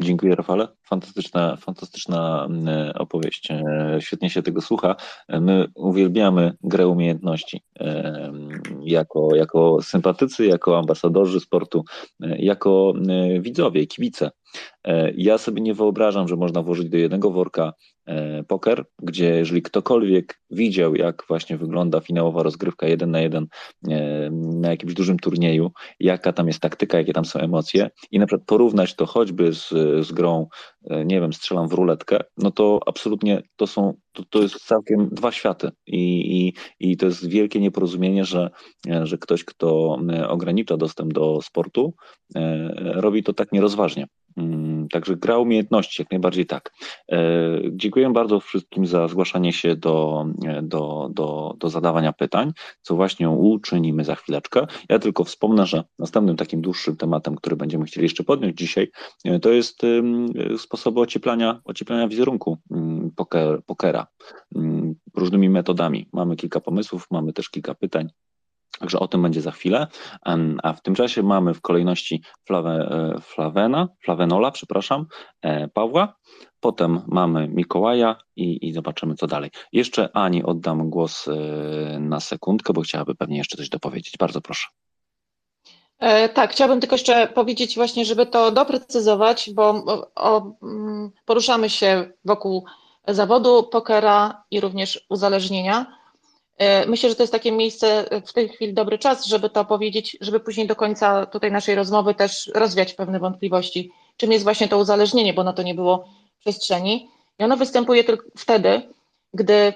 Dziękuję 0.00 0.34
Rafale. 0.34 0.68
Fantastyczna, 0.82 1.56
fantastyczna 1.56 2.46
mm, 2.50 2.92
opowieść. 2.94 3.50
E, 3.50 3.96
świetnie 4.00 4.30
się 4.30 4.42
tego 4.42 4.60
słucha. 4.60 4.96
E, 5.28 5.40
my 5.40 5.66
uwielbiamy 5.74 6.56
grę 6.62 6.88
umiejętności. 6.88 7.62
E, 7.80 8.32
jako, 8.82 9.34
jako 9.34 9.82
sympatycy, 9.82 10.46
jako 10.46 10.78
ambasadorzy 10.78 11.40
sportu, 11.40 11.84
jako 12.20 12.92
widzowie, 13.40 13.86
kibice. 13.86 14.30
Ja 15.16 15.38
sobie 15.38 15.62
nie 15.62 15.74
wyobrażam, 15.74 16.28
że 16.28 16.36
można 16.36 16.62
włożyć 16.62 16.88
do 16.88 16.96
jednego 16.96 17.30
worka 17.30 17.72
E, 17.72 17.93
poker, 18.48 18.84
gdzie 19.02 19.34
jeżeli 19.34 19.62
ktokolwiek 19.62 20.40
widział, 20.50 20.94
jak 20.94 21.24
właśnie 21.28 21.56
wygląda 21.56 22.00
finałowa 22.00 22.42
rozgrywka 22.42 22.86
jeden 22.86 23.10
na 23.10 23.20
jeden 23.20 23.46
e, 23.88 24.30
na 24.30 24.70
jakimś 24.70 24.94
dużym 24.94 25.18
turnieju, 25.18 25.70
jaka 26.00 26.32
tam 26.32 26.46
jest 26.46 26.60
taktyka, 26.60 26.98
jakie 26.98 27.12
tam 27.12 27.24
są 27.24 27.40
emocje 27.40 27.90
i 28.10 28.18
na 28.18 28.26
przykład 28.26 28.46
porównać 28.46 28.94
to 28.94 29.06
choćby 29.06 29.52
z, 29.52 29.68
z 30.06 30.12
grą, 30.12 30.46
e, 30.90 31.04
nie 31.04 31.20
wiem, 31.20 31.32
strzelam 31.32 31.68
w 31.68 31.72
ruletkę, 31.72 32.18
no 32.36 32.50
to 32.50 32.80
absolutnie 32.86 33.42
to 33.56 33.66
są, 33.66 33.94
to, 34.12 34.22
to 34.30 34.42
jest 34.42 34.56
całkiem 34.66 35.08
dwa 35.12 35.32
światy 35.32 35.70
i, 35.86 36.38
i, 36.38 36.54
i 36.90 36.96
to 36.96 37.06
jest 37.06 37.28
wielkie 37.28 37.60
nieporozumienie, 37.60 38.24
że, 38.24 38.50
że 39.02 39.18
ktoś, 39.18 39.44
kto 39.44 39.98
ogranicza 40.28 40.76
dostęp 40.76 41.12
do 41.12 41.42
sportu, 41.42 41.94
robi 42.76 43.22
to 43.22 43.32
tak 43.32 43.52
nierozważnie. 43.52 44.06
Mm, 44.36 44.88
także 44.88 45.16
gra 45.16 45.38
umiejętności, 45.38 46.02
jak 46.02 46.10
najbardziej 46.10 46.46
tak. 46.46 46.72
E, 47.12 47.18
dziękuję 47.70 48.10
bardzo 48.10 48.40
wszystkim 48.40 48.86
za 48.86 49.08
zgłaszanie 49.08 49.52
się 49.52 49.76
do, 49.76 50.26
do, 50.62 51.10
do, 51.12 51.54
do 51.58 51.68
zadawania 51.68 52.12
pytań, 52.12 52.52
co 52.82 52.94
właśnie 52.94 53.30
uczynimy 53.30 54.04
za 54.04 54.14
chwileczkę. 54.14 54.66
Ja 54.88 54.98
tylko 54.98 55.24
wspomnę, 55.24 55.66
że 55.66 55.84
następnym 55.98 56.36
takim 56.36 56.60
dłuższym 56.60 56.96
tematem, 56.96 57.36
który 57.36 57.56
będziemy 57.56 57.84
chcieli 57.84 58.04
jeszcze 58.04 58.24
podjąć 58.24 58.58
dzisiaj, 58.58 58.90
e, 59.24 59.40
to 59.40 59.50
jest 59.50 59.82
sposoby 60.58 61.00
ocieplania, 61.00 61.60
ocieplania 61.64 62.08
wizerunku 62.08 62.58
mm, 62.70 63.10
poker, 63.16 63.62
pokera 63.66 64.06
mm, 64.56 64.94
różnymi 65.14 65.48
metodami. 65.48 66.08
Mamy 66.12 66.36
kilka 66.36 66.60
pomysłów, 66.60 67.06
mamy 67.10 67.32
też 67.32 67.50
kilka 67.50 67.74
pytań. 67.74 68.08
Także 68.78 68.98
o 68.98 69.08
tym 69.08 69.22
będzie 69.22 69.40
za 69.40 69.50
chwilę. 69.50 69.86
A 70.62 70.72
w 70.72 70.82
tym 70.82 70.94
czasie 70.94 71.22
mamy 71.22 71.54
w 71.54 71.60
kolejności 71.60 72.22
Flawe, 72.46 72.70
e, 72.70 73.20
Flawena, 73.20 73.88
Flawenola, 74.04 74.50
przepraszam, 74.50 75.06
e, 75.42 75.68
Pawła. 75.68 76.16
Potem 76.60 77.00
mamy 77.06 77.48
Mikołaja 77.48 78.16
i, 78.36 78.68
i 78.68 78.72
zobaczymy, 78.72 79.14
co 79.14 79.26
dalej. 79.26 79.50
Jeszcze 79.72 80.08
Ani 80.16 80.44
oddam 80.44 80.90
głos 80.90 81.28
e, 81.28 81.98
na 82.00 82.20
sekundkę, 82.20 82.72
bo 82.72 82.80
chciałaby 82.80 83.14
pewnie 83.14 83.38
jeszcze 83.38 83.56
coś 83.56 83.68
dopowiedzieć. 83.68 84.14
Bardzo 84.18 84.40
proszę. 84.40 84.66
Tak, 86.34 86.52
chciałabym 86.52 86.80
tylko 86.80 86.94
jeszcze 86.94 87.26
powiedzieć 87.26 87.74
właśnie, 87.74 88.04
żeby 88.04 88.26
to 88.26 88.50
doprecyzować, 88.50 89.50
bo 89.54 89.84
o, 90.14 90.52
mm, 90.62 91.10
poruszamy 91.24 91.70
się 91.70 92.10
wokół 92.24 92.64
zawodu 93.08 93.62
pokera 93.62 94.44
i 94.50 94.60
również 94.60 95.06
uzależnienia. 95.08 95.86
E, 96.58 96.86
myślę, 96.86 97.08
że 97.08 97.16
to 97.16 97.22
jest 97.22 97.32
takie 97.32 97.52
miejsce 97.52 98.10
e, 98.10 98.20
w 98.20 98.32
tej 98.32 98.48
chwili 98.48 98.74
dobry 98.74 98.98
czas, 98.98 99.26
żeby 99.26 99.50
to 99.50 99.64
powiedzieć, 99.64 100.16
żeby 100.20 100.40
później 100.40 100.66
do 100.66 100.76
końca 100.76 101.26
tutaj 101.26 101.52
naszej 101.52 101.74
rozmowy 101.74 102.14
też 102.14 102.50
rozwiać 102.54 102.94
pewne 102.94 103.18
wątpliwości, 103.18 103.92
czym 104.16 104.32
jest 104.32 104.44
właśnie 104.44 104.68
to 104.68 104.78
uzależnienie, 104.78 105.34
bo 105.34 105.44
na 105.44 105.52
to 105.52 105.62
nie 105.62 105.74
było 105.74 106.08
przestrzeni. 106.38 107.08
I 107.38 107.44
ono 107.44 107.56
występuje 107.56 108.04
tylko 108.04 108.24
wtedy, 108.36 108.82
gdy 109.34 109.72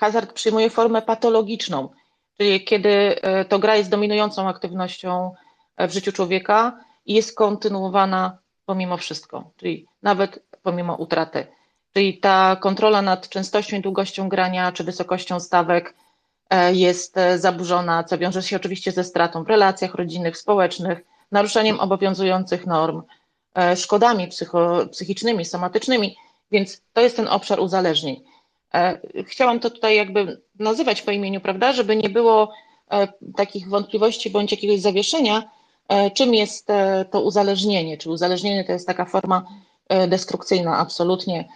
hazard 0.00 0.32
przyjmuje 0.32 0.70
formę 0.70 1.02
patologiczną, 1.02 1.88
czyli 2.38 2.64
kiedy 2.64 3.22
e, 3.22 3.44
to 3.44 3.58
gra 3.58 3.76
jest 3.76 3.90
dominującą 3.90 4.48
aktywnością 4.48 5.34
w 5.78 5.92
życiu 5.92 6.12
człowieka 6.12 6.78
i 7.06 7.14
jest 7.14 7.36
kontynuowana 7.36 8.38
pomimo 8.66 8.96
wszystko, 8.96 9.50
czyli 9.56 9.86
nawet 10.02 10.44
pomimo 10.62 10.94
utraty 10.94 11.46
Czyli 11.92 12.18
ta 12.18 12.56
kontrola 12.56 13.02
nad 13.02 13.28
częstością 13.28 13.76
i 13.76 13.80
długością 13.80 14.28
grania 14.28 14.72
czy 14.72 14.84
wysokością 14.84 15.40
stawek 15.40 15.94
e, 16.50 16.74
jest 16.74 17.18
e, 17.18 17.38
zaburzona, 17.38 18.04
co 18.04 18.18
wiąże 18.18 18.42
się 18.42 18.56
oczywiście 18.56 18.92
ze 18.92 19.04
stratą 19.04 19.44
w 19.44 19.48
relacjach 19.48 19.94
rodzinnych, 19.94 20.38
społecznych, 20.38 21.04
naruszaniem 21.32 21.80
obowiązujących 21.80 22.66
norm, 22.66 23.02
e, 23.54 23.76
szkodami 23.76 24.28
psycho, 24.28 24.86
psychicznymi, 24.90 25.44
somatycznymi, 25.44 26.16
więc 26.50 26.82
to 26.92 27.00
jest 27.00 27.16
ten 27.16 27.28
obszar 27.28 27.60
uzależnień. 27.60 28.20
Chciałam 29.26 29.60
to 29.60 29.70
tutaj 29.70 29.96
jakby 29.96 30.40
nazywać 30.58 31.02
po 31.02 31.10
imieniu, 31.10 31.40
prawda, 31.40 31.72
żeby 31.72 31.96
nie 31.96 32.10
było 32.10 32.52
takich 33.36 33.68
wątpliwości 33.68 34.30
bądź 34.30 34.50
jakiegoś 34.52 34.80
zawieszenia, 34.80 35.50
czym 36.14 36.34
jest 36.34 36.68
to 37.10 37.20
uzależnienie. 37.22 37.98
Czy 37.98 38.10
uzależnienie 38.10 38.64
to 38.64 38.72
jest 38.72 38.86
taka 38.86 39.04
forma 39.04 39.44
destrukcyjna? 40.08 40.78
Absolutnie 40.78 41.48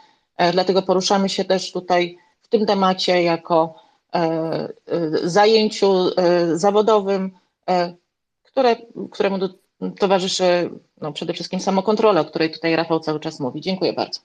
dlatego 0.52 0.82
poruszamy 0.82 1.28
się 1.28 1.44
też 1.44 1.72
tutaj 1.72 2.18
w 2.42 2.48
tym 2.48 2.66
temacie 2.66 3.22
jako 3.22 3.74
e, 4.14 4.18
e, 4.18 4.68
zajęciu 5.28 6.10
zawodowym, 6.54 7.30
które, 8.42 8.76
któremu 9.10 9.38
towarzyszy 9.98 10.70
no, 11.00 11.12
przede 11.12 11.32
wszystkim 11.32 11.60
samokontrola, 11.60 12.20
o 12.20 12.24
której 12.24 12.50
tutaj 12.50 12.76
Rafał 12.76 13.00
cały 13.00 13.20
czas 13.20 13.40
mówi. 13.40 13.60
Dziękuję 13.60 13.92
bardzo. 13.92 14.20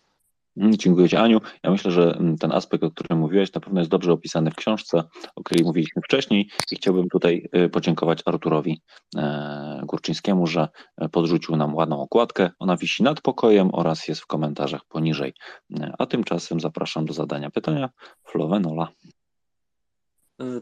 Mm, 0.58 0.78
dziękuję 0.78 1.10
Ci, 1.10 1.16
Aniu. 1.16 1.42
Ja 1.64 1.72
myślę, 1.72 1.92
że 1.92 2.16
mm, 2.16 2.38
ten 2.38 2.52
aspekt, 2.52 2.84
o 2.84 2.92
którym 2.92 3.20
mówiłeś, 3.20 3.54
na 3.54 3.62
pewno 3.62 3.80
jest 3.82 3.92
dobrze 3.92 4.14
opisany 4.14 4.52
w 4.52 4.56
książce, 4.56 5.04
o 5.36 5.44
której 5.44 5.66
mówiliśmy 5.66 6.02
wcześniej 6.02 6.50
i 6.72 6.76
chciałbym 6.76 7.10
tutaj 7.10 7.50
y, 7.56 7.70
podziękować 7.70 8.22
Arturowi 8.26 8.82
e, 9.18 9.82
Górczyńskiemu, 9.84 10.48
że 10.48 10.68
e, 10.98 11.10
podrzucił 11.10 11.56
nam 11.56 11.76
ładną 11.76 12.02
okładkę. 12.02 12.50
Ona 12.60 12.78
wisi 12.78 13.04
nad 13.04 13.22
pokojem 13.22 13.70
oraz 13.74 14.08
jest 14.08 14.22
w 14.22 14.28
komentarzach 14.28 14.82
poniżej. 14.86 15.34
E, 15.80 15.94
a 16.00 16.06
tymczasem 16.06 16.60
zapraszam 16.60 17.06
do 17.06 17.14
zadania 17.14 17.52
pytania. 17.52 17.90
Flowenola. 18.24 18.88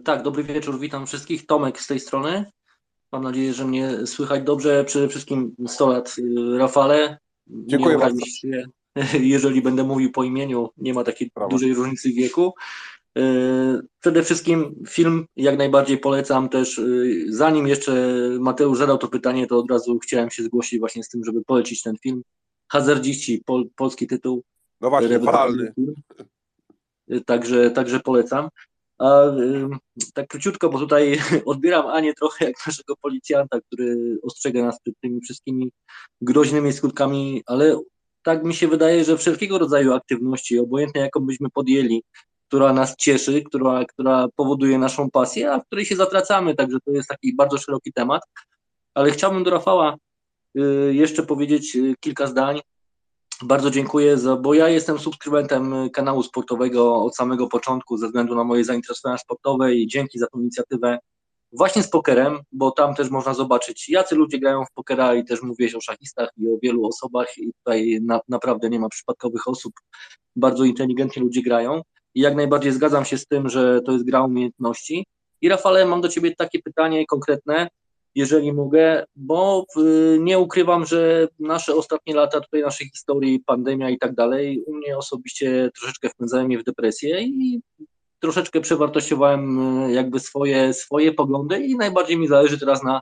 Tak, 0.04 0.24
dobry 0.24 0.44
wieczór, 0.44 0.80
witam 0.80 1.08
wszystkich. 1.08 1.46
Tomek 1.46 1.80
z 1.80 1.88
tej 1.88 2.00
strony. 2.00 2.46
Mam 3.12 3.24
nadzieję, 3.24 3.54
że 3.54 3.66
mnie 3.66 4.08
słychać 4.08 4.44
dobrze. 4.44 4.84
Przede 4.84 5.08
wszystkim 5.08 5.56
100 5.68 5.88
lat 5.88 6.16
Rafale. 6.58 7.18
Dziękuję 7.48 7.98
bardzo. 7.98 8.26
Się 8.26 8.64
jeżeli 9.36 9.62
będę 9.62 9.84
mówił 9.84 10.12
po 10.12 10.24
imieniu, 10.24 10.70
nie 10.78 10.94
ma 10.94 11.04
takiej 11.04 11.30
Prawo. 11.30 11.50
dużej 11.50 11.74
różnicy 11.74 12.12
wieku. 12.12 12.54
E, 13.18 13.24
przede 14.00 14.24
wszystkim 14.24 14.84
film 14.88 15.26
jak 15.36 15.58
najbardziej 15.58 15.98
polecam 15.98 16.50
też. 16.50 16.80
E, 16.80 16.84
zanim 17.28 17.68
jeszcze 17.68 18.20
Mateusz 18.40 18.78
zadał 18.78 18.98
to 18.98 19.08
pytanie, 19.08 19.48
to 19.48 19.58
od 19.58 19.72
razu 19.72 20.00
chciałem 20.00 20.30
się 20.30 20.44
zgłosić 20.44 20.80
właśnie 20.80 21.04
z 21.04 21.10
tym, 21.10 21.24
żeby 21.26 21.44
polecić 21.44 21.82
ten 21.82 21.98
film. 21.98 22.24
Hazardziści, 22.72 23.44
pol, 23.46 23.70
polski 23.76 24.08
tytuł. 24.08 24.44
No 24.82 24.90
właśnie, 24.90 25.20
falny. 25.20 25.74
E, 27.10 27.22
także, 27.22 27.72
także 27.72 28.00
polecam. 28.00 28.50
A 29.00 29.24
tak 30.14 30.28
króciutko, 30.28 30.70
bo 30.70 30.80
tutaj 30.80 31.20
odbieram 31.46 31.88
Anię 31.88 32.14
trochę 32.14 32.46
jak 32.46 32.68
naszego 32.68 32.96
policjanta, 33.02 33.62
który 33.62 34.18
ostrzega 34.24 34.64
nas 34.64 34.80
przed 34.82 34.96
tymi 35.00 35.22
wszystkimi 35.22 35.72
groźnymi 36.22 36.74
skutkami, 36.74 37.44
ale 37.46 37.80
tak 38.24 38.44
mi 38.44 38.54
się 38.54 38.68
wydaje, 38.68 39.06
że 39.06 39.18
wszelkiego 39.18 39.58
rodzaju 39.58 39.94
aktywności, 39.94 40.60
obojętnie 40.60 41.02
jaką 41.02 41.20
byśmy 41.20 41.50
podjęli, 41.50 42.04
która 42.48 42.74
nas 42.74 42.96
cieszy, 42.96 43.42
która, 43.42 43.86
która 43.86 44.28
powoduje 44.36 44.78
naszą 44.78 45.12
pasję, 45.12 45.52
a 45.52 45.60
w 45.60 45.66
której 45.66 45.86
się 45.86 45.96
zatracamy, 45.96 46.56
także 46.56 46.78
to 46.86 46.92
jest 46.92 47.10
taki 47.10 47.36
bardzo 47.36 47.58
szeroki 47.58 47.94
temat. 47.94 48.22
Ale 48.94 49.12
chciałbym 49.12 49.44
do 49.44 49.52
Rafała 49.52 49.96
y, 50.58 50.94
jeszcze 50.94 51.24
powiedzieć 51.24 51.76
y, 51.76 51.96
kilka 52.00 52.28
zdań. 52.28 52.62
Bardzo 53.42 53.72
dziękuję, 53.72 54.18
za, 54.18 54.36
bo 54.36 54.54
ja 54.54 54.70
jestem 54.70 55.00
subskrybentem 55.00 55.90
kanału 55.90 56.24
sportowego 56.24 57.04
od 57.04 57.16
samego 57.16 57.48
początku 57.48 57.98
ze 57.98 58.06
względu 58.06 58.36
na 58.36 58.44
moje 58.44 58.64
zainteresowania 58.64 59.18
sportowe 59.18 59.76
i 59.76 59.88
dzięki 59.88 60.20
za 60.20 60.28
tę 60.28 60.40
inicjatywę 60.40 61.00
właśnie 61.52 61.84
z 61.84 61.90
pokerem, 61.90 62.40
bo 62.52 62.72
tam 62.72 62.96
też 62.96 63.10
można 63.10 63.34
zobaczyć, 63.34 63.90
jacy 63.90 64.16
ludzie 64.16 64.40
grają 64.40 64.66
w 64.66 64.72
pokera 64.74 65.16
i 65.16 65.26
też 65.26 65.42
mówiłeś 65.42 65.76
o 65.76 65.82
szachistach 65.82 66.30
i 66.38 66.48
o 66.48 66.58
wielu 66.64 66.86
osobach 66.86 67.38
i 67.38 67.52
tutaj 67.54 68.00
na, 68.02 68.20
naprawdę 68.28 68.70
nie 68.70 68.80
ma 68.80 68.90
przypadkowych 68.90 69.48
osób, 69.48 69.74
bardzo 70.36 70.64
inteligentni 70.64 71.22
ludzie 71.22 71.42
grają 71.42 71.82
i 72.16 72.22
jak 72.22 72.36
najbardziej 72.36 72.72
zgadzam 72.72 73.06
się 73.06 73.18
z 73.18 73.26
tym, 73.26 73.50
że 73.50 73.82
to 73.82 73.92
jest 73.92 74.06
gra 74.06 74.24
umiejętności. 74.24 75.06
I 75.42 75.50
Rafale, 75.50 75.86
mam 75.86 76.02
do 76.02 76.10
Ciebie 76.10 76.36
takie 76.36 76.60
pytanie 76.60 77.06
konkretne, 77.06 77.68
jeżeli 78.16 78.54
mogę, 78.54 79.06
bo 79.16 79.66
nie 80.20 80.40
ukrywam, 80.40 80.86
że 80.86 81.28
nasze 81.40 81.76
ostatnie 81.76 82.16
lata 82.16 82.42
tutaj 82.42 82.62
naszej 82.62 82.90
historii, 82.90 83.44
pandemia 83.46 83.90
i 83.90 83.98
tak 83.98 84.16
dalej, 84.16 84.64
u 84.68 84.76
mnie 84.76 84.98
osobiście 84.98 85.70
troszeczkę 85.80 86.10
wpędzają 86.10 86.46
mnie 86.46 86.60
w 86.60 86.64
depresję 86.64 87.22
i 87.22 87.62
troszeczkę 88.20 88.62
przewartościowałem 88.62 89.60
y, 89.84 89.94
jakby 89.94 90.20
swoje, 90.20 90.74
swoje 90.74 91.14
poglądy 91.14 91.60
i 91.60 91.76
najbardziej 91.76 92.18
mi 92.18 92.28
zależy 92.28 92.60
teraz 92.60 92.84
na 92.84 93.02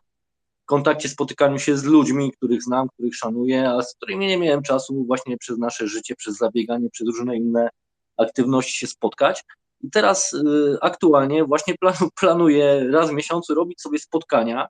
kontakcie, 0.66 1.10
spotykaniu 1.10 1.60
się 1.60 1.78
z 1.78 1.84
ludźmi, 1.84 2.32
których 2.32 2.64
znam, 2.64 2.88
których 2.90 3.16
szanuję, 3.16 3.70
a 3.70 3.82
z 3.82 3.96
którymi 3.96 4.28
nie 4.28 4.38
miałem 4.38 4.64
czasu 4.64 5.06
właśnie 5.06 5.38
przez 5.38 5.58
nasze 5.58 5.88
życie, 5.88 6.16
przez 6.16 6.38
zabieganie, 6.38 6.90
przez 6.90 7.08
różne 7.08 7.38
inne 7.38 7.70
aktywności 8.18 8.78
się 8.78 8.88
spotkać. 8.88 9.44
I 9.82 9.90
teraz 9.90 10.34
y, 10.34 10.78
aktualnie 10.82 11.44
właśnie 11.44 11.76
planuję 12.20 12.88
raz 12.92 13.10
w 13.10 13.14
miesiącu 13.14 13.54
robić 13.54 13.82
sobie 13.82 14.00
spotkania 14.00 14.68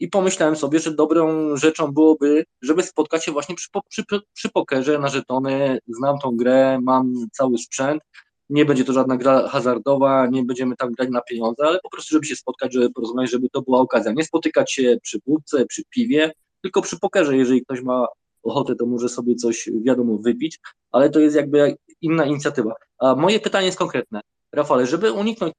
i 0.00 0.08
pomyślałem 0.08 0.56
sobie, 0.56 0.78
że 0.78 0.94
dobrą 0.94 1.56
rzeczą 1.56 1.92
byłoby, 1.92 2.44
żeby 2.62 2.82
spotkać 2.82 3.24
się 3.24 3.32
właśnie 3.32 3.54
przy, 3.54 3.68
przy, 3.88 4.04
przy 4.32 4.48
pokerze 4.48 4.98
na 4.98 5.08
żetony. 5.08 5.78
Znam 5.88 6.18
tą 6.18 6.36
grę, 6.36 6.78
mam 6.82 7.14
cały 7.32 7.58
sprzęt. 7.58 8.02
Nie 8.50 8.64
będzie 8.64 8.84
to 8.84 8.92
żadna 8.92 9.16
gra 9.16 9.48
hazardowa, 9.48 10.26
nie 10.26 10.44
będziemy 10.44 10.76
tam 10.76 10.92
grać 10.92 11.08
na 11.10 11.20
pieniądze, 11.20 11.64
ale 11.66 11.78
po 11.82 11.90
prostu, 11.90 12.14
żeby 12.14 12.26
się 12.26 12.36
spotkać, 12.36 12.74
żeby 12.74 12.90
porozmawiać, 12.90 13.30
żeby 13.30 13.48
to 13.52 13.62
była 13.62 13.78
okazja. 13.78 14.12
Nie 14.12 14.24
spotykać 14.24 14.72
się 14.72 14.96
przy 15.02 15.20
wódce, 15.26 15.66
przy 15.66 15.82
piwie, 15.90 16.32
tylko 16.62 16.82
przy 16.82 16.98
pokerze. 16.98 17.36
Jeżeli 17.36 17.62
ktoś 17.62 17.82
ma 17.82 18.06
ochotę, 18.42 18.74
to 18.74 18.86
może 18.86 19.08
sobie 19.08 19.34
coś, 19.34 19.70
wiadomo, 19.84 20.18
wypić, 20.18 20.58
ale 20.92 21.10
to 21.10 21.20
jest 21.20 21.36
jakby 21.36 21.76
inna 22.00 22.26
inicjatywa. 22.26 22.74
A 22.98 23.14
moje 23.14 23.40
pytanie 23.40 23.66
jest 23.66 23.78
konkretne. 23.78 24.20
Rafale, 24.52 24.86
żeby 24.86 25.12
uniknąć 25.12 25.54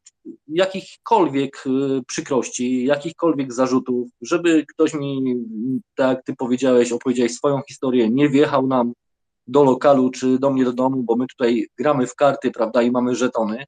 jakichkolwiek 0.47 1.63
y, 1.67 2.03
przykrości, 2.07 2.85
jakichkolwiek 2.85 3.53
zarzutów, 3.53 4.09
żeby 4.21 4.65
ktoś 4.65 4.93
mi, 4.93 5.35
tak 5.95 6.17
jak 6.17 6.25
ty 6.25 6.35
powiedziałeś, 6.35 6.91
opowiedziałeś 6.91 7.35
swoją 7.35 7.61
historię, 7.67 8.09
nie 8.09 8.29
wjechał 8.29 8.67
nam 8.67 8.93
do 9.51 9.63
lokalu 9.63 10.09
czy 10.09 10.39
do 10.39 10.49
mnie 10.49 10.65
do 10.65 10.73
domu, 10.73 11.03
bo 11.03 11.15
my 11.15 11.27
tutaj 11.27 11.67
gramy 11.77 12.07
w 12.07 12.15
karty, 12.15 12.51
prawda, 12.51 12.81
i 12.81 12.91
mamy 12.91 13.15
żetony, 13.15 13.63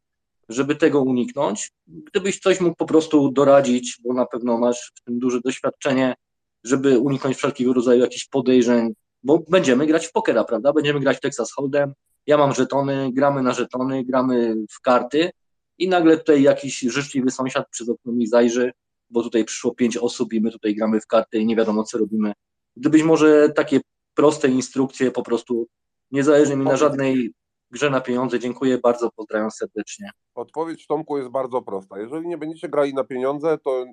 żeby 0.49 0.75
tego 0.75 1.01
uniknąć, 1.01 1.71
gdybyś 1.87 2.39
coś 2.39 2.61
mógł 2.61 2.75
po 2.75 2.85
prostu 2.85 3.31
doradzić, 3.31 3.97
bo 4.03 4.13
na 4.13 4.25
pewno 4.25 4.57
masz 4.57 4.91
w 4.95 5.03
tym 5.03 5.19
duże 5.19 5.39
doświadczenie, 5.45 6.15
żeby 6.63 6.99
uniknąć 6.99 7.37
wszelkiego 7.37 7.73
rodzaju 7.73 8.01
jakichś 8.01 8.27
podejrzeń, 8.27 8.93
bo 9.23 9.43
będziemy 9.49 9.87
grać 9.87 10.07
w 10.07 10.11
pokera, 10.11 10.43
prawda, 10.43 10.73
będziemy 10.73 10.99
grać 10.99 11.17
w 11.17 11.21
Texas 11.21 11.53
Hold'em, 11.59 11.91
ja 12.27 12.37
mam 12.37 12.53
żetony, 12.53 13.09
gramy 13.13 13.41
na 13.41 13.53
żetony, 13.53 14.05
gramy 14.05 14.55
w 14.71 14.81
karty 14.81 15.31
i 15.77 15.87
nagle 15.87 16.17
tutaj 16.17 16.41
jakiś 16.41 16.79
życzliwy 16.79 17.31
sąsiad 17.31 17.69
przez 17.69 17.89
okno 17.89 18.11
mi 18.11 18.27
zajrzy, 18.27 18.71
bo 19.09 19.23
tutaj 19.23 19.45
przyszło 19.45 19.75
pięć 19.75 19.97
osób 19.97 20.33
i 20.33 20.41
my 20.41 20.51
tutaj 20.51 20.75
gramy 20.75 21.01
w 21.01 21.07
karty 21.07 21.37
i 21.37 21.45
nie 21.45 21.55
wiadomo 21.55 21.83
co 21.83 21.97
robimy. 21.97 22.33
Gdybyś 22.75 23.03
może 23.03 23.49
takie 23.49 23.79
proste 24.13 24.47
instrukcje 24.47 25.11
po 25.11 25.23
prostu, 25.23 25.67
nie 26.11 26.23
zależy 26.23 26.55
mi 26.55 26.65
na 26.65 26.77
żadnej 26.77 27.33
grze 27.71 27.89
na 27.89 28.01
pieniądze. 28.01 28.39
Dziękuję 28.39 28.77
bardzo, 28.77 29.11
pozdrawiam 29.15 29.51
serdecznie. 29.51 30.11
Odpowiedź 30.35 30.87
Tomku 30.87 31.17
jest 31.17 31.29
bardzo 31.29 31.61
prosta. 31.61 31.99
Jeżeli 31.99 32.27
nie 32.27 32.37
będziecie 32.37 32.69
grali 32.69 32.93
na 32.93 33.03
pieniądze, 33.03 33.57
to 33.57 33.85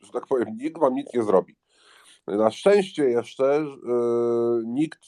że 0.00 0.12
tak 0.12 0.26
powiem, 0.26 0.56
nikt 0.56 0.78
wam 0.78 0.94
nic 0.94 1.14
nie 1.14 1.22
zrobi. 1.22 1.56
Na 2.26 2.50
szczęście 2.50 3.04
jeszcze 3.04 3.64
yy, 3.86 4.62
nikt 4.66 5.00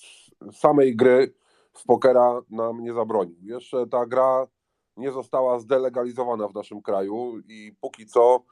samej 0.52 0.96
gry 0.96 1.34
w 1.72 1.84
pokera 1.84 2.40
nam 2.50 2.82
nie 2.82 2.92
zabronił. 2.92 3.36
Jeszcze 3.42 3.86
ta 3.86 4.06
gra 4.06 4.46
nie 4.96 5.12
została 5.12 5.58
zdelegalizowana 5.58 6.48
w 6.48 6.54
naszym 6.54 6.82
kraju 6.82 7.38
i 7.48 7.76
póki 7.80 8.06
co 8.06 8.44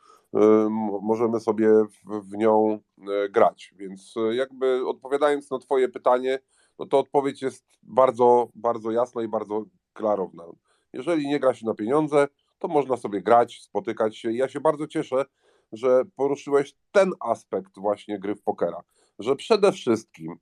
możemy 1.03 1.41
sobie 1.41 1.69
w, 2.05 2.37
nią 2.37 2.81
y, 2.99 3.29
grać. 3.29 3.75
Więc 3.77 4.17
y, 4.17 4.35
jakby 4.35 4.89
odpowiadając 4.89 5.51
na 5.51 5.59
Twoje 5.59 5.89
pytanie, 5.89 6.39
no 6.79 6.87
to 6.87 6.99
odpowiedź 6.99 7.43
jest 7.43 7.65
bardzo, 7.83 8.49
bardzo 8.55 8.91
jasna 8.91 9.23
i 9.23 9.29
bardzo 9.29 9.65
klarowna. 9.93 10.45
Jeżeli 10.93 11.29
nie 11.29 11.41
gra 11.41 11.55
się 11.55 11.67
na 11.67 11.75
pieniądze, 11.75 12.29
to 12.59 12.69
można 12.69 12.97
sobie 12.97 13.23
grać, 13.23 13.61
spotykać 13.63 14.19
się. 14.19 14.33
Ja 14.33 14.49
się 14.49 14.61
bardzo 14.61 14.87
cieszę, 14.87 15.25
że 15.73 16.03
poruszyłeś 16.17 16.75
ten 16.93 17.13
aspekt 17.21 17.79
właśnie 17.79 18.19
gry 18.19 18.35
w 18.35 18.43
pokera, 18.43 18.83
że 19.19 19.37
przede 19.37 19.73
wszystkim, 19.73 20.37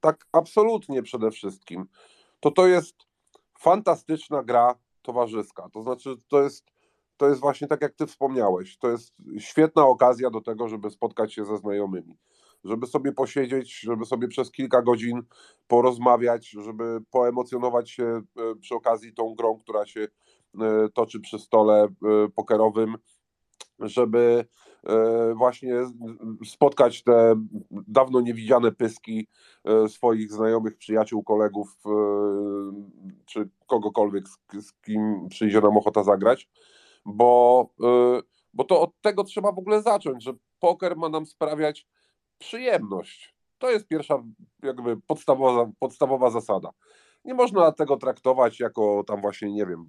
tak 0.00 0.26
absolutnie 0.32 1.02
przede 1.02 1.30
wszystkim, 1.30 1.86
to 2.40 2.50
to 2.50 2.66
jest 2.66 2.94
fantastyczna 3.58 4.42
gra 4.42 4.74
towarzyska. 5.02 5.68
To 5.72 5.82
znaczy, 5.82 6.14
to 6.28 6.42
jest, 6.42 6.64
to 7.16 7.28
jest 7.28 7.40
właśnie 7.40 7.68
tak, 7.68 7.82
jak 7.82 7.94
ty 7.94 8.06
wspomniałeś, 8.06 8.78
to 8.78 8.90
jest 8.90 9.14
świetna 9.38 9.86
okazja 9.86 10.30
do 10.30 10.40
tego, 10.40 10.68
żeby 10.68 10.90
spotkać 10.90 11.34
się 11.34 11.44
ze 11.44 11.56
znajomymi, 11.56 12.18
żeby 12.64 12.86
sobie 12.86 13.12
posiedzieć, 13.12 13.80
żeby 13.80 14.04
sobie 14.04 14.28
przez 14.28 14.50
kilka 14.50 14.82
godzin 14.82 15.22
porozmawiać, 15.66 16.48
żeby 16.48 16.98
poemocjonować 17.10 17.90
się 17.90 18.04
e, 18.04 18.22
przy 18.60 18.74
okazji 18.74 19.14
tą 19.14 19.34
grą, 19.34 19.60
która 19.60 19.86
się 19.86 20.00
e, 20.00 20.08
toczy 20.94 21.20
przy 21.20 21.38
stole 21.38 21.84
e, 21.84 21.88
pokerowym, 22.34 22.96
żeby 23.78 24.44
właśnie 25.36 25.74
spotkać 26.44 27.02
te 27.02 27.34
dawno 27.70 28.20
niewidziane 28.20 28.72
pyski 28.72 29.28
swoich 29.88 30.32
znajomych, 30.32 30.76
przyjaciół, 30.76 31.22
kolegów, 31.22 31.68
czy 33.26 33.48
kogokolwiek, 33.66 34.24
z, 34.28 34.72
kim 34.72 35.28
przyjdzie 35.28 35.60
nam 35.60 35.76
ochota 35.76 36.02
zagrać, 36.02 36.48
bo, 37.04 37.68
bo 38.54 38.64
to 38.64 38.80
od 38.80 39.00
tego 39.00 39.24
trzeba 39.24 39.52
w 39.52 39.58
ogóle 39.58 39.82
zacząć, 39.82 40.24
że 40.24 40.32
poker 40.60 40.96
ma 40.96 41.08
nam 41.08 41.26
sprawiać 41.26 41.86
przyjemność. 42.38 43.34
To 43.58 43.70
jest 43.70 43.88
pierwsza 43.88 44.22
jakby 44.62 44.96
podstawowa, 45.00 45.70
podstawowa 45.78 46.30
zasada. 46.30 46.70
Nie 47.24 47.34
można 47.34 47.72
tego 47.72 47.96
traktować 47.96 48.60
jako 48.60 49.04
tam 49.06 49.20
właśnie, 49.20 49.52
nie 49.52 49.66
wiem, 49.66 49.88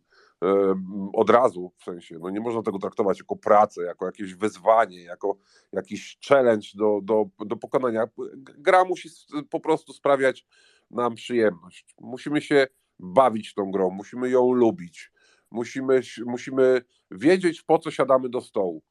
od 1.13 1.29
razu, 1.29 1.71
w 1.77 1.83
sensie, 1.83 2.19
no 2.19 2.29
nie 2.29 2.39
można 2.39 2.61
tego 2.61 2.79
traktować 2.79 3.19
jako 3.19 3.35
pracę, 3.35 3.83
jako 3.83 4.05
jakieś 4.05 4.35
wyzwanie, 4.35 5.03
jako 5.03 5.37
jakiś 5.71 6.17
challenge 6.27 6.67
do, 6.75 6.99
do, 7.03 7.25
do 7.45 7.55
pokonania. 7.55 8.07
Gra 8.37 8.85
musi 8.85 9.09
po 9.49 9.59
prostu 9.59 9.93
sprawiać 9.93 10.47
nam 10.91 11.15
przyjemność. 11.15 11.95
Musimy 12.01 12.41
się 12.41 12.67
bawić 12.99 13.53
tą 13.53 13.71
grą, 13.71 13.89
musimy 13.89 14.29
ją 14.29 14.51
lubić, 14.51 15.11
musimy, 15.55 16.01
musimy 16.25 16.81
wiedzieć, 17.11 17.61
po 17.61 17.79
co 17.79 17.91
siadamy 17.91 18.29
do 18.29 18.41
stołu. 18.41 18.83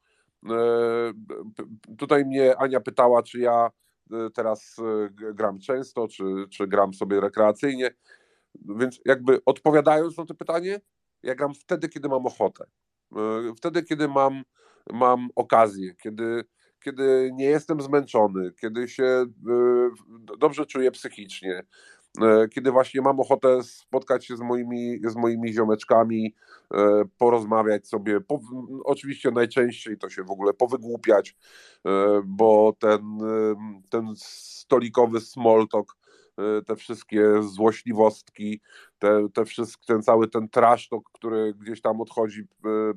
Tutaj 1.97 2.25
mnie 2.25 2.57
Ania 2.57 2.79
pytała, 2.79 3.23
czy 3.23 3.39
ja 3.39 3.69
e, 4.11 4.29
teraz 4.29 4.75
e, 4.79 5.33
gram 5.33 5.59
często, 5.59 6.07
czy, 6.07 6.23
czy 6.51 6.67
gram 6.67 6.93
sobie 6.93 7.21
rekreacyjnie. 7.21 7.91
Więc 8.79 8.99
jakby 9.05 9.39
odpowiadając 9.45 10.17
na 10.17 10.25
to 10.25 10.35
pytanie, 10.35 10.81
ja 11.23 11.35
gram 11.35 11.53
wtedy, 11.53 11.89
kiedy 11.89 12.09
mam 12.09 12.25
ochotę. 12.25 12.65
E, 13.15 13.53
wtedy, 13.57 13.83
kiedy 13.83 14.07
mam, 14.07 14.43
mam 14.93 15.27
okazję, 15.35 15.95
kiedy, 15.95 16.43
kiedy 16.83 17.31
nie 17.33 17.45
jestem 17.45 17.81
zmęczony, 17.81 18.51
kiedy 18.61 18.87
się 18.87 19.03
e, 19.03 19.25
dobrze 20.39 20.65
czuję 20.65 20.91
psychicznie, 20.91 21.53
e, 21.57 21.63
kiedy 22.51 22.71
właśnie 22.71 23.01
mam 23.01 23.19
ochotę 23.19 23.63
spotkać 23.63 24.25
się 24.25 24.37
z 24.37 24.41
moimi, 24.41 24.99
z 25.03 25.15
moimi 25.15 25.53
ziomeczkami, 25.53 26.35
porozmawiać 27.17 27.87
sobie, 27.87 28.21
po, 28.21 28.39
oczywiście 28.83 29.31
najczęściej 29.31 29.97
to 29.97 30.09
się 30.09 30.23
w 30.23 30.31
ogóle 30.31 30.53
powygłupiać, 30.53 31.35
bo 32.25 32.73
ten, 32.79 33.01
ten 33.89 34.13
stolikowy 34.17 35.21
small 35.21 35.67
talk 35.67 35.97
te 36.65 36.75
wszystkie 36.75 37.43
złośliwostki, 37.43 38.61
te, 38.99 39.27
te 39.33 39.45
wszystkie, 39.45 39.85
ten 39.85 40.03
cały 40.03 40.27
ten 40.27 40.49
trash 40.49 40.89
talk, 40.89 41.09
który 41.13 41.53
gdzieś 41.53 41.81
tam 41.81 42.01
odchodzi 42.01 42.43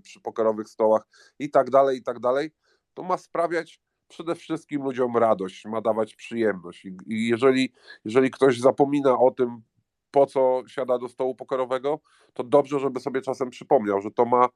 przy 0.02 0.20
pokerowych 0.20 0.68
stołach 0.68 1.02
i 1.38 1.50
tak 1.50 1.70
dalej, 1.70 1.98
i 1.98 2.02
tak 2.02 2.20
dalej, 2.20 2.50
to 2.94 3.02
ma 3.02 3.18
sprawiać 3.18 3.80
przede 4.08 4.34
wszystkim 4.34 4.82
ludziom 4.82 5.16
radość, 5.16 5.64
ma 5.64 5.80
dawać 5.80 6.14
przyjemność. 6.14 6.84
I, 6.84 7.28
jeżeli, 7.28 7.72
jeżeli 8.04 8.30
ktoś 8.30 8.60
zapomina 8.60 9.18
o 9.18 9.30
tym, 9.30 9.62
po 10.10 10.26
co 10.26 10.62
siada 10.66 10.98
do 10.98 11.08
stołu 11.08 11.34
pokerowego, 11.34 12.00
to 12.32 12.44
dobrze, 12.44 12.80
żeby 12.80 13.00
sobie 13.00 13.20
czasem 13.20 13.50
przypomniał, 13.50 14.00
że 14.00 14.10
to 14.10 14.24
ma 14.24 14.48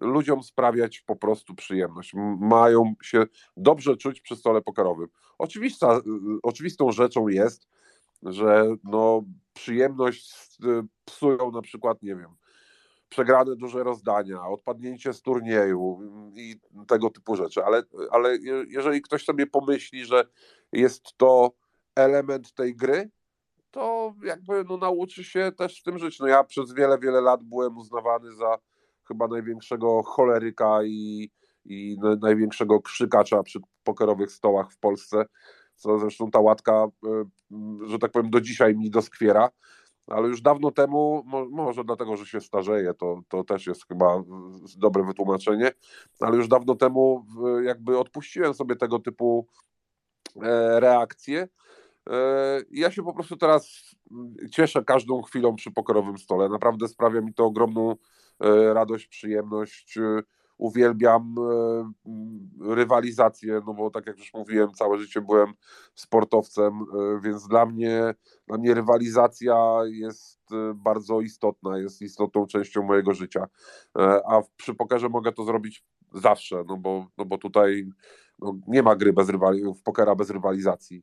ludziom 0.00 0.42
sprawiać 0.42 1.00
po 1.00 1.16
prostu 1.16 1.54
przyjemność. 1.54 2.12
Mają 2.40 2.94
się 3.02 3.24
dobrze 3.56 3.96
czuć 3.96 4.20
przy 4.20 4.36
stole 4.36 4.62
pokerowym. 4.62 5.08
Oczywista, 5.38 5.96
y, 5.96 6.00
oczywistą 6.42 6.92
rzeczą 6.92 7.28
jest, 7.28 7.68
że 8.22 8.76
no, 8.84 9.22
przyjemność 9.54 10.34
y, 10.64 10.86
psują 11.04 11.50
na 11.50 11.62
przykład, 11.62 12.02
nie 12.02 12.16
wiem, 12.16 12.34
przegrane 13.12 13.56
duże 13.56 13.84
rozdania, 13.84 14.46
odpadnięcie 14.46 15.12
z 15.12 15.22
turnieju 15.22 16.00
i 16.34 16.56
tego 16.88 17.10
typu 17.10 17.36
rzeczy, 17.36 17.64
ale, 17.64 17.82
ale 18.10 18.38
jeżeli 18.68 19.02
ktoś 19.02 19.24
sobie 19.24 19.46
pomyśli, 19.46 20.04
że 20.04 20.24
jest 20.72 21.02
to 21.16 21.50
element 21.96 22.54
tej 22.54 22.76
gry, 22.76 23.10
to 23.70 24.14
jakby 24.24 24.64
no, 24.68 24.76
nauczy 24.76 25.24
się 25.24 25.52
też 25.58 25.80
z 25.80 25.82
tym 25.82 25.98
żyć. 25.98 26.20
No 26.20 26.26
ja 26.26 26.44
przez 26.44 26.74
wiele, 26.74 26.98
wiele 26.98 27.20
lat 27.20 27.42
byłem 27.42 27.76
uznawany 27.78 28.34
za 28.34 28.58
chyba 29.08 29.28
największego 29.28 30.02
choleryka 30.02 30.84
i, 30.84 31.30
i 31.64 31.96
największego 32.20 32.80
krzykacza 32.80 33.42
przy 33.42 33.60
pokerowych 33.84 34.32
stołach 34.32 34.72
w 34.72 34.78
Polsce, 34.78 35.24
co 35.74 35.98
zresztą 35.98 36.30
ta 36.30 36.40
łatka, 36.40 36.86
że 37.86 37.98
tak 37.98 38.10
powiem, 38.10 38.30
do 38.30 38.40
dzisiaj 38.40 38.76
mi 38.76 38.90
doskwiera 38.90 39.50
ale 40.06 40.28
już 40.28 40.40
dawno 40.40 40.70
temu, 40.70 41.22
może 41.50 41.84
dlatego, 41.84 42.16
że 42.16 42.26
się 42.26 42.40
starzeje, 42.40 42.94
to, 42.94 43.20
to 43.28 43.44
też 43.44 43.66
jest 43.66 43.88
chyba 43.88 44.22
dobre 44.76 45.04
wytłumaczenie, 45.04 45.72
ale 46.20 46.36
już 46.36 46.48
dawno 46.48 46.74
temu 46.74 47.26
jakby 47.64 47.98
odpuściłem 47.98 48.54
sobie 48.54 48.76
tego 48.76 48.98
typu 48.98 49.46
e, 50.42 50.80
reakcje. 50.80 51.48
E, 52.10 52.60
ja 52.70 52.90
się 52.90 53.02
po 53.02 53.14
prostu 53.14 53.36
teraz 53.36 53.94
cieszę 54.52 54.84
każdą 54.84 55.22
chwilą 55.22 55.56
przy 55.56 55.70
pokerowym 55.70 56.18
stole. 56.18 56.48
Naprawdę 56.48 56.88
sprawia 56.88 57.20
mi 57.20 57.34
to 57.34 57.44
ogromną 57.44 57.96
e, 58.40 58.74
radość, 58.74 59.06
przyjemność 59.06 59.98
uwielbiam 60.62 61.34
e, 61.38 62.74
rywalizację, 62.74 63.60
no 63.66 63.74
bo 63.74 63.90
tak 63.90 64.06
jak 64.06 64.18
już 64.18 64.34
mówiłem, 64.34 64.72
całe 64.72 64.98
życie 64.98 65.20
byłem 65.20 65.52
sportowcem, 65.94 66.72
e, 66.74 67.20
więc 67.20 67.48
dla 67.48 67.66
mnie, 67.66 68.14
dla 68.46 68.58
mnie 68.58 68.74
rywalizacja 68.74 69.80
jest 69.86 70.40
e, 70.52 70.74
bardzo 70.74 71.20
istotna, 71.20 71.78
jest 71.78 72.02
istotną 72.02 72.46
częścią 72.46 72.82
mojego 72.82 73.14
życia, 73.14 73.46
a 74.28 74.42
przy 74.56 74.74
pokerze 74.74 75.08
mogę 75.08 75.32
to 75.32 75.44
zrobić 75.44 75.84
zawsze, 76.14 76.64
no 76.68 76.76
bo, 76.76 77.06
no 77.18 77.24
bo 77.24 77.38
tutaj 77.38 77.86
no 78.38 78.54
nie 78.68 78.82
ma 78.82 78.96
gry 78.96 79.12
bez 79.12 79.28
rywali- 79.28 79.74
w 79.74 79.82
pokera 79.82 80.14
bez 80.14 80.30
rywalizacji 80.30 81.02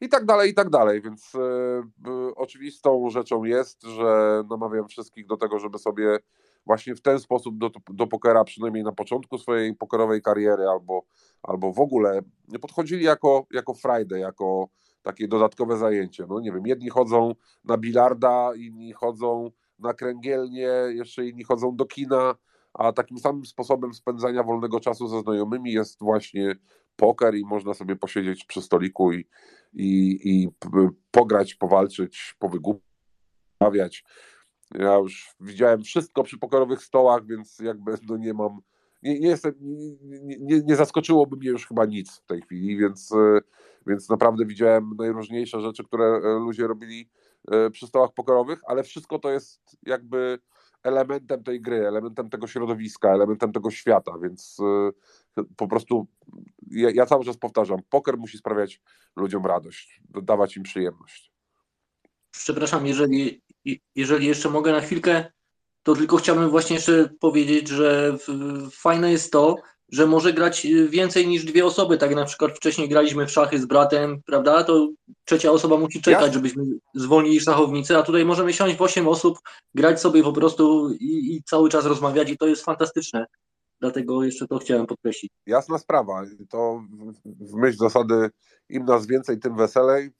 i 0.00 0.08
tak 0.08 0.24
dalej, 0.24 0.50
i 0.50 0.54
tak 0.54 0.70
dalej. 0.70 1.02
Więc 1.02 1.34
y, 1.34 1.38
y, 1.38 2.34
oczywistą 2.34 3.10
rzeczą 3.10 3.44
jest, 3.44 3.82
że 3.82 4.42
namawiam 4.50 4.88
wszystkich 4.88 5.26
do 5.26 5.36
tego, 5.36 5.58
żeby 5.58 5.78
sobie 5.78 6.18
właśnie 6.66 6.94
w 6.94 7.00
ten 7.00 7.20
sposób 7.20 7.58
do, 7.58 7.70
do 7.90 8.06
pokera, 8.06 8.44
przynajmniej 8.44 8.84
na 8.84 8.92
początku 8.92 9.38
swojej 9.38 9.74
pokerowej 9.74 10.22
kariery, 10.22 10.68
albo, 10.68 11.02
albo 11.42 11.72
w 11.72 11.80
ogóle 11.80 12.20
nie 12.48 12.58
podchodzili 12.58 13.04
jako, 13.04 13.46
jako 13.52 13.74
Friday, 13.74 14.18
jako 14.18 14.68
takie 15.02 15.28
dodatkowe 15.28 15.76
zajęcie. 15.76 16.26
No 16.28 16.40
nie 16.40 16.52
wiem, 16.52 16.66
jedni 16.66 16.88
chodzą 16.88 17.34
na 17.64 17.78
bilarda, 17.78 18.50
inni 18.56 18.92
chodzą 18.92 19.50
na 19.78 19.94
kręgielnie, 19.94 20.68
jeszcze 20.88 21.26
inni 21.26 21.44
chodzą 21.44 21.76
do 21.76 21.86
kina, 21.86 22.34
a 22.74 22.92
takim 22.92 23.18
samym 23.18 23.46
sposobem 23.46 23.94
spędzania 23.94 24.42
wolnego 24.42 24.80
czasu 24.80 25.08
ze 25.08 25.20
znajomymi 25.20 25.72
jest 25.72 26.00
właśnie 26.00 26.54
poker 26.96 27.34
i 27.34 27.44
można 27.44 27.74
sobie 27.74 27.96
posiedzieć 27.96 28.44
przy 28.44 28.62
stoliku 28.62 29.12
i, 29.12 29.26
i, 29.74 30.18
i 30.24 30.48
pograć, 31.10 31.54
powalczyć, 31.54 32.34
powygłupiać. 32.38 34.04
Ja 34.74 34.94
już 34.94 35.34
widziałem 35.40 35.82
wszystko 35.82 36.24
przy 36.24 36.38
pokerowych 36.38 36.82
stołach, 36.82 37.26
więc 37.26 37.58
jakby 37.58 37.94
no 38.08 38.16
nie 38.16 38.34
mam, 38.34 38.60
nie, 39.02 39.20
nie, 39.20 39.28
jestem, 39.28 39.54
nie, 40.02 40.36
nie, 40.40 40.62
nie 40.62 40.76
zaskoczyłoby 40.76 41.36
mnie 41.36 41.48
już 41.48 41.66
chyba 41.66 41.84
nic 41.84 42.16
w 42.16 42.26
tej 42.26 42.42
chwili, 42.42 42.76
więc, 42.76 43.12
e, 43.12 43.40
więc 43.86 44.08
naprawdę 44.08 44.46
widziałem 44.46 44.90
najróżniejsze 44.98 45.60
rzeczy, 45.60 45.84
które 45.84 46.04
e, 46.04 46.38
ludzie 46.38 46.66
robili 46.66 47.10
e, 47.50 47.70
przy 47.70 47.86
stołach 47.86 48.10
pokerowych, 48.14 48.60
ale 48.66 48.82
wszystko 48.82 49.18
to 49.18 49.30
jest 49.30 49.60
jakby 49.82 50.38
elementem 50.82 51.42
tej 51.42 51.60
gry, 51.60 51.86
elementem 51.86 52.30
tego 52.30 52.46
środowiska, 52.46 53.08
elementem 53.08 53.52
tego 53.52 53.70
świata, 53.70 54.12
więc 54.22 54.58
po 55.56 55.68
prostu 55.68 56.06
ja, 56.70 56.90
ja 56.94 57.06
cały 57.06 57.24
czas 57.24 57.36
powtarzam, 57.36 57.78
poker 57.90 58.18
musi 58.18 58.38
sprawiać 58.38 58.82
ludziom 59.16 59.46
radość, 59.46 60.00
dawać 60.22 60.56
im 60.56 60.62
przyjemność. 60.62 61.32
Przepraszam, 62.30 62.86
jeżeli 62.86 63.42
jeżeli 63.94 64.26
jeszcze 64.26 64.50
mogę 64.50 64.72
na 64.72 64.80
chwilkę, 64.80 65.24
to 65.82 65.94
tylko 65.94 66.16
chciałbym 66.16 66.50
właśnie 66.50 66.76
jeszcze 66.76 67.10
powiedzieć, 67.20 67.68
że 67.68 68.16
fajne 68.72 69.12
jest 69.12 69.32
to, 69.32 69.56
że 69.92 70.06
może 70.06 70.32
grać 70.32 70.66
więcej 70.88 71.28
niż 71.28 71.44
dwie 71.44 71.66
osoby. 71.66 71.98
Tak 71.98 72.10
jak 72.10 72.18
na 72.18 72.24
przykład 72.24 72.52
wcześniej 72.56 72.88
graliśmy 72.88 73.26
w 73.26 73.30
szachy 73.30 73.58
z 73.58 73.66
bratem, 73.66 74.22
prawda? 74.26 74.64
To 74.64 74.88
trzecia 75.24 75.50
osoba 75.50 75.76
musi 75.76 76.02
czekać, 76.02 76.34
żebyśmy 76.34 76.64
zwolnili 76.94 77.40
szachownicę, 77.40 77.98
a 77.98 78.02
tutaj 78.02 78.24
możemy 78.24 78.52
siąść 78.52 78.76
w 78.76 78.82
osiem 78.82 79.08
osób, 79.08 79.38
grać 79.74 80.00
sobie 80.00 80.22
po 80.22 80.32
prostu 80.32 80.90
i, 81.00 81.36
i, 81.36 81.42
cały 81.42 81.68
czas 81.68 81.86
rozmawiać 81.86 82.30
i 82.30 82.38
to 82.38 82.46
jest 82.46 82.64
fantastyczne. 82.64 83.26
Dlatego 83.80 84.24
jeszcze 84.24 84.46
to 84.46 84.58
chciałem 84.58 84.86
podkreślić. 84.86 85.32
Jasna 85.46 85.78
sprawa. 85.78 86.24
To 86.50 86.82
w 87.24 87.54
myśl 87.54 87.76
zasady 87.78 88.30
im 88.68 88.84
nas 88.84 89.06
więcej, 89.06 89.38
tym 89.38 89.56
weselej. 89.56 90.10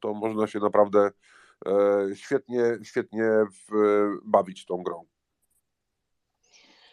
To 0.00 0.14
można 0.14 0.46
się 0.46 0.58
naprawdę 0.58 1.10
świetnie, 2.14 2.62
świetnie 2.82 3.24
bawić 4.24 4.66
tą 4.66 4.82
grą. 4.82 5.04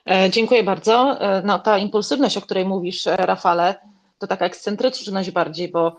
E, 0.09 0.29
dziękuję 0.29 0.63
bardzo. 0.63 1.21
E, 1.21 1.41
no, 1.45 1.59
ta 1.59 1.77
impulsywność, 1.77 2.37
o 2.37 2.41
której 2.41 2.65
mówisz, 2.65 3.05
Rafale, 3.05 3.75
to 4.17 4.27
taka 4.27 4.45
ekscentryczność 4.45 5.31
bardziej, 5.31 5.67
bo 5.67 5.97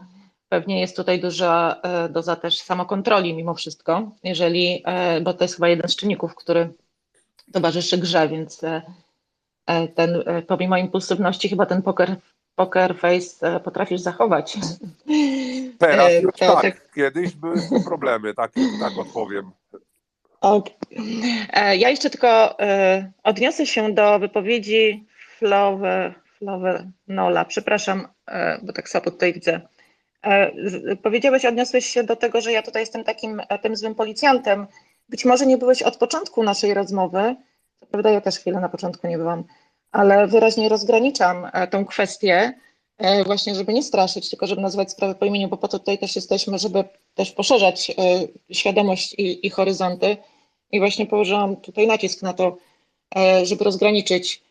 pewnie 0.48 0.80
jest 0.80 0.96
tutaj 0.96 1.20
duża 1.20 1.80
doza 2.10 2.36
też 2.36 2.58
samokontroli 2.60 3.34
mimo 3.34 3.54
wszystko, 3.54 4.10
jeżeli, 4.24 4.84
bo 5.22 5.34
to 5.34 5.44
jest 5.44 5.54
chyba 5.54 5.68
jeden 5.68 5.88
z 5.88 5.96
czynników, 5.96 6.34
który 6.34 6.72
towarzyszy 7.52 7.98
grze, 7.98 8.28
więc 8.28 8.60
ten, 9.94 10.24
pomimo 10.46 10.76
impulsywności 10.76 11.48
chyba 11.48 11.66
ten 11.66 11.82
poker 11.82 12.16
poker 12.60 12.98
face 12.98 13.46
e, 13.46 13.60
potrafisz 13.60 14.00
zachować. 14.00 14.56
Teraz 15.80 16.12
e, 16.12 16.20
już 16.20 16.32
to, 16.32 16.54
tak. 16.54 16.62
tak. 16.62 16.94
Kiedyś 16.94 17.34
były 17.34 17.56
problemy, 17.84 18.34
tak, 18.34 18.52
tak 18.80 18.98
odpowiem. 18.98 19.50
Okay. 20.40 20.74
E, 21.52 21.76
ja 21.76 21.88
jeszcze 21.88 22.10
tylko 22.10 22.56
odniosę 23.22 23.66
się 23.66 23.94
do 23.94 24.18
wypowiedzi 24.18 25.06
Flowe, 25.38 26.14
Flowe 26.38 26.90
Nola. 27.08 27.44
Przepraszam, 27.44 28.08
bo 28.62 28.72
tak 28.72 28.88
samo 28.88 29.04
tutaj 29.04 29.32
widzę. 29.32 29.60
Powiedziałeś, 31.02 31.44
odniosłeś 31.44 31.86
się 31.86 32.04
do 32.04 32.16
tego, 32.16 32.40
że 32.40 32.52
ja 32.52 32.62
tutaj 32.62 32.82
jestem 32.82 33.04
takim 33.04 33.42
tym 33.62 33.76
złym 33.76 33.94
policjantem. 33.94 34.66
Być 35.08 35.24
może 35.24 35.46
nie 35.46 35.58
byłeś 35.58 35.82
od 35.82 35.96
początku 35.96 36.42
naszej 36.42 36.74
rozmowy. 36.74 37.36
Prawda, 37.90 38.10
ja 38.10 38.20
też 38.20 38.38
chwilę 38.38 38.60
na 38.60 38.68
początku 38.68 39.06
nie 39.06 39.18
byłam 39.18 39.44
ale 39.92 40.26
wyraźnie 40.26 40.68
rozgraniczam 40.68 41.50
e, 41.52 41.66
tą 41.66 41.84
kwestię, 41.84 42.34
e, 42.34 42.52
właśnie 43.26 43.54
żeby 43.54 43.72
nie 43.72 43.82
straszyć, 43.82 44.30
tylko 44.30 44.46
żeby 44.46 44.62
nazywać 44.62 44.90
sprawę 44.90 45.14
po 45.14 45.24
imieniu, 45.24 45.48
bo 45.48 45.56
po 45.56 45.68
to 45.68 45.78
tutaj 45.78 45.98
też 45.98 46.16
jesteśmy, 46.16 46.58
żeby 46.58 46.84
też 47.14 47.32
poszerzać 47.32 47.90
e, 47.90 47.94
świadomość 48.54 49.14
i, 49.14 49.46
i 49.46 49.50
horyzonty. 49.50 50.16
I 50.72 50.78
właśnie 50.78 51.06
położyłam 51.06 51.56
tutaj 51.56 51.86
nacisk 51.86 52.22
na 52.22 52.32
to, 52.32 52.56
żeby 53.42 53.64
rozgraniczyć 53.64 54.42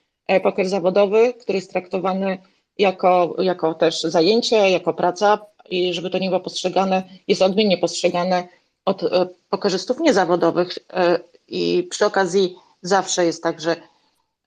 poker 0.44 0.70
zawodowy, 0.70 1.34
który 1.34 1.58
jest 1.58 1.72
traktowany 1.72 2.38
jako, 2.78 3.36
jako 3.40 3.74
też 3.74 4.02
zajęcie, 4.02 4.70
jako 4.70 4.94
praca 4.94 5.40
i 5.70 5.94
żeby 5.94 6.10
to 6.10 6.18
nie 6.18 6.30
było 6.30 6.40
postrzegane, 6.40 7.04
jest 7.28 7.42
odmiennie 7.42 7.78
postrzegane 7.78 8.48
od 8.86 9.02
pokerzystów 9.50 10.00
niezawodowych. 10.00 10.78
I 11.48 11.88
przy 11.90 12.06
okazji 12.06 12.56
zawsze 12.82 13.26
jest 13.26 13.44
tak, 13.44 13.62
że 13.62 13.76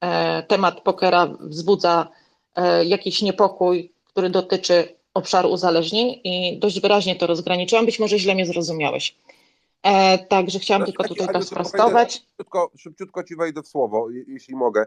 E, 0.02 0.42
temat 0.42 0.80
pokera 0.80 1.26
wzbudza 1.40 2.08
e, 2.54 2.84
jakiś 2.84 3.22
niepokój, 3.22 3.91
który 4.12 4.30
dotyczy 4.30 4.96
obszaru 5.14 5.50
uzależnień 5.50 6.20
i 6.24 6.58
dość 6.58 6.80
wyraźnie 6.80 7.16
to 7.16 7.26
rozgraniczyłam. 7.26 7.86
Być 7.86 7.98
może 7.98 8.18
źle 8.18 8.34
mnie 8.34 8.46
zrozumiałeś. 8.46 9.16
E, 9.82 10.18
także 10.18 10.58
chciałam 10.58 10.84
tylko 10.84 11.08
tutaj 11.08 11.28
to 11.32 11.42
sprostować. 11.42 12.12
Szybciutko, 12.14 12.70
szybciutko 12.78 13.24
ci 13.24 13.36
wejdę 13.36 13.62
w 13.62 13.68
słowo, 13.68 14.08
jeśli 14.26 14.56
mogę. 14.56 14.84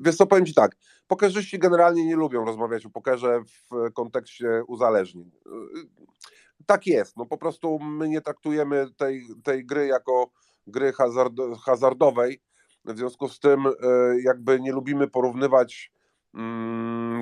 Wiesz 0.00 0.16
co, 0.16 0.26
powiem 0.26 0.46
ci 0.46 0.54
tak, 0.54 0.76
pokerzyści 1.06 1.58
generalnie 1.58 2.04
nie 2.04 2.16
lubią 2.16 2.44
rozmawiać 2.44 2.86
o 2.86 2.90
pokerze 2.90 3.40
w 3.44 3.92
kontekście 3.92 4.62
uzależnień. 4.66 5.30
Tak 6.66 6.86
jest, 6.86 7.16
no 7.16 7.26
po 7.26 7.38
prostu 7.38 7.78
my 7.78 8.08
nie 8.08 8.20
traktujemy 8.20 8.86
tej, 8.96 9.26
tej 9.44 9.66
gry 9.66 9.86
jako 9.86 10.30
gry 10.66 10.92
hazard, 10.92 11.34
hazardowej, 11.64 12.40
w 12.84 12.98
związku 12.98 13.28
z 13.28 13.40
tym 13.40 13.66
e, 13.66 13.72
jakby 14.22 14.60
nie 14.60 14.72
lubimy 14.72 15.08
porównywać 15.08 15.92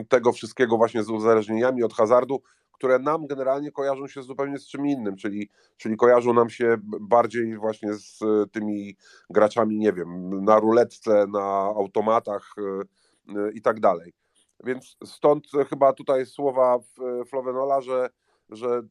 tego 0.08 0.32
wszystkiego 0.32 0.76
właśnie 0.76 1.02
z 1.02 1.10
uzależnieniami 1.10 1.82
od 1.82 1.94
hazardu, 1.94 2.42
które 2.72 2.98
nam 2.98 3.26
generalnie 3.26 3.72
kojarzą 3.72 4.06
się 4.06 4.22
zupełnie 4.22 4.58
z 4.58 4.68
czym 4.68 4.86
innym, 4.86 5.16
czyli, 5.16 5.50
czyli 5.76 5.96
kojarzą 5.96 6.32
nam 6.32 6.50
się 6.50 6.76
bardziej 7.00 7.56
właśnie 7.56 7.94
z 7.94 8.18
tymi 8.52 8.96
graczami, 9.30 9.78
nie 9.78 9.92
wiem, 9.92 10.44
na 10.44 10.60
ruletce, 10.60 11.26
na 11.26 11.44
automatach 11.76 12.54
e, 12.58 12.62
e, 13.38 13.52
i 13.52 13.62
tak 13.62 13.80
dalej. 13.80 14.12
Więc 14.64 14.96
stąd 15.04 15.46
chyba 15.68 15.92
tutaj 15.92 16.26
słowa 16.26 16.78
Flowenola, 17.30 17.80
że, 17.80 18.10
że 18.50 18.68
mm, 18.68 18.90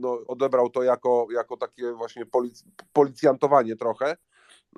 no, 0.00 0.18
odebrał 0.26 0.70
to 0.70 0.82
jako, 0.82 1.26
jako 1.30 1.56
takie 1.56 1.92
właśnie 1.92 2.26
polic 2.26 2.64
policjantowanie 2.92 3.76
trochę, 3.76 4.16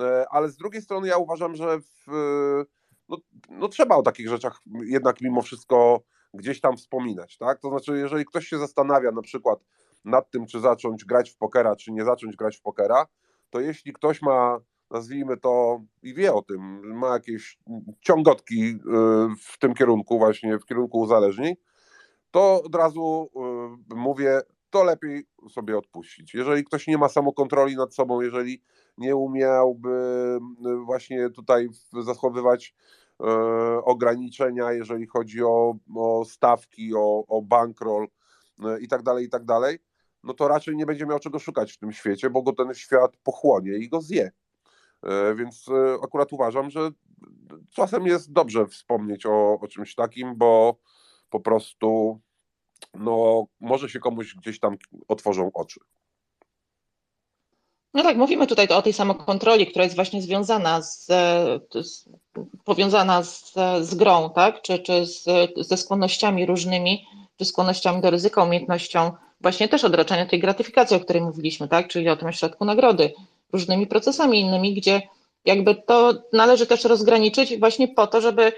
E, 0.00 0.26
ale 0.30 0.48
z 0.48 0.56
drugiej 0.56 0.82
strony 0.82 1.08
ja 1.08 1.18
uważam, 1.18 1.54
że 1.54 1.78
w, 1.80 2.64
no, 3.08 3.16
no, 3.50 3.68
trzeba 3.68 3.96
o 3.96 4.02
takich 4.02 4.28
rzeczach 4.28 4.60
jednak 4.84 5.20
mimo 5.20 5.42
wszystko 5.42 6.02
gdzieś 6.34 6.60
tam 6.60 6.76
wspominać, 6.76 7.38
tak? 7.38 7.60
To 7.60 7.68
znaczy, 7.68 7.98
jeżeli 7.98 8.24
ktoś 8.24 8.46
się 8.46 8.58
zastanawia 8.58 9.10
na 9.10 9.22
przykład 9.22 9.64
nad 10.04 10.30
tym, 10.30 10.46
czy 10.46 10.60
zacząć 10.60 11.04
grać 11.04 11.30
w 11.30 11.36
pokera, 11.36 11.76
czy 11.76 11.92
nie 11.92 12.04
zacząć 12.04 12.36
grać 12.36 12.56
w 12.56 12.62
pokera, 12.62 13.06
to 13.50 13.60
jeśli 13.60 13.92
ktoś 13.92 14.22
ma 14.22 14.58
nazwijmy 14.90 15.36
to, 15.36 15.82
i 16.02 16.14
wie 16.14 16.34
o 16.34 16.42
tym, 16.42 16.80
ma 16.98 17.08
jakieś 17.08 17.58
ciągotki 18.00 18.64
y, 18.64 18.76
w 19.40 19.58
tym 19.58 19.74
kierunku, 19.74 20.18
właśnie 20.18 20.58
w 20.58 20.64
kierunku 20.64 20.98
uzależnień, 20.98 21.54
to 22.30 22.62
od 22.62 22.74
razu 22.74 23.30
y, 23.92 23.94
mówię, 23.94 24.40
to 24.70 24.84
lepiej 24.84 25.26
sobie 25.50 25.78
odpuścić. 25.78 26.34
Jeżeli 26.34 26.64
ktoś 26.64 26.86
nie 26.86 26.98
ma 26.98 27.08
samokontroli 27.08 27.76
nad 27.76 27.94
sobą, 27.94 28.20
jeżeli 28.20 28.62
nie 28.98 29.16
umiałby 29.16 29.90
y, 30.66 30.84
właśnie 30.84 31.30
tutaj 31.30 31.68
zachowywać 32.00 32.74
ograniczenia, 33.84 34.72
jeżeli 34.72 35.06
chodzi 35.06 35.42
o, 35.42 35.74
o 35.96 36.24
stawki, 36.24 36.94
o, 36.94 37.24
o 37.28 37.42
bankroll 37.42 38.06
i 38.80 38.88
tak 38.88 39.02
dalej, 39.02 39.26
i 39.26 39.28
tak 39.28 39.44
dalej, 39.44 39.78
no 40.24 40.34
to 40.34 40.48
raczej 40.48 40.76
nie 40.76 40.86
będzie 40.86 41.06
miał 41.06 41.18
czego 41.18 41.38
szukać 41.38 41.72
w 41.72 41.78
tym 41.78 41.92
świecie, 41.92 42.30
bo 42.30 42.42
go 42.42 42.52
ten 42.52 42.74
świat 42.74 43.16
pochłonie 43.22 43.72
i 43.72 43.88
go 43.88 44.00
zje. 44.00 44.30
E, 45.02 45.34
więc 45.34 45.68
e, 45.68 45.94
akurat 46.04 46.32
uważam, 46.32 46.70
że 46.70 46.90
czasem 47.70 48.06
jest 48.06 48.32
dobrze 48.32 48.66
wspomnieć 48.66 49.26
o, 49.26 49.60
o 49.60 49.68
czymś 49.68 49.94
takim, 49.94 50.36
bo 50.36 50.78
po 51.30 51.40
prostu 51.40 52.20
no, 52.94 53.46
może 53.60 53.88
się 53.88 53.98
komuś 53.98 54.34
gdzieś 54.34 54.60
tam 54.60 54.76
otworzą 55.08 55.50
oczy. 55.54 55.80
No 57.94 58.02
tak, 58.02 58.16
mówimy 58.16 58.46
tutaj 58.46 58.68
o 58.68 58.82
tej 58.82 58.92
samokontroli, 58.92 59.66
która 59.66 59.84
jest 59.84 59.96
właśnie 59.96 60.22
związana 60.22 60.82
z, 60.82 61.06
z 61.82 62.08
powiązana 62.64 63.22
z, 63.22 63.54
z 63.80 63.94
grą, 63.94 64.30
tak? 64.30 64.62
Czy, 64.62 64.78
czy 64.78 65.06
z, 65.06 65.24
ze 65.56 65.76
skłonnościami 65.76 66.46
różnymi, 66.46 67.06
czy 67.36 67.44
skłonnościami 67.44 68.00
do 68.02 68.10
ryzyka, 68.10 68.42
umiejętnością 68.42 69.12
właśnie 69.40 69.68
też 69.68 69.84
odraczania 69.84 70.26
tej 70.26 70.40
gratyfikacji, 70.40 70.96
o 70.96 71.00
której 71.00 71.22
mówiliśmy, 71.22 71.68
tak? 71.68 71.88
Czyli 71.88 72.08
o 72.08 72.16
tym 72.16 72.32
środku 72.32 72.64
nagrody, 72.64 73.12
różnymi 73.52 73.86
procesami 73.86 74.40
innymi, 74.40 74.74
gdzie 74.74 75.02
jakby 75.44 75.74
to 75.74 76.14
należy 76.32 76.66
też 76.66 76.84
rozgraniczyć 76.84 77.58
właśnie 77.58 77.88
po 77.88 78.06
to, 78.06 78.20
żeby 78.20 78.52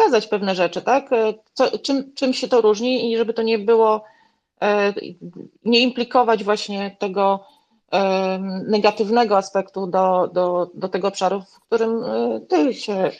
wskazać 0.00 0.26
pewne 0.26 0.54
rzeczy, 0.54 0.82
tak? 0.82 1.10
Co, 1.52 1.78
czym, 1.78 2.14
czym 2.14 2.32
się 2.32 2.48
to 2.48 2.60
różni 2.60 3.12
i 3.12 3.16
żeby 3.16 3.34
to 3.34 3.42
nie 3.42 3.58
było, 3.58 4.04
e, 4.62 4.94
nie 5.64 5.80
implikować 5.80 6.44
właśnie 6.44 6.96
tego 6.98 7.46
e, 7.92 8.38
negatywnego 8.68 9.36
aspektu 9.36 9.86
do, 9.86 10.30
do, 10.34 10.70
do 10.74 10.88
tego 10.88 11.08
obszaru, 11.08 11.40
w 11.40 11.60
którym 11.60 12.04
e, 12.04 12.40
ty 12.48 12.74
się 12.74 13.10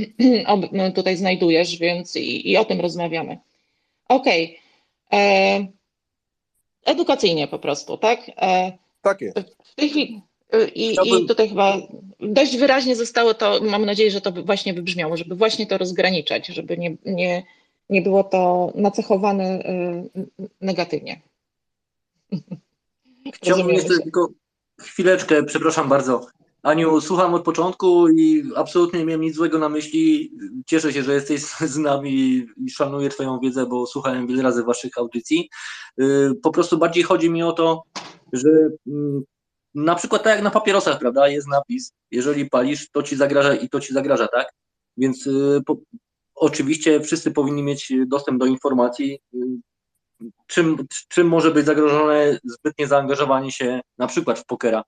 tutaj 0.94 1.16
znajdujesz, 1.16 1.78
więc 1.78 2.16
i, 2.16 2.50
i 2.50 2.56
o 2.56 2.64
tym 2.64 2.80
rozmawiamy. 2.80 3.38
Okej. 4.08 4.58
Okay. 5.08 5.72
Edukacyjnie 6.84 7.48
po 7.48 7.58
prostu, 7.58 7.98
tak? 7.98 8.20
Tak 9.02 9.20
jest. 9.20 9.38
W 9.64 9.74
tej 9.74 9.88
chwili, 9.88 10.22
i, 10.74 10.92
Chciałbym... 10.92 11.24
I 11.24 11.26
tutaj 11.26 11.48
chyba 11.48 11.76
dość 12.20 12.56
wyraźnie 12.56 12.96
zostało 12.96 13.34
to, 13.34 13.60
mam 13.62 13.84
nadzieję, 13.84 14.10
że 14.10 14.20
to 14.20 14.32
właśnie 14.32 14.74
wybrzmiało, 14.74 15.16
żeby 15.16 15.34
właśnie 15.34 15.66
to 15.66 15.78
rozgraniczać, 15.78 16.46
żeby 16.46 16.78
nie, 16.78 16.96
nie, 17.04 17.42
nie 17.90 18.02
było 18.02 18.24
to 18.24 18.72
nacechowane 18.74 19.60
y, 19.60 20.26
negatywnie. 20.60 21.20
Chciałbym 23.34 23.68
jeszcze 23.68 23.98
tylko 23.98 24.28
chwileczkę, 24.80 25.42
przepraszam 25.42 25.88
bardzo. 25.88 26.26
Aniu, 26.62 27.00
słucham 27.00 27.34
od 27.34 27.44
początku 27.44 28.08
i 28.08 28.44
absolutnie 28.56 28.98
nie 28.98 29.04
miałem 29.04 29.20
nic 29.20 29.34
złego 29.34 29.58
na 29.58 29.68
myśli. 29.68 30.32
Cieszę 30.66 30.92
się, 30.92 31.02
że 31.02 31.14
jesteś 31.14 31.42
z 31.42 31.76
nami 31.76 32.46
i 32.56 32.70
szanuję 32.70 33.08
Twoją 33.08 33.38
wiedzę, 33.40 33.66
bo 33.66 33.86
słuchałem 33.86 34.26
wiele 34.26 34.42
razy 34.42 34.64
Waszych 34.64 34.98
audycji. 34.98 35.50
Y, 36.00 36.30
po 36.42 36.50
prostu 36.50 36.78
bardziej 36.78 37.02
chodzi 37.02 37.30
mi 37.30 37.42
o 37.42 37.52
to, 37.52 37.82
że 38.32 38.48
mm, 38.86 39.22
na 39.76 39.94
przykład 39.94 40.22
tak 40.22 40.34
jak 40.34 40.44
na 40.44 40.50
papierosach, 40.50 40.98
prawda, 40.98 41.28
jest 41.28 41.48
napis, 41.48 41.92
jeżeli 42.10 42.50
palisz, 42.50 42.90
to 42.90 43.02
ci 43.02 43.16
zagraża 43.16 43.54
i 43.54 43.68
to 43.68 43.80
ci 43.80 43.92
zagraża, 43.92 44.28
tak? 44.28 44.52
Więc 44.96 45.26
y, 45.26 45.62
po, 45.66 45.76
oczywiście 46.34 47.00
wszyscy 47.00 47.30
powinni 47.30 47.62
mieć 47.62 47.92
dostęp 48.06 48.40
do 48.40 48.46
informacji, 48.46 49.18
y, 49.34 49.38
czym, 50.46 50.86
czym 51.08 51.28
może 51.28 51.50
być 51.50 51.66
zagrożone 51.66 52.38
zbytnie 52.44 52.86
zaangażowanie 52.86 53.52
się 53.52 53.80
na 53.98 54.06
przykład 54.06 54.38
w 54.38 54.44
pokera. 54.44 54.82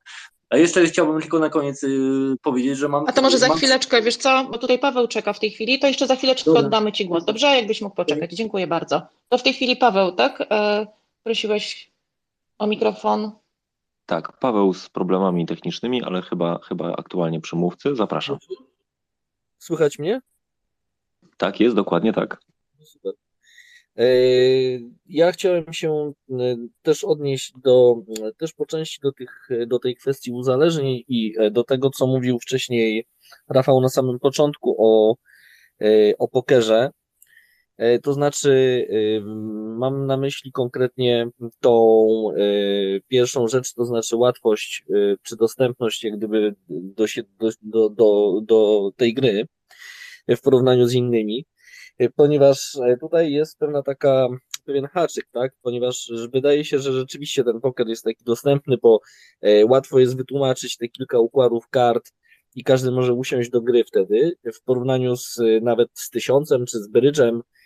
A 0.51 0.57
jeszcze 0.57 0.87
chciałbym 0.87 1.21
tylko 1.21 1.39
na 1.39 1.51
koniec 1.51 1.85
y, 1.85 2.37
powiedzieć, 2.43 2.79
że 2.79 2.89
mam. 2.89 3.05
A 3.09 3.13
to 3.13 3.23
może 3.23 3.39
za 3.39 3.49
mam... 3.49 3.57
chwileczkę, 3.57 4.03
wiesz 4.03 4.17
co, 4.17 4.45
bo 4.45 4.59
tutaj 4.59 4.79
Paweł 4.79 5.09
czeka 5.09 5.33
w 5.33 5.41
tej 5.41 5.51
chwili, 5.51 5.79
to 5.79 5.87
jeszcze 5.87 6.07
za 6.07 6.17
chwileczkę 6.17 6.45
Dobra. 6.45 6.61
oddamy 6.61 6.93
Ci 6.93 7.07
głos. 7.07 7.25
Dobrze, 7.25 7.47
jakbyś 7.47 7.81
mógł 7.81 7.97
poczekać. 7.97 8.33
Dziękuję 8.33 8.67
bardzo. 8.67 9.03
To 9.29 9.39
w 9.39 9.43
tej 9.43 9.53
chwili 9.53 9.77
Paweł, 9.77 10.13
tak? 10.13 10.47
E, 10.51 10.87
prosiłeś 11.23 11.91
o 12.59 12.67
mikrofon. 12.67 13.33
Tak, 14.09 14.39
Paweł 14.39 14.75
z 14.75 14.89
problemami 14.89 15.47
technicznymi, 15.47 16.03
ale 16.03 16.23
chyba, 16.23 16.59
chyba 16.59 16.93
aktualnie 16.97 17.41
przy 17.41 17.57
mówcy. 17.57 17.97
Zapraszam. 17.97 18.39
Słychać 19.59 19.99
mnie? 19.99 20.21
Tak, 21.37 21.61
jest 21.61 21.77
dokładnie 21.77 22.13
tak. 22.13 22.41
Super. 22.85 23.13
E, 23.97 24.05
ja 25.07 25.33
chciałem 25.33 25.73
się 25.73 26.13
e, 26.31 26.35
też 26.83 27.05
odnieść 27.05 27.53
do, 27.63 27.97
też 28.37 28.53
po 28.53 28.67
części 28.67 29.01
do, 29.03 29.13
tych, 29.13 29.49
do 29.67 29.79
tej 29.79 29.97
kwestii 29.97 30.33
uzależnień 30.33 31.05
i 31.09 31.35
e, 31.39 31.51
do 31.51 31.65
tego, 31.65 31.91
co 31.91 32.07
mówił 32.07 32.39
wcześniej 32.39 33.07
Rafał 33.49 33.81
na 33.81 33.89
samym 33.89 34.19
początku 34.19 34.77
o, 34.79 35.17
o 36.19 36.29
pokerze. 36.29 36.91
E, 37.79 37.99
to 37.99 38.13
znaczy, 38.13 38.51
y, 38.91 39.23
mam 39.79 40.07
na 40.07 40.17
myśli 40.17 40.53
konkretnie 40.53 41.29
tą 41.61 41.97
y, 42.37 43.03
pierwszą 43.09 43.49
rzecz, 43.49 43.75
to 43.75 43.85
znaczy 43.85 44.17
łatwość 44.17 44.85
czy 45.23 45.37
dostępność 45.37 46.05
jak 46.05 46.17
gdyby 46.17 46.55
do, 46.69 47.05
do, 47.63 47.89
do, 47.89 48.41
do 48.45 48.91
tej 48.97 49.15
gry 49.15 49.47
w 50.29 50.41
porównaniu 50.41 50.87
z 50.87 50.95
innymi, 50.95 51.45
ponieważ 52.17 52.77
e, 52.77 52.97
tutaj 52.97 53.33
jest 53.33 53.59
pewna 53.59 53.83
taka, 53.83 54.29
pewien 54.65 54.87
haczyk, 54.87 55.27
tak, 55.33 55.53
ponieważ 55.63 56.13
wydaje 56.33 56.65
się, 56.65 56.79
że 56.79 56.93
rzeczywiście 56.93 57.45
ten 57.45 57.61
poker 57.61 57.89
jest 57.89 58.05
taki 58.05 58.25
dostępny, 58.25 58.77
bo 58.83 59.01
e, 59.41 59.67
łatwo 59.67 59.99
jest 59.99 60.17
wytłumaczyć 60.17 60.77
te 60.77 60.89
kilka 60.89 61.19
układów 61.19 61.69
kart, 61.69 62.13
i 62.55 62.65
każdy 62.65 62.91
może 62.91 63.15
usiąść 63.15 63.51
do 63.51 63.61
gry 63.61 63.85
wtedy, 63.85 64.37
w 64.55 64.63
porównaniu 64.63 65.17
z 65.17 65.41
nawet 65.63 65.89
z 65.95 66.11
tysiącem 66.11 66.67
czy 66.67 66.79
z 66.79 66.89
brydżem, 66.89 67.43
E, 67.43 67.58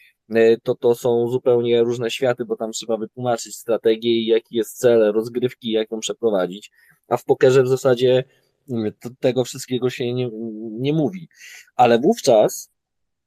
to 0.63 0.75
to 0.75 0.95
są 0.95 1.29
zupełnie 1.29 1.83
różne 1.83 2.11
światy, 2.11 2.45
bo 2.45 2.57
tam 2.57 2.73
trzeba 2.73 2.97
wytłumaczyć 2.97 3.57
strategię 3.57 4.11
i 4.11 4.27
jaki 4.27 4.57
jest 4.57 4.79
cel 4.79 5.13
rozgrywki, 5.13 5.71
jak 5.71 5.91
ją 5.91 6.01
przeprowadzić, 6.01 6.71
a 7.09 7.17
w 7.17 7.25
pokerze 7.25 7.63
w 7.63 7.69
zasadzie 7.69 8.25
mm, 8.71 8.93
tego 9.21 9.45
wszystkiego 9.45 9.91
się 9.91 10.15
nie, 10.15 10.31
nie 10.71 10.93
mówi. 10.93 11.29
Ale 11.77 11.99
wówczas 11.99 12.71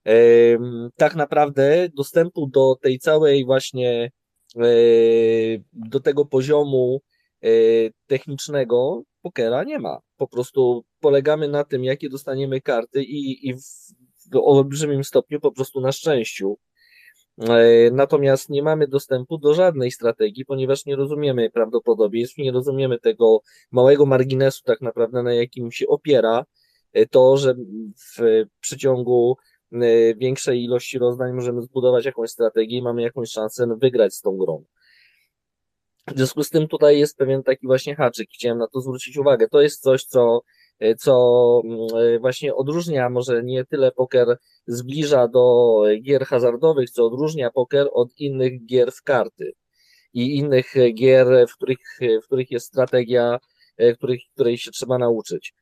e, 0.08 0.14
tak 0.96 1.16
naprawdę 1.16 1.90
dostępu 1.96 2.48
do 2.48 2.76
tej 2.82 3.00
całej 3.00 3.46
właśnie 3.46 4.12
e, 4.56 4.62
do 5.74 6.00
tego 6.00 6.26
poziomu 6.26 7.02
technicznego 8.08 9.04
pokera 9.22 9.64
nie 9.64 9.80
ma. 9.80 10.00
Po 10.18 10.28
prostu 10.28 10.86
polegamy 11.00 11.48
na 11.48 11.64
tym, 11.64 11.84
jakie 11.84 12.10
dostaniemy 12.10 12.62
karty 12.62 13.04
i, 13.04 13.50
i 13.50 13.54
w 13.54 14.36
olbrzymim 14.36 15.04
stopniu 15.04 15.40
po 15.40 15.52
prostu 15.52 15.82
na 15.82 15.92
szczęściu. 15.92 16.58
E, 17.38 17.92
natomiast 17.92 18.50
nie 18.50 18.64
mamy 18.64 18.88
dostępu 18.88 19.38
do 19.38 19.54
żadnej 19.54 19.92
strategii, 19.92 20.46
ponieważ 20.46 20.86
nie 20.86 20.96
rozumiemy 20.96 21.50
prawdopodobieństw, 21.50 22.38
nie 22.38 22.52
rozumiemy 22.52 23.00
tego 23.00 23.42
małego 23.72 24.06
marginesu, 24.06 24.64
tak 24.64 24.82
naprawdę, 24.82 25.24
na 25.24 25.34
jakim 25.34 25.72
się 25.72 25.88
opiera 25.88 26.46
e, 26.94 27.06
to, 27.06 27.38
że 27.38 27.56
w 27.96 28.44
przeciągu 28.60 29.38
e, 29.72 29.78
większej 30.16 30.64
ilości 30.64 31.00
rozdań 31.00 31.34
możemy 31.34 31.62
zbudować 31.62 32.06
jakąś 32.06 32.30
strategię 32.30 32.78
i 32.78 32.82
mamy 32.82 33.02
jakąś 33.02 33.30
szansę 33.32 33.68
wygrać 33.78 34.14
z 34.14 34.22
tą 34.22 34.38
grą. 34.38 34.64
W 36.08 36.18
związku 36.18 36.44
z 36.44 36.50
tym 36.50 36.68
tutaj 36.68 37.00
jest 37.00 37.18
pewien 37.18 37.44
taki 37.44 37.68
właśnie 37.68 37.96
haczyk. 37.96 38.30
Chciałem 38.34 38.58
na 38.58 38.68
to 38.68 38.82
zwrócić 38.82 39.18
uwagę. 39.18 39.48
To 39.48 39.62
jest 39.62 39.82
coś, 39.82 40.04
co 40.04 40.42
co 40.98 41.62
mm, 41.66 42.22
właśnie 42.22 42.56
odróżnia, 42.56 43.10
może 43.10 43.44
nie 43.44 43.66
tyle 43.66 43.92
poker 43.92 44.38
zbliża 44.68 45.28
do 45.28 45.82
gier 46.02 46.26
hazardowych, 46.26 46.90
co 46.90 47.06
odróżnia 47.06 47.52
poker 47.52 47.88
od 47.94 48.10
innych 48.18 48.66
gier 48.66 48.92
w 48.92 49.02
karty 49.02 49.54
i 50.14 50.38
innych 50.38 50.74
gier, 50.94 51.28
w 51.50 51.56
których, 51.56 52.00
w 52.24 52.26
których 52.26 52.52
jest 52.52 52.66
strategia, 52.68 53.40
e, 53.78 53.94
których, 53.94 54.20
której 54.34 54.58
się 54.58 54.72
trzeba 54.72 54.98
nauczyć. 54.98 55.54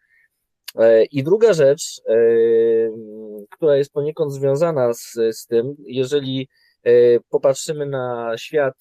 I 1.12 1.24
druga 1.24 1.54
rzecz, 1.54 2.02
która 3.50 3.78
jest 3.78 3.94
poniekąd 3.94 4.34
związana 4.34 4.94
z, 4.94 5.14
z 5.32 5.46
tym, 5.46 5.76
jeżeli 5.80 6.50
popatrzymy 7.30 7.86
na 7.86 8.34
świat 8.38 8.74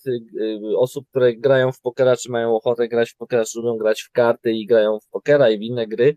osób, 0.77 1.09
które 1.09 1.37
grają 1.37 1.73
w 1.73 1.81
pokera, 1.81 2.17
czy 2.17 2.31
mają 2.31 2.57
ochotę 2.57 2.89
grać 2.89 3.11
w 3.11 3.17
pokera, 3.17 3.45
czy 3.45 3.59
lubią 3.59 3.77
grać 3.77 4.03
w 4.03 4.11
karty 4.11 4.53
i 4.53 4.67
grają 4.67 4.99
w 5.01 5.09
pokera 5.09 5.51
i 5.51 5.59
w 5.59 5.63
inne 5.63 5.87
gry 5.87 6.17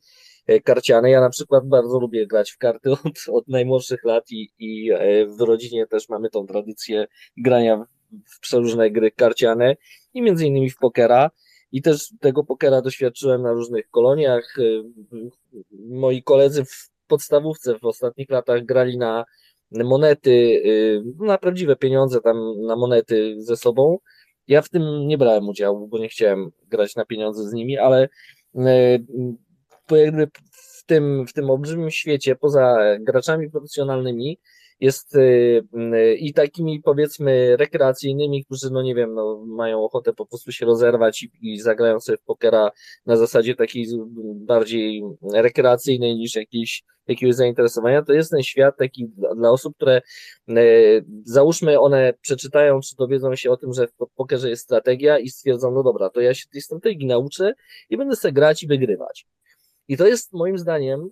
karciane. 0.64 1.10
Ja 1.10 1.22
na 1.22 1.30
przykład 1.30 1.68
bardzo 1.68 2.00
lubię 2.00 2.28
grać 2.28 2.52
w 2.52 2.58
karty 2.58 2.92
od, 3.06 3.20
od 3.32 3.48
najmłodszych 3.48 4.04
lat 4.04 4.32
i, 4.32 4.52
i 4.60 4.92
w 5.38 5.42
rodzinie 5.42 5.88
też 5.88 6.10
mamy 6.10 6.30
tą 6.30 6.48
tradycję 6.48 7.08
grania 7.38 7.86
w 8.26 8.40
przeróżne 8.40 8.92
gry 8.92 9.12
karciane 9.12 9.76
i 10.14 10.22
między 10.22 10.46
innymi 10.46 10.70
w 10.70 10.78
pokera. 10.78 11.32
i 11.72 11.82
też 11.82 12.10
tego 12.20 12.44
pokera 12.44 12.82
doświadczyłem 12.82 13.42
na 13.42 13.52
różnych 13.52 13.90
koloniach. 13.90 14.56
Moi 15.90 16.24
koledzy 16.24 16.66
w 16.66 16.90
podstawówce 17.08 17.80
w 17.80 17.86
ostatnich 17.86 18.30
latach 18.30 18.66
grali 18.66 18.98
na 18.98 19.26
monety, 19.72 20.62
na 21.20 21.38
prawdziwe 21.38 21.76
pieniądze, 21.76 22.22
tam 22.22 22.62
na 22.62 22.76
monety 22.76 23.36
ze 23.38 23.58
sobą. 23.58 23.98
Ja 24.48 24.62
w 24.62 24.70
tym 24.70 25.08
nie 25.08 25.18
brałem 25.18 25.50
udziału, 25.50 25.88
bo 25.88 26.00
nie 26.00 26.10
chciałem 26.10 26.52
grać 26.68 26.96
na 26.96 27.06
pieniądze 27.06 27.50
z 27.50 27.54
nimi, 27.54 27.78
ale 27.78 28.10
jakby 29.91 30.28
w 30.52 30.86
tym, 30.86 31.28
w 31.28 31.34
tym 31.34 31.49
olbrzymim 31.49 31.91
świecie, 31.91 32.36
poza 32.36 32.78
graczami 32.99 33.52
profesjonalnymi, 33.52 34.40
jest 34.80 35.16
y, 35.16 35.20
y, 35.94 36.16
i 36.16 36.34
takimi 36.34 36.82
powiedzmy 36.82 37.57
rekreacyjnymi, 37.57 38.45
którzy 38.45 38.70
no 38.72 38.82
nie 38.82 38.95
wiem, 38.95 39.14
no 39.14 39.45
mają 39.45 39.84
ochotę 39.84 40.14
po 40.14 40.26
prostu 40.26 40.52
się 40.52 40.66
rozerwać 40.66 41.24
i, 41.24 41.32
i 41.41 41.60
zagrają 41.60 41.99
sobie 41.99 42.18
w 42.18 42.24
pokera 42.24 42.72
na 43.06 43.18
zasadzie 43.18 43.56
takiej 43.56 43.88
bardziej 44.36 45.03
rekreacyjnej 45.34 46.16
niż 46.16 46.36
jakiś, 46.36 46.84
jakiegoś 47.07 47.36
zainteresowania, 47.36 48.02
to 48.02 48.14
jest 48.14 48.32
ten 48.32 48.44
świat 48.44 48.78
taki 48.78 49.07
dla, 49.07 49.36
dla 49.36 49.52
osób, 49.52 49.76
które 49.76 50.02
y, 50.49 51.06
załóżmy 51.24 51.80
one 51.80 52.14
przeczytają 52.22 52.80
czy 52.82 52.95
dowiedzą 52.95 53.36
się 53.36 53.52
o 53.52 53.57
tym, 53.57 53.74
że 53.74 53.88
w 53.88 53.94
pokerze 54.16 54.49
jest 54.49 54.64
strategia 54.64 55.20
i 55.20 55.30
stwierdzą, 55.30 55.72
no 55.72 55.84
dobra, 55.84 56.10
to 56.10 56.22
ja 56.22 56.34
się 56.34 56.48
tej 56.49 56.62
strategii 56.62 57.07
nauczę 57.07 57.53
i 57.90 57.98
będę 57.98 58.16
sobie 58.16 58.32
grać 58.32 58.64
i 58.64 58.68
wygrywać. 58.68 59.28
I 59.88 59.98
to 59.98 60.07
jest 60.07 60.34
moim 60.34 60.57
zdaniem 60.57 61.10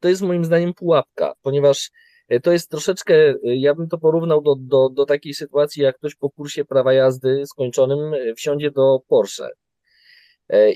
to 0.00 0.08
jest 0.08 0.22
moim 0.22 0.44
zdaniem 0.44 0.74
pułapka, 0.74 1.34
ponieważ 1.42 1.90
e, 2.28 2.40
to 2.40 2.52
jest 2.52 2.70
troszeczkę, 2.70 3.14
e, 3.14 3.36
ja 3.42 3.74
bym 3.74 3.88
to 3.88 3.98
porównał 3.98 4.42
do, 4.42 4.56
do, 4.58 4.88
do 4.88 5.06
takiej 5.06 5.34
sytuacji, 5.34 5.82
jak 5.82 5.96
ktoś 5.96 6.14
po 6.14 6.30
kursie 6.30 6.64
prawa 6.64 6.92
jazdy 6.92 7.42
skończonym 7.46 8.14
e, 8.14 8.34
wsiądzie 8.34 8.70
do 8.70 9.00
Porsche 9.08 9.50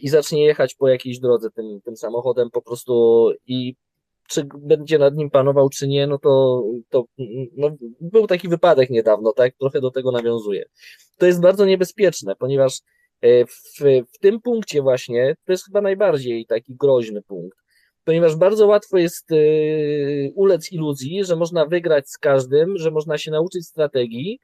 i 0.03 0.09
zacznie 0.09 0.45
jechać 0.45 0.75
po 0.75 0.89
jakiejś 0.89 1.19
drodze 1.19 1.51
tym, 1.51 1.81
tym 1.85 1.97
samochodem 1.97 2.51
po 2.51 2.63
prostu 2.63 3.29
i 3.47 3.75
czy 4.29 4.47
będzie 4.59 4.99
nad 4.99 5.15
nim 5.15 5.31
panował, 5.31 5.69
czy 5.69 5.89
nie, 5.89 6.07
no 6.07 6.19
to, 6.19 6.65
to 6.89 7.05
no, 7.57 7.77
był 8.01 8.27
taki 8.27 8.49
wypadek 8.49 8.91
niedawno, 8.91 9.33
tak? 9.33 9.55
Trochę 9.61 9.81
do 9.81 9.91
tego 9.91 10.13
nawiązuje. 10.13 10.65
To 11.19 11.27
jest 11.27 11.41
bardzo 11.41 11.67
niebezpieczne, 11.67 12.37
ponieważ 12.37 12.81
w, 13.23 13.81
w 14.15 14.19
tym 14.19 14.41
punkcie 14.41 14.83
właśnie 14.83 15.35
to 15.45 15.53
jest 15.53 15.65
chyba 15.65 15.81
najbardziej 15.81 16.47
taki 16.47 16.77
groźny 16.77 17.23
punkt 17.23 17.59
ponieważ 18.05 18.37
bardzo 18.37 18.67
łatwo 18.67 18.99
jest 18.99 19.33
y, 19.33 20.33
ulec 20.35 20.73
iluzji, 20.73 21.25
że 21.25 21.37
można 21.37 21.67
wygrać 21.67 22.11
z 22.11 22.19
każdym, 22.19 22.79
że 22.79 22.91
można 22.91 23.19
się 23.19 23.31
nauczyć 23.31 23.67
strategii 23.67 24.39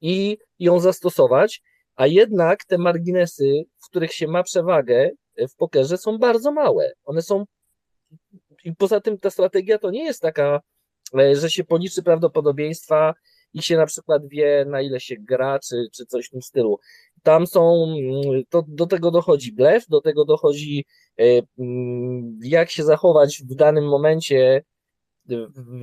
i 0.00 0.38
ją 0.58 0.80
zastosować, 0.80 1.62
a 1.96 2.06
jednak 2.06 2.64
te 2.64 2.78
marginesy, 2.78 3.62
w 3.78 3.88
których 3.88 4.12
się 4.12 4.28
ma 4.28 4.42
przewagę 4.42 5.10
w 5.38 5.56
pokerze 5.56 5.98
są 5.98 6.18
bardzo 6.18 6.52
małe. 6.52 6.92
One 7.04 7.22
są 7.22 7.44
i 8.64 8.76
poza 8.76 9.00
tym 9.00 9.18
ta 9.18 9.30
strategia 9.30 9.78
to 9.78 9.90
nie 9.90 10.04
jest 10.04 10.22
taka, 10.22 10.60
e, 11.18 11.36
że 11.36 11.50
się 11.50 11.64
policzy 11.64 12.02
prawdopodobieństwa 12.02 13.14
i 13.54 13.62
się 13.62 13.76
na 13.76 13.86
przykład 13.86 14.28
wie, 14.28 14.64
na 14.68 14.80
ile 14.80 15.00
się 15.00 15.16
gra, 15.18 15.58
czy, 15.58 15.86
czy 15.92 16.06
coś 16.06 16.26
w 16.26 16.30
tym 16.30 16.42
stylu. 16.42 16.78
Tam 17.22 17.46
są, 17.46 17.84
mm, 17.84 18.42
to, 18.48 18.64
do 18.68 18.86
tego 18.86 19.10
dochodzi 19.10 19.52
blef, 19.52 19.86
do 19.88 20.00
tego 20.00 20.24
dochodzi 20.24 20.84
e, 21.18 21.24
mm, 21.58 22.38
jak 22.42 22.70
się 22.70 22.84
zachować 22.84 23.42
w 23.50 23.54
danym 23.54 23.88
momencie 23.88 24.62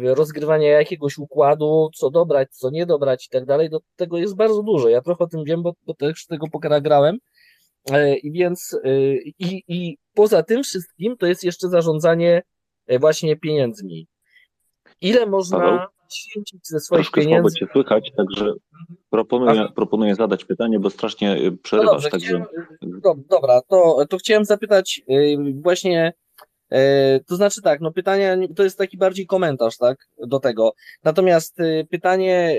rozgrywania 0.04 0.72
jakiegoś 0.72 1.18
układu, 1.18 1.90
co 1.96 2.10
dobrać, 2.10 2.50
co 2.52 2.70
nie 2.70 2.86
dobrać 2.86 3.26
i 3.26 3.30
tak 3.30 3.46
dalej, 3.46 3.70
do 3.70 3.80
tego 3.96 4.18
jest 4.18 4.36
bardzo 4.36 4.64
dużo. 4.64 4.90
Ja 4.90 5.02
trochę 5.02 5.24
o 5.24 5.28
tym 5.28 5.44
wiem, 5.44 5.64
bo, 5.64 5.74
bo 5.86 5.94
też 5.94 6.26
tego 6.26 6.48
pokera 6.48 6.82
grałem. 6.82 7.18
E, 7.92 8.18
I 8.18 8.32
więc 8.32 8.80
e, 8.84 8.90
i, 9.16 9.64
i 9.68 9.98
poza 10.14 10.44
tym 10.44 10.64
wszystkim 10.64 11.18
to 11.18 11.26
jest 11.26 11.44
jeszcze 11.44 11.70
zarządzanie 11.70 12.42
właśnie 13.00 13.38
pieniędzmi. 13.38 14.08
Ile 15.02 15.26
można 15.26 15.88
Paweł? 16.10 16.20
poświęcić 16.30 16.68
ze 16.68 16.80
swoich 16.80 17.02
Troszkę 17.02 17.22
pieniędzy. 17.22 17.42
Troszkę 17.44 17.66
cię 17.66 17.72
słychać, 17.72 18.12
także 18.18 18.54
proponuję, 19.10 19.68
proponuję 19.76 20.16
zadać 20.16 20.46
pytanie, 20.46 20.80
bo 20.80 20.90
strasznie 20.90 21.38
y, 21.38 21.52
przerywasz. 21.52 21.88
No 21.88 21.94
dobrze, 21.94 22.10
także... 22.10 22.46
Chciałem, 23.00 23.24
dobra, 23.30 23.62
to, 23.68 24.06
to 24.10 24.18
chciałem 24.18 24.46
zapytać 24.46 25.02
y, 25.10 25.38
właśnie, 25.62 26.14
y, 26.74 26.78
to 27.28 27.36
znaczy 27.36 27.62
tak, 27.62 27.82
no 27.82 27.92
pytanie, 27.92 28.38
to 28.56 28.64
jest 28.64 28.78
taki 28.78 28.98
bardziej 28.98 29.26
komentarz, 29.26 29.78
tak, 29.78 29.98
do 30.28 30.40
tego. 30.40 30.74
Natomiast 31.04 31.58
pytanie, 31.90 32.58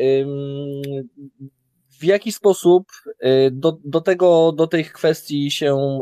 w 2.00 2.04
jaki 2.04 2.32
sposób 2.32 2.88
do, 3.50 3.78
do 3.84 4.00
tego, 4.00 4.52
do 4.52 4.66
tych 4.66 4.92
kwestii 4.92 5.50
się 5.50 6.00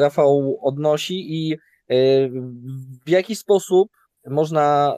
Rafał 0.00 0.58
odnosi 0.62 1.34
i 1.34 1.56
w 3.06 3.08
jaki 3.10 3.36
sposób 3.36 3.95
można 4.26 4.96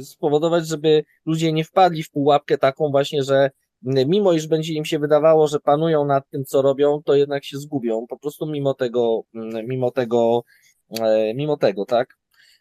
y, 0.00 0.04
spowodować, 0.04 0.68
żeby 0.68 1.04
ludzie 1.26 1.52
nie 1.52 1.64
wpadli 1.64 2.02
w 2.02 2.10
pułapkę 2.10 2.58
taką 2.58 2.90
właśnie, 2.90 3.22
że 3.22 3.50
mimo 3.82 4.32
iż 4.32 4.46
będzie 4.46 4.74
im 4.74 4.84
się 4.84 4.98
wydawało, 4.98 5.46
że 5.46 5.60
panują 5.60 6.04
nad 6.04 6.28
tym, 6.30 6.44
co 6.44 6.62
robią, 6.62 7.02
to 7.04 7.14
jednak 7.14 7.44
się 7.44 7.58
zgubią, 7.58 8.06
po 8.08 8.18
prostu 8.18 8.46
mimo 8.46 8.74
tego, 8.74 9.22
mimo 9.64 9.90
tego, 9.90 10.44
e, 11.00 11.34
mimo 11.34 11.56
tego, 11.56 11.84
tak? 11.84 12.16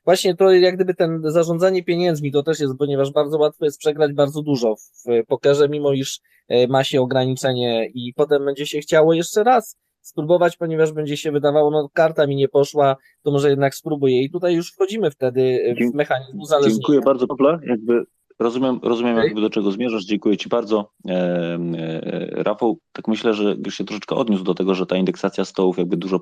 Właśnie 0.05 0.35
to 0.35 0.51
jak 0.51 0.75
gdyby 0.75 0.93
ten 0.93 1.21
zarządzanie 1.25 1.83
pieniędzmi 1.83 2.31
to 2.31 2.43
też 2.43 2.59
jest, 2.59 2.73
ponieważ 2.77 3.11
bardzo 3.11 3.37
łatwo 3.37 3.65
jest 3.65 3.79
przegrać 3.79 4.13
bardzo 4.13 4.41
dużo 4.41 4.75
w 4.75 5.25
pokerze, 5.27 5.69
mimo 5.69 5.93
iż 5.93 6.19
e, 6.47 6.67
ma 6.67 6.83
się 6.83 7.01
ograniczenie 7.01 7.89
i 7.93 8.13
potem 8.13 8.45
będzie 8.45 8.65
się 8.65 8.79
chciało 8.79 9.13
jeszcze 9.13 9.43
raz 9.43 9.77
spróbować, 10.01 10.57
ponieważ 10.57 10.91
będzie 10.91 11.17
się 11.17 11.31
wydawało, 11.31 11.71
no 11.71 11.89
karta 11.93 12.27
mi 12.27 12.35
nie 12.35 12.47
poszła, 12.47 12.95
to 13.23 13.31
może 13.31 13.49
jednak 13.49 13.75
spróbuję. 13.75 14.23
I 14.23 14.29
tutaj 14.29 14.55
już 14.55 14.71
wchodzimy 14.73 15.11
wtedy 15.11 15.75
w 15.91 15.95
mechanizm 15.95 16.39
uzależnienia. 16.39 16.75
Dziękuję 16.75 17.01
bardzo, 17.01 17.27
Pawle. 17.27 17.59
Jakby 17.67 18.05
rozumiem, 18.39 18.79
rozumiem 18.83 19.13
okay. 19.13 19.25
jakby 19.25 19.41
do 19.41 19.49
czego 19.49 19.71
zmierzasz. 19.71 20.05
Dziękuję 20.05 20.37
Ci 20.37 20.49
bardzo. 20.49 20.91
E, 21.07 21.11
e, 21.11 22.43
Rafał, 22.43 22.79
tak 22.91 23.07
myślę, 23.07 23.33
że 23.33 23.55
już 23.65 23.77
się 23.77 23.83
troszeczkę 23.83 24.15
odniósł 24.15 24.43
do 24.43 24.55
tego, 24.55 24.75
że 24.75 24.85
ta 24.85 24.97
indeksacja 24.97 25.45
stołów 25.45 25.77
jakby 25.77 25.97
dużo 25.97 26.19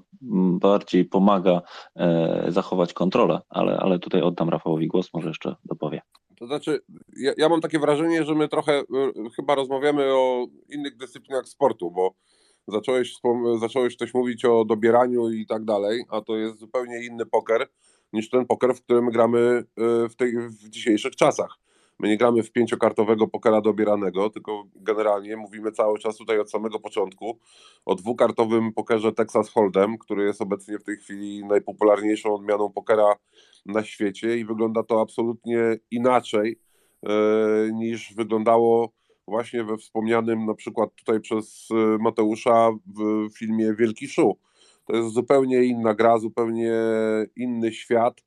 bardziej 0.61 1.05
pomaga 1.05 1.61
e, 1.95 2.45
zachować 2.47 2.93
kontrolę, 2.93 3.39
ale, 3.49 3.77
ale 3.77 3.99
tutaj 3.99 4.21
oddam 4.21 4.49
Rafałowi 4.49 4.87
głos, 4.87 5.13
może 5.13 5.27
jeszcze 5.27 5.55
dopowie. 5.65 6.01
To 6.39 6.47
znaczy, 6.47 6.79
ja, 7.17 7.33
ja 7.37 7.49
mam 7.49 7.61
takie 7.61 7.79
wrażenie, 7.79 8.23
że 8.23 8.35
my 8.35 8.47
trochę 8.47 8.83
chyba 9.35 9.55
rozmawiamy 9.55 10.03
o 10.13 10.47
innych 10.69 10.97
dyscyplinach 10.97 11.47
sportu, 11.47 11.91
bo 11.91 12.13
zacząłeś, 12.67 13.15
zacząłeś 13.59 13.97
też 13.97 14.13
mówić 14.13 14.45
o 14.45 14.65
dobieraniu 14.65 15.29
i 15.29 15.45
tak 15.45 15.65
dalej, 15.65 16.03
a 16.09 16.21
to 16.21 16.37
jest 16.37 16.59
zupełnie 16.59 17.05
inny 17.05 17.25
poker 17.25 17.67
niż 18.13 18.29
ten 18.29 18.45
poker, 18.45 18.75
w 18.75 18.81
którym 18.81 19.09
gramy 19.09 19.39
y, 19.39 20.09
w, 20.09 20.15
tej, 20.15 20.31
w 20.49 20.69
dzisiejszych 20.69 21.15
czasach. 21.15 21.57
My 21.99 22.07
nie 22.07 22.17
gramy 22.17 22.43
w 22.43 22.51
pięciokartowego 22.51 23.27
pokera 23.27 23.61
dobieranego, 23.61 24.29
tylko 24.29 24.63
generalnie 24.75 25.37
mówimy 25.37 25.71
cały 25.71 25.99
czas 25.99 26.17
tutaj 26.17 26.39
od 26.39 26.51
samego 26.51 26.79
początku 26.79 27.39
o 27.85 27.95
dwukartowym 27.95 28.73
pokerze 28.73 29.11
Texas 29.11 29.53
Hold'em, 29.53 29.97
który 29.99 30.23
jest 30.23 30.41
obecnie 30.41 30.79
w 30.79 30.83
tej 30.83 30.97
chwili 30.97 31.45
najpopularniejszą 31.45 32.35
odmianą 32.35 32.69
pokera 32.69 33.15
na 33.65 33.83
świecie 33.83 34.37
i 34.37 34.45
wygląda 34.45 34.83
to 34.83 35.01
absolutnie 35.01 35.59
inaczej 35.91 36.59
yy, 37.03 37.09
niż 37.73 38.13
wyglądało 38.13 38.96
właśnie 39.27 39.63
we 39.63 39.77
wspomnianym 39.77 40.45
na 40.45 40.53
przykład 40.53 40.95
tutaj 40.95 41.19
przez 41.19 41.67
y, 41.71 41.97
Mateusza 41.99 42.71
w 42.85 43.29
filmie 43.37 43.73
Wielki 43.73 44.07
Szu. 44.07 44.37
To 44.85 44.95
jest 44.95 45.13
zupełnie 45.13 45.63
inna 45.63 45.93
gra, 45.93 46.19
zupełnie 46.19 46.73
inny 47.35 47.71
świat. 47.73 48.21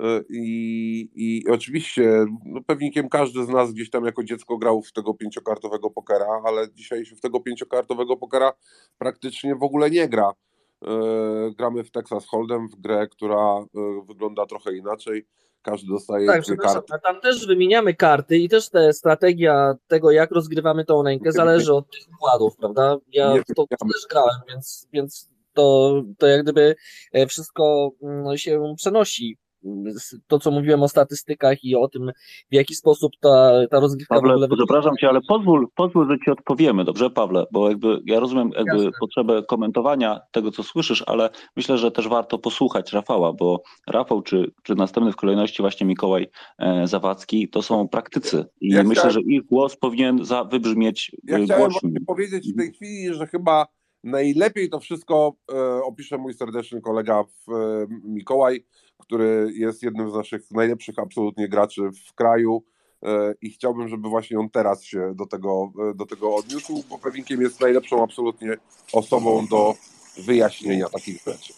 Y, 0.00 0.02
I, 0.30 1.10
i 1.14 1.48
oczywiście 1.48 2.24
no 2.44 2.60
pewnikiem 2.66 3.08
każdy 3.08 3.44
z 3.44 3.48
nas 3.48 3.72
gdzieś 3.72 3.90
tam 3.90 4.04
jako 4.04 4.24
dziecko 4.24 4.58
grał 4.58 4.82
w 4.82 4.92
tego 4.92 5.14
pięciokartowego 5.14 5.90
pokera, 5.90 6.42
ale 6.44 6.72
dzisiaj 6.74 7.04
się 7.04 7.16
w 7.16 7.20
tego 7.20 7.40
pięciokartowego 7.40 8.16
pokera 8.16 8.52
praktycznie 8.98 9.54
w 9.54 9.62
ogóle 9.62 9.90
nie 9.90 10.08
gra. 10.08 10.30
Y, 10.30 11.54
gramy 11.54 11.84
w 11.84 11.90
Texas 11.90 12.26
Hold'em, 12.26 12.68
w 12.68 12.80
grę, 12.80 13.08
która 13.08 13.64
wygląda 14.08 14.46
trochę 14.46 14.76
inaczej 14.76 15.26
każdy 15.62 15.88
dostaje 15.88 16.26
tak, 16.26 16.42
dwie 16.42 16.56
karty. 16.56 16.92
Tam 17.02 17.20
też 17.20 17.46
wymieniamy 17.46 17.94
karty 17.94 18.38
i 18.38 18.48
też 18.48 18.70
te 18.70 18.92
strategia 18.92 19.74
tego, 19.86 20.10
jak 20.10 20.30
rozgrywamy 20.30 20.84
tą 20.84 21.02
rękę, 21.02 21.32
zależy 21.32 21.74
od 21.74 21.90
tych 21.90 22.02
układów, 22.14 22.56
prawda? 22.56 22.96
Ja 23.12 23.34
w 23.34 23.54
to 23.54 23.66
też 23.66 24.06
grałem, 24.10 24.40
więc, 24.48 24.88
więc 24.92 25.30
to, 25.52 25.94
to 26.18 26.26
jak 26.26 26.42
gdyby 26.42 26.76
e, 27.12 27.26
wszystko 27.26 27.90
mm, 28.02 28.38
się 28.38 28.74
przenosi 28.76 29.36
to, 30.26 30.38
co 30.38 30.50
mówiłem 30.50 30.82
o 30.82 30.88
statystykach 30.88 31.64
i 31.64 31.76
o 31.76 31.88
tym, 31.88 32.10
w 32.50 32.54
jaki 32.54 32.74
sposób 32.74 33.12
ta, 33.20 33.52
ta 33.70 33.80
rozgrywka 33.80 34.14
Pawle, 34.14 34.32
w 34.32 34.42
ogóle 34.42 34.48
przepraszam 34.56 34.96
cię, 34.96 35.08
ale 35.08 35.20
pozwól, 35.28 35.66
pozwól, 35.74 36.08
że 36.10 36.18
ci 36.24 36.30
odpowiemy, 36.30 36.84
dobrze, 36.84 37.10
Pawle? 37.10 37.46
Bo 37.52 37.68
jakby 37.68 37.98
ja 38.06 38.20
rozumiem 38.20 38.50
jakby 38.56 38.76
Jasne. 38.76 38.90
potrzebę 39.00 39.42
komentowania 39.42 40.20
tego, 40.30 40.50
co 40.50 40.62
słyszysz, 40.62 41.04
ale 41.06 41.30
myślę, 41.56 41.78
że 41.78 41.90
też 41.90 42.08
warto 42.08 42.38
posłuchać 42.38 42.92
Rafała, 42.92 43.32
bo 43.32 43.62
Rafał 43.88 44.22
czy, 44.22 44.52
czy 44.62 44.74
następny 44.74 45.12
w 45.12 45.16
kolejności 45.16 45.62
właśnie 45.62 45.86
Mikołaj 45.86 46.26
e, 46.58 46.86
Zawadzki 46.86 47.48
to 47.48 47.62
są 47.62 47.88
praktycy 47.88 48.44
i 48.60 48.68
Ja 48.68 48.82
myślę, 48.82 48.94
chciałem- 48.94 49.12
że 49.12 49.20
ich 49.20 49.42
głos 49.46 49.76
powinien 49.76 50.24
za, 50.24 50.44
wybrzmieć 50.44 51.16
Ja 51.24 51.38
e, 51.38 51.44
chciałem 51.44 51.62
głośniej. 51.62 51.92
właśnie 51.92 52.06
powiedzieć 52.06 52.52
w 52.52 52.56
tej 52.56 52.72
chwili, 52.72 53.14
że 53.14 53.26
chyba 53.26 53.66
najlepiej 54.04 54.70
to 54.70 54.80
wszystko 54.80 55.32
e, 55.52 55.82
opisze 55.82 56.18
mój 56.18 56.34
serdeczny 56.34 56.80
kolega 56.80 57.24
w, 57.24 57.52
e, 57.52 57.86
Mikołaj, 58.04 58.64
który 58.98 59.52
jest 59.54 59.82
jednym 59.82 60.10
z 60.10 60.14
naszych 60.14 60.50
najlepszych 60.50 60.98
absolutnie 60.98 61.48
graczy 61.48 61.82
w 62.08 62.14
kraju 62.14 62.62
e, 63.02 63.34
i 63.42 63.50
chciałbym, 63.50 63.88
żeby 63.88 64.08
właśnie 64.08 64.38
on 64.38 64.50
teraz 64.50 64.84
się 64.84 65.14
do 65.14 65.26
tego, 65.26 65.72
e, 65.90 65.94
do 65.94 66.06
tego 66.06 66.36
odniósł, 66.36 66.84
bo 66.90 66.98
Pewinkiem 66.98 67.40
jest 67.40 67.60
najlepszą 67.60 68.04
absolutnie 68.04 68.56
osobą 68.92 69.46
do 69.46 69.74
wyjaśnienia 70.24 70.88
takich 70.88 71.22
rzeczy. 71.26 71.52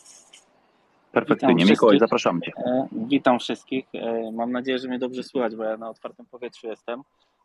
Perfekcyjnie. 1.12 1.64
Mikołaj, 1.64 1.98
zapraszamy 1.98 2.40
cię. 2.40 2.52
E, 2.56 2.88
Witam 2.92 3.38
wszystkich. 3.38 3.86
E, 3.94 4.32
Mam 4.32 4.52
nadzieję, 4.52 4.78
że 4.78 4.88
mnie 4.88 4.98
dobrze 4.98 5.22
słychać, 5.22 5.56
bo 5.56 5.64
ja 5.64 5.76
na 5.76 5.90
otwartym 5.90 6.26
powietrzu 6.26 6.66
jestem. 6.66 7.02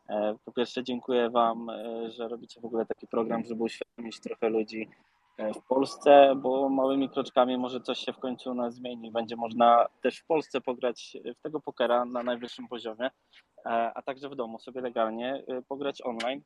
E, 0.09 0.35
Po 0.45 0.51
pierwsze 0.51 0.83
dziękuję 0.83 1.29
Wam, 1.29 1.69
e, 1.69 2.11
że 2.11 2.27
robicie 2.27 2.61
w 2.61 2.65
ogóle 2.65 2.85
taki 2.85 3.07
program, 3.07 3.45
żeby 3.45 3.63
uświadomić 3.63 4.19
trochę 4.19 4.49
ludzi 4.49 4.89
e, 5.37 5.53
w 5.53 5.61
Polsce, 5.63 6.33
bo 6.35 6.69
małymi 6.69 7.09
kroczkami 7.09 7.57
może 7.57 7.81
coś 7.81 7.99
się 7.99 8.13
w 8.13 8.19
końcu 8.19 8.51
u 8.51 8.53
nas 8.53 8.73
zmieni. 8.75 9.11
Będzie 9.11 9.35
można 9.35 9.87
też 10.01 10.19
w 10.19 10.25
Polsce 10.25 10.61
pograć 10.61 11.17
w 11.37 11.41
tego 11.41 11.59
pokera 11.59 12.05
na 12.05 12.23
najwyższym 12.23 12.67
poziomie, 12.67 13.09
a 13.65 14.01
także 14.01 14.29
w 14.29 14.35
domu 14.35 14.59
sobie 14.59 14.81
legalnie 14.81 15.43
pograć 15.67 16.01
online 16.01 16.41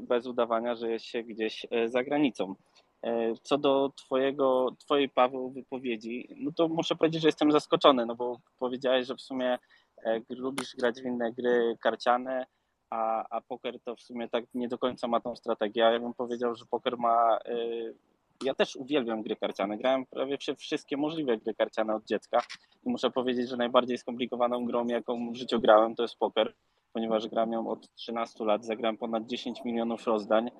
bez 0.00 0.26
udawania, 0.26 0.74
że 0.74 0.90
jest 0.90 1.04
się 1.04 1.22
gdzieś 1.22 1.66
za 1.86 2.04
granicą. 2.04 2.54
Co 3.42 3.58
do 3.58 3.92
twojego, 3.96 4.68
twojej 4.78 5.08
Paweł 5.08 5.50
wypowiedzi, 5.50 6.28
no 6.36 6.50
to 6.56 6.68
muszę 6.68 6.96
powiedzieć, 6.96 7.22
że 7.22 7.28
jestem 7.28 7.52
zaskoczony, 7.52 8.06
no 8.06 8.14
bo 8.14 8.40
powiedziałeś, 8.58 9.06
że 9.06 9.14
w 9.14 9.20
sumie 9.20 9.58
lubisz 10.28 10.76
grać 10.76 11.02
w 11.02 11.06
inne 11.06 11.32
gry 11.32 11.76
karciane, 11.80 12.46
a, 12.92 13.24
a 13.36 13.40
poker 13.40 13.80
to 13.84 13.96
w 13.96 14.00
sumie 14.00 14.28
tak 14.28 14.44
nie 14.54 14.68
do 14.68 14.78
końca 14.78 15.08
ma 15.08 15.20
tą 15.20 15.36
strategię. 15.36 15.82
Ja 15.82 16.00
bym 16.00 16.14
powiedział, 16.14 16.54
że 16.54 16.64
poker 16.70 16.98
ma. 16.98 17.38
e, 17.44 17.54
Ja 18.44 18.54
też 18.54 18.76
uwielbiam 18.76 19.22
gry 19.22 19.36
karciane. 19.36 19.78
Grałem 19.78 20.06
prawie 20.06 20.38
wszy- 20.38 20.56
wszystkie 20.56 20.96
możliwe 20.96 21.36
gry 21.38 21.54
karciane 21.54 21.94
od 21.94 22.04
dziecka 22.04 22.38
i 22.86 22.90
muszę 22.90 23.10
powiedzieć, 23.10 23.48
że 23.48 23.56
najbardziej 23.56 23.98
skomplikowaną 23.98 24.64
grą, 24.64 24.86
jaką 24.86 25.32
w 25.32 25.36
życiu 25.36 25.60
grałem, 25.60 25.94
to 25.94 26.02
jest 26.02 26.16
poker, 26.18 26.54
ponieważ 26.92 27.28
gram 27.28 27.52
ją 27.52 27.68
od 27.68 27.94
13 27.94 28.44
lat, 28.44 28.64
zagrałem 28.64 28.96
ponad 28.96 29.26
10 29.26 29.64
milionów 29.64 30.06
rozdań 30.06 30.50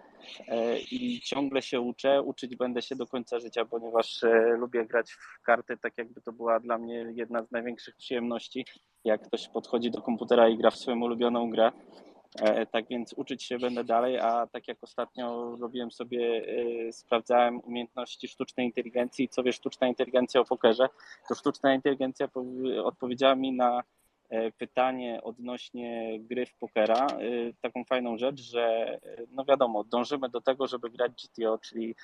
e, 0.49 0.79
i 0.79 1.21
ciągle 1.21 1.63
się 1.63 1.81
uczę. 1.81 2.23
Uczyć 2.23 2.57
będę 2.57 2.83
się 2.83 2.97
do 2.97 3.07
końca 3.07 3.39
życia, 3.41 3.65
ponieważ 3.65 4.23
e, 4.25 4.57
lubię 4.59 4.87
grać 4.87 5.13
w 5.13 5.43
karty, 5.43 5.77
tak 5.77 5.93
jakby 5.99 6.21
to 6.21 6.33
była 6.33 6.61
dla 6.61 6.79
mnie 6.79 7.07
jedna 7.15 7.43
z 7.43 7.51
największych 7.51 7.97
przyjemności, 7.97 8.67
jak 9.05 9.23
ktoś 9.27 9.49
podchodzi 9.49 9.91
do 9.91 10.03
komputera 10.03 10.49
i 10.49 10.57
gra 10.59 10.71
w 10.71 10.77
swoją 10.77 10.97
ulubioną 11.01 11.51
grę. 11.51 11.73
E, 12.41 12.67
Tak 12.67 12.89
więc 12.89 13.13
uczyć 13.13 13.43
się 13.43 13.59
będę 13.59 13.85
dalej, 13.85 14.19
a 14.19 14.47
tak 14.47 14.69
jak 14.69 14.79
ostatnio 14.83 15.57
robiłem 15.61 15.91
sobie, 15.91 16.45
e, 16.89 16.93
sprawdzałem 16.93 17.61
umiejętności 17.61 18.29
sztucznej 18.29 18.67
inteligencji, 18.67 19.29
co 19.29 19.43
wie 19.43 19.53
sztuczna 19.53 19.87
inteligencja 19.87 20.41
o 20.41 20.45
pokerze, 20.45 20.89
to 21.29 21.35
sztuczna 21.35 21.75
inteligencja 21.75 22.29
powi- 22.29 22.79
odpowiedziała 22.85 23.35
mi 23.35 23.53
na 23.53 23.83
e, 24.29 24.53
pytanie 24.53 25.21
odnośnie 25.23 26.19
gry 26.21 26.47
w 26.47 26.55
pokera, 26.55 27.07
taką 27.61 27.85
fajną 27.85 28.19
rzecz, 28.19 28.41
że 28.41 28.99
no 29.31 29.45
wiadomo, 29.45 29.85
dążymy 29.85 30.29
do 30.29 30.41
tego, 30.41 30.67
żeby 30.67 30.91
grać 30.91 31.13
GTO, 31.13 31.59
czyli 31.59 31.95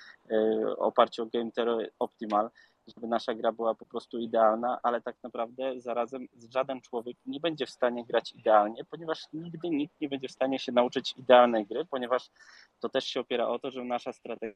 oparcie 0.78 1.22
o 1.22 1.26
Game 1.26 1.50
Theory 1.52 1.90
Optimal, 1.98 2.50
żeby 2.94 3.06
nasza 3.06 3.34
gra 3.34 3.52
była 3.52 3.74
po 3.74 3.86
prostu 3.86 4.18
idealna, 4.18 4.78
ale 4.82 5.00
tak 5.00 5.16
naprawdę 5.22 5.80
zarazem 5.80 6.28
żaden 6.50 6.80
człowiek 6.80 7.16
nie 7.26 7.40
będzie 7.40 7.66
w 7.66 7.70
stanie 7.70 8.04
grać 8.04 8.32
idealnie, 8.32 8.84
ponieważ 8.84 9.24
nigdy 9.32 9.70
nikt 9.70 10.00
nie 10.00 10.08
będzie 10.08 10.28
w 10.28 10.32
stanie 10.32 10.58
się 10.58 10.72
nauczyć 10.72 11.14
idealnej 11.16 11.66
gry, 11.66 11.84
ponieważ 11.90 12.30
to 12.80 12.88
też 12.88 13.04
się 13.04 13.20
opiera 13.20 13.48
o 13.48 13.58
to, 13.58 13.70
że 13.70 13.84
nasza 13.84 14.12
strategia 14.12 14.54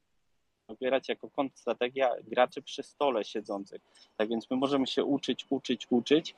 opierać 0.69 1.09
jako 1.09 1.31
kontrstrategia 1.31 2.11
graczy 2.25 2.63
przy 2.63 2.83
stole 2.83 3.25
siedzących. 3.25 3.83
Tak 4.17 4.29
więc 4.29 4.51
my 4.51 4.57
możemy 4.57 4.87
się 4.87 5.05
uczyć, 5.05 5.47
uczyć, 5.51 5.87
uczyć, 5.91 6.35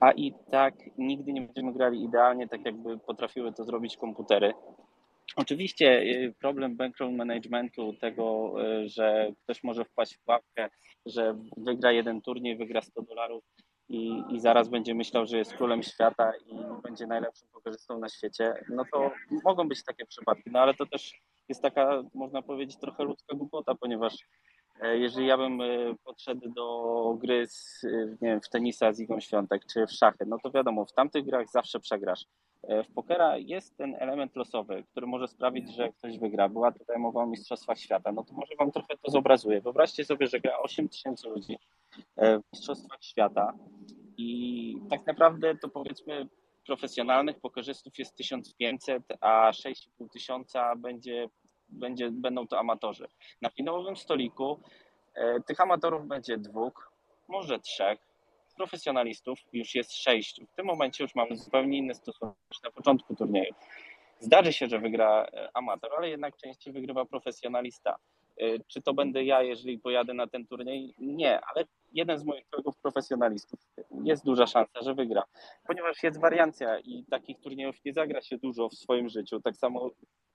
a 0.00 0.12
i 0.12 0.34
tak 0.50 0.74
nigdy 0.98 1.32
nie 1.32 1.42
będziemy 1.42 1.72
grali 1.72 2.04
idealnie, 2.04 2.48
tak 2.48 2.64
jakby 2.64 2.98
potrafiły 2.98 3.52
to 3.52 3.64
zrobić 3.64 3.96
komputery. 3.96 4.54
Oczywiście 5.36 6.00
y, 6.02 6.34
problem 6.40 6.76
bankroll 6.76 7.12
managementu, 7.12 7.92
tego, 8.00 8.54
y, 8.82 8.88
że 8.88 9.32
ktoś 9.44 9.64
może 9.64 9.84
wpaść 9.84 10.14
w 10.14 10.20
pułapkę, 10.20 10.70
że 11.06 11.38
wygra 11.56 11.92
jeden 11.92 12.22
turniej, 12.22 12.56
wygra 12.56 12.80
100 12.80 13.02
dolarów 13.02 13.44
i, 13.88 14.22
i 14.30 14.40
zaraz 14.40 14.68
będzie 14.68 14.94
myślał, 14.94 15.26
że 15.26 15.38
jest 15.38 15.54
królem 15.54 15.82
świata 15.82 16.32
i 16.46 16.82
będzie 16.82 17.06
najlepszym 17.06 17.48
pokerzystą 17.48 17.98
na 17.98 18.08
świecie, 18.08 18.54
no 18.68 18.84
to 18.92 19.10
mogą 19.44 19.68
być 19.68 19.84
takie 19.84 20.06
przypadki, 20.06 20.50
no 20.50 20.60
ale 20.60 20.74
to 20.74 20.86
też 20.86 21.20
jest 21.48 21.62
taka, 21.62 22.02
można 22.14 22.42
powiedzieć, 22.42 22.78
trochę 22.80 23.04
ludzka 23.04 23.36
głupota, 23.36 23.74
ponieważ 23.74 24.14
jeżeli 24.82 25.26
ja 25.26 25.36
bym 25.36 25.60
e, 25.60 25.94
podszedł 26.04 26.48
do 26.48 27.16
gry 27.20 27.46
z, 27.46 27.84
e, 27.84 27.88
nie 28.06 28.28
wiem, 28.28 28.40
w 28.40 28.48
tenisa 28.48 28.92
z 28.92 29.00
Igą 29.00 29.20
Świątek 29.20 29.62
czy 29.72 29.86
w 29.86 29.92
szachy, 29.92 30.24
no 30.26 30.38
to 30.42 30.50
wiadomo, 30.50 30.84
w 30.84 30.92
tamtych 30.92 31.24
grach 31.24 31.50
zawsze 31.50 31.80
przegrasz. 31.80 32.26
E, 32.62 32.84
W 32.84 32.92
pokera 32.92 33.36
jest 33.36 33.76
ten 33.76 33.96
element 33.98 34.36
losowy, 34.36 34.84
który 34.90 35.06
może 35.06 35.28
sprawić, 35.28 35.74
że 35.74 35.88
ktoś 35.92 36.18
wygra. 36.18 36.48
Była 36.48 36.72
tutaj 36.72 36.98
mowa 36.98 37.22
o 37.22 37.26
Mistrzostwach 37.26 37.78
Świata. 37.78 38.12
No 38.12 38.24
to 38.24 38.34
może 38.34 38.56
Wam 38.58 38.72
trochę 38.72 38.96
to 39.02 39.10
zobrazuję. 39.10 39.60
Wyobraźcie 39.60 40.04
sobie, 40.04 40.26
że 40.26 40.40
gra 40.40 40.58
8 40.58 40.88
tysięcy 40.88 41.28
ludzi 41.28 41.58
e, 42.16 42.38
w 42.38 42.42
Mistrzostwach 42.52 43.04
Świata 43.04 43.52
i 44.16 44.76
tak 44.90 45.06
naprawdę 45.06 45.56
to 45.56 45.68
powiedzmy 45.68 46.28
profesjonalnych 46.66 47.40
pokerzystów 47.40 47.98
jest 47.98 48.14
1500, 48.14 49.02
a 49.20 49.50
6,5 49.50 50.08
tysiąca 50.12 50.76
będzie, 50.76 51.28
będzie, 51.68 52.10
będą 52.10 52.46
to 52.46 52.58
amatorzy. 52.58 53.08
Na 53.42 53.50
finałowym 53.50 53.96
stoliku 53.96 54.60
e, 55.14 55.40
tych 55.40 55.60
amatorów 55.60 56.06
będzie 56.06 56.38
dwóch, 56.38 56.92
może 57.28 57.58
trzech, 57.58 57.98
profesjonalistów 58.56 59.38
już 59.52 59.74
jest 59.74 59.92
sześciu. 59.96 60.46
W 60.46 60.54
tym 60.54 60.66
momencie 60.66 61.04
już 61.04 61.14
mamy 61.14 61.36
zupełnie 61.36 61.78
inny 61.78 61.94
stosunek 61.94 62.34
niż 62.50 62.62
na 62.62 62.70
początku 62.70 63.16
turnieju. 63.16 63.54
Zdarzy 64.20 64.52
się, 64.52 64.66
że 64.66 64.78
wygra 64.78 65.24
e, 65.24 65.48
amator, 65.54 65.90
ale 65.96 66.08
jednak 66.08 66.36
częściej 66.36 66.72
wygrywa 66.72 67.04
profesjonalista. 67.04 67.96
E, 68.40 68.44
Czy 68.66 68.82
to 68.82 68.94
będę 68.94 69.24
ja, 69.24 69.42
jeżeli 69.42 69.78
pojadę 69.78 70.14
na 70.14 70.26
ten 70.26 70.46
turniej? 70.46 70.94
Nie, 70.98 71.40
ale 71.40 71.64
jeden 71.92 72.18
z 72.18 72.24
moich 72.24 72.48
kolegów 72.50 72.76
profesjonalistów 72.76 73.60
jest 74.04 74.24
duża 74.24 74.46
szansa, 74.46 74.82
że 74.82 74.94
wygra, 74.94 75.22
ponieważ 75.66 76.02
jest 76.02 76.20
wariancja 76.20 76.78
i 76.78 77.04
takich 77.10 77.40
turniejów 77.40 77.84
nie 77.84 77.92
zagra 77.92 78.20
się 78.20 78.38
dużo 78.38 78.68
w 78.68 78.74
swoim 78.74 79.08
życiu. 79.08 79.40
Tak 79.40 79.56
samo 79.56 79.90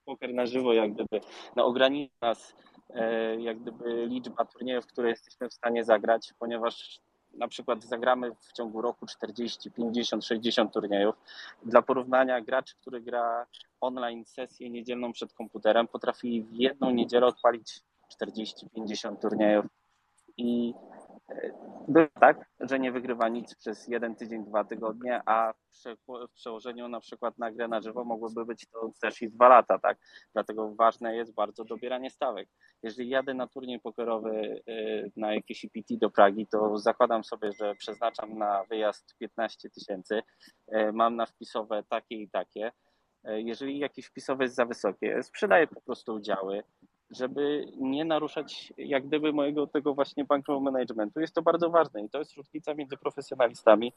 poker 0.05 0.33
na 0.33 0.45
żywo, 0.45 0.73
jak 0.73 0.93
gdyby 0.93 1.21
no, 1.55 1.65
ogranicza 1.65 2.13
nas 2.21 2.55
e, 2.89 3.41
jak 3.41 3.59
gdyby 3.59 4.05
liczba 4.05 4.45
turniejów, 4.45 4.87
które 4.87 5.09
jesteśmy 5.09 5.49
w 5.49 5.53
stanie 5.53 5.83
zagrać, 5.83 6.33
ponieważ 6.39 6.99
na 7.33 7.47
przykład 7.47 7.83
zagramy 7.83 8.31
w 8.35 8.53
ciągu 8.53 8.81
roku 8.81 9.05
40, 9.05 9.71
50, 9.71 10.25
60 10.25 10.73
turniejów. 10.73 11.15
Dla 11.65 11.81
porównania 11.81 12.41
gracz, 12.41 12.75
który 12.75 13.01
gra 13.01 13.45
online 13.81 14.25
sesję 14.25 14.69
niedzielną 14.69 15.13
przed 15.13 15.33
komputerem, 15.33 15.87
potrafi 15.87 16.43
w 16.43 16.55
jedną 16.55 16.91
niedzielę 16.91 17.27
odpalić 17.27 17.81
40-50 18.21 19.19
turniejów. 19.21 19.65
I 20.37 20.73
było 21.87 22.07
tak, 22.19 22.45
że 22.59 22.79
nie 22.79 22.91
wygrywa 22.91 23.29
nic 23.29 23.55
przez 23.55 23.87
jeden 23.87 24.15
tydzień, 24.15 24.45
dwa 24.45 24.63
tygodnie, 24.63 25.21
a 25.25 25.53
w 25.53 25.69
prze- 25.69 25.95
w 26.29 26.33
przełożeniu 26.33 26.87
na 26.87 26.99
przykład 26.99 27.37
na 27.37 27.51
grę 27.51 27.67
na 27.67 27.81
żywo 27.81 28.03
mogłoby 28.03 28.45
być 28.45 28.67
to 28.67 28.91
też 29.01 29.21
i 29.21 29.29
dwa 29.29 29.47
lata, 29.47 29.79
tak? 29.79 29.97
Dlatego 30.33 30.75
ważne 30.75 31.15
jest 31.15 31.33
bardzo 31.33 31.63
dobieranie 31.65 32.09
stawek. 32.09 32.49
Jeżeli 32.83 33.09
jadę 33.09 33.33
na 33.33 33.47
turniej 33.47 33.79
pokerowy 33.79 34.63
y, 34.69 35.11
na 35.15 35.33
jakieś 35.33 35.65
EPT 35.65 35.97
do 35.97 36.09
Pragi, 36.09 36.47
to 36.47 36.77
zakładam 36.77 37.23
sobie, 37.23 37.51
że 37.51 37.75
przeznaczam 37.75 38.37
na 38.37 38.63
wyjazd 38.63 39.15
15 39.17 39.69
tysięcy, 39.69 40.21
y, 40.75 40.91
mam 40.93 41.15
na 41.15 41.25
wpisowe 41.25 41.83
takie 41.89 42.15
i 42.15 42.29
takie. 42.29 42.71
Y, 43.29 43.41
Jeżeli 43.41 43.79
jakieś 43.79 44.05
wpisowe 44.05 44.43
jest 44.43 44.55
za 44.55 44.65
wysokie, 44.65 45.23
sprzedaję 45.23 45.67
po 45.67 45.81
prostu 45.81 46.13
udziały, 46.15 46.63
żeby 47.15 47.65
nie 47.77 48.05
naruszać 48.05 48.73
jak 48.77 49.07
gdyby 49.07 49.33
mojego 49.33 49.67
tego 49.67 49.93
właśnie 49.93 50.25
bankroll 50.25 50.61
managementu. 50.61 51.19
Jest 51.19 51.35
to 51.35 51.41
bardzo 51.41 51.69
ważne 51.69 52.03
i 52.03 52.09
to 52.09 52.19
jest 52.19 52.37
różnica 52.37 52.73
między 52.73 52.97
profesjonalistami 52.97 53.93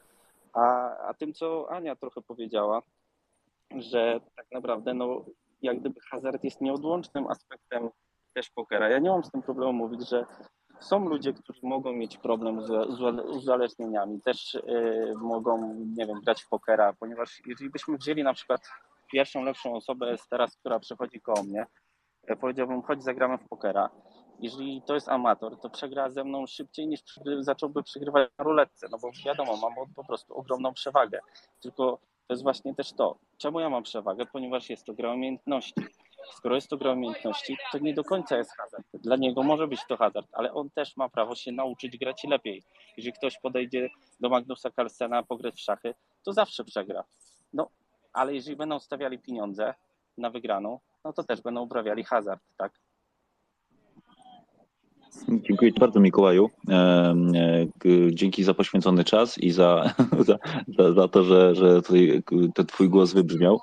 a, 0.52 0.96
a 1.08 1.14
tym, 1.14 1.32
co 1.32 1.70
Ania 1.70 1.96
trochę 1.96 2.22
powiedziała, 2.22 2.82
że 3.76 4.20
tak 4.36 4.46
naprawdę 4.52 4.94
no, 4.94 5.24
jak 5.62 5.80
gdyby 5.80 6.00
hazard 6.00 6.44
jest 6.44 6.60
nieodłącznym 6.60 7.26
aspektem 7.26 7.88
też 8.34 8.50
pokera. 8.50 8.88
Ja 8.88 8.98
nie 8.98 9.10
mam 9.10 9.24
z 9.24 9.30
tym 9.30 9.42
problemu 9.42 9.72
mówić, 9.72 10.08
że 10.08 10.26
są 10.80 11.08
ludzie, 11.08 11.32
którzy 11.32 11.60
mogą 11.62 11.92
mieć 11.92 12.18
problem 12.18 12.62
z, 12.62 12.66
z 12.66 13.00
uzależnieniami, 13.26 14.20
też 14.20 14.54
y, 14.54 15.14
mogą, 15.16 15.74
nie 15.96 16.06
wiem, 16.06 16.20
grać 16.20 16.42
w 16.42 16.48
pokera, 16.48 16.92
ponieważ 16.92 17.40
jeżeli 17.46 17.70
byśmy 17.70 17.96
wzięli 17.96 18.22
na 18.22 18.34
przykład 18.34 18.68
pierwszą 19.12 19.42
lepszą 19.42 19.74
osobę 19.74 20.10
jest 20.10 20.30
teraz, 20.30 20.56
która 20.56 20.78
przychodzi 20.78 21.20
koło 21.20 21.42
mnie, 21.42 21.66
powiedziałbym, 22.40 22.82
chodź 22.82 23.02
zagramy 23.02 23.38
w 23.38 23.48
pokera. 23.48 23.90
Jeżeli 24.40 24.82
to 24.82 24.94
jest 24.94 25.08
amator, 25.08 25.60
to 25.60 25.70
przegra 25.70 26.10
ze 26.10 26.24
mną 26.24 26.46
szybciej 26.46 26.88
niż 26.88 27.00
zacząłby 27.40 27.82
przegrywać 27.82 28.30
na 28.38 28.44
ruletce, 28.44 28.86
no 28.90 28.98
bo 28.98 29.10
wiadomo, 29.26 29.56
mam 29.56 29.94
po 29.94 30.04
prostu 30.04 30.34
ogromną 30.34 30.74
przewagę. 30.74 31.20
Tylko 31.60 31.98
to 32.26 32.34
jest 32.34 32.42
właśnie 32.42 32.74
też 32.74 32.92
to. 32.92 33.18
Czemu 33.38 33.60
ja 33.60 33.70
mam 33.70 33.82
przewagę? 33.82 34.26
Ponieważ 34.26 34.70
jest 34.70 34.84
to 34.84 34.94
gra 34.94 35.12
umiejętności. 35.12 35.74
Skoro 36.32 36.54
jest 36.54 36.68
to 36.68 36.76
gra 36.76 36.92
umiejętności, 36.92 37.56
to 37.72 37.78
nie 37.78 37.94
do 37.94 38.04
końca 38.04 38.36
jest 38.36 38.56
hazard. 38.56 38.86
Dla 38.94 39.16
niego 39.16 39.42
może 39.42 39.68
być 39.68 39.80
to 39.88 39.96
hazard, 39.96 40.28
ale 40.32 40.52
on 40.52 40.70
też 40.70 40.96
ma 40.96 41.08
prawo 41.08 41.34
się 41.34 41.52
nauczyć 41.52 41.98
grać 41.98 42.24
lepiej. 42.24 42.62
Jeżeli 42.96 43.12
ktoś 43.12 43.38
podejdzie 43.38 43.88
do 44.20 44.28
Magnusa 44.28 44.70
Carlsena 44.70 45.22
pograć 45.22 45.54
w 45.54 45.60
szachy, 45.60 45.94
to 46.24 46.32
zawsze 46.32 46.64
przegra. 46.64 47.04
No, 47.52 47.68
ale 48.12 48.34
jeżeli 48.34 48.56
będą 48.56 48.80
stawiali 48.80 49.18
pieniądze 49.18 49.74
na 50.18 50.30
wygraną, 50.30 50.80
no 51.06 51.12
to 51.12 51.24
też 51.24 51.42
będą 51.42 51.62
uprawiali 51.62 52.04
hazard, 52.04 52.40
tak? 52.56 52.72
Dziękuję 55.28 55.72
Ci 55.72 55.80
bardzo, 55.80 56.00
Mikołaju. 56.00 56.50
E, 56.68 57.14
dzięki 58.10 58.44
za 58.44 58.54
poświęcony 58.54 59.04
czas 59.04 59.38
i 59.38 59.50
za, 59.50 59.94
za, 60.26 60.38
za, 60.78 60.92
za 60.92 61.08
to, 61.08 61.24
że, 61.24 61.54
że 61.54 61.82
tutaj 61.82 62.22
ten 62.54 62.66
Twój 62.66 62.88
głos 62.88 63.12
wybrzmiał. 63.12 63.60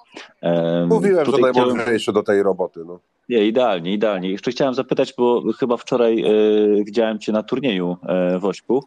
Mówiłem, 0.87 1.25
tutaj 1.25 1.41
że 1.41 1.59
najmądrzejszy 1.59 2.03
chciałem... 2.03 2.15
do 2.15 2.23
tej 2.23 2.43
roboty. 2.43 2.85
No. 2.85 2.99
Nie, 3.29 3.47
idealnie, 3.47 3.93
idealnie. 3.93 4.29
Jeszcze 4.29 4.51
chciałem 4.51 4.73
zapytać, 4.73 5.13
bo 5.17 5.43
chyba 5.59 5.77
wczoraj 5.77 6.21
e, 6.21 6.83
widziałem 6.83 7.19
Cię 7.19 7.31
na 7.31 7.43
turnieju 7.43 7.97
e, 8.03 8.39
w 8.39 8.45
Ośpu. 8.45 8.83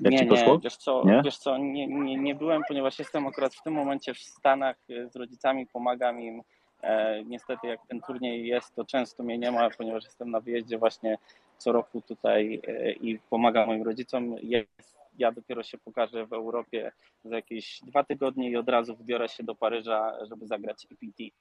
Jak 0.00 0.12
nie, 0.12 0.18
ci 0.18 0.26
poszło? 0.26 0.54
Nie, 0.54 0.60
wiesz 0.60 0.76
co, 0.76 1.02
nie? 1.04 1.22
Wiesz 1.24 1.38
co 1.38 1.58
nie, 1.58 1.86
nie, 1.86 2.16
nie 2.16 2.34
byłem, 2.34 2.62
ponieważ 2.68 2.98
jestem 2.98 3.26
akurat 3.26 3.54
w 3.54 3.62
tym 3.62 3.74
momencie 3.74 4.14
w 4.14 4.18
Stanach 4.18 4.76
z 5.12 5.16
rodzicami, 5.16 5.66
pomagam 5.66 6.20
im 6.20 6.42
niestety 7.26 7.66
jak 7.66 7.86
ten 7.86 8.00
turniej 8.00 8.46
jest, 8.46 8.74
to 8.74 8.84
często 8.84 9.22
mnie 9.22 9.38
nie 9.38 9.52
ma, 9.52 9.70
ponieważ 9.70 10.04
jestem 10.04 10.30
na 10.30 10.40
wyjeździe 10.40 10.78
właśnie 10.78 11.18
co 11.58 11.72
roku 11.72 12.00
tutaj 12.00 12.60
e, 12.66 12.92
i 12.92 13.18
pomagam 13.30 13.66
moim 13.66 13.82
rodzicom. 13.82 14.36
Ja 15.18 15.32
dopiero 15.32 15.62
się 15.62 15.78
pokażę 15.78 16.26
w 16.26 16.32
Europie 16.32 16.92
za 17.24 17.36
jakieś 17.36 17.80
dwa 17.82 18.04
tygodnie 18.04 18.50
i 18.50 18.56
od 18.56 18.68
razu 18.68 18.96
wybiorę 18.96 19.28
się 19.28 19.44
do 19.44 19.54
Paryża, 19.54 20.12
żeby 20.26 20.46
zagrać 20.46 20.86
EPT. 20.92 21.36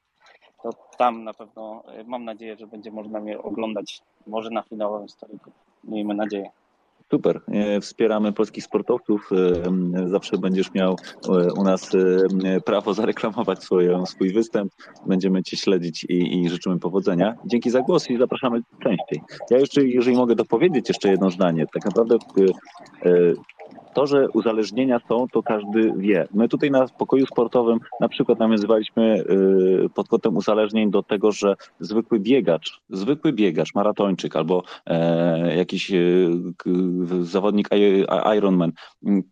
To 0.64 0.70
tam 0.98 1.24
na 1.24 1.34
pewno 1.34 1.84
e, 1.88 2.04
mam 2.04 2.26
nadzieję, 2.26 2.58
że 2.58 2.68
będzie 2.68 2.92
można 2.92 3.20
mnie 3.20 3.40
oglądać 3.40 4.02
może 4.28 4.50
na 4.50 4.62
finałowym 4.62 5.10
stoliku. 5.10 5.52
Miejmy 5.84 6.14
nadzieję. 6.14 6.50
Super. 7.12 7.42
E, 7.48 7.82
wspieramy 7.82 8.34
polskich 8.34 8.64
sportowców. 8.64 9.30
E, 9.32 10.10
zawsze 10.10 10.38
będziesz 10.38 10.74
miał 10.74 10.96
e, 11.30 11.54
u 11.54 11.64
nas 11.64 11.92
prawo 12.66 12.94
zareklamować 12.94 13.64
swoje, 13.64 14.04
swój 14.06 14.34
występ. 14.34 14.72
Będziemy 15.06 15.44
Cię 15.44 15.58
śledzić 15.58 16.04
i, 16.04 16.42
i 16.42 16.50
życzymy 16.50 16.80
powodzenia. 16.80 17.36
Dzięki 17.46 17.70
za 17.70 17.82
głos 17.82 18.10
i 18.10 18.18
zapraszamy 18.18 18.62
częściej. 18.84 19.22
Ja 19.52 19.58
jeszcze, 19.58 19.86
jeżeli 19.86 20.18
mogę 20.18 20.36
dopowiedzieć 20.36 20.90
jeszcze 20.90 21.10
jedno 21.10 21.32
zdanie, 21.32 21.66
tak 21.74 21.86
naprawdę 21.86 22.18
to, 23.96 24.08
że 24.08 24.30
uzależnienia 24.30 25.00
są, 25.10 25.28
to 25.28 25.44
każdy 25.44 25.94
wie. 25.98 26.28
My 26.34 26.48
tutaj 26.50 26.72
na 26.72 26.88
pokoju 26.88 27.26
sportowym 27.26 27.80
na 28.00 28.10
przykład 28.10 28.40
nawiązywaliśmy 28.40 29.24
y, 29.86 29.90
pod 29.96 30.08
kątem 30.08 30.38
uzależnień 30.38 30.92
do 30.92 31.04
tego, 31.04 31.32
że 31.32 31.56
zwykły 31.80 32.20
biegacz, 32.20 32.82
zwykły 32.90 33.34
biegacz, 33.34 33.76
maratończyk 33.76 34.36
albo 34.36 34.64
e, 34.86 35.58
jakiś 35.58 35.92
y, 35.92 36.30
zawodnik 37.22 37.70
Ironman 38.38 38.72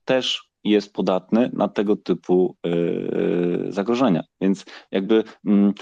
też 0.05 0.53
jest 0.63 0.93
podatny 0.93 1.49
na 1.53 1.67
tego 1.67 1.95
typu 1.95 2.55
y, 2.67 3.71
zagrożenia. 3.71 4.23
Więc 4.41 4.65
jakby 4.91 5.23
mm, 5.45 5.73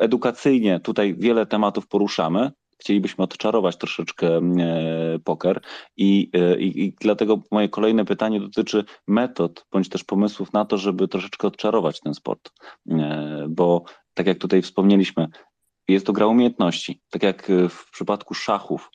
edukacyjnie 0.00 0.80
tutaj 0.80 1.14
wiele 1.18 1.46
tematów 1.46 1.88
poruszamy, 1.88 2.50
chcielibyśmy 2.80 3.24
odczarować 3.24 3.76
troszeczkę 3.76 4.28
e, 4.36 5.18
poker 5.24 5.60
i, 5.96 6.30
e, 6.32 6.60
i, 6.60 6.84
i, 6.84 6.94
dlatego 7.00 7.42
moje 7.50 7.68
kolejne 7.68 8.04
pytanie 8.04 8.40
dotyczy 8.40 8.84
metod 9.08 9.66
bądź 9.72 9.88
też 9.88 10.04
pomysłów 10.04 10.52
na 10.52 10.64
to, 10.64 10.78
żeby 10.78 11.08
troszeczkę 11.08 11.48
odczarować 11.48 12.00
ten 12.00 12.14
sport, 12.14 12.50
e, 12.90 13.46
bo 13.48 13.84
tak 14.14 14.26
jak 14.26 14.38
tutaj 14.38 14.62
wspomnieliśmy, 14.62 15.28
jest 15.88 16.06
to 16.06 16.12
gra 16.12 16.26
umiejętności. 16.26 17.00
Tak 17.10 17.22
jak 17.22 17.52
w 17.68 17.90
przypadku 17.90 18.34
szachów, 18.34 18.90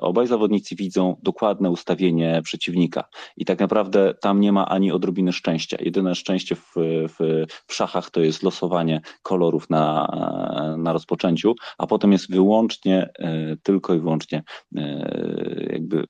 obaj 0.00 0.26
zawodnicy 0.26 0.76
widzą 0.76 1.16
dokładne 1.22 1.70
ustawienie 1.70 2.40
przeciwnika 2.44 3.04
i 3.36 3.44
tak 3.44 3.60
naprawdę 3.60 4.14
tam 4.20 4.40
nie 4.40 4.52
ma 4.52 4.68
ani 4.68 4.92
odrobiny 4.92 5.32
szczęścia. 5.32 5.76
Jedyne 5.80 6.14
szczęście 6.14 6.54
w, 6.54 6.74
w, 7.18 7.44
w 7.66 7.74
szachach 7.74 8.10
to 8.10 8.20
jest 8.20 8.42
losowanie 8.42 9.00
kolorów 9.22 9.70
na, 9.70 10.06
na 10.78 10.92
rozpoczęciu, 10.92 11.54
a 11.78 11.86
potem 11.86 12.12
jest 12.12 12.30
wyłącznie, 12.30 13.10
e, 13.18 13.56
tylko 13.62 13.94
i 13.94 14.00
wyłącznie 14.00 14.42
e, 14.76 15.66
jakby 15.72 16.04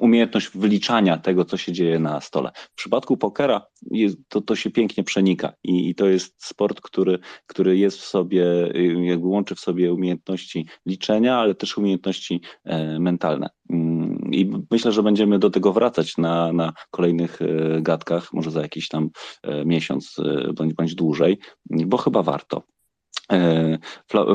umiejętność 0.00 0.50
wyliczania 0.54 1.18
tego, 1.18 1.44
co 1.44 1.56
się 1.56 1.72
dzieje 1.72 1.98
na 1.98 2.20
stole. 2.20 2.50
W 2.54 2.74
przypadku 2.74 3.16
pokera 3.16 3.66
jest, 3.90 4.16
to, 4.28 4.40
to 4.40 4.56
się 4.56 4.70
pięknie 4.70 5.04
przenika 5.04 5.52
i, 5.64 5.88
i, 5.88 5.94
to 5.94 6.08
jest 6.08 6.44
sport, 6.44 6.80
który, 6.80 7.18
który 7.46 7.78
jest 7.78 7.98
w 7.98 8.04
sobie, 8.04 8.44
jakby 9.02 9.26
łączy 9.26 9.54
w 9.54 9.60
sobie 9.60 9.92
umiejętności 9.92 10.66
liczenia, 10.86 11.36
ale 11.38 11.54
też 11.54 11.78
umiejętności 11.78 12.40
e, 12.64 12.98
mentalne. 12.98 13.50
Mm, 13.70 14.30
I 14.32 14.50
myślę, 14.70 14.92
że 14.92 15.02
będziemy 15.02 15.38
do 15.38 15.50
tego 15.50 15.72
wracać 15.72 16.16
na, 16.16 16.52
na 16.52 16.72
kolejnych 16.90 17.42
e, 17.42 17.46
gadkach, 17.82 18.32
może 18.32 18.50
za 18.50 18.62
jakiś 18.62 18.88
tam 18.88 19.10
e, 19.42 19.64
miesiąc 19.64 20.16
bądź, 20.54 20.74
bądź 20.74 20.94
dłużej, 20.94 21.38
bo 21.70 21.96
chyba 21.96 22.22
warto. 22.22 22.62
E, 23.32 23.78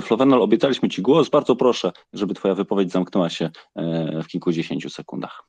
Flowenol, 0.02 0.42
obiecaliśmy 0.42 0.90
Ci 0.90 1.02
głos. 1.02 1.30
Bardzo 1.30 1.56
proszę, 1.56 1.92
żeby 2.14 2.34
Twoja 2.34 2.56
wypowiedź 2.56 2.92
zamknęła 2.92 3.30
się 3.30 3.50
e, 3.76 4.24
w 4.24 4.28
kilkudziesięciu 4.28 4.90
sekundach. 4.90 5.44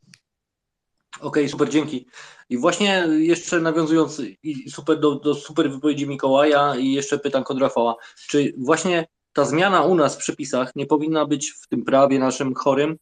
Okej, 1.17 1.29
okay, 1.29 1.49
super, 1.49 1.69
dzięki. 1.69 2.07
I 2.49 2.59
właśnie 2.59 3.07
jeszcze 3.19 3.61
nawiązując 3.61 4.23
super 4.69 5.01
do, 5.01 5.15
do 5.15 5.35
super 5.35 5.71
wypowiedzi 5.71 6.09
Mikołaja 6.09 6.77
i 6.77 6.93
jeszcze 6.93 7.19
pytam 7.19 7.45
od 7.49 7.61
Rafała, 7.61 7.97
czy 8.29 8.55
właśnie 8.59 9.07
ta 9.33 9.45
zmiana 9.45 9.83
u 9.83 9.95
nas 9.95 10.17
w 10.17 10.19
przepisach 10.19 10.77
nie 10.77 10.87
powinna 10.87 11.27
być 11.27 11.51
w 11.51 11.69
tym 11.69 11.85
prawie 11.85 12.19
naszym 12.19 12.55
chorym 12.55 12.97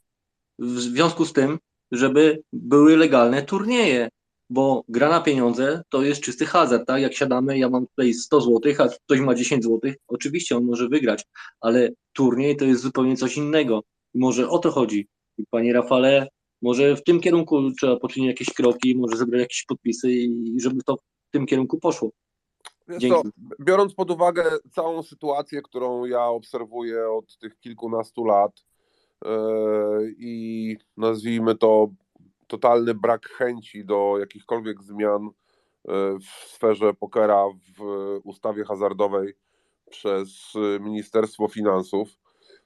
w 0.58 0.80
związku 0.80 1.24
z 1.24 1.32
tym, 1.32 1.58
żeby 1.92 2.42
były 2.52 2.96
legalne 2.96 3.42
turnieje, 3.42 4.08
bo 4.50 4.84
gra 4.88 5.08
na 5.08 5.20
pieniądze 5.20 5.82
to 5.88 6.02
jest 6.02 6.20
czysty 6.20 6.46
hazard, 6.46 6.86
tak? 6.86 7.02
Jak 7.02 7.14
siadamy, 7.14 7.58
ja 7.58 7.70
mam 7.70 7.86
tutaj 7.86 8.14
100 8.14 8.40
zł, 8.40 8.72
a 8.78 8.88
ktoś 8.88 9.20
ma 9.20 9.34
10 9.34 9.64
zł, 9.64 9.92
oczywiście 10.08 10.56
on 10.56 10.64
może 10.64 10.88
wygrać, 10.88 11.24
ale 11.60 11.90
turniej 12.12 12.56
to 12.56 12.64
jest 12.64 12.82
zupełnie 12.82 13.16
coś 13.16 13.36
innego. 13.36 13.82
Może 14.14 14.48
o 14.48 14.58
to 14.58 14.70
chodzi. 14.70 15.08
I 15.38 15.44
panie 15.50 15.72
Rafale, 15.72 16.28
może 16.62 16.96
w 16.96 17.02
tym 17.04 17.20
kierunku 17.20 17.70
trzeba 17.70 17.96
poczynić 17.96 18.28
jakieś 18.28 18.54
kroki, 18.54 18.96
może 18.96 19.16
zebrać 19.16 19.40
jakieś 19.40 19.64
podpisy 19.64 20.12
i 20.12 20.54
żeby 20.60 20.82
to 20.82 20.96
w 20.96 21.30
tym 21.30 21.46
kierunku 21.46 21.78
poszło. 21.78 22.10
Co, 23.08 23.22
biorąc 23.60 23.94
pod 23.94 24.10
uwagę 24.10 24.44
całą 24.72 25.02
sytuację, 25.02 25.62
którą 25.62 26.04
ja 26.04 26.26
obserwuję 26.26 27.08
od 27.10 27.38
tych 27.38 27.58
kilkunastu 27.58 28.24
lat 28.24 28.52
yy, 29.24 29.30
i 30.18 30.76
nazwijmy 30.96 31.54
to 31.54 31.88
totalny 32.46 32.94
brak 32.94 33.28
chęci 33.28 33.84
do 33.84 34.18
jakichkolwiek 34.18 34.82
zmian 34.82 35.26
e, 35.26 35.30
w 36.18 36.50
sferze 36.50 36.94
pokera 36.94 37.44
w 37.78 37.82
ustawie 38.24 38.64
hazardowej 38.64 39.34
przez 39.90 40.52
Ministerstwo 40.80 41.48
Finansów, 41.48 42.08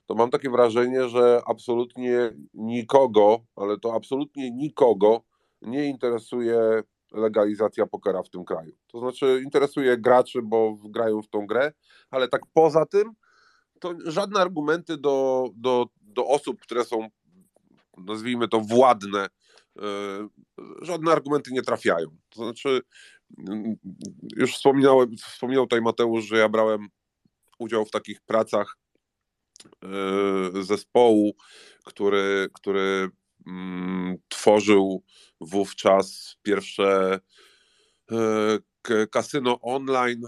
to 0.07 0.15
mam 0.15 0.31
takie 0.31 0.51
wrażenie, 0.51 1.09
że 1.09 1.43
absolutnie 1.47 2.31
nikogo, 2.55 3.41
ale 3.57 3.79
to 3.79 3.95
absolutnie 3.95 4.51
nikogo 4.51 5.21
nie 5.63 5.85
interesuje 5.89 6.83
legalizacja 7.13 7.87
pokera 7.87 8.23
w 8.23 8.31
tym 8.31 8.45
kraju. 8.45 8.73
To 8.87 8.99
znaczy 8.99 9.41
interesuje 9.45 9.99
graczy, 9.99 10.43
bo 10.43 10.77
grają 10.85 11.23
w 11.23 11.29
tą 11.29 11.47
grę, 11.47 11.73
ale 12.11 12.29
tak 12.29 12.43
poza 12.53 12.87
tym 12.87 13.13
to 13.81 13.95
żadne 14.05 14.41
argumenty 14.41 14.97
do, 14.97 15.49
do, 15.55 15.87
do 16.03 16.27
osób, 16.27 16.61
które 16.61 16.85
są 16.85 17.09
nazwijmy 17.97 18.49
to 18.49 18.61
władne 18.61 19.27
E, 19.27 19.40
żadne 20.83 21.13
argumenty 21.13 21.53
nie 21.53 21.63
trafiają. 21.63 22.17
To 22.29 22.43
znaczy, 22.45 22.81
mm, 23.49 23.77
już 24.37 24.55
wspomniałem, 24.55 25.17
wspomniał 25.17 25.65
tutaj 25.65 25.81
Mateusz, 25.81 26.25
że 26.25 26.37
ja 26.39 26.49
brałem 26.49 26.89
udział 27.59 27.85
w 27.85 27.91
takich 27.91 28.21
pracach 28.21 28.77
e, 29.85 30.63
zespołu, 30.63 31.37
który, 31.85 32.49
który 32.55 33.09
mm, 33.47 34.17
tworzył 34.29 35.05
wówczas 35.41 36.37
pierwsze 36.43 37.21
e, 38.13 38.59
kasyno 39.11 39.61
online. 39.61 40.23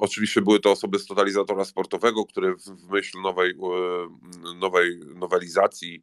Oczywiście 0.00 0.42
były 0.42 0.60
to 0.60 0.70
osoby 0.70 0.98
z 0.98 1.06
totalizatora 1.06 1.64
sportowego, 1.64 2.24
który 2.24 2.54
w 2.56 2.88
myśl 2.90 3.20
nowej, 3.20 3.54
nowej 4.60 5.00
nowelizacji 5.14 6.02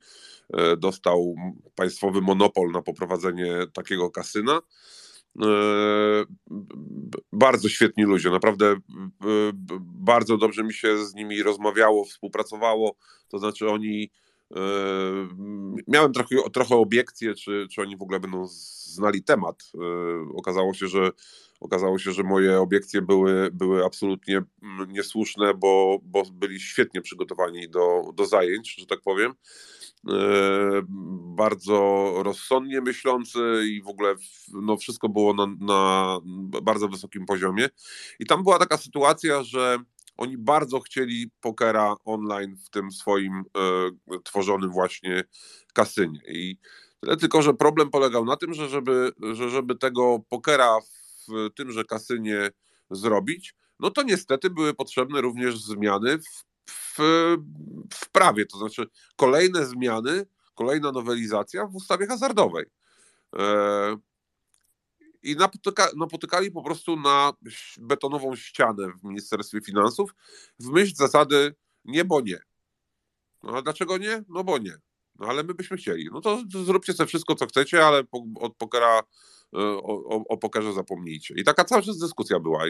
dostał 0.77 1.35
państwowy 1.75 2.21
monopol 2.21 2.71
na 2.71 2.81
poprowadzenie 2.81 3.55
takiego 3.73 4.11
kasyna. 4.11 4.61
Bardzo 7.31 7.69
świetni 7.69 8.03
ludzie, 8.03 8.29
naprawdę 8.29 8.75
bardzo 9.81 10.37
dobrze 10.37 10.63
mi 10.63 10.73
się 10.73 11.05
z 11.05 11.13
nimi 11.13 11.43
rozmawiało, 11.43 12.05
współpracowało. 12.05 12.95
To 13.27 13.37
znaczy, 13.37 13.69
oni 13.69 14.11
Miałem 15.87 16.13
trochę, 16.13 16.35
trochę 16.53 16.75
obiekcje, 16.75 17.35
czy, 17.35 17.67
czy 17.71 17.81
oni 17.81 17.97
w 17.97 18.01
ogóle 18.01 18.19
będą 18.19 18.47
znali 18.47 19.23
temat. 19.23 19.71
Okazało 20.35 20.73
się, 20.73 20.87
że 20.87 21.11
okazało 21.59 21.99
się, 21.99 22.11
że 22.11 22.23
moje 22.23 22.59
obiekcje 22.59 23.01
były, 23.01 23.49
były 23.53 23.85
absolutnie 23.85 24.41
niesłuszne, 24.87 25.53
bo, 25.53 25.99
bo 26.03 26.23
byli 26.33 26.59
świetnie 26.59 27.01
przygotowani 27.01 27.69
do, 27.69 28.03
do 28.13 28.25
zajęć, 28.25 28.75
że 28.79 28.85
tak 28.85 29.01
powiem. 29.01 29.33
Bardzo 31.35 32.11
rozsądnie 32.23 32.81
myślący 32.81 33.39
i 33.65 33.81
w 33.81 33.87
ogóle 33.87 34.15
no, 34.53 34.77
wszystko 34.77 35.09
było 35.09 35.33
na, 35.33 35.47
na 35.59 36.19
bardzo 36.63 36.87
wysokim 36.87 37.25
poziomie. 37.25 37.69
I 38.19 38.25
tam 38.25 38.43
była 38.43 38.59
taka 38.59 38.77
sytuacja, 38.77 39.43
że 39.43 39.77
oni 40.23 40.37
bardzo 40.37 40.79
chcieli 40.79 41.31
pokera 41.41 41.95
online 42.05 42.57
w 42.65 42.69
tym 42.69 42.91
swoim 42.91 43.33
e, 43.33 44.21
tworzonym 44.23 44.71
właśnie 44.71 45.23
kasynie. 45.73 46.19
I 46.27 46.57
tyle 46.99 47.17
tylko, 47.17 47.41
że 47.41 47.53
problem 47.53 47.89
polegał 47.89 48.25
na 48.25 48.37
tym, 48.37 48.53
że 48.53 48.69
żeby, 48.69 49.11
że 49.33 49.49
żeby 49.49 49.75
tego 49.75 50.19
pokera 50.29 50.79
w 50.81 51.49
tymże 51.55 51.83
kasynie 51.83 52.49
zrobić, 52.91 53.55
no 53.79 53.91
to 53.91 54.03
niestety 54.03 54.49
były 54.49 54.73
potrzebne 54.73 55.21
również 55.21 55.57
zmiany 55.57 56.17
w, 56.17 56.43
w, 56.69 56.97
w 57.93 58.09
prawie, 58.11 58.45
to 58.45 58.57
znaczy 58.57 58.85
kolejne 59.15 59.65
zmiany, 59.65 60.25
kolejna 60.55 60.91
nowelizacja 60.91 61.67
w 61.67 61.75
ustawie 61.75 62.07
hazardowej. 62.07 62.65
E, 63.35 63.97
i 65.23 65.35
napotyka, 65.35 65.89
napotykali 65.97 66.51
po 66.51 66.63
prostu 66.63 66.95
na 66.95 67.33
betonową 67.79 68.35
ścianę 68.35 68.91
w 69.01 69.03
Ministerstwie 69.03 69.61
Finansów 69.61 70.15
w 70.59 70.69
myśl 70.69 70.95
zasady 70.95 71.55
nie, 71.85 72.05
bo 72.05 72.21
nie. 72.21 72.39
No 73.43 73.57
a 73.57 73.61
dlaczego 73.61 73.97
nie? 73.97 74.23
No 74.29 74.43
bo 74.43 74.57
nie. 74.57 74.77
No 75.19 75.27
ale 75.27 75.43
my 75.43 75.53
byśmy 75.53 75.77
chcieli. 75.77 76.09
No 76.11 76.21
to, 76.21 76.43
to 76.53 76.63
zróbcie 76.63 76.93
sobie 76.93 77.07
wszystko, 77.07 77.35
co 77.35 77.45
chcecie, 77.45 77.85
ale 77.85 78.03
po, 78.03 78.25
od 78.39 78.55
pokera, 78.55 78.99
e, 79.53 79.57
o, 79.59 80.05
o, 80.05 80.23
o, 80.29 80.37
pokerze 80.37 80.73
zapomnijcie. 80.73 81.33
I 81.37 81.43
taka 81.43 81.65
cały 81.65 81.81
czas 81.81 81.97
dyskusja 81.97 82.39
była. 82.39 82.63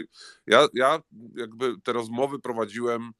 Ja, 0.46 0.68
ja 0.74 1.02
jakby 1.36 1.80
te 1.84 1.92
rozmowy 1.92 2.38
prowadziłem, 2.38 3.12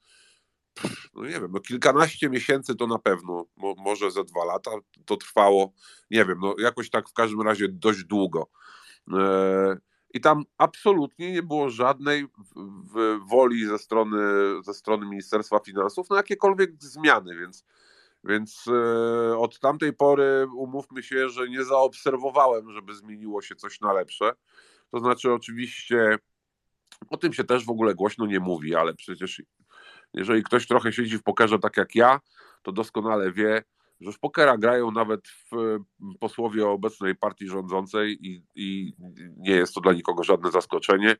no 1.13 1.23
nie 1.23 1.29
wiem, 1.29 1.51
no 1.51 1.59
kilkanaście 1.59 2.29
miesięcy 2.29 2.75
to 2.75 2.87
na 2.87 2.99
pewno, 2.99 3.45
mo, 3.57 3.75
może 3.77 4.11
ze 4.11 4.23
dwa 4.23 4.45
lata 4.45 4.71
to 5.05 5.17
trwało, 5.17 5.73
nie 6.11 6.25
wiem, 6.25 6.37
no 6.41 6.55
jakoś 6.59 6.89
tak 6.89 7.09
w 7.09 7.13
każdym 7.13 7.41
razie 7.41 7.67
dość 7.69 8.03
długo. 8.03 8.49
E, 9.13 9.77
I 10.13 10.21
tam 10.21 10.43
absolutnie 10.57 11.31
nie 11.31 11.43
było 11.43 11.69
żadnej 11.69 12.27
woli 13.29 13.65
ze 13.65 13.77
strony, 13.77 14.17
ze 14.63 14.73
strony 14.73 15.05
Ministerstwa 15.05 15.59
Finansów 15.59 16.09
na 16.09 16.17
jakiekolwiek 16.17 16.83
zmiany, 16.83 17.35
więc, 17.37 17.65
więc 18.23 18.65
e, 18.67 19.37
od 19.37 19.59
tamtej 19.59 19.93
pory 19.93 20.47
umówmy 20.55 21.03
się, 21.03 21.29
że 21.29 21.49
nie 21.49 21.63
zaobserwowałem, 21.63 22.71
żeby 22.71 22.95
zmieniło 22.95 23.41
się 23.41 23.55
coś 23.55 23.81
na 23.81 23.93
lepsze. 23.93 24.31
To 24.91 24.99
znaczy, 24.99 25.33
oczywiście, 25.33 26.17
o 27.09 27.17
tym 27.17 27.33
się 27.33 27.43
też 27.43 27.65
w 27.65 27.69
ogóle 27.69 27.95
głośno 27.95 28.25
nie 28.25 28.39
mówi, 28.39 28.75
ale 28.75 28.93
przecież 28.93 29.41
jeżeli 30.13 30.43
ktoś 30.43 30.67
trochę 30.67 30.93
siedzi 30.93 31.17
w 31.17 31.23
pokerze 31.23 31.59
tak 31.59 31.77
jak 31.77 31.95
ja, 31.95 32.19
to 32.63 32.71
doskonale 32.71 33.31
wie, 33.31 33.63
że 34.01 34.11
w 34.11 34.19
pokera 34.19 34.57
grają 34.57 34.91
nawet 34.91 35.27
w 35.27 35.77
posłowie 36.19 36.67
obecnej 36.67 37.15
partii 37.15 37.47
rządzącej 37.47 38.27
i, 38.27 38.43
i 38.55 38.93
nie 39.37 39.51
jest 39.51 39.73
to 39.73 39.81
dla 39.81 39.93
nikogo 39.93 40.23
żadne 40.23 40.51
zaskoczenie. 40.51 41.15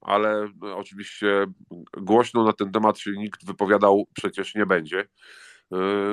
Ale 0.00 0.48
oczywiście 0.74 1.46
głośno 1.96 2.44
na 2.44 2.52
ten 2.52 2.72
temat 2.72 2.98
się 2.98 3.10
nikt 3.10 3.46
wypowiadał 3.46 4.06
przecież 4.14 4.54
nie 4.54 4.66
będzie, 4.66 5.08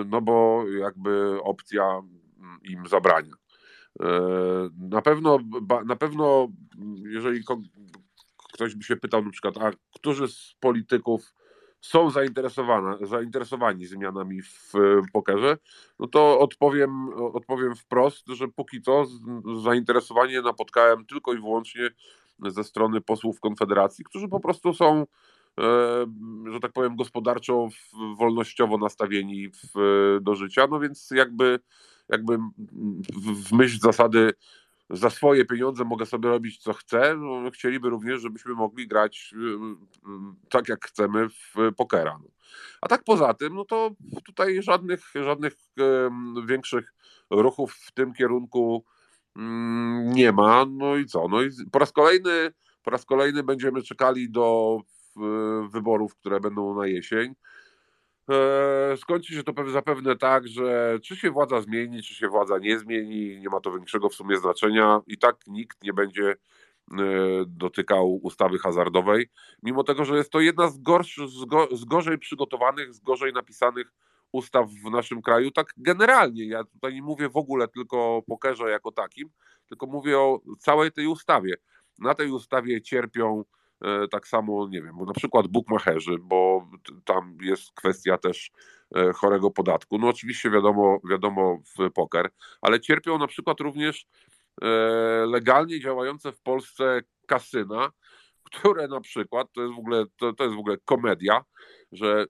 no 0.05 0.21
bo 0.21 0.63
jakby 0.69 1.41
opcja 1.43 2.01
im 2.63 2.87
zabrania. 2.87 3.33
Na 4.77 5.01
pewno, 5.01 5.39
na 5.85 5.95
pewno 5.95 6.47
jeżeli 7.05 7.43
ktoś 8.53 8.75
by 8.75 8.83
się 8.83 8.95
pytał 8.97 9.25
na 9.25 9.31
przykład, 9.31 9.57
a 9.57 9.71
którzy 9.95 10.27
z 10.27 10.55
polityków 10.59 11.33
są 11.81 12.09
zainteresowane, 12.09 12.97
zainteresowani 13.01 13.85
zmianami 13.85 14.41
w 14.41 14.73
pokerze, 15.13 15.57
no 15.99 16.07
to 16.07 16.39
odpowiem, 16.39 17.09
odpowiem 17.13 17.75
wprost, 17.75 18.27
że 18.27 18.47
póki 18.47 18.81
co 18.81 19.05
zainteresowanie 19.63 20.41
napotkałem 20.41 21.05
tylko 21.05 21.33
i 21.33 21.37
wyłącznie 21.37 21.89
ze 22.47 22.63
strony 22.63 23.01
posłów 23.01 23.39
Konfederacji, 23.39 24.05
którzy 24.05 24.27
po 24.27 24.39
prostu 24.39 24.73
są, 24.73 25.05
e, 25.59 26.05
że 26.51 26.59
tak 26.59 26.71
powiem, 26.71 26.95
gospodarczo, 26.95 27.67
wolnościowo 28.17 28.77
nastawieni 28.77 29.49
w, 29.49 30.17
do 30.21 30.35
życia, 30.35 30.67
no 30.71 30.79
więc 30.79 31.11
jakby, 31.11 31.59
jakby 32.09 32.37
w 33.33 33.51
myśl 33.51 33.79
zasady 33.79 34.33
za 34.89 35.09
swoje 35.09 35.45
pieniądze 35.45 35.83
mogę 35.83 36.05
sobie 36.05 36.29
robić 36.29 36.57
co 36.57 36.73
chcę, 36.73 37.15
no, 37.17 37.51
chcieliby 37.51 37.89
również, 37.89 38.21
żebyśmy 38.21 38.53
mogli 38.53 38.87
grać 38.87 39.33
y, 39.33 39.37
y, 39.37 40.49
tak 40.49 40.69
jak 40.69 40.85
chcemy 40.85 41.29
w 41.29 41.75
pokera. 41.77 42.19
No. 42.23 42.29
A 42.81 42.87
tak 42.87 43.03
poza 43.03 43.33
tym, 43.33 43.55
no 43.55 43.65
to 43.65 43.91
tutaj 44.25 44.63
żadnych, 44.63 45.11
żadnych 45.15 45.53
większych 46.45 46.93
ruchów 47.29 47.73
w 47.73 47.91
tym 47.91 48.13
kierunku 48.13 48.85
mm, 49.35 50.11
nie 50.13 50.31
ma. 50.31 50.65
No 50.69 50.95
i 50.95 51.05
co? 51.05 51.27
No 51.27 51.41
i 51.41 51.49
po 51.71 51.79
raz 51.79 51.91
kolejny, 51.91 52.51
po 52.83 52.91
raz 52.91 53.05
kolejny 53.05 53.43
będziemy 53.43 53.81
czekali 53.81 54.31
do 54.31 54.77
wyborów, 55.71 56.15
które 56.15 56.39
będą 56.39 56.75
na 56.75 56.87
jesień. 56.87 57.35
E, 58.29 58.97
skończy 58.97 59.33
się 59.33 59.43
to 59.43 59.69
zapewne 59.69 60.15
tak, 60.15 60.47
że 60.47 60.99
czy 61.03 61.15
się 61.15 61.31
władza 61.31 61.61
zmieni, 61.61 62.03
czy 62.03 62.13
się 62.13 62.27
władza 62.27 62.57
nie 62.57 62.79
zmieni, 62.79 63.39
nie 63.39 63.49
ma 63.49 63.59
to 63.59 63.71
większego 63.71 64.09
w 64.09 64.13
sumie 64.13 64.37
znaczenia. 64.37 65.01
I 65.07 65.17
tak 65.17 65.35
nikt 65.47 65.83
nie 65.83 65.93
będzie 65.93 66.29
e, 66.31 66.35
dotykał 67.47 68.19
ustawy 68.23 68.59
hazardowej, 68.59 69.29
mimo 69.63 69.83
tego, 69.83 70.05
że 70.05 70.17
jest 70.17 70.31
to 70.31 70.39
jedna 70.39 70.67
z, 70.67 70.79
z, 71.27 71.45
go, 71.45 71.67
z 71.71 71.85
gorzej 71.85 72.17
przygotowanych, 72.17 72.93
z 72.93 72.99
gorzej 72.99 73.33
napisanych 73.33 73.93
ustaw 74.31 74.69
w 74.69 74.91
naszym 74.91 75.21
kraju. 75.21 75.51
Tak 75.51 75.73
generalnie, 75.77 76.47
ja 76.47 76.63
tutaj 76.63 76.93
nie 76.93 77.01
mówię 77.01 77.29
w 77.29 77.37
ogóle 77.37 77.67
tylko 77.67 78.17
o 78.17 78.21
pokerze 78.21 78.69
jako 78.69 78.91
takim, 78.91 79.29
tylko 79.69 79.87
mówię 79.87 80.19
o 80.19 80.41
całej 80.59 80.91
tej 80.91 81.07
ustawie. 81.07 81.53
Na 81.99 82.15
tej 82.15 82.31
ustawie 82.31 82.81
cierpią 82.81 83.43
tak 84.11 84.27
samo, 84.27 84.67
nie 84.67 84.81
wiem, 84.81 84.97
na 85.07 85.13
przykład 85.13 85.47
bukmacherzy, 85.47 86.17
bo 86.21 86.69
tam 87.05 87.37
jest 87.41 87.71
kwestia 87.71 88.17
też 88.17 88.51
e, 88.95 89.13
chorego 89.13 89.51
podatku. 89.51 89.97
No 89.97 90.07
oczywiście 90.07 90.51
wiadomo, 90.51 90.99
wiadomo 91.09 91.61
w 91.77 91.91
poker, 91.91 92.29
ale 92.61 92.79
cierpią 92.79 93.17
na 93.17 93.27
przykład 93.27 93.59
również 93.59 94.07
e, 94.61 94.67
legalnie 95.25 95.79
działające 95.79 96.31
w 96.31 96.41
Polsce 96.41 97.01
kasyna, 97.27 97.91
które 98.43 98.87
na 98.87 99.01
przykład, 99.01 99.47
to 99.53 99.61
jest 99.61 99.75
w 99.75 99.79
ogóle, 99.79 100.05
to, 100.17 100.33
to 100.33 100.43
jest 100.43 100.55
w 100.55 100.59
ogóle 100.59 100.77
komedia, 100.85 101.43
że 101.91 102.25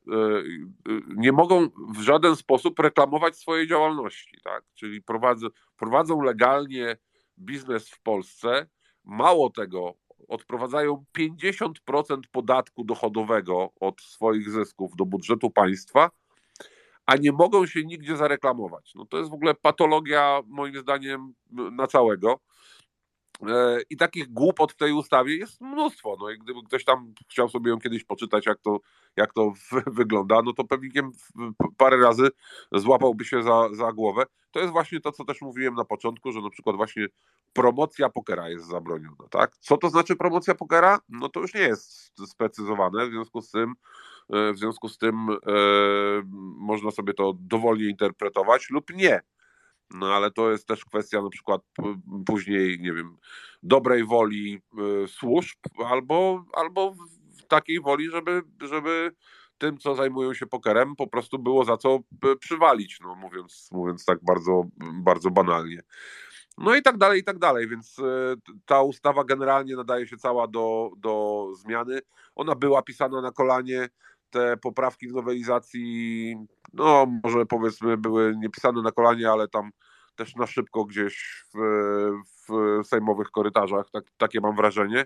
nie 1.08 1.32
mogą 1.32 1.70
w 1.96 2.02
żaden 2.02 2.36
sposób 2.36 2.80
reklamować 2.80 3.38
swojej 3.38 3.68
działalności, 3.68 4.38
tak? 4.44 4.64
Czyli 4.74 5.02
prowadzą, 5.02 5.48
prowadzą 5.78 6.22
legalnie 6.22 6.98
biznes 7.40 7.90
w 7.90 8.02
Polsce, 8.02 8.68
mało 9.04 9.50
tego, 9.50 9.94
odprowadzają 10.28 11.06
50% 11.18 12.20
podatku 12.32 12.84
dochodowego 12.84 13.70
od 13.80 14.02
swoich 14.02 14.50
zysków 14.50 14.96
do 14.96 15.06
budżetu 15.06 15.50
państwa, 15.50 16.10
a 17.06 17.16
nie 17.16 17.32
mogą 17.32 17.66
się 17.66 17.84
nigdzie 17.84 18.18
zareklamować. 18.18 18.92
No 18.96 19.06
to 19.06 19.18
jest 19.18 19.30
w 19.30 19.34
ogóle 19.34 19.54
patologia, 19.54 20.42
moim 20.48 20.78
zdaniem, 20.80 21.34
na 21.52 21.88
całego. 21.88 22.40
E, 23.48 23.80
I 23.90 23.98
takich 23.98 24.34
głupot 24.34 24.72
w 24.72 24.76
tej 24.76 24.92
ustawie 24.92 25.38
jest 25.38 25.62
mnóstwo. 25.62 26.18
No 26.20 26.30
i 26.30 26.38
gdyby 26.40 26.64
ktoś 26.64 26.84
tam 26.84 27.14
chciał 27.30 27.50
sobie 27.50 27.72
ją 27.72 27.80
kiedyś 27.80 28.04
poczytać, 28.04 28.46
jak 28.46 28.60
to, 28.60 28.80
jak 29.18 29.34
to 29.34 29.54
wygląda, 29.88 30.42
no 30.42 30.54
to 30.54 30.64
pewnie 30.64 31.02
parę 31.78 31.98
razy 31.98 32.30
złapałby 32.72 33.26
się 33.26 33.44
za, 33.44 33.70
za 33.74 33.94
głowę. 33.94 34.24
To 34.52 34.60
jest 34.60 34.72
właśnie 34.72 35.00
to, 35.00 35.12
co 35.12 35.26
też 35.26 35.42
mówiłem 35.42 35.76
na 35.76 35.86
początku, 35.86 36.32
że 36.32 36.42
na 36.42 36.50
przykład 36.50 36.76
właśnie 36.76 37.08
promocja 37.54 38.10
pokera 38.10 38.50
jest 38.50 38.68
zabroniona. 38.68 39.28
Tak? 39.30 39.58
Co 39.58 39.78
to 39.78 39.90
znaczy 39.90 40.16
promocja 40.16 40.56
pokera? 40.56 41.00
No 41.10 41.30
to 41.30 41.40
już 41.40 41.54
nie 41.54 41.62
jest 41.62 42.14
sprecyzowane, 42.30 43.08
w 43.08 43.12
związku 43.12 43.42
z 43.42 43.52
tym 43.52 43.74
e, 44.34 44.54
w 44.54 44.58
związku 44.58 44.90
z 44.90 44.98
tym 44.98 45.30
e, 45.30 45.36
można 46.58 46.92
sobie 46.92 47.14
to 47.14 47.34
dowolnie 47.40 47.86
interpretować 47.86 48.70
lub 48.70 48.94
nie. 48.96 49.22
No 49.92 50.16
ale 50.16 50.32
to 50.32 50.52
jest 50.52 50.68
też 50.68 50.86
kwestia 50.86 51.22
na 51.22 51.30
przykład 51.30 51.62
później, 52.26 52.80
nie 52.80 52.94
wiem, 52.94 53.18
dobrej 53.64 54.06
woli 54.06 54.62
służb 55.08 55.58
albo, 55.86 56.46
albo 56.54 56.96
takiej 57.48 57.82
woli, 57.82 58.10
żeby, 58.10 58.42
żeby 58.62 59.12
tym, 59.58 59.78
co 59.78 59.96
zajmują 59.96 60.34
się 60.34 60.48
pokerem, 60.48 60.96
po 60.96 61.08
prostu 61.08 61.40
było 61.40 61.66
za 61.66 61.78
co 61.78 62.00
przywalić, 62.40 63.00
no 63.02 63.16
mówiąc, 63.16 63.70
mówiąc 63.72 64.06
tak 64.06 64.20
bardzo, 64.22 64.64
bardzo 64.94 65.32
banalnie. 65.32 65.82
No 66.58 66.76
i 66.76 66.82
tak 66.82 66.98
dalej, 66.98 67.20
i 67.20 67.24
tak 67.24 67.40
dalej, 67.40 67.68
więc 67.68 68.00
e, 68.00 68.36
ta 68.66 68.82
ustawa 68.82 69.24
generalnie 69.24 69.76
nadaje 69.76 70.08
się 70.08 70.18
cała 70.18 70.48
do, 70.48 70.92
do 70.98 71.46
zmiany. 71.56 72.00
Ona 72.36 72.56
była 72.56 72.82
pisana 72.82 73.22
na 73.22 73.32
kolanie, 73.32 73.90
te 74.30 74.58
poprawki 74.58 75.08
w 75.08 75.14
nowelizacji, 75.14 76.36
no 76.74 77.08
może 77.24 77.46
powiedzmy 77.46 77.98
były 77.98 78.36
nie 78.38 78.50
pisane 78.50 78.82
na 78.82 78.92
kolanie, 78.92 79.32
ale 79.32 79.48
tam 79.48 79.72
też 80.16 80.36
na 80.36 80.48
szybko 80.48 80.86
gdzieś 80.86 81.44
w, 81.54 81.60
w 82.48 82.88
sejmowych 82.88 83.32
korytarzach, 83.32 83.90
tak, 83.92 84.04
takie 84.18 84.42
mam 84.42 84.56
wrażenie. 84.56 85.06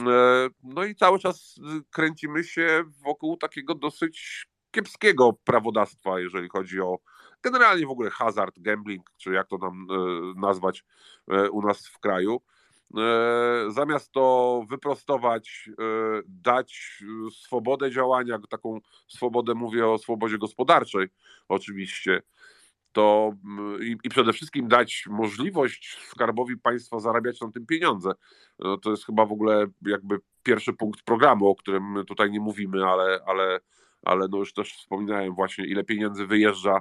E, 0.00 0.48
no 0.62 0.84
i 0.84 0.94
cały 0.94 1.18
czas 1.18 1.60
kręcimy 1.90 2.44
się 2.44 2.82
wokół 3.04 3.36
takiego 3.36 3.74
dosyć 3.74 4.46
kiepskiego 4.70 5.32
prawodawstwa, 5.44 6.20
jeżeli 6.20 6.48
chodzi 6.48 6.80
o 6.80 6.98
generalnie 7.42 7.86
w 7.86 7.90
ogóle 7.90 8.10
hazard, 8.10 8.58
gambling, 8.58 9.10
czy 9.16 9.32
jak 9.32 9.48
to 9.48 9.58
tam 9.58 9.86
e, 9.90 9.94
nazwać 10.40 10.84
e, 11.30 11.50
u 11.50 11.62
nas 11.62 11.86
w 11.86 11.98
kraju. 11.98 12.40
Zamiast 13.68 14.12
to 14.12 14.64
wyprostować, 14.68 15.70
dać 16.26 17.02
swobodę 17.32 17.90
działania, 17.90 18.38
taką 18.50 18.80
swobodę, 19.08 19.54
mówię 19.54 19.86
o 19.86 19.98
swobodzie 19.98 20.38
gospodarczej 20.38 21.08
oczywiście, 21.48 22.22
to 22.92 23.32
i, 23.80 23.96
i, 24.04 24.08
przede 24.08 24.32
wszystkim 24.32 24.68
dać 24.68 25.04
możliwość 25.10 25.98
skarbowi 26.08 26.56
państwa 26.56 27.00
zarabiać 27.00 27.40
na 27.40 27.50
tym 27.50 27.66
pieniądze. 27.66 28.12
No, 28.58 28.78
to 28.78 28.90
jest 28.90 29.06
chyba 29.06 29.26
w 29.26 29.32
ogóle 29.32 29.66
jakby 29.86 30.18
pierwszy 30.42 30.72
punkt 30.72 31.02
programu, 31.02 31.48
o 31.48 31.56
którym 31.56 32.04
tutaj 32.06 32.30
nie 32.30 32.40
mówimy, 32.40 32.86
ale, 32.86 33.20
ale, 33.26 33.60
ale 34.02 34.28
no 34.30 34.38
już 34.38 34.52
też 34.52 34.72
wspominałem 34.72 35.34
właśnie, 35.34 35.66
ile 35.66 35.84
pieniędzy 35.84 36.26
wyjeżdża 36.26 36.80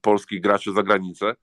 polskich 0.00 0.40
graczy 0.40 0.72
za 0.72 0.82
granicę. 0.82 1.34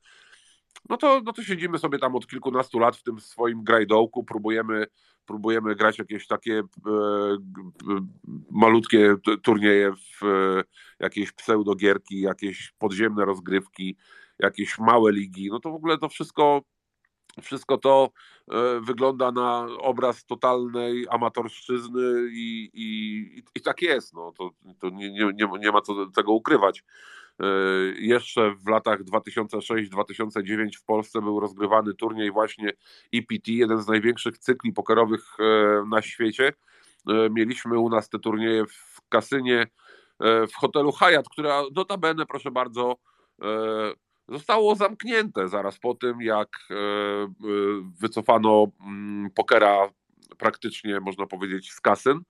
No 0.90 0.98
to, 0.98 1.22
no 1.26 1.34
to 1.34 1.44
siedzimy 1.44 1.78
sobie 1.78 2.00
tam 2.00 2.16
od 2.16 2.28
kilkunastu 2.28 2.80
lat 2.80 2.98
w 2.98 3.04
tym 3.04 3.20
swoim 3.20 3.64
grajdołku, 3.64 4.24
próbujemy 4.24 4.86
próbujemy 5.30 5.76
grać 5.76 6.00
jakieś 6.00 6.28
takie 6.28 6.60
e, 6.60 6.64
malutkie 8.52 9.16
turnieje, 9.44 9.94
w, 9.94 10.24
e, 10.24 10.64
jakieś 11.00 11.32
pseudogierki, 11.32 12.22
jakieś 12.22 12.74
podziemne 12.80 13.26
rozgrywki, 13.26 13.98
jakieś 14.40 14.80
małe 14.80 15.12
ligi. 15.12 15.50
No 15.50 15.60
to 15.60 15.72
w 15.72 15.76
ogóle 15.76 15.98
to 15.98 16.10
wszystko 16.10 16.62
wszystko 17.42 17.78
to 17.78 18.10
e, 18.52 18.80
wygląda 18.80 19.32
na 19.32 19.68
obraz 19.80 20.26
totalnej 20.26 21.06
amatorszczyzny 21.10 22.30
i, 22.32 22.70
i, 22.74 23.44
i 23.56 23.62
tak 23.62 23.82
jest. 23.82 24.14
No. 24.14 24.32
To, 24.38 24.50
to 24.80 24.90
nie, 24.90 25.12
nie, 25.12 25.50
nie 25.60 25.72
ma 25.72 25.82
co 25.82 26.06
tego 26.06 26.32
ukrywać. 26.34 26.84
E, 27.40 27.46
jeszcze 28.00 28.56
w 28.66 28.68
latach 28.68 29.04
2006-2009 29.04 30.78
w 30.78 30.84
Polsce 30.84 31.22
był 31.22 31.40
rozgrywany 31.40 31.94
turniej 31.94 32.32
właśnie 32.32 32.70
EPT, 33.14 33.48
jeden 33.48 33.82
z 33.82 33.88
największych 33.88 34.38
cykli 34.38 34.74
pokerowych 34.74 35.26
e, 35.40 35.44
na 35.90 36.02
świecie. 36.02 36.54
E, 37.08 37.30
mieliśmy 37.30 37.80
u 37.80 37.90
nas 37.90 38.10
te 38.10 38.20
turnieje 38.20 38.66
w 38.66 39.02
kasynie 39.10 39.68
w 40.52 40.56
hotelu 40.56 40.92
Hyatt, 40.92 41.30
która 41.30 41.62
notabene, 41.76 42.26
proszę 42.26 42.52
bardzo, 42.52 42.96
zostało 44.28 44.76
zamknięte 44.76 45.48
zaraz 45.48 45.80
po 45.80 45.96
tym, 45.96 46.22
jak 46.22 46.50
wycofano 48.00 48.68
mm, 48.82 49.30
pokera 49.36 49.90
praktycznie, 50.38 51.00
można 51.00 51.26
powiedzieć, 51.26 51.72
z 51.72 51.82
kasyn 51.82 52.22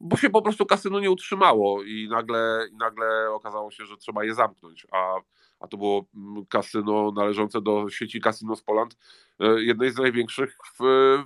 bo 0.00 0.16
się 0.16 0.30
po 0.30 0.42
prostu 0.42 0.66
kasyno 0.66 1.00
nie 1.00 1.10
utrzymało 1.10 1.82
i 1.82 2.08
nagle, 2.10 2.66
i 2.72 2.76
nagle 2.76 3.30
okazało 3.30 3.70
się, 3.70 3.86
że 3.86 3.96
trzeba 3.96 4.24
je 4.24 4.34
zamknąć, 4.34 4.86
a, 4.92 5.14
a 5.60 5.68
to 5.68 5.76
było 5.76 6.04
mm, 6.14 6.46
kasyno 6.46 7.12
należące 7.12 7.60
do 7.60 7.88
sieci 7.88 8.20
Casino 8.20 8.56
z 8.56 8.62
Poland, 8.62 8.96
e, 9.40 9.62
jednej 9.62 9.90
z 9.90 9.96
największych 9.96 10.56
w, 10.74 10.78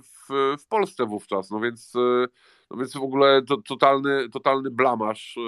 w, 0.03 0.55
w 0.61 0.67
Polsce 0.67 1.05
wówczas, 1.05 1.51
no 1.51 1.59
więc, 1.59 1.95
e, 1.95 2.27
no 2.71 2.77
więc 2.77 2.93
w 2.93 3.03
ogóle 3.03 3.41
to, 3.41 3.57
totalny, 3.57 4.29
totalny 4.29 4.71
blamasz 4.71 5.37
e, 5.37 5.41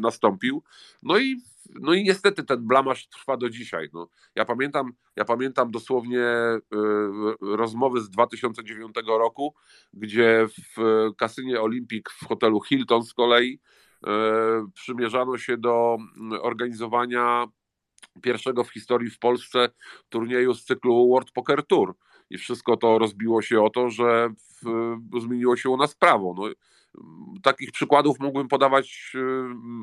nastąpił, 0.00 0.62
no 1.02 1.18
i 1.18 1.36
no 1.80 1.94
i 1.94 2.04
niestety 2.04 2.44
ten 2.44 2.66
blamasz 2.66 3.08
trwa 3.08 3.36
do 3.36 3.50
dzisiaj. 3.50 3.88
No, 3.92 4.08
ja, 4.34 4.44
pamiętam, 4.44 4.92
ja 5.16 5.24
pamiętam 5.24 5.70
dosłownie 5.70 6.24
rozmowy 7.40 8.00
z 8.00 8.10
2009 8.10 8.94
roku, 9.06 9.54
gdzie 9.92 10.46
w 10.48 10.80
kasynie 11.16 11.60
Olympic 11.60 12.04
w 12.10 12.26
hotelu 12.26 12.60
Hilton 12.60 13.02
z 13.04 13.14
kolei 13.14 13.60
przymierzano 14.74 15.38
się 15.38 15.56
do 15.56 15.98
organizowania 16.40 17.46
pierwszego 18.22 18.64
w 18.64 18.72
historii 18.72 19.10
w 19.10 19.18
Polsce 19.18 19.68
turnieju 20.08 20.54
z 20.54 20.64
cyklu 20.64 21.08
World 21.08 21.30
Poker 21.30 21.66
Tour. 21.66 21.94
I 22.32 22.38
wszystko 22.38 22.76
to 22.76 22.98
rozbiło 22.98 23.42
się 23.42 23.62
o 23.62 23.70
to, 23.70 23.90
że 23.90 24.28
w, 24.62 25.20
zmieniło 25.20 25.56
się 25.56 25.70
u 25.70 25.76
nas 25.76 25.94
prawo. 25.94 26.34
No, 26.36 26.44
takich 27.42 27.72
przykładów 27.72 28.20
mógłbym 28.20 28.48
podawać 28.48 29.12
y, 29.14 29.18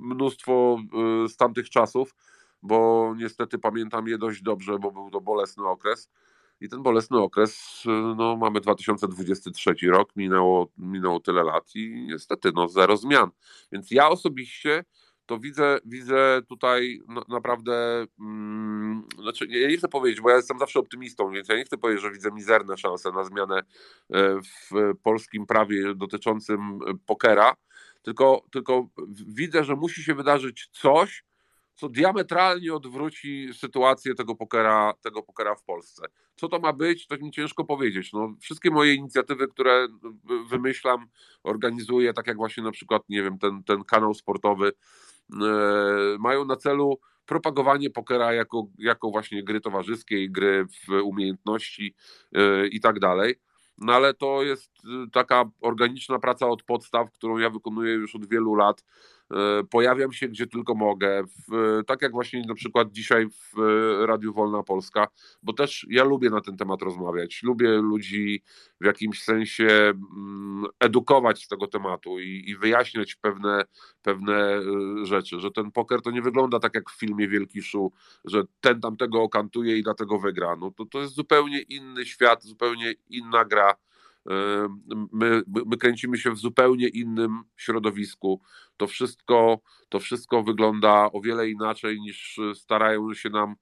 mnóstwo 0.02 0.78
y, 1.26 1.30
z 1.30 1.38
tamtych 1.38 1.70
czasów, 1.70 2.16
bo 2.62 3.14
niestety 3.18 3.60
pamiętam 3.60 4.08
je 4.08 4.18
dość 4.18 4.42
dobrze, 4.42 4.80
bo 4.80 4.92
był 4.92 5.10
to 5.10 5.22
bolesny 5.22 5.68
okres. 5.68 6.10
I 6.62 6.70
ten 6.70 6.84
bolesny 6.84 7.18
okres, 7.18 7.84
y, 7.86 7.90
no 8.16 8.38
mamy 8.38 8.62
2023 8.62 9.76
rok, 9.90 10.16
minęło, 10.16 10.68
minęło 10.78 11.20
tyle 11.20 11.44
lat 11.44 11.76
i 11.76 12.06
niestety 12.08 12.52
no 12.56 12.68
zero 12.68 12.98
zmian. 12.98 13.30
Więc 13.72 13.92
ja 13.92 14.10
osobiście 14.10 14.84
to 15.30 15.39
widzę, 15.39 15.80
widzę 15.85 16.41
tutaj 16.47 17.01
no, 17.07 17.23
naprawdę, 17.27 18.06
mm, 18.19 19.03
znaczy 19.22 19.47
ja 19.49 19.68
nie 19.68 19.77
chcę 19.77 19.88
powiedzieć, 19.88 20.22
bo 20.22 20.30
ja 20.30 20.35
jestem 20.35 20.60
zawsze 20.60 20.80
optymistą, 20.80 21.31
więc 21.31 21.49
ja 21.49 21.56
nie 21.56 21.64
chcę 21.64 21.77
powiedzieć, 21.77 22.03
że 22.03 22.11
widzę 22.11 22.31
mizerne 22.31 22.77
szanse 22.77 23.11
na 23.11 23.23
zmianę 23.23 23.60
e, 23.60 23.64
w 24.41 24.93
polskim 25.03 25.45
prawie 25.45 25.95
dotyczącym 25.95 26.80
pokera, 27.06 27.56
tylko, 28.01 28.45
tylko 28.51 28.88
widzę, 29.27 29.64
że 29.64 29.76
musi 29.76 30.03
się 30.03 30.15
wydarzyć 30.15 30.69
coś, 30.72 31.23
co 31.76 31.89
diametralnie 31.89 32.73
odwróci 32.73 33.53
sytuację 33.53 34.15
tego 34.15 34.35
pokera, 34.35 34.93
tego 35.01 35.23
pokera 35.23 35.56
w 35.56 35.64
Polsce. 35.64 36.06
Co 36.35 36.47
to 36.47 36.60
ma 36.60 36.73
być, 36.73 37.07
to 37.07 37.18
mi 37.18 37.31
ciężko 37.31 37.65
powiedzieć. 37.65 38.14
No, 38.14 38.35
wszystkie 38.41 38.72
moje 38.72 38.93
inicjatywy, 38.93 39.47
które 39.47 39.88
wymyślam, 40.49 41.06
organizuję, 41.43 42.14
tak 42.14 42.27
jak 42.27 42.38
właśnie 42.38 42.64
na 42.64 42.72
przykład, 42.72 43.01
nie 43.10 43.23
wiem, 43.23 43.38
ten, 43.38 43.64
ten 43.64 43.84
kanał 43.84 44.14
sportowy, 44.14 44.72
E, 44.72 45.19
mają 46.19 46.45
na 46.45 46.56
celu 46.56 46.99
propagowanie 47.26 47.89
pokera 47.89 48.34
jako, 48.34 48.68
jako 48.77 49.11
właśnie 49.11 49.43
gry 49.43 49.61
towarzyskiej, 49.61 50.31
gry 50.31 50.65
w 50.65 50.91
umiejętności 51.03 51.95
e, 52.34 52.68
i 52.68 52.80
tak 52.80 52.99
dalej. 52.99 53.35
No 53.77 53.93
ale 53.93 54.14
to 54.14 54.43
jest 54.43 54.72
y, 54.85 55.11
taka 55.11 55.45
organiczna 55.61 56.19
praca 56.19 56.47
od 56.47 56.64
podstaw, 56.64 57.11
którą 57.11 57.38
ja 57.38 57.49
wykonuję 57.49 57.93
już 57.93 58.15
od 58.15 58.30
wielu 58.30 58.56
lat 58.56 58.84
E, 58.84 59.19
pojawiam 59.69 60.14
się 60.14 60.27
gdzie 60.27 60.47
tylko 60.47 60.76
mogę, 60.76 61.23
w, 61.23 61.81
tak 61.88 62.01
jak 62.01 62.11
właśnie 62.11 62.41
na 62.47 62.56
przykład 62.56 62.91
dzisiaj 62.91 63.27
w 63.30 63.57
Radiu 64.06 64.34
Wolna 64.34 64.64
Polska, 64.64 65.07
bo 65.43 65.53
też 65.53 65.88
ja 65.89 66.03
lubię 66.03 66.30
na 66.30 66.41
ten 66.41 66.57
temat 66.57 66.81
rozmawiać, 66.81 67.43
lubię 67.43 67.69
ludzi 67.69 68.43
w 68.81 68.85
jakimś 68.85 69.23
sensie 69.23 69.68
mm, 69.68 70.65
edukować 70.80 71.43
z 71.43 71.47
tego 71.47 71.68
tematu 71.68 72.19
i, 72.19 72.43
i 72.47 72.56
wyjaśniać 72.56 73.15
pewne, 73.15 73.65
pewne 74.01 74.61
rzeczy, 75.03 75.39
że 75.39 75.51
ten 75.51 75.72
poker 75.72 76.01
to 76.01 76.11
nie 76.11 76.22
wygląda 76.22 76.60
tak 76.60 76.76
jak 76.76 76.89
w 76.89 76.99
filmie 76.99 77.27
Wielki 77.27 77.61
Szu, 77.61 77.91
że 78.26 78.43
ten 78.61 78.81
tam 78.81 78.97
tego 78.97 79.22
okantuje 79.22 79.77
i 79.77 79.84
dlatego 79.84 80.19
wygra. 80.19 80.56
No 80.56 80.72
to, 80.72 80.85
to 80.85 81.01
jest 81.01 81.14
zupełnie 81.14 81.61
inny 81.61 82.06
świat, 82.06 82.43
zupełnie 82.43 82.93
inna 83.10 83.45
gra 83.45 83.76
my, 85.11 85.41
my 85.45 85.77
kręcimy 85.77 86.18
się 86.18 86.31
w 86.31 86.38
zupełnie 86.38 86.88
innym 86.88 87.43
środowisku. 87.57 88.41
To 88.77 88.88
wszystko, 88.88 89.60
to 89.89 89.99
wszystko 89.99 90.43
wygląda 90.43 91.11
o 91.11 91.22
wiele 91.22 91.49
inaczej 91.49 92.01
niż 92.01 92.39
starają 92.53 93.14
się 93.14 93.30
nam 93.30 93.56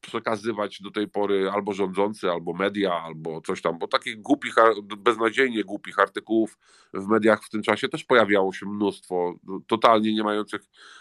przekazywać 0.00 0.82
do 0.82 0.90
tej 0.90 1.08
pory 1.08 1.50
albo 1.50 1.72
rządzący, 1.72 2.30
albo 2.30 2.52
media, 2.52 2.92
albo 2.92 3.40
coś 3.40 3.62
tam, 3.62 3.78
bo 3.78 3.88
takich 3.88 4.20
głupich, 4.20 4.54
beznadziejnie 4.82 5.64
głupich 5.64 5.98
artykułów 5.98 6.58
w 6.94 7.06
mediach 7.06 7.44
w 7.44 7.50
tym 7.50 7.62
czasie 7.62 7.88
też 7.88 8.04
pojawiało 8.04 8.52
się 8.52 8.66
mnóstwo, 8.66 9.34
totalnie 9.66 10.14
nie 10.14 10.22
mających 10.22 10.60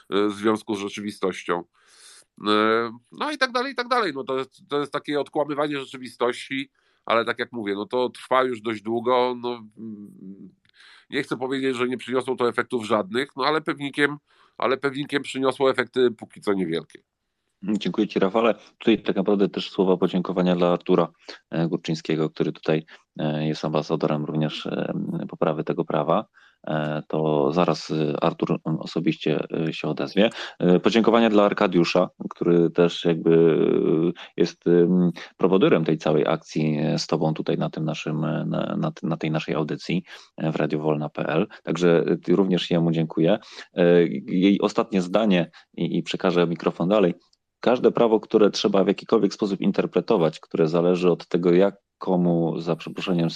e, 0.10 0.30
związku 0.30 0.76
z 0.76 0.80
rzeczywistością. 0.80 1.64
E, 2.48 2.92
no 3.12 3.32
i 3.32 3.38
tak 3.38 3.52
dalej, 3.52 3.74
i 3.74 3.76
tak 3.76 3.88
dalej. 3.88 4.14
No 4.16 4.24
to, 4.24 4.36
to 4.70 4.80
jest 4.80 4.92
takie 4.92 5.20
odkłamywanie 5.20 5.80
rzeczywistości, 5.80 6.72
ale 7.10 7.26
tak 7.26 7.40
jak 7.40 7.52
mówię, 7.52 7.76
no 7.76 7.86
to 7.86 8.10
trwa 8.10 8.44
już 8.44 8.62
dość 8.62 8.82
długo. 8.82 9.36
No, 9.42 9.64
Nie 11.10 11.24
chcę 11.24 11.38
powiedzieć, 11.38 11.76
że 11.76 11.88
nie 11.88 11.98
przyniosło 11.98 12.36
to 12.36 12.50
efektów 12.50 12.86
żadnych, 12.86 13.30
no 13.36 13.46
ale 13.46 13.62
pewnikiem, 13.62 14.18
ale 14.58 14.78
pewnikiem 14.78 15.24
przyniosło 15.24 15.72
efekty 15.72 16.12
póki 16.12 16.42
co 16.42 16.54
niewielkie. 16.54 17.02
Dziękuję 17.64 18.08
Ci, 18.08 18.20
Rafale. 18.20 18.56
Tutaj 18.78 19.02
tak 19.02 19.16
naprawdę 19.16 19.50
też 19.50 19.72
słowa 19.72 19.98
podziękowania 19.98 20.56
dla 20.56 20.74
Artura 20.74 21.08
e, 21.50 21.68
Górczyńskiego, 21.68 22.30
który 22.30 22.52
tutaj 22.52 22.86
e, 23.20 23.48
jest 23.48 23.66
ambasadorem 23.66 24.26
również 24.26 24.66
e, 24.66 24.94
poprawy 25.30 25.64
tego 25.64 25.86
prawa. 25.86 26.26
To 27.08 27.52
zaraz 27.52 27.94
Artur 28.22 28.60
osobiście 28.80 29.48
się 29.72 29.88
odezwie. 29.88 30.30
Podziękowania 30.84 31.30
dla 31.30 31.44
Arkadiusza, 31.44 32.10
który 32.30 32.70
też 32.70 33.06
jakby 33.06 33.58
jest 34.38 34.64
prowodyrem 35.38 35.86
tej 35.86 35.98
całej 35.98 36.28
akcji 36.28 36.80
z 36.98 37.08
Tobą 37.08 37.34
tutaj 37.34 37.58
na 37.58 37.70
tym 37.70 37.86
naszym, 37.86 38.22
na, 38.22 38.76
na, 38.78 38.92
na 39.04 39.18
tej 39.18 39.32
naszej 39.32 39.56
audycji 39.56 40.04
w 40.38 40.56
radiowolna.pl. 40.56 41.48
Także 41.64 42.06
również 42.28 42.72
jemu 42.72 42.92
dziękuję. 42.92 43.40
Jej 44.28 44.62
ostatnie 44.62 45.02
zdanie 45.02 45.52
i, 45.78 45.98
i 45.98 46.04
przekażę 46.04 46.48
mikrofon 46.48 46.90
dalej 46.90 47.14
każde 47.60 47.92
prawo, 47.92 48.20
które 48.20 48.50
trzeba 48.50 48.84
w 48.84 48.88
jakikolwiek 48.88 49.34
sposób 49.34 49.62
interpretować, 49.62 50.40
które 50.40 50.68
zależy 50.68 51.12
od 51.12 51.28
tego, 51.28 51.54
jak 51.54 51.76
komu 52.00 52.60
za 52.60 52.76
przeproszeniem 52.76 53.30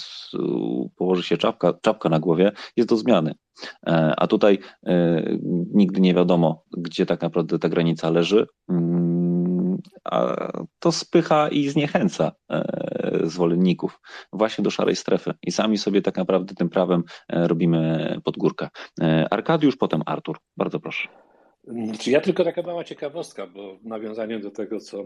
położy 0.96 1.22
się 1.22 1.36
czapka, 1.36 1.74
czapka 1.82 2.08
na 2.08 2.20
głowie, 2.20 2.52
jest 2.76 2.88
do 2.88 2.96
zmiany. 2.96 3.34
E, 3.86 4.14
a 4.16 4.26
tutaj 4.26 4.58
e, 4.86 5.22
nigdy 5.74 6.00
nie 6.00 6.14
wiadomo, 6.14 6.64
gdzie 6.76 7.06
tak 7.06 7.22
naprawdę 7.22 7.58
ta 7.58 7.68
granica 7.68 8.10
leży. 8.10 8.46
Mm, 8.68 9.78
a 10.04 10.36
to 10.78 10.92
spycha 10.92 11.48
i 11.48 11.68
zniechęca 11.68 12.32
e, 12.50 13.20
zwolenników 13.24 14.00
właśnie 14.32 14.64
do 14.64 14.70
szarej 14.70 14.96
strefy. 14.96 15.34
I 15.42 15.52
sami 15.52 15.78
sobie 15.78 16.02
tak 16.02 16.16
naprawdę 16.16 16.54
tym 16.54 16.68
prawem 16.68 17.02
robimy 17.32 18.20
podgórkę. 18.24 18.68
Arkadiusz, 19.30 19.76
potem 19.76 20.02
Artur. 20.06 20.38
Bardzo 20.56 20.80
proszę. 20.80 21.23
Czy 22.00 22.10
ja 22.10 22.20
tylko 22.20 22.44
taka 22.44 22.62
mała 22.62 22.84
ciekawostka, 22.84 23.46
bo 23.46 23.76
w 23.76 23.84
nawiązaniu 23.84 24.40
do 24.40 24.50
tego, 24.50 24.80
co 24.80 25.04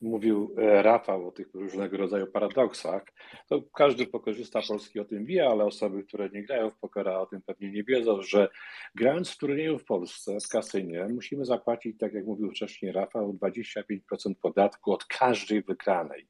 mówił 0.00 0.54
e, 0.58 0.82
Rafał 0.82 1.28
o 1.28 1.32
tych 1.32 1.54
różnego 1.54 1.96
rodzaju 1.96 2.26
paradoksach, 2.26 3.04
to 3.48 3.62
każdy 3.62 4.06
pokorzysta 4.06 4.60
Polski 4.68 5.00
o 5.00 5.04
tym 5.04 5.24
wie, 5.24 5.48
ale 5.48 5.64
osoby, 5.64 6.04
które 6.04 6.28
nie 6.28 6.42
grają 6.42 6.70
w 6.70 6.78
pokera 6.78 7.18
o 7.18 7.26
tym 7.26 7.42
pewnie 7.42 7.70
nie 7.70 7.84
wiedzą, 7.84 8.22
że 8.22 8.48
grając 8.94 9.30
w 9.30 9.38
turnieju 9.38 9.78
w 9.78 9.84
Polsce, 9.84 10.38
w 10.40 10.48
kasynie, 10.48 11.06
musimy 11.14 11.44
zapłacić, 11.44 11.98
tak 11.98 12.12
jak 12.12 12.24
mówił 12.24 12.50
wcześniej 12.50 12.92
Rafał, 12.92 13.32
25% 13.32 14.34
podatku 14.42 14.92
od 14.92 15.04
każdej 15.04 15.62
wygranej. 15.62 16.26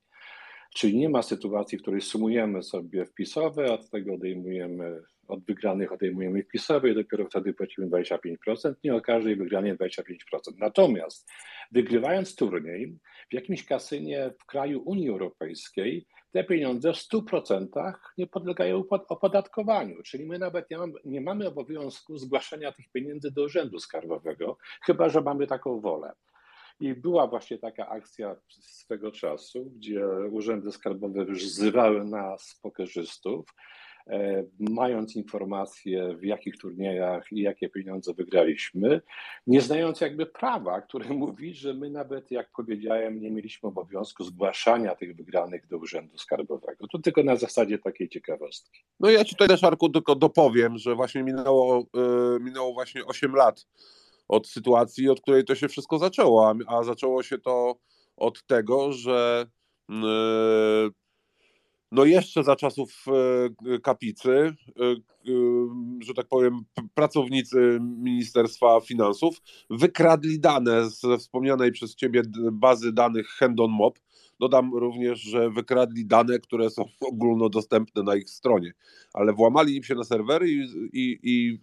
Czyli 0.74 0.96
nie 0.96 1.08
ma 1.08 1.22
sytuacji, 1.22 1.78
w 1.78 1.82
której 1.82 2.00
sumujemy 2.00 2.62
sobie 2.62 3.06
wpisowe, 3.06 3.66
a 3.70 3.74
od 3.74 3.90
tego 3.90 4.14
odejmujemy 4.14 5.02
od 5.28 5.44
wygranych 5.44 5.92
odejmujemy 5.92 6.42
wpisowe 6.42 6.90
i 6.90 6.94
dopiero 6.94 7.26
wtedy 7.26 7.54
płacimy 7.54 7.86
25%, 7.86 8.74
nie 8.84 8.94
o 8.94 9.00
każdej 9.00 9.36
wygranej 9.36 9.76
25%. 9.76 9.94
Natomiast 10.58 11.30
wygrywając 11.72 12.36
turniej 12.36 12.98
w 13.30 13.34
jakimś 13.34 13.64
kasynie 13.64 14.30
w 14.38 14.46
kraju 14.46 14.82
Unii 14.84 15.08
Europejskiej, 15.08 16.06
te 16.32 16.44
pieniądze 16.44 16.92
w 16.92 16.96
100% 16.96 17.92
nie 18.18 18.26
podlegają 18.26 18.84
opodatkowaniu, 19.08 20.02
czyli 20.02 20.26
my 20.26 20.38
nawet 20.38 20.70
nie 20.70 20.78
mamy, 20.78 20.92
nie 21.04 21.20
mamy 21.20 21.48
obowiązku 21.48 22.18
zgłaszania 22.18 22.72
tych 22.72 22.88
pieniędzy 22.92 23.30
do 23.30 23.44
Urzędu 23.44 23.78
Skarbowego, 23.78 24.58
chyba 24.86 25.08
że 25.08 25.20
mamy 25.20 25.46
taką 25.46 25.80
wolę. 25.80 26.12
I 26.80 26.94
była 26.94 27.26
właśnie 27.26 27.58
taka 27.58 27.88
akcja 27.88 28.36
swego 28.48 29.12
czasu, 29.12 29.72
gdzie 29.76 30.08
urzędy 30.30 30.72
skarbowe 30.72 31.24
wzywały 31.24 32.04
nas, 32.04 32.58
pokerzystów, 32.62 33.54
E, 34.10 34.44
mając 34.58 35.16
informacje 35.16 36.16
w 36.16 36.24
jakich 36.24 36.58
turniejach 36.58 37.32
i 37.32 37.40
jakie 37.40 37.68
pieniądze 37.68 38.14
wygraliśmy, 38.14 39.00
nie 39.46 39.60
znając 39.60 40.00
jakby 40.00 40.26
prawa, 40.26 40.80
które 40.80 41.08
mówi, 41.24 41.54
że 41.54 41.74
my 41.74 41.90
nawet, 41.90 42.30
jak 42.30 42.50
powiedziałem, 42.56 43.20
nie 43.20 43.30
mieliśmy 43.30 43.68
obowiązku 43.68 44.24
zgłaszania 44.24 44.94
tych 44.94 45.16
wygranych 45.16 45.66
do 45.66 45.78
Urzędu 45.78 46.18
Skarbowego. 46.18 46.86
To 46.92 46.98
tylko 46.98 47.22
na 47.22 47.36
zasadzie 47.36 47.78
takiej 47.78 48.08
ciekawostki. 48.08 48.80
No 49.00 49.10
ja 49.10 49.24
ci 49.24 49.34
tutaj 49.34 49.48
też, 49.48 49.64
Arku, 49.64 49.88
tylko 49.88 50.14
dopowiem, 50.14 50.78
że 50.78 50.94
właśnie 50.94 51.22
minęło, 51.22 51.86
yy, 51.94 52.40
minęło 52.40 52.72
właśnie 52.72 53.04
8 53.04 53.34
lat 53.34 53.66
od 54.28 54.48
sytuacji, 54.48 55.08
od 55.08 55.20
której 55.20 55.44
to 55.44 55.54
się 55.54 55.68
wszystko 55.68 55.98
zaczęło, 55.98 56.48
a, 56.48 56.54
a 56.66 56.82
zaczęło 56.82 57.22
się 57.22 57.38
to 57.38 57.76
od 58.16 58.46
tego, 58.46 58.92
że 58.92 59.46
yy, 59.88 60.90
no 61.92 62.04
jeszcze 62.04 62.44
za 62.44 62.56
czasów 62.56 63.04
e, 63.74 63.78
kapicy, 63.78 64.30
e, 64.30 64.52
że 66.00 66.14
tak 66.14 66.26
powiem, 66.28 66.60
pracownicy 66.94 67.78
Ministerstwa 67.80 68.80
Finansów 68.80 69.42
wykradli 69.70 70.40
dane 70.40 70.90
ze 70.90 71.18
wspomnianej 71.18 71.72
przez 71.72 71.94
ciebie 71.94 72.22
bazy 72.52 72.92
danych 72.92 73.28
Hendon 73.28 73.70
Mob. 73.70 73.98
Dodam 74.40 74.74
również, 74.74 75.20
że 75.20 75.50
wykradli 75.50 76.06
dane, 76.06 76.38
które 76.38 76.70
są 76.70 76.84
ogólnodostępne 77.12 78.02
na 78.02 78.16
ich 78.16 78.30
stronie, 78.30 78.72
ale 79.14 79.32
włamali 79.32 79.76
im 79.76 79.82
się 79.82 79.94
na 79.94 80.04
serwery 80.04 80.50
i, 80.50 80.60
i, 80.92 81.18
i 81.22 81.58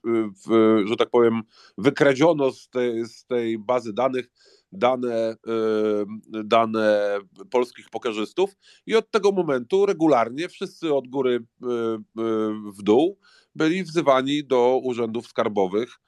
w, 0.48 0.82
że 0.86 0.96
tak 0.96 1.10
powiem, 1.10 1.42
wykradziono 1.78 2.52
z 2.52 2.70
tej, 2.70 3.06
z 3.06 3.26
tej 3.26 3.60
bazy 3.60 3.94
danych 3.94 4.30
dane, 4.72 5.36
dane 6.44 7.20
polskich 7.52 7.90
pokerzystów 7.90 8.56
i 8.86 8.96
od 8.96 9.12
tego 9.12 9.32
momentu 9.32 9.86
regularnie 9.86 10.50
wszyscy 10.50 10.94
od 10.94 11.08
góry 11.08 11.46
w 12.78 12.84
dół 12.84 13.20
byli 13.56 13.84
wzywani 13.84 14.44
do 14.44 14.80
urzędów 14.84 15.28
skarbowych, 15.28 16.00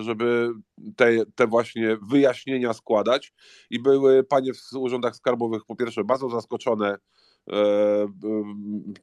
żeby 0.00 0.50
te, 0.96 1.26
te 1.34 1.46
właśnie 1.46 1.96
wyjaśnienia 2.10 2.72
składać 2.72 3.32
i 3.70 3.82
były 3.82 4.24
panie 4.24 4.52
w 4.54 4.76
urzędach 4.76 5.16
skarbowych 5.16 5.64
po 5.64 5.76
pierwsze 5.76 6.04
bardzo 6.04 6.30
zaskoczone 6.30 6.98
E, 7.52 8.06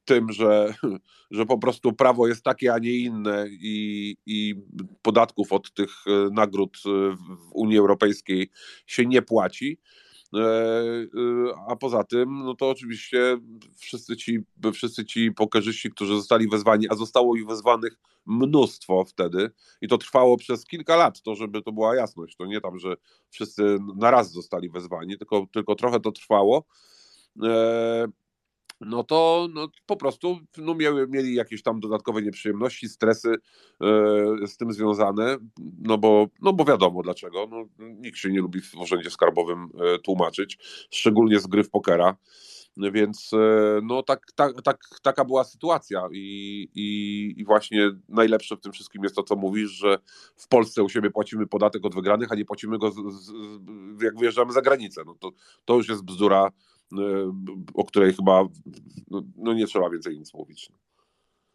tym, 0.06 0.32
że, 0.32 0.74
że 1.32 1.46
po 1.46 1.58
prostu 1.58 1.94
prawo 1.94 2.28
jest 2.28 2.44
takie, 2.44 2.74
a 2.74 2.80
nie 2.80 2.92
inne 2.92 3.46
i, 3.50 4.16
i 4.26 4.56
podatków 5.02 5.54
od 5.54 5.74
tych 5.74 5.90
e, 6.08 6.30
nagród 6.32 6.78
w 7.16 7.52
Unii 7.54 7.78
Europejskiej 7.78 8.50
się 8.86 9.06
nie 9.06 9.22
płaci. 9.22 9.80
E, 10.34 10.40
a 11.68 11.76
poza 11.76 12.04
tym, 12.04 12.44
no 12.44 12.56
to 12.56 12.70
oczywiście 12.70 13.38
wszyscy 13.78 14.18
ci, 14.18 14.40
wszyscy 14.74 15.06
ci 15.06 15.32
pokerzyści, 15.32 15.92
którzy 15.92 16.16
zostali 16.16 16.50
wezwani, 16.50 16.90
a 16.90 16.96
zostało 16.96 17.36
ich 17.36 17.46
wezwanych 17.46 17.98
mnóstwo 18.26 19.06
wtedy 19.06 19.52
i 19.82 19.88
to 19.88 19.98
trwało 19.98 20.38
przez 20.38 20.66
kilka 20.66 20.96
lat, 20.96 21.22
to 21.22 21.36
żeby 21.36 21.62
to 21.62 21.72
była 21.72 21.96
jasność, 21.96 22.36
to 22.36 22.46
nie 22.46 22.62
tam, 22.62 22.80
że 22.80 22.96
wszyscy 23.30 23.78
na 23.96 24.12
raz 24.12 24.32
zostali 24.32 24.70
wezwani, 24.70 25.18
tylko, 25.18 25.48
tylko 25.54 25.76
trochę 25.76 26.00
to 26.00 26.12
trwało 26.12 26.66
no 28.82 29.04
to 29.04 29.48
no, 29.54 29.68
po 29.86 29.96
prostu 29.96 30.40
no, 30.58 30.76
mieli, 30.76 30.98
mieli 31.10 31.36
jakieś 31.36 31.64
tam 31.64 31.80
dodatkowe 31.80 32.22
nieprzyjemności, 32.22 32.90
stresy 32.90 33.30
e, 33.34 34.48
z 34.48 34.58
tym 34.58 34.74
związane, 34.74 35.38
no 35.82 35.98
bo, 35.98 36.28
no 36.42 36.54
bo 36.54 36.66
wiadomo 36.66 37.02
dlaczego. 37.02 37.48
No, 37.52 37.66
nikt 37.80 38.18
się 38.18 38.30
nie 38.30 38.42
lubi 38.42 38.62
w 38.62 38.76
urzędzie 38.76 39.10
skarbowym 39.10 39.70
e, 39.80 40.00
tłumaczyć, 40.00 40.58
szczególnie 40.90 41.40
z 41.40 41.48
gry 41.48 41.64
w 41.64 41.70
pokera. 41.70 42.18
Więc 42.78 43.32
e, 43.34 43.80
no 43.84 44.04
tak, 44.04 44.26
tak, 44.36 44.62
tak, 44.62 44.80
taka 45.02 45.26
była 45.26 45.44
sytuacja 45.44 46.08
I, 46.12 46.68
i, 46.76 47.34
i 47.38 47.46
właśnie 47.46 47.92
najlepsze 48.10 48.56
w 48.56 48.62
tym 48.62 48.72
wszystkim 48.72 49.04
jest 49.04 49.16
to, 49.16 49.24
co 49.24 49.36
mówisz, 49.36 49.72
że 49.72 49.98
w 50.36 50.48
Polsce 50.48 50.84
u 50.84 50.90
siebie 50.90 51.12
płacimy 51.12 51.48
podatek 51.48 51.86
od 51.86 51.96
wygranych, 51.96 52.32
a 52.32 52.36
nie 52.36 52.46
płacimy 52.46 52.78
go 52.78 52.92
z, 52.92 52.96
z, 52.96 53.32
jak 54.04 54.20
wyjeżdżamy 54.20 54.54
za 54.54 54.62
granicę. 54.62 55.04
No 55.06 55.16
to, 55.20 55.32
to 55.66 55.76
już 55.76 55.90
jest 55.90 56.04
bzdura 56.04 56.52
o 57.74 57.84
której 57.84 58.14
chyba 58.14 58.44
no, 59.12 59.24
no 59.38 59.54
nie 59.54 59.68
trzeba 59.68 59.90
więcej 59.90 60.20
nic 60.20 60.34
mówić. 60.34 60.70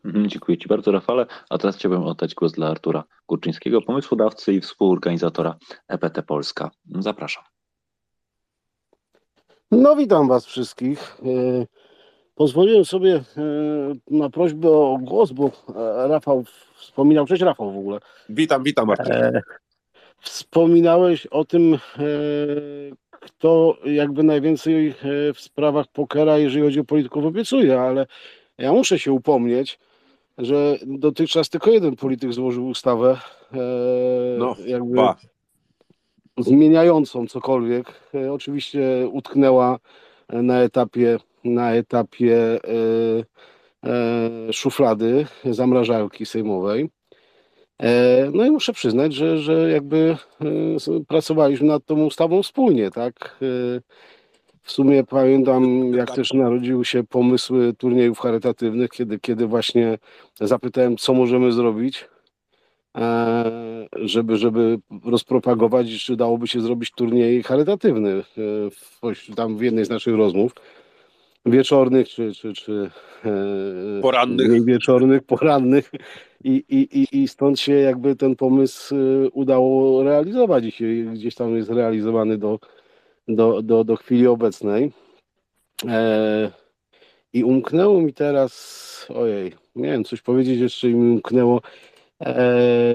Mhm, 0.05 0.29
dziękuję 0.29 0.59
Ci 0.59 0.69
bardzo, 0.69 0.93
Rafale. 0.93 1.27
A 1.51 1.59
teraz 1.59 1.77
chciałbym 1.77 2.03
oddać 2.03 2.35
głos 2.35 2.53
dla 2.53 2.69
Artura 2.69 3.05
Kurczyńskiego, 3.27 3.83
pomysłodawcy 3.83 4.53
i 4.53 4.61
współorganizatora 4.61 5.57
EPT 5.89 6.23
Polska. 6.23 6.71
Zapraszam. 6.99 7.45
No, 9.71 9.97
witam 9.97 10.29
Was 10.29 10.47
wszystkich. 10.47 11.19
E, 11.23 11.67
pozwoliłem 12.35 12.85
sobie 12.85 13.15
e, 13.15 13.23
na 14.11 14.31
prośbę 14.31 14.69
o 14.69 14.99
głos, 15.03 15.33
bo 15.33 15.47
e, 15.47 16.09
Rafał 16.09 16.45
wspominał. 16.75 17.27
Cześć, 17.27 17.43
Rafał 17.43 17.73
w 17.73 17.79
ogóle. 17.79 18.01
Witam, 18.29 18.63
witam, 18.63 18.91
Artur. 18.91 19.15
Wspominałeś 20.21 21.27
o 21.27 21.45
tym, 21.45 21.79
kto 23.21 23.77
jakby 23.85 24.23
najwięcej 24.23 24.89
e, 24.89 24.95
w 25.35 25.41
sprawach 25.41 25.87
pokera, 25.93 26.39
jeżeli 26.39 26.65
chodzi 26.65 26.81
o 26.81 26.85
polityków, 26.85 27.25
obiecuje, 27.25 27.81
ale 27.81 28.07
ja 28.59 28.73
muszę 28.73 28.99
się 28.99 29.13
upomnieć, 29.13 29.79
że 30.39 30.77
dotychczas 30.87 31.49
tylko 31.49 31.71
jeden 31.71 31.97
polityk 31.97 32.33
złożył 32.33 32.67
ustawę 32.67 33.19
e, 33.53 33.59
no, 34.39 34.57
jakby 34.67 35.01
zmieniającą 36.39 37.27
cokolwiek. 37.27 38.01
E, 38.15 38.33
oczywiście 38.33 39.09
utknęła 39.13 39.79
na 40.29 40.61
etapie 40.61 41.19
na 41.45 41.73
etapie 41.73 42.61
szuflady 44.53 45.27
zamrażarki 45.45 46.27
sejmowej. 46.27 46.91
E, 47.81 48.31
No 48.35 48.45
i 48.47 48.51
muszę 48.51 48.73
przyznać, 48.73 49.15
że, 49.15 49.39
że 49.39 49.71
jakby 49.71 50.17
e, 50.41 51.05
pracowaliśmy 51.09 51.67
nad 51.67 51.85
tą 51.85 52.05
ustawą 52.05 52.43
wspólnie, 52.43 52.91
tak? 52.91 53.39
E, 53.43 53.81
W 54.63 54.73
sumie 54.73 55.05
pamiętam, 55.05 55.93
jak 55.95 56.11
też 56.15 56.33
narodziły 56.33 56.85
się 56.85 57.05
pomysły 57.05 57.73
turniejów 57.79 58.19
charytatywnych, 58.19 58.91
kiedy, 58.91 59.19
kiedy 59.21 59.47
właśnie 59.47 59.99
zapytałem, 60.41 60.97
co 60.97 61.15
możemy 61.15 61.53
zrobić, 61.53 62.09
żeby, 63.93 64.37
żeby 64.37 64.79
rozpropagować, 65.05 66.05
czy 66.05 66.17
dałoby 66.17 66.47
się 66.47 66.61
zrobić 66.61 66.91
turniej 66.91 67.43
charytatywny. 67.43 68.23
W- 68.71 69.35
Tam 69.37 69.57
w 69.57 69.63
jednej 69.63 69.85
z 69.85 69.91
naszych 69.91 70.15
rozmów 70.17 70.53
wieczornych, 71.47 72.09
czy, 72.09 72.33
czy, 72.33 72.53
czy 72.53 72.91
Porannych. 74.03 74.49
mniej 74.49 74.65
wieczornych, 74.65 75.23
porannych 75.23 75.91
i, 76.45 76.65
i, 76.69 77.01
i, 77.01 77.23
i 77.23 77.29
stąd 77.29 77.61
się 77.61 77.73
jakby 77.73 78.17
ten 78.17 78.37
pomysł 78.37 78.95
e, 78.97 79.31
udało 79.31 80.03
realizować 80.03 80.65
i 80.65 80.71
się 80.71 80.85
gdzieś 81.15 81.35
tam 81.35 81.57
jest 81.57 81.71
realizowany 81.71 82.39
do, 82.39 82.59
do, 83.29 83.63
do, 83.63 83.85
do 83.85 83.97
chwili 83.97 84.27
obecnej. 84.27 84.93
E, 85.89 86.51
I 87.33 87.45
umknęło 87.45 88.01
mi 88.01 88.13
teraz, 88.13 89.07
ojej, 89.15 89.53
nie 89.77 89.91
wiem, 89.91 90.05
coś 90.05 90.23
powiedzieć 90.23 90.61
jeszcze 90.61 90.89
i 90.91 90.95
mi 90.95 91.13
umknęło. 91.15 91.61
E, 92.23 92.95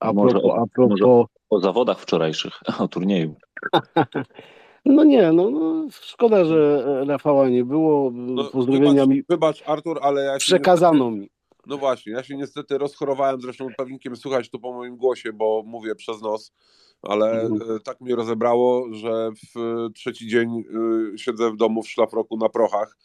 a 0.00 0.12
Może 0.12 0.30
propos, 0.30 0.50
o- 0.50 0.56
a 0.62 0.66
propos 0.74 1.00
może 1.00 1.24
O 1.50 1.60
zawodach 1.60 2.00
wczorajszych, 2.00 2.52
o 2.80 2.88
turnieju. 2.88 3.34
no 4.84 5.04
nie, 5.04 5.32
no, 5.32 5.50
no 5.50 5.86
szkoda, 5.90 6.44
że 6.44 6.84
Rafała 7.06 7.48
nie 7.48 7.64
było. 7.64 8.10
No, 8.14 8.44
Pozdrowienia 8.44 8.92
wybacz, 8.92 9.08
mi 9.08 9.22
wybacz, 9.28 9.62
Artur, 9.68 9.98
ale 10.02 10.24
ja 10.24 10.36
przekazano 10.38 11.10
mi. 11.10 11.33
No 11.66 11.78
właśnie, 11.78 12.12
ja 12.12 12.22
się 12.22 12.36
niestety 12.36 12.78
rozchorowałem, 12.78 13.40
zresztą 13.40 13.68
pewnikiem 13.76 14.16
słychać 14.16 14.50
to 14.50 14.58
po 14.58 14.72
moim 14.72 14.96
głosie, 14.96 15.32
bo 15.32 15.62
mówię 15.66 15.94
przez 15.94 16.22
nos, 16.22 16.52
ale 17.02 17.40
Mhm. 17.40 17.76
e, 17.76 17.80
tak 17.80 18.00
mnie 18.00 18.16
rozebrało, 18.16 18.88
że 18.92 19.30
w 19.32 19.58
e, 19.58 19.92
trzeci 19.92 20.28
dzień 20.28 20.48
e, 21.14 21.18
siedzę 21.18 21.50
w 21.50 21.56
domu 21.56 21.82
w 21.82 21.88
szlafroku 21.88 22.36
na 22.36 22.48
prochach. 22.48 22.96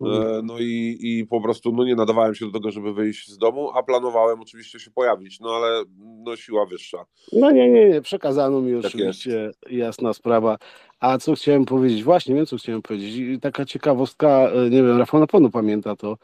Mhm. 0.00 0.46
No 0.46 0.58
i, 0.58 0.98
i 1.00 1.26
po 1.26 1.40
prostu 1.40 1.72
no 1.72 1.84
nie 1.84 1.94
nadawałem 1.94 2.34
się 2.34 2.46
do 2.46 2.52
tego, 2.52 2.70
żeby 2.70 2.94
wyjść 2.94 3.28
z 3.28 3.38
domu, 3.38 3.70
a 3.74 3.82
planowałem 3.82 4.40
oczywiście 4.40 4.80
się 4.80 4.90
pojawić, 4.90 5.40
no 5.40 5.50
ale 5.50 5.84
no 6.24 6.36
siła 6.36 6.66
wyższa. 6.66 7.04
No 7.32 7.50
nie, 7.50 7.68
nie, 7.70 7.88
nie, 7.88 8.00
przekazano 8.00 8.60
mi 8.60 8.82
Tak 8.82 8.94
oczywiście, 8.94 9.50
jasna 9.70 10.12
sprawa. 10.12 10.58
A 11.00 11.18
co 11.18 11.34
chciałem 11.34 11.64
powiedzieć? 11.64 12.04
Właśnie 12.04 12.34
wiem, 12.34 12.46
co 12.46 12.56
chciałem 12.56 12.82
powiedzieć. 12.82 13.16
I 13.16 13.40
taka 13.40 13.64
ciekawostka, 13.64 14.50
nie 14.70 14.82
wiem, 14.82 14.98
Rafał 14.98 15.20
na 15.20 15.26
pewno 15.26 15.50
pamięta 15.50 15.96
to, 15.96 16.16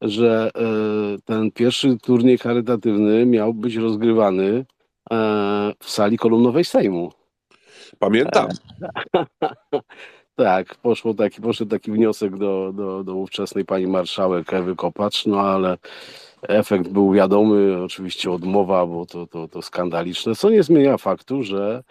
że 0.00 0.50
e, 0.54 0.60
ten 1.24 1.50
pierwszy 1.50 1.96
turniej 2.02 2.38
charytatywny 2.38 3.26
miał 3.26 3.54
być 3.54 3.76
rozgrywany 3.76 4.64
e, 5.12 5.72
w 5.78 5.90
sali 5.90 6.18
kolumnowej 6.18 6.64
Sejmu. 6.64 7.12
Pamiętam. 7.98 8.48
Tak, 10.36 10.74
poszło 10.74 11.14
taki, 11.14 11.40
poszedł 11.40 11.70
taki 11.70 11.92
wniosek 11.92 12.36
do, 12.36 12.72
do, 12.72 13.04
do 13.04 13.14
ówczesnej 13.14 13.64
pani 13.64 13.86
marszałek 13.86 14.52
Ewy 14.52 14.76
Kopacz, 14.76 15.26
no 15.26 15.40
ale 15.40 15.78
efekt 16.42 16.88
był 16.88 17.12
wiadomy, 17.12 17.82
oczywiście 17.82 18.30
odmowa, 18.30 18.86
bo 18.86 19.06
to, 19.06 19.26
to, 19.26 19.48
to 19.48 19.62
skandaliczne, 19.62 20.34
co 20.34 20.50
nie 20.50 20.62
zmienia 20.62 20.98
faktu, 20.98 21.42
że 21.42 21.82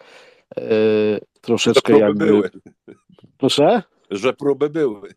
e, 0.58 0.62
Że 0.62 1.20
troszeczkę 1.42 1.82
próby 1.94 2.06
jakby... 2.06 2.26
były, 2.26 2.50
Proszę? 3.38 3.84
że 4.12 4.34
próby 4.34 4.70
były. 4.70 5.10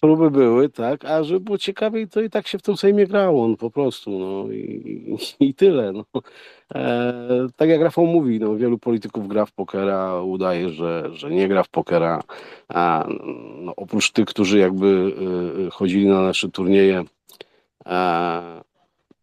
Próby 0.00 0.30
były, 0.30 0.68
tak, 0.68 1.04
a 1.04 1.24
żeby 1.24 1.40
było 1.40 1.58
ciekawiej, 1.58 2.08
to 2.08 2.20
i 2.20 2.30
tak 2.30 2.48
się 2.48 2.58
w 2.58 2.62
tym 2.62 2.76
Sejmie 2.76 3.06
grało, 3.06 3.48
no, 3.48 3.56
po 3.56 3.70
prostu, 3.70 4.18
no 4.18 4.52
i, 4.52 5.18
i 5.40 5.54
tyle, 5.54 5.92
no. 5.92 6.04
E, 6.74 7.46
tak 7.56 7.68
jak 7.68 7.80
Rafał 7.80 8.06
mówi, 8.06 8.40
no, 8.40 8.56
wielu 8.56 8.78
polityków 8.78 9.28
gra 9.28 9.46
w 9.46 9.52
pokera, 9.52 10.22
udaje, 10.22 10.70
że, 10.70 11.10
że 11.12 11.30
nie 11.30 11.48
gra 11.48 11.62
w 11.62 11.68
pokera, 11.68 12.22
a 12.68 13.06
no, 13.60 13.76
oprócz 13.76 14.10
tych, 14.10 14.26
którzy 14.26 14.58
jakby 14.58 14.86
y, 14.86 15.66
y, 15.66 15.70
chodzili 15.70 16.06
na 16.06 16.22
nasze 16.22 16.48
turnieje, 16.48 17.04
e, 17.86 18.62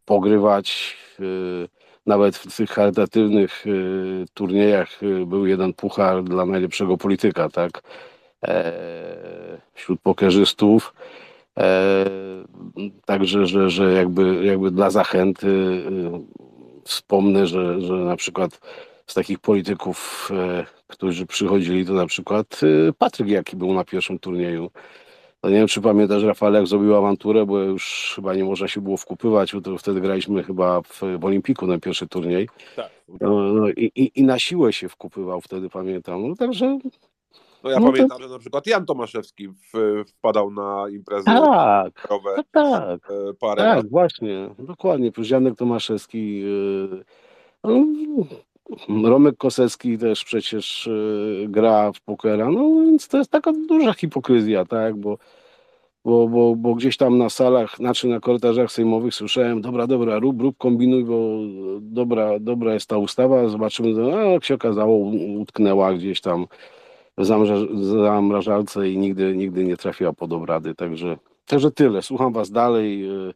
pogrywać, 0.05 0.97
y, 1.19 1.67
nawet 2.05 2.37
w 2.37 2.57
tych 2.57 2.69
charytatywnych 2.69 3.65
turniejach 4.33 4.89
był 5.25 5.45
jeden 5.45 5.73
puchar 5.73 6.23
dla 6.23 6.45
najlepszego 6.45 6.97
polityka, 6.97 7.49
tak, 7.49 7.81
wśród 9.73 10.01
pokerzystów. 10.01 10.93
E, 11.59 12.05
także, 13.05 13.45
że, 13.47 13.69
że 13.69 13.93
jakby, 13.93 14.45
jakby 14.45 14.71
dla 14.71 14.89
zachęty 14.89 15.47
y, 15.47 15.83
wspomnę, 16.83 17.47
że, 17.47 17.81
że 17.81 17.93
na 17.93 18.15
przykład 18.15 18.59
z 19.07 19.13
takich 19.13 19.39
polityków, 19.39 20.29
e, 20.33 20.65
którzy 20.87 21.25
przychodzili, 21.25 21.85
to 21.85 21.93
na 21.93 22.05
przykład 22.05 22.61
Patryk 22.97 23.27
Jaki 23.27 23.55
był 23.55 23.73
na 23.73 23.83
pierwszym 23.83 24.19
turnieju. 24.19 24.71
To 25.41 25.49
nie 25.49 25.55
wiem, 25.55 25.67
czy 25.67 25.81
pamiętasz, 25.81 26.23
Rafał, 26.23 26.53
jak 26.53 26.67
zrobił 26.67 26.95
awanturę, 26.95 27.45
bo 27.45 27.59
już 27.59 28.13
chyba 28.15 28.35
nie 28.35 28.43
można 28.43 28.67
się 28.67 28.81
było 28.81 28.97
wkupywać, 28.97 29.53
bo 29.53 29.61
to 29.61 29.77
wtedy 29.77 30.01
graliśmy 30.01 30.43
chyba 30.43 30.81
w, 30.81 31.01
w 31.19 31.25
Olimpiku 31.25 31.67
na 31.67 31.79
pierwszy 31.79 32.07
turniej. 32.07 32.49
Tak. 32.75 32.89
No, 33.21 33.29
no, 33.29 33.69
i, 33.69 33.91
i, 33.95 34.19
I 34.19 34.23
na 34.23 34.39
siłę 34.39 34.73
się 34.73 34.89
wkupywał 34.89 35.41
wtedy, 35.41 35.69
pamiętam. 35.69 36.29
No, 36.29 36.35
także 36.35 36.79
No 37.65 37.71
ja 37.71 37.79
No 37.79 37.85
to- 37.85 37.91
pamiętam, 37.91 38.21
że 38.21 38.29
na 38.29 38.39
przykład 38.39 38.67
Jan 38.67 38.85
Tomaszewski 38.85 39.47
w, 39.47 40.03
wpadał 40.07 40.51
na 40.51 40.85
imprezy 40.89 41.25
tak, 41.25 42.07
rowerowe 42.09 42.35
tak, 42.35 42.45
tak. 42.51 43.11
e, 43.11 43.33
parę. 43.33 43.61
Tak, 43.61 43.89
właśnie, 43.89 44.49
dokładnie. 44.59 45.11
Przecież 45.11 45.31
Janek 45.31 45.55
Tomaszewski, 45.55 46.39
yy, 46.39 47.03
no, 47.63 49.09
Romek 49.09 49.37
Kosecki 49.37 49.97
też 49.97 50.23
przecież 50.23 50.87
yy, 50.87 51.47
gra 51.49 51.91
w 51.91 52.01
pokera, 52.01 52.51
no 52.51 52.59
więc 52.85 53.07
to 53.07 53.17
jest 53.17 53.31
taka 53.31 53.51
duża 53.67 53.93
hipokryzja, 53.93 54.65
tak, 54.65 54.95
bo, 54.95 55.17
bo, 56.05 56.27
bo, 56.27 56.55
bo 56.55 56.75
gdzieś 56.75 56.97
tam 56.97 57.17
na 57.17 57.29
salach, 57.29 57.77
znaczy 57.77 58.07
na 58.07 58.19
korytarzach 58.19 58.71
sejmowych 58.71 59.15
słyszałem, 59.15 59.61
dobra, 59.61 59.87
dobra, 59.87 60.19
rób, 60.19 60.41
rób, 60.41 60.57
kombinuj, 60.57 61.03
bo 61.03 61.37
dobra, 61.81 62.39
dobra 62.39 62.73
jest 62.73 62.89
ta 62.89 62.97
ustawa, 62.97 63.47
zobaczymy, 63.47 64.15
a 64.17 64.23
jak 64.23 64.45
się 64.45 64.55
okazało, 64.55 64.97
utknęła 65.39 65.93
gdzieś 65.93 66.21
tam 66.21 66.47
w 67.17 67.23
zamraż- 67.23 67.85
zamrażalce 68.03 68.89
i 68.89 68.97
nigdy, 68.97 69.35
nigdy 69.35 69.63
nie 69.63 69.77
trafiła 69.77 70.13
pod 70.13 70.33
obrady, 70.33 70.75
także 70.75 71.17
Także 71.45 71.71
tyle. 71.71 72.01
Słucham 72.01 72.33
Was 72.33 72.51
dalej. 72.51 72.99
Yy, 72.99 73.33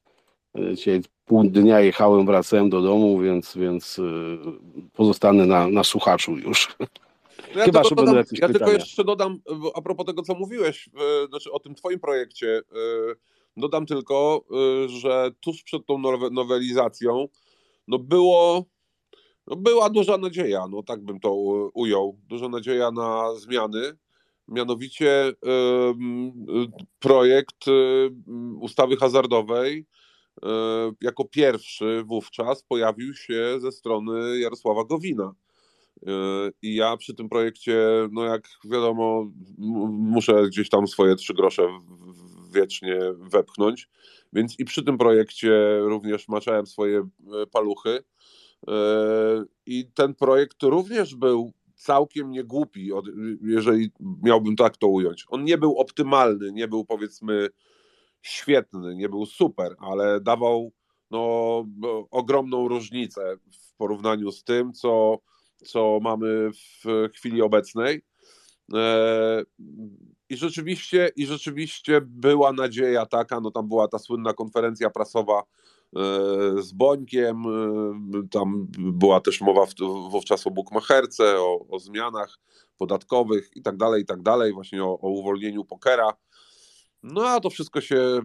yy, 0.56 0.76
Dzisiaj 0.76 1.02
pół 1.26 1.44
dnia 1.44 1.80
jechałem, 1.80 2.26
wracałem 2.26 2.70
do 2.70 2.82
domu, 2.82 3.20
więc, 3.20 3.58
więc 3.58 3.98
yy, 3.98 4.40
pozostanę 4.94 5.46
na, 5.46 5.68
na 5.68 5.84
słuchaczu 5.84 6.38
już. 6.38 6.76
No 6.80 7.60
ja 7.60 7.66
Chyba, 7.66 7.82
tylko 7.82 7.96
dodam, 7.96 8.24
ja 8.32 8.48
tylko 8.48 8.72
jeszcze 8.72 9.04
dodam, 9.04 9.40
a 9.76 9.82
propos 9.82 10.06
tego, 10.06 10.22
co 10.22 10.36
mówiłeś, 10.36 10.90
znaczy 11.30 11.52
o 11.52 11.60
tym 11.60 11.76
twoim 11.76 12.00
projekcie, 12.00 12.62
dodam 13.58 13.86
tylko, 13.86 14.46
że 14.88 15.32
tuż 15.40 15.64
przed 15.64 15.86
tą 15.86 15.98
nowe- 15.98 16.32
nowelizacją, 16.32 17.28
no 17.88 18.00
było, 18.00 18.66
była 19.58 19.90
duża 19.90 20.18
nadzieja, 20.18 20.68
no 20.72 20.84
tak 20.84 21.04
bym 21.04 21.20
to 21.20 21.34
u- 21.34 21.72
ujął, 21.74 22.18
duża 22.28 22.50
nadzieja 22.50 22.92
na 22.92 23.36
zmiany, 23.36 23.82
mianowicie 24.48 25.32
projekt 27.00 27.68
em, 27.68 28.62
ustawy 28.62 28.98
hazardowej 28.98 29.86
e, 30.44 30.48
jako 31.02 31.26
pierwszy 31.26 32.04
wówczas 32.06 32.64
pojawił 32.64 33.14
się 33.14 33.60
ze 33.60 33.72
strony 33.72 34.40
Jarosława 34.40 34.84
Gowina. 34.84 35.34
I 36.62 36.76
ja 36.76 36.98
przy 36.98 37.16
tym 37.16 37.30
projekcie, 37.30 38.08
no 38.12 38.24
jak 38.24 38.50
wiadomo, 38.66 39.32
muszę 39.90 40.44
gdzieś 40.48 40.70
tam 40.70 40.88
swoje 40.88 41.16
trzy 41.16 41.34
grosze 41.34 41.68
wiecznie 42.54 43.00
wepchnąć, 43.32 43.90
więc 44.34 44.60
i 44.60 44.66
przy 44.66 44.84
tym 44.84 44.98
projekcie 44.98 45.80
również 45.80 46.28
maczałem 46.28 46.68
swoje 46.68 47.00
e, 47.00 47.06
paluchy. 47.52 48.04
Yy, 48.68 48.74
I 49.66 49.92
ten 49.94 50.16
projekt 50.16 50.64
również 50.64 51.16
był 51.16 51.54
całkiem 51.76 52.32
niegłupi, 52.32 52.90
jeżeli 53.42 53.92
miałbym 54.24 54.56
tak 54.56 54.78
to 54.78 54.88
ująć. 54.88 55.26
On 55.30 55.44
nie 55.44 55.58
był 55.58 55.78
optymalny, 55.78 56.52
nie 56.52 56.68
był 56.68 56.86
powiedzmy 56.86 57.50
świetny, 58.22 58.96
nie 58.96 59.10
był 59.10 59.26
super, 59.26 59.76
ale 59.80 60.22
dawał 60.22 60.72
no, 61.12 61.66
ogromną 62.12 62.68
różnicę 62.68 63.38
w 63.52 63.74
porównaniu 63.78 64.32
z 64.32 64.44
tym, 64.44 64.74
co 64.74 65.20
co 65.66 66.00
mamy 66.02 66.50
w 66.54 67.10
chwili 67.14 67.42
obecnej. 67.42 68.02
E, 68.74 69.44
I 70.30 70.38
rzeczywiście, 70.38 71.12
I 71.16 71.26
rzeczywiście 71.26 72.02
była 72.02 72.54
nadzieja 72.54 73.06
taka, 73.06 73.40
no 73.40 73.52
tam 73.52 73.68
była 73.68 73.88
ta 73.88 74.00
słynna 74.00 74.34
konferencja 74.34 74.90
prasowa 74.90 75.40
e, 75.40 75.44
z 76.60 76.72
Bońkiem, 76.72 77.44
e, 77.46 78.28
tam 78.32 78.68
była 78.78 79.20
też 79.20 79.42
mowa 79.42 79.66
w- 79.66 80.10
wówczas 80.12 80.48
o 80.48 80.52
bukmacherce, 80.52 81.40
o, 81.40 81.66
o 81.70 81.80
zmianach 81.80 82.40
podatkowych 82.78 83.50
i 83.56 83.62
tak 83.62 83.78
dalej, 83.78 84.02
i 84.02 84.06
tak 84.06 84.22
dalej, 84.22 84.54
właśnie 84.54 84.84
o, 84.84 85.00
o 85.00 85.10
uwolnieniu 85.10 85.66
pokera. 85.66 86.14
No 87.04 87.28
a 87.28 87.40
to 87.40 87.50
wszystko 87.50 87.82
się, 87.82 88.22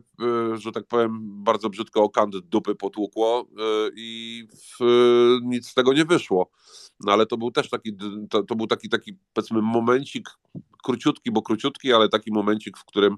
y, 0.53 0.57
że 0.57 0.73
tak 0.73 0.87
powiem, 0.87 1.21
bardzo 1.45 1.71
brzydko 1.71 2.03
o 2.03 2.11
kant 2.11 2.37
dupy 2.37 2.75
potłukło 2.75 3.49
i 3.97 4.43
nic 5.43 5.69
z 5.69 5.75
tego 5.75 5.93
nie 5.93 6.05
wyszło. 6.05 6.51
No 7.01 7.13
ale 7.13 7.27
to 7.27 7.37
był 7.37 7.51
też 7.51 7.71
taki, 7.71 7.97
to, 8.31 8.43
to 8.43 8.55
był 8.55 8.67
taki, 8.67 8.89
taki 8.89 9.19
powiedzmy 9.33 9.63
momencik, 9.63 10.29
króciutki, 10.83 11.31
bo 11.31 11.43
króciutki, 11.43 11.93
ale 11.93 12.09
taki 12.09 12.33
momencik, 12.33 12.79
w 12.79 12.85
którym 12.85 13.17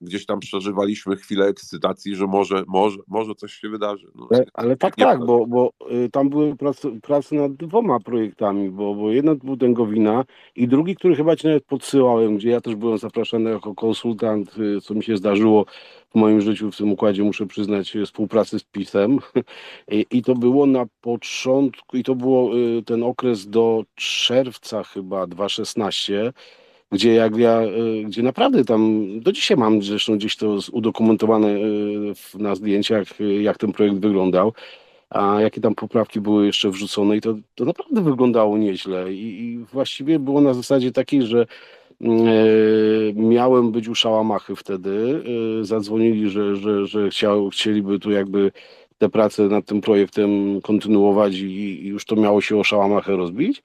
gdzieś 0.00 0.26
tam 0.26 0.40
przeżywaliśmy 0.40 1.16
chwilę 1.16 1.46
ekscytacji, 1.46 2.16
że 2.16 2.26
może, 2.26 2.62
może, 2.66 2.98
może 3.08 3.34
coś 3.34 3.52
się 3.52 3.68
wydarzy. 3.68 4.06
No, 4.14 4.28
ale, 4.30 4.44
ale 4.54 4.76
tak, 4.76 4.96
tak, 4.96 5.24
bo, 5.24 5.46
bo 5.46 5.72
y, 5.90 6.10
tam 6.10 6.28
były 6.28 6.56
prace, 6.56 7.00
prace 7.02 7.36
nad 7.36 7.52
dwoma 7.52 8.00
projektami, 8.00 8.70
bo, 8.70 8.94
bo 8.94 9.10
jeden 9.10 9.36
był 9.36 9.56
ten 9.56 9.74
Gowina 9.74 10.24
i 10.56 10.68
drugi, 10.68 10.96
który 10.96 11.16
chyba 11.16 11.36
ci 11.36 11.46
nawet 11.46 11.64
podsyłałem, 11.64 12.36
gdzie 12.36 12.50
ja 12.50 12.60
też 12.60 12.74
byłem 12.74 12.98
zapraszany 12.98 13.50
jako 13.50 13.74
konsultant, 13.74 14.58
y, 14.58 14.80
co 14.80 14.94
mi 14.94 15.02
się 15.02 15.16
zdarzyło 15.16 15.64
w 16.10 16.14
moim 16.14 16.40
życiu 16.40 16.70
w 16.70 16.76
tym 16.76 16.92
układzie, 16.92 17.22
muszę 17.22 17.46
przyznać, 17.46 17.96
współpracy 18.04 18.58
z 18.58 18.64
PiSem. 18.64 19.18
I, 19.90 20.06
i 20.10 20.22
to 20.22 20.34
było 20.34 20.66
na 20.66 20.86
początku, 21.00 21.96
i 21.96 22.02
to 22.02 22.14
było 22.14 22.56
y, 22.56 22.82
ten 22.82 23.02
okres 23.02 23.48
do 23.48 23.84
czerwca 23.94 24.82
chyba 24.82 25.26
2016 25.26 26.32
gdzie 26.92 27.14
jak 27.14 27.36
ja, 27.36 27.62
y, 27.62 28.04
gdzie 28.04 28.22
naprawdę 28.22 28.64
tam, 28.64 29.06
do 29.20 29.32
dzisiaj 29.32 29.56
mam 29.56 29.82
zresztą 29.82 30.16
gdzieś 30.16 30.36
to 30.36 30.58
udokumentowane 30.72 31.48
y, 31.48 32.14
na 32.38 32.54
zdjęciach, 32.54 33.20
y, 33.20 33.42
jak 33.42 33.58
ten 33.58 33.72
projekt 33.72 33.98
wyglądał, 33.98 34.52
a 35.10 35.40
jakie 35.40 35.60
tam 35.60 35.74
poprawki 35.74 36.20
były 36.20 36.46
jeszcze 36.46 36.70
wrzucone 36.70 37.16
i 37.16 37.20
to, 37.20 37.34
to 37.54 37.64
naprawdę 37.64 38.02
wyglądało 38.02 38.58
nieźle. 38.58 39.12
I, 39.12 39.44
i 39.44 39.58
właściwie 39.58 40.18
było 40.18 40.40
na 40.40 40.54
zasadzie 40.54 40.92
takiej, 40.92 41.22
że 41.22 41.46
miałem 43.14 43.72
być 43.72 43.88
u 43.88 43.94
Szałamachy 43.94 44.56
wtedy, 44.56 45.22
zadzwonili, 45.62 46.30
że, 46.30 46.56
że, 46.56 46.86
że 46.86 47.10
chciał, 47.10 47.50
chcieliby 47.50 47.98
tu 47.98 48.10
jakby 48.10 48.52
te 48.98 49.08
prace 49.08 49.42
nad 49.42 49.66
tym 49.66 49.80
projektem 49.80 50.60
kontynuować 50.60 51.34
i, 51.34 51.84
i 51.84 51.86
już 51.86 52.04
to 52.04 52.16
miało 52.16 52.40
się 52.40 52.56
o 52.56 52.64
Szałamachę 52.64 53.16
rozbić. 53.16 53.62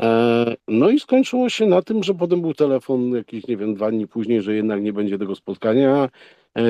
E, 0.00 0.56
no 0.68 0.90
i 0.90 1.00
skończyło 1.00 1.48
się 1.48 1.66
na 1.66 1.82
tym, 1.82 2.02
że 2.02 2.14
potem 2.14 2.40
był 2.40 2.54
telefon 2.54 3.12
jakieś, 3.12 3.46
nie 3.46 3.56
wiem, 3.56 3.74
dwa 3.74 3.90
dni 3.90 4.06
później, 4.06 4.42
że 4.42 4.54
jednak 4.54 4.82
nie 4.82 4.92
będzie 4.92 5.18
tego 5.18 5.34
spotkania. 5.34 6.08
E, 6.56 6.62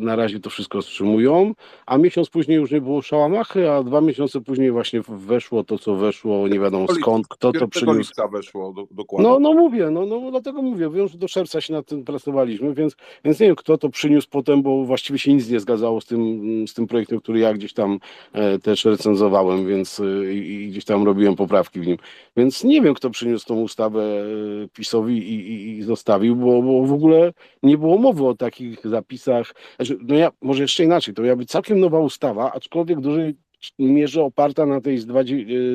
na 0.00 0.16
razie 0.16 0.40
to 0.40 0.50
wszystko 0.50 0.82
wstrzymują, 0.82 1.54
a 1.86 1.98
miesiąc 1.98 2.30
później 2.30 2.56
już 2.56 2.70
nie 2.70 2.80
było 2.80 3.02
szałamachy, 3.02 3.70
a 3.70 3.82
dwa 3.82 4.00
miesiące 4.00 4.40
później 4.40 4.70
właśnie 4.70 5.00
weszło 5.08 5.64
to, 5.64 5.78
co 5.78 5.94
weszło, 5.94 6.48
nie 6.48 6.60
wiadomo 6.60 6.86
skąd, 6.94 7.28
kto 7.28 7.52
to 7.52 7.68
przyniósł. 7.68 8.12
weszło 8.32 8.72
do, 8.72 8.86
dokładnie. 8.90 9.30
No, 9.30 9.38
no 9.38 9.52
mówię, 9.52 9.90
no, 9.90 10.06
no 10.06 10.30
dlatego 10.30 10.62
mówię, 10.62 10.90
wiem, 10.90 11.08
że 11.08 11.18
do 11.18 11.28
czerwca 11.28 11.60
się 11.60 11.72
nad 11.72 11.86
tym 11.86 12.04
pracowaliśmy, 12.04 12.74
więc, 12.74 12.96
więc 13.24 13.40
nie 13.40 13.46
wiem, 13.46 13.56
kto 13.56 13.78
to 13.78 13.88
przyniósł 13.88 14.28
potem, 14.30 14.62
bo 14.62 14.84
właściwie 14.84 15.18
się 15.18 15.34
nic 15.34 15.50
nie 15.50 15.60
zgadzało 15.60 16.00
z 16.00 16.06
tym, 16.06 16.42
z 16.68 16.74
tym 16.74 16.86
projektem, 16.86 17.20
który 17.20 17.38
ja 17.38 17.54
gdzieś 17.54 17.72
tam 17.72 17.98
e, 18.32 18.58
też 18.58 18.84
recenzowałem, 18.84 19.66
więc 19.66 20.00
e, 20.00 20.34
i, 20.34 20.68
gdzieś 20.68 20.84
tam 20.84 21.04
robiłem 21.04 21.36
poprawki 21.36 21.80
w 21.80 21.86
nim. 21.86 21.96
Więc 22.36 22.64
nie 22.64 22.82
wiem, 22.82 22.94
kto 22.94 23.10
przyniósł 23.10 23.46
tą 23.46 23.60
ustawę 23.60 24.02
e, 24.02 24.68
PiSowi 24.68 25.18
i, 25.18 25.52
i, 25.52 25.78
i 25.78 25.82
zostawił, 25.82 26.36
bo, 26.36 26.62
bo 26.62 26.86
w 26.86 26.92
ogóle 26.92 27.32
nie 27.62 27.78
było 27.78 27.98
mowy 27.98 28.26
o 28.26 28.34
takich 28.34 28.71
zapisach. 28.84 29.54
Znaczy, 29.76 29.98
no 30.02 30.14
ja, 30.14 30.30
może 30.40 30.62
jeszcze 30.62 30.84
inaczej, 30.84 31.14
to 31.14 31.22
miała 31.22 31.36
być 31.36 31.48
całkiem 31.50 31.80
nowa 31.80 31.98
ustawa, 31.98 32.52
aczkolwiek 32.52 32.98
w 32.98 33.02
dużej 33.02 33.34
mierze 33.78 34.22
oparta 34.22 34.66
na 34.66 34.80
tej 34.80 34.98
z, 34.98 35.06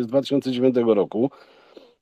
2009 0.08 0.76
roku. 0.86 1.32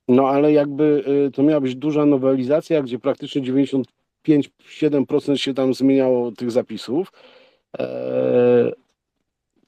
No 0.08 0.28
ale 0.28 0.52
jakby 0.52 1.04
y, 1.28 1.30
to 1.30 1.42
miała 1.42 1.60
być 1.60 1.74
duża 1.74 2.06
nowelizacja, 2.06 2.82
gdzie 2.82 2.98
praktycznie 2.98 3.42
95-7% 3.42 5.36
się 5.36 5.54
tam 5.54 5.74
zmieniało 5.74 6.32
tych 6.32 6.50
zapisów. 6.50 7.12
Eee, 7.78 8.72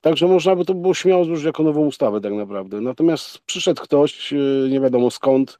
Także 0.00 0.26
można 0.26 0.56
by 0.56 0.64
to 0.64 0.74
było 0.74 0.94
śmiało 0.94 1.24
złożyć 1.24 1.44
jako 1.44 1.62
nową 1.62 1.86
ustawę 1.86 2.20
tak 2.20 2.32
naprawdę. 2.32 2.80
Natomiast 2.80 3.38
przyszedł 3.38 3.82
ktoś, 3.82 4.32
y, 4.32 4.68
nie 4.70 4.80
wiadomo 4.80 5.10
skąd, 5.10 5.58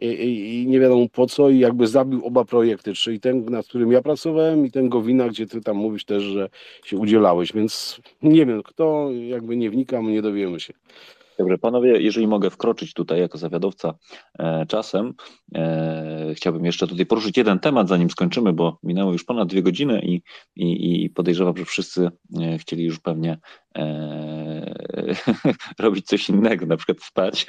i, 0.00 0.06
i, 0.06 0.66
nie 0.66 0.80
wiadomo 0.80 1.06
po 1.12 1.26
co 1.26 1.50
i 1.50 1.58
jakby 1.58 1.86
zabił 1.86 2.26
oba 2.26 2.44
projekty, 2.44 2.94
czyli 2.94 3.20
ten, 3.20 3.44
nad 3.44 3.66
którym 3.66 3.92
ja 3.92 4.02
pracowałem 4.02 4.66
i 4.66 4.70
ten 4.70 4.88
Gowina, 4.88 5.28
gdzie 5.28 5.46
ty 5.46 5.60
tam 5.60 5.76
mówisz 5.76 6.04
też, 6.04 6.22
że 6.22 6.48
się 6.84 6.96
udzielałeś, 6.96 7.52
więc 7.52 8.00
nie 8.22 8.46
wiem 8.46 8.62
kto, 8.62 9.10
jakby 9.28 9.56
nie 9.56 9.70
wnikam, 9.70 10.12
nie 10.12 10.22
dowiemy 10.22 10.60
się. 10.60 10.74
Dobrze, 11.38 11.58
panowie, 11.58 12.00
jeżeli 12.00 12.26
mogę 12.26 12.50
wkroczyć 12.50 12.94
tutaj 12.94 13.20
jako 13.20 13.38
zawiadowca 13.38 13.94
e, 14.38 14.66
czasem, 14.68 15.14
e, 15.54 16.32
chciałbym 16.34 16.64
jeszcze 16.64 16.86
tutaj 16.86 17.06
poruszyć 17.06 17.36
jeden 17.36 17.58
temat, 17.58 17.88
zanim 17.88 18.10
skończymy, 18.10 18.52
bo 18.52 18.78
minęło 18.82 19.12
już 19.12 19.24
ponad 19.24 19.48
dwie 19.48 19.62
godziny 19.62 20.00
i, 20.02 20.22
i, 20.56 21.04
i 21.04 21.10
podejrzewam, 21.10 21.56
że 21.56 21.64
wszyscy 21.64 22.10
e, 22.40 22.58
chcieli 22.58 22.84
już 22.84 23.00
pewnie 23.00 23.38
robić 25.78 26.06
coś 26.06 26.28
innego, 26.28 26.66
na 26.66 26.76
przykład 26.76 27.02
spać, 27.02 27.46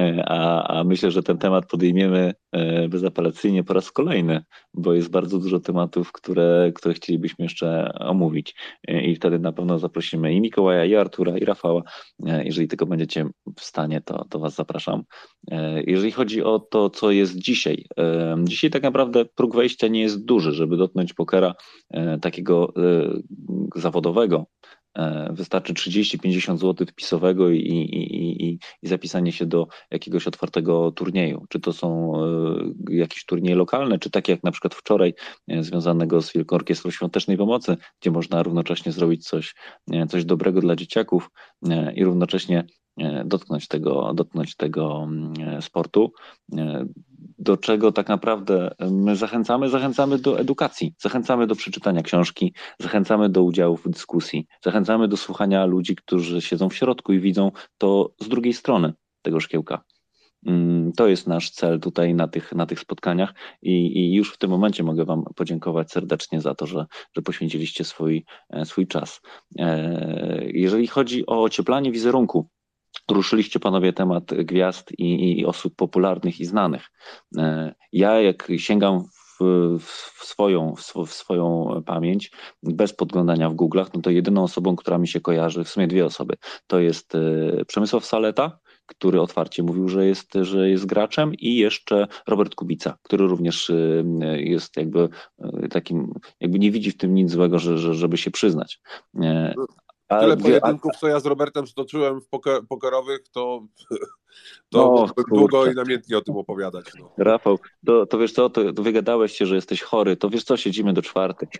e, 0.00 0.24
a, 0.26 0.68
a 0.78 0.84
myślę, 0.84 1.10
że 1.10 1.22
ten 1.22 1.38
temat 1.38 1.66
podejmiemy 1.66 2.34
e, 2.52 2.88
bezapelacyjnie 2.88 3.64
po 3.64 3.74
raz 3.74 3.90
kolejny, 3.90 4.44
bo 4.74 4.94
jest 4.94 5.10
bardzo 5.10 5.38
dużo 5.38 5.60
tematów, 5.60 6.12
które, 6.12 6.72
które 6.74 6.94
chcielibyśmy 6.94 7.44
jeszcze 7.44 7.92
omówić 7.98 8.54
i 8.88 9.16
wtedy 9.16 9.38
na 9.38 9.52
pewno 9.52 9.78
zaprosimy 9.78 10.34
i 10.34 10.40
Mikołaja, 10.40 10.84
i 10.84 10.94
Artura, 10.94 11.38
i 11.38 11.44
Rafała, 11.44 11.82
jeżeli 12.18 12.68
tego 12.68 12.86
będziecie 12.86 13.26
w 13.58 13.64
stanie, 13.64 14.00
to, 14.00 14.24
to 14.30 14.38
Was 14.38 14.54
zapraszam. 14.54 15.04
E, 15.50 15.82
jeżeli 15.82 16.12
chodzi 16.12 16.42
o 16.42 16.58
to, 16.58 16.90
co 16.90 17.10
jest 17.10 17.36
dzisiaj, 17.36 17.86
e, 17.98 18.36
dzisiaj 18.44 18.70
tak 18.70 18.82
naprawdę 18.82 19.24
próg 19.24 19.56
wejścia 19.56 19.88
nie 19.88 20.00
jest 20.00 20.24
duży, 20.24 20.52
żeby 20.52 20.76
dotknąć 20.76 21.14
pokera 21.14 21.54
e, 21.90 22.18
takiego 22.18 22.72
zawodowego. 23.76 24.46
Wystarczy 25.30 25.74
30-50 25.74 26.58
zł 26.58 26.86
wpisowego 26.86 27.50
i, 27.50 27.58
i, 27.58 27.94
i, 28.16 28.58
i, 28.82 28.88
zapisanie 28.88 29.32
się 29.32 29.46
do 29.46 29.66
jakiegoś 29.90 30.26
otwartego 30.26 30.92
turnieju. 30.92 31.44
Czy 31.48 31.60
to 31.60 31.72
są 31.72 32.12
jakieś 32.90 33.24
turnieje 33.24 33.56
lokalne, 33.56 33.98
czy 33.98 34.10
takie 34.10 34.32
jak 34.32 34.42
na 34.42 34.50
przykład 34.50 34.74
wczoraj, 34.74 35.14
związanego 35.60 36.22
z 36.22 36.32
Wielką 36.32 36.56
Orkiestrą 36.56 36.90
Świątecznej 36.90 37.36
Pomocy, 37.36 37.76
gdzie 38.00 38.10
można 38.10 38.42
równocześnie 38.42 38.92
zrobić 38.92 39.28
coś, 39.28 39.54
coś 40.08 40.24
dobrego 40.24 40.60
dla 40.60 40.76
dzieciaków 40.76 41.30
i 41.94 42.04
równocześnie 42.04 42.64
E, 43.00 43.24
dotknąć 43.24 43.68
tego, 43.68 44.14
dotknąć 44.14 44.56
tego 44.56 45.02
mm, 45.02 45.62
sportu, 45.62 46.12
e, 46.58 46.86
do 47.38 47.56
czego 47.56 47.92
tak 47.92 48.08
naprawdę 48.08 48.74
my 48.90 49.16
zachęcamy? 49.16 49.68
Zachęcamy 49.68 50.18
do 50.18 50.38
edukacji, 50.38 50.94
zachęcamy 50.98 51.46
do 51.46 51.54
przeczytania 51.54 52.02
książki, 52.02 52.54
zachęcamy 52.78 53.28
do 53.28 53.42
udziału 53.42 53.76
w 53.76 53.88
dyskusji, 53.88 54.46
zachęcamy 54.64 55.08
do 55.08 55.16
słuchania 55.16 55.66
ludzi, 55.66 55.96
którzy 55.96 56.42
siedzą 56.42 56.68
w 56.68 56.74
środku 56.74 57.12
i 57.12 57.20
widzą 57.20 57.50
to 57.78 58.14
z 58.20 58.28
drugiej 58.28 58.52
strony 58.52 58.92
tego 59.22 59.40
szkiełka. 59.40 59.84
Mm, 60.46 60.92
to 60.92 61.08
jest 61.08 61.26
nasz 61.26 61.50
cel 61.50 61.80
tutaj 61.80 62.14
na 62.14 62.28
tych, 62.28 62.52
na 62.52 62.66
tych 62.66 62.80
spotkaniach 62.80 63.34
i, 63.62 63.98
i, 63.98 64.14
już 64.14 64.32
w 64.32 64.38
tym 64.38 64.50
momencie 64.50 64.82
mogę 64.82 65.04
Wam 65.04 65.24
podziękować 65.36 65.92
serdecznie 65.92 66.40
za 66.40 66.54
to, 66.54 66.66
że, 66.66 66.86
że 67.16 67.22
poświęciliście 67.22 67.84
swój, 67.84 68.24
e, 68.50 68.64
swój 68.64 68.86
czas. 68.86 69.20
Jeżeli 70.46 70.86
chodzi 70.86 71.26
o 71.26 71.42
ocieplanie 71.42 71.92
wizerunku, 71.92 72.48
Ruszyliście 73.10 73.60
panowie 73.60 73.92
temat 73.92 74.24
gwiazd 74.34 74.92
i, 74.98 75.38
i 75.40 75.46
osób 75.46 75.76
popularnych 75.76 76.40
i 76.40 76.44
znanych. 76.44 76.90
E, 77.38 77.74
ja 77.92 78.20
jak 78.20 78.48
sięgam 78.56 79.04
w, 79.04 79.78
w, 79.80 80.24
swoją, 80.24 80.74
w, 81.06 81.12
swoją 81.12 81.70
pamięć, 81.86 82.32
bez 82.62 82.92
podglądania 82.92 83.50
w 83.50 83.54
Google'ach, 83.54 83.86
no 83.94 84.00
to 84.00 84.10
jedyną 84.10 84.42
osobą, 84.42 84.76
która 84.76 84.98
mi 84.98 85.08
się 85.08 85.20
kojarzy, 85.20 85.64
w 85.64 85.68
sumie 85.68 85.86
dwie 85.86 86.06
osoby, 86.06 86.34
to 86.66 86.80
jest 86.80 87.14
e, 87.14 87.64
Przemysław 87.64 88.04
Saleta, 88.04 88.58
który 88.86 89.20
otwarcie 89.20 89.62
mówił, 89.62 89.88
że 89.88 90.06
jest, 90.06 90.32
że 90.40 90.70
jest 90.70 90.86
graczem 90.86 91.34
i 91.34 91.56
jeszcze 91.56 92.06
Robert 92.26 92.54
Kubica, 92.54 92.98
który 93.02 93.26
również 93.26 93.70
e, 93.70 94.04
jest 94.40 94.76
jakby 94.76 95.08
takim, 95.70 96.12
jakby 96.40 96.58
nie 96.58 96.70
widzi 96.70 96.90
w 96.90 96.96
tym 96.96 97.14
nic 97.14 97.30
złego, 97.30 97.58
że, 97.58 97.78
że, 97.78 97.94
żeby 97.94 98.16
się 98.16 98.30
przyznać. 98.30 98.80
A 100.08 100.20
Tyle 100.20 100.36
pojedynków, 100.36 100.92
co 101.00 101.08
ja 101.08 101.20
z 101.20 101.26
Robertem 101.26 101.66
stoczyłem 101.66 102.20
w 102.20 102.28
poker, 102.28 102.60
pokerowych, 102.68 103.28
to, 103.28 103.66
to 104.72 105.06
no, 105.16 105.24
długo 105.28 105.66
i 105.66 105.74
namiętnie 105.74 106.18
o 106.18 106.20
tym 106.20 106.36
opowiadać. 106.36 106.84
No. 106.98 107.12
Rafał, 107.18 107.58
to, 107.86 108.06
to 108.06 108.18
wiesz 108.18 108.32
co, 108.32 108.50
to, 108.50 108.72
to 108.72 108.82
wygadałeś 108.82 109.32
się, 109.32 109.46
że 109.46 109.54
jesteś 109.54 109.82
chory, 109.82 110.16
to 110.16 110.30
wiesz 110.30 110.44
co, 110.44 110.56
siedzimy 110.56 110.92
do 110.92 111.02
czwartek. 111.02 111.50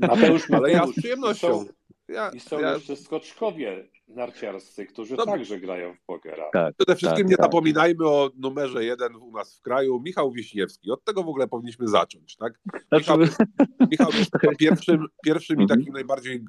Mateusz, 0.00 0.50
Ale 0.50 0.70
ja 0.70 0.86
z 0.86 0.92
przyjemnością. 0.92 1.64
Ja, 2.08 2.30
I 2.30 2.40
są 2.40 2.60
ja... 2.60 2.74
jeszcze 2.74 2.96
skoczkowie 2.96 3.88
narciarscy, 4.08 4.86
którzy 4.86 5.16
no, 5.16 5.26
także 5.26 5.60
grają 5.60 5.94
w 5.94 6.04
pokera. 6.06 6.50
Tak, 6.52 6.74
Przede 6.74 6.96
wszystkim 6.96 7.24
tak, 7.24 7.30
nie 7.30 7.36
tak. 7.36 7.46
zapominajmy 7.46 8.08
o 8.08 8.30
numerze 8.36 8.84
jeden 8.84 9.16
u 9.16 9.32
nas 9.32 9.56
w 9.56 9.62
kraju, 9.62 10.00
Michał 10.00 10.32
Wiśniewski. 10.32 10.90
Od 10.90 11.04
tego 11.04 11.22
w 11.22 11.28
ogóle 11.28 11.48
powinniśmy 11.48 11.88
zacząć, 11.88 12.36
tak? 12.36 12.60
Michał, 12.92 13.16
znaczy... 13.16 13.44
Michał 13.90 14.10
jest 14.18 14.30
pierwszym, 14.58 15.06
pierwszym 15.24 15.60
i 15.60 15.62
mhm. 15.62 15.80
takim 15.80 15.94
najbardziej, 15.94 16.36
e, 16.36 16.42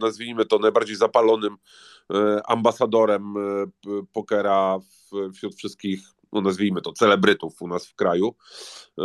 nazwijmy 0.00 0.44
to, 0.44 0.58
najbardziej 0.58 0.96
zapalonym 0.96 1.56
e, 2.14 2.40
ambasadorem 2.46 3.34
e, 3.36 3.66
pokera 4.12 4.78
wśród 5.34 5.54
wszystkich 5.54 6.00
no 6.32 6.40
nazwijmy 6.40 6.80
to, 6.80 6.92
celebrytów 6.92 7.62
u 7.62 7.68
nas 7.68 7.86
w 7.86 7.94
kraju, 7.94 8.34
e, 8.98 9.04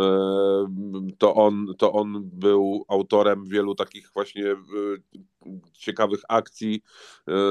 to 1.18 1.34
on, 1.34 1.66
to 1.78 1.92
on 1.92 2.30
był 2.32 2.84
autorem 2.88 3.44
wielu 3.44 3.74
takich 3.74 4.10
właśnie 4.14 4.50
e, 4.50 4.56
ciekawych 5.72 6.20
akcji, 6.28 6.82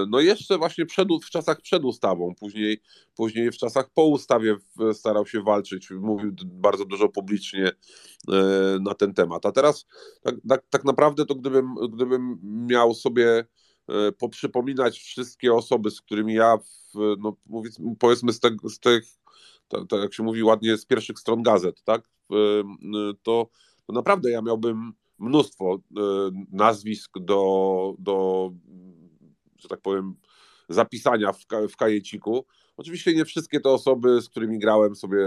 no 0.10 0.20
jeszcze 0.20 0.58
właśnie 0.58 0.86
przed, 0.86 1.08
w 1.26 1.30
czasach 1.30 1.62
przed 1.62 1.84
ustawą, 1.84 2.36
później, 2.40 2.82
później 3.16 3.52
w 3.52 3.58
czasach 3.58 3.90
po 3.94 4.06
ustawie 4.06 4.56
starał 4.94 5.26
się 5.26 5.42
walczyć, 5.42 5.90
mówił 5.92 6.32
bardzo 6.46 6.86
dużo 6.86 7.10
publicznie 7.10 7.72
na 8.82 8.94
ten 8.94 9.14
temat, 9.14 9.46
a 9.46 9.52
teraz 9.52 9.86
tak, 10.22 10.36
tak, 10.50 10.64
tak 10.70 10.84
naprawdę 10.84 11.26
to 11.26 11.36
gdybym, 11.36 11.76
gdybym 11.94 12.40
miał 12.44 12.94
sobie 12.94 13.46
E, 13.90 14.12
poprzypominać 14.12 15.00
wszystkie 15.00 15.54
osoby, 15.54 15.92
z 15.92 16.02
którymi 16.02 16.34
ja, 16.34 16.58
w, 16.58 17.16
no, 17.20 17.38
powiedzmy 18.00 18.34
z, 18.34 18.40
te, 18.40 18.50
z 18.64 18.80
tych, 18.80 19.04
tak, 19.68 20.02
jak 20.02 20.14
się 20.14 20.24
mówi 20.24 20.44
ładnie, 20.44 20.78
z 20.78 20.86
pierwszych 20.86 21.20
stron 21.20 21.44
gazet, 21.44 21.84
tak, 21.84 22.10
to, 23.24 23.50
to 23.86 23.94
naprawdę 23.94 24.32
ja 24.32 24.42
miałbym 24.42 24.94
mnóstwo 25.20 25.76
e, 25.76 26.02
nazwisk 26.52 27.20
do, 27.20 27.94
do 28.00 28.50
że 29.58 29.68
tak 29.68 29.82
powiem, 29.82 30.16
zapisania 30.70 31.32
w, 31.32 31.46
w 31.70 31.76
kajeciku. 31.76 32.46
Oczywiście 32.78 33.14
nie 33.14 33.26
wszystkie 33.26 33.60
te 33.60 33.70
osoby, 33.70 34.22
z 34.22 34.30
którymi 34.30 34.60
grałem 34.60 34.96
sobie, 34.96 35.18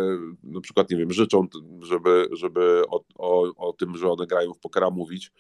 na 0.43 0.61
przykład, 0.61 0.91
nie 0.91 0.97
wiem, 0.97 1.13
życzą, 1.13 1.47
żeby, 1.83 2.29
żeby 2.33 2.83
o, 2.89 3.05
o, 3.15 3.53
o 3.69 3.73
tym, 3.73 3.97
że 3.97 4.11
one 4.11 4.27
grają 4.27 4.55
w 4.55 4.59
pokera 4.59 4.91
mówić, 4.91 5.33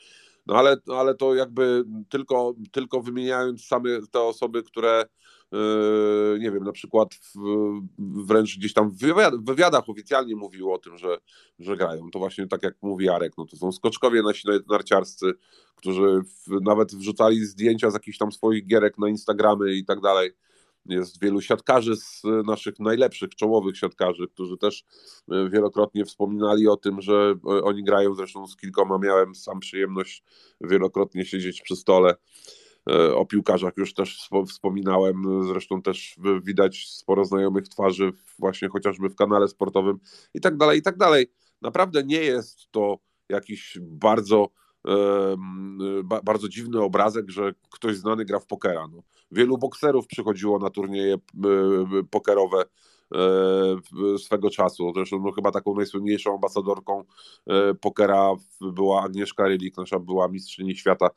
no 0.50 0.56
ale, 0.56 0.76
ale 0.86 1.14
to 1.14 1.34
jakby 1.34 1.84
tylko, 2.08 2.54
tylko 2.72 3.00
wymieniając 3.00 3.64
same 3.64 3.90
te 4.10 4.20
osoby, 4.20 4.62
które 4.62 5.04
yy, 5.52 6.38
nie 6.40 6.50
wiem, 6.50 6.64
na 6.64 6.72
przykład 6.72 7.14
w, 7.14 7.38
wręcz 7.98 8.58
gdzieś 8.58 8.72
tam 8.72 8.90
w 8.90 8.98
wywiadach 9.44 9.88
oficjalnie 9.88 10.36
mówiły 10.36 10.72
o 10.72 10.78
tym, 10.78 10.98
że, 10.98 11.18
że 11.58 11.76
grają. 11.76 12.10
To 12.10 12.18
właśnie 12.18 12.46
tak 12.46 12.62
jak 12.62 12.74
mówi 12.82 13.06
Jarek, 13.06 13.32
no 13.38 13.46
to 13.46 13.56
są 13.56 13.72
skoczkowie 13.72 14.22
nasi 14.22 14.48
narciarscy, 14.68 15.32
którzy 15.76 16.20
w, 16.22 16.60
nawet 16.62 16.94
wrzucali 16.94 17.44
zdjęcia 17.44 17.90
z 17.90 17.94
jakichś 17.94 18.18
tam 18.18 18.32
swoich 18.32 18.66
gierek 18.66 18.98
na 18.98 19.08
Instagramy 19.08 19.74
i 19.74 19.84
tak 19.84 20.00
dalej. 20.00 20.30
Jest 20.86 21.20
wielu 21.20 21.40
siatkarzy 21.40 21.96
z 21.96 22.22
naszych 22.46 22.78
najlepszych, 22.78 23.34
czołowych 23.34 23.78
siatkarzy, 23.78 24.28
którzy 24.28 24.56
też 24.56 24.84
e, 25.30 25.50
wielokrotnie 25.50 26.04
wspominali 26.04 26.68
o 26.68 26.76
tym, 26.76 27.00
że 27.00 27.34
e, 27.44 27.62
oni 27.62 27.84
grają. 27.84 28.14
Zresztą 28.14 28.46
z 28.46 28.56
kilkoma 28.56 28.98
miałem 28.98 29.34
sam 29.34 29.60
przyjemność 29.60 30.24
wielokrotnie 30.60 31.24
siedzieć 31.24 31.62
przy 31.62 31.76
stole. 31.76 32.14
E, 32.90 33.14
o 33.14 33.26
piłkarzach 33.26 33.72
już 33.76 33.94
też 33.94 34.28
wspominałem, 34.48 35.46
zresztą 35.46 35.82
też 35.82 36.16
widać 36.42 36.86
sporo 36.88 37.24
znajomych 37.24 37.68
twarzy, 37.68 38.12
właśnie 38.38 38.68
chociażby 38.68 39.08
w 39.08 39.16
kanale 39.16 39.48
sportowym 39.48 39.98
i 40.34 40.40
tak 40.40 40.56
dalej, 40.56 40.78
i 40.78 40.82
tak 40.82 40.96
dalej. 40.96 41.32
Naprawdę 41.62 42.04
nie 42.04 42.20
jest 42.20 42.70
to 42.70 42.98
jakiś 43.28 43.78
bardzo 43.80 44.50
bardzo 46.24 46.48
dziwny 46.48 46.82
obrazek, 46.82 47.30
że 47.30 47.52
ktoś 47.70 47.96
znany 47.96 48.24
gra 48.24 48.38
w 48.38 48.46
pokera. 48.46 48.88
No. 48.92 49.02
Wielu 49.32 49.58
bokserów 49.58 50.06
przychodziło 50.06 50.58
na 50.58 50.70
turnieje 50.70 51.16
pokerowe 52.10 52.64
e, 53.14 54.18
swego 54.18 54.50
czasu. 54.50 54.92
Zresztą 54.94 55.22
no, 55.24 55.32
chyba 55.32 55.50
taką 55.50 55.74
najsłynniejszą 55.74 56.34
ambasadorką 56.34 57.04
e, 57.46 57.74
pokera 57.74 58.30
była 58.60 59.02
Agnieszka 59.02 59.48
Rylik, 59.48 59.76
nasza 59.76 59.98
była 59.98 60.28
mistrzyni 60.28 60.76
świata 60.76 61.10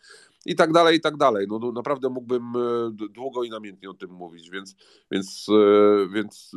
i 0.45 0.55
tak 0.55 0.71
dalej, 0.71 0.97
i 0.97 1.01
tak 1.01 1.17
dalej. 1.17 1.45
No, 1.49 1.59
no, 1.59 1.71
naprawdę 1.71 2.09
mógłbym 2.09 2.43
e, 2.55 3.07
długo 3.09 3.43
i 3.43 3.49
namiętnie 3.49 3.89
o 3.89 3.93
tym 3.93 4.11
mówić, 4.11 4.49
więc, 4.49 4.75
więc, 5.11 5.47
więc 6.13 6.51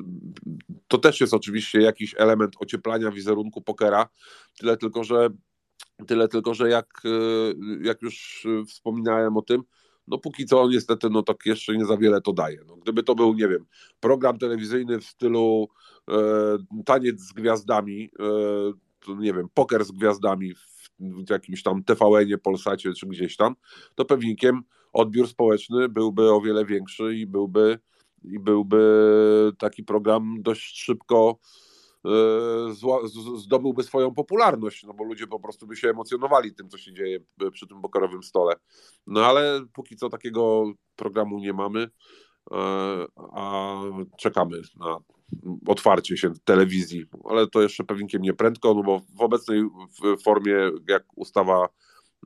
to 0.89 0.99
też 0.99 1.21
jest 1.21 1.35
oczywiście 1.35 1.81
jakiś 1.81 2.15
element 2.19 2.57
ocieplania 2.59 3.11
wizerunku 3.11 3.63
pokera, 3.63 4.09
tyle 4.59 4.77
tylko, 4.77 5.05
że 5.05 5.31
Tyle 6.07 6.29
tylko, 6.29 6.55
że 6.55 6.69
jak, 6.69 7.03
e, 7.05 7.09
jak 7.83 8.03
już 8.03 8.47
wspominałem 8.67 9.37
o 9.37 9.43
tym, 9.43 9.63
no 10.09 10.19
póki 10.19 10.47
co 10.47 10.69
niestety 10.69 11.11
no 11.11 11.23
tak 11.23 11.47
jeszcze 11.47 11.77
nie 11.77 11.85
za 11.85 11.97
wiele 11.97 12.21
to 12.21 12.33
daje. 12.33 12.59
No, 12.67 12.77
gdyby 12.77 13.03
to 13.03 13.15
był, 13.15 13.35
nie 13.35 13.49
wiem, 13.49 13.67
program 14.01 14.39
telewizyjny 14.39 15.01
w 15.01 15.05
stylu 15.05 15.69
e, 16.11 16.15
taniec 16.85 17.21
z 17.21 17.33
gwiazdami, 17.33 18.11
e, 19.09 19.15
nie 19.19 19.33
wiem, 19.33 19.49
poker 19.55 19.85
z 19.85 19.91
gwiazdami 19.91 20.55
w, 20.55 20.91
w 20.99 21.31
jakimś 21.31 21.63
tam 21.63 21.85
TVN-ie, 21.85 22.39
Polsacie 22.39 22.93
czy 22.93 23.07
gdzieś 23.07 23.37
tam, 23.37 23.55
to 23.95 24.05
pewnikiem 24.05 24.63
odbiór 24.93 25.29
społeczny 25.29 25.89
byłby 25.89 26.33
o 26.33 26.41
wiele 26.41 26.65
większy 26.65 27.15
i 27.15 27.27
byłby, 27.27 27.79
i 28.25 28.39
byłby 28.39 28.83
taki 29.59 29.85
program 29.85 30.35
dość 30.43 30.79
szybko 30.79 31.39
zdobyłby 33.37 33.83
swoją 33.83 34.15
popularność, 34.15 34.85
no 34.85 34.95
bo 34.95 35.05
ludzie 35.05 35.27
po 35.27 35.41
prostu 35.41 35.67
by 35.67 35.77
się 35.77 35.91
emocjonowali 35.91 36.55
tym, 36.55 36.69
co 36.69 36.79
się 36.79 36.93
dzieje 36.93 37.19
przy 37.53 37.67
tym 37.67 37.81
bokorowym 37.81 38.23
stole. 38.23 38.55
No 39.07 39.27
ale 39.27 39.61
póki 39.73 39.97
co 39.97 40.09
takiego 40.09 40.73
programu 40.97 41.39
nie 41.39 41.53
mamy, 41.53 41.89
e, 42.53 43.07
a 43.17 43.75
czekamy 44.19 44.61
na 44.77 44.99
otwarcie 45.67 46.17
się 46.17 46.33
telewizji, 46.45 47.05
ale 47.25 47.47
to 47.47 47.63
jeszcze 47.63 47.85
pewnikiem 47.85 48.23
nie 48.23 48.35
prędko, 48.35 48.75
no 48.75 48.83
bo 48.83 49.01
w 49.19 49.21
obecnej 49.21 49.63
formie, 50.25 50.57
jak 50.89 51.05
ustawa 51.17 51.69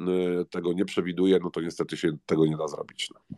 e, 0.01 0.05
tego 0.45 0.73
nie 0.73 0.85
przewiduje, 0.85 1.39
no 1.43 1.51
to 1.51 1.61
niestety 1.61 1.97
się 1.97 2.17
tego 2.27 2.47
nie 2.47 2.57
da 2.57 2.69
zrobić. 2.69 3.11
No. 3.15 3.37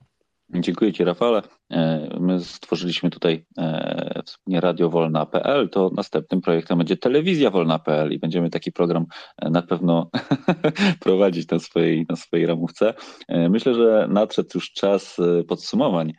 Dziękuję 0.60 0.92
Ci, 0.92 1.04
Rafale. 1.04 1.42
E, 1.70 2.08
my 2.20 2.44
stworzyliśmy 2.44 3.10
tutaj 3.10 3.46
e, 3.58 4.22
wspólnie 4.26 4.60
Radio 4.60 4.90
Wolna.pl, 4.90 5.68
to 5.68 5.90
następnym 5.96 6.40
projektem 6.40 6.78
będzie 6.78 6.96
Telewizja 6.96 7.50
Wolna.pl 7.50 8.12
i 8.12 8.18
będziemy 8.18 8.50
taki 8.50 8.72
program 8.72 9.06
e, 9.38 9.50
na 9.50 9.62
pewno 9.62 10.10
prowadzić 11.00 11.50
na 11.50 11.58
swojej, 11.58 12.06
na 12.08 12.16
swojej 12.16 12.46
ramówce. 12.46 12.94
Myślę, 13.28 13.74
że 13.74 14.06
nadszedł 14.10 14.48
już 14.54 14.72
czas 14.72 15.16
podsumowań 15.48 16.12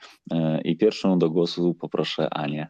i 0.63 0.77
pierwszą 0.77 1.19
do 1.19 1.29
głosu 1.29 1.75
poproszę 1.75 2.29
Anię. 2.29 2.67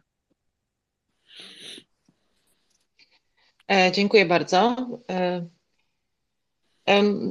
Dziękuję 3.92 4.26
bardzo. 4.26 4.76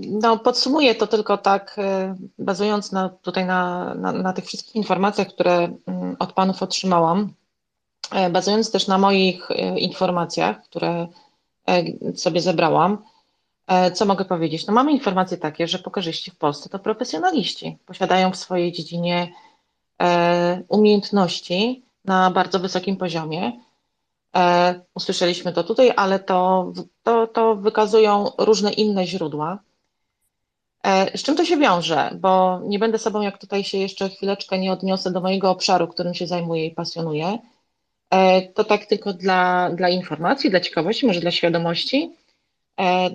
No, 0.10 0.40
podsumuję 0.40 0.96
to 0.96 1.08
tylko 1.08 1.38
tak, 1.38 1.76
e, 1.78 2.16
bazując 2.40 2.92
na, 2.92 3.10
tutaj 3.10 3.46
na, 3.46 3.94
na, 3.96 4.12
na 4.12 4.34
tych 4.34 4.46
wszystkich 4.46 4.76
informacjach, 4.76 5.28
które 5.28 5.78
mm, 5.88 6.16
od 6.20 6.34
Panów 6.34 6.64
otrzymałam, 6.64 7.34
e, 8.12 8.30
bazując 8.30 8.72
też 8.72 8.88
na 8.88 8.98
moich 8.98 9.52
e, 9.52 9.80
informacjach, 9.80 10.64
które 10.64 11.08
sobie 12.16 12.42
zebrałam, 12.42 12.98
co 13.94 14.06
mogę 14.06 14.26
powiedzieć? 14.26 14.68
No 14.68 14.74
mamy 14.74 14.92
informacje 14.92 15.38
takie, 15.38 15.68
że 15.68 15.80
pokerzyści 15.80 16.32
w 16.32 16.36
Polsce 16.36 16.70
to 16.70 16.80
profesjonaliści, 16.80 17.78
posiadają 17.86 18.32
w 18.32 18.36
swojej 18.36 18.72
dziedzinie 18.72 19.34
umiejętności 20.68 21.84
na 22.06 22.32
bardzo 22.32 22.60
wysokim 22.60 22.98
poziomie, 22.98 23.52
usłyszeliśmy 24.94 25.54
to 25.54 25.64
tutaj, 25.64 25.94
ale 25.96 26.20
to, 26.20 26.72
to, 27.04 27.28
to 27.28 27.56
wykazują 27.56 28.32
różne 28.38 28.74
inne 28.74 29.08
źródła. 29.08 29.60
E, 30.84 31.18
z 31.18 31.24
czym 31.24 31.36
to 31.36 31.46
się 31.46 31.58
wiąże? 31.58 32.18
Bo 32.20 32.62
nie 32.66 32.80
będę 32.80 32.98
sobą, 32.98 33.22
jak 33.22 33.38
tutaj 33.38 33.64
się 33.64 33.78
jeszcze 33.78 34.10
chwileczkę 34.10 34.60
nie 34.60 34.72
odniosę 34.72 35.12
do 35.12 35.22
mojego 35.22 35.50
obszaru, 35.50 35.88
którym 35.88 36.14
się 36.14 36.28
zajmuję 36.28 36.66
i 36.66 36.72
pasjonuję. 36.72 37.40
E, 38.10 38.42
to 38.42 38.64
tak 38.64 38.86
tylko 38.86 39.14
dla, 39.14 39.70
dla 39.70 39.90
informacji, 39.90 40.50
dla 40.50 40.60
ciekawości, 40.60 41.08
może 41.08 41.20
dla 41.20 41.32
świadomości, 41.32 42.12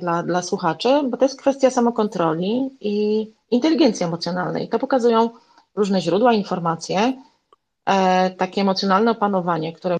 dla, 0.00 0.22
dla 0.22 0.42
słuchaczy, 0.42 0.88
bo 1.10 1.16
to 1.16 1.24
jest 1.24 1.40
kwestia 1.40 1.70
samokontroli 1.70 2.70
i 2.80 3.26
inteligencji 3.50 4.06
emocjonalnej. 4.06 4.68
To 4.68 4.78
pokazują 4.78 5.30
różne 5.74 6.00
źródła, 6.00 6.32
informacje. 6.32 7.12
E, 7.88 8.30
takie 8.30 8.60
emocjonalne 8.60 9.10
opanowanie, 9.10 9.72
którym 9.72 9.98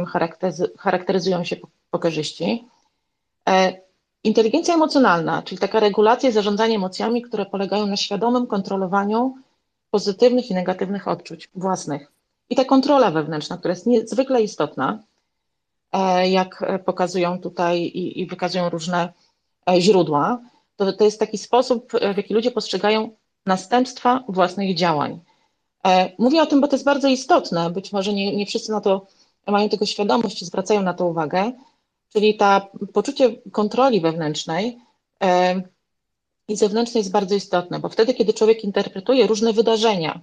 charakteryzują 0.79 1.45
się 1.45 1.57
pokerzyści. 1.91 2.65
E, 3.49 3.73
inteligencja 4.25 4.75
emocjonalna, 4.75 5.43
czyli 5.43 5.59
taka 5.59 5.81
regulacja 5.81 6.29
i 6.29 6.33
zarządzanie 6.33 6.77
emocjami, 6.77 7.23
które 7.23 7.47
polegają 7.47 7.87
na 7.87 7.97
świadomym 7.97 8.47
kontrolowaniu 8.47 9.35
pozytywnych 9.91 10.51
i 10.51 10.55
negatywnych 10.55 11.09
odczuć 11.09 11.51
własnych. 11.55 12.13
I 12.51 12.57
ta 12.57 12.65
kontrola 12.65 13.11
wewnętrzna, 13.11 13.59
która 13.59 13.73
jest 13.73 13.87
niezwykle 13.87 14.43
istotna, 14.43 15.03
e, 15.93 16.31
jak 16.31 16.65
pokazują 16.85 17.41
tutaj 17.41 17.81
i, 17.81 18.21
i 18.21 18.27
wykazują 18.27 18.69
różne 18.69 19.13
źródła, 19.79 20.41
to, 20.77 20.93
to 20.93 21.05
jest 21.05 21.21
taki 21.21 21.39
sposób, 21.39 21.93
w 22.15 22.17
jaki 22.17 22.35
ludzie 22.35 22.51
postrzegają 22.51 23.11
następstwa 23.47 24.25
własnych 24.29 24.77
działań. 24.77 25.21
E, 25.89 26.13
mówię 26.19 26.43
o 26.43 26.47
tym, 26.47 26.61
bo 26.61 26.69
to 26.69 26.77
jest 26.77 26.85
bardzo 26.85 27.09
istotne. 27.09 27.71
Być 27.71 27.93
może 27.93 28.13
nie, 28.13 28.37
nie 28.37 28.47
wszyscy 28.47 28.73
na 28.73 28.81
to 28.81 29.07
mają 29.47 29.69
tego 29.69 29.87
świadomość 29.87 30.45
zwracają 30.45 30.83
na 30.83 30.95
to 30.95 31.07
uwagę. 31.07 31.53
Czyli 32.13 32.37
ta 32.37 32.69
poczucie 32.93 33.37
kontroli 33.53 34.01
wewnętrznej 34.01 34.79
e, 35.23 35.63
i 36.49 36.57
zewnętrznej 36.57 37.01
jest 37.01 37.11
bardzo 37.11 37.35
istotne, 37.35 37.79
bo 37.79 37.89
wtedy, 37.89 38.15
kiedy 38.15 38.33
człowiek 38.35 38.65
interpretuje 38.65 39.27
różne 39.27 39.53
wydarzenia 39.53 40.21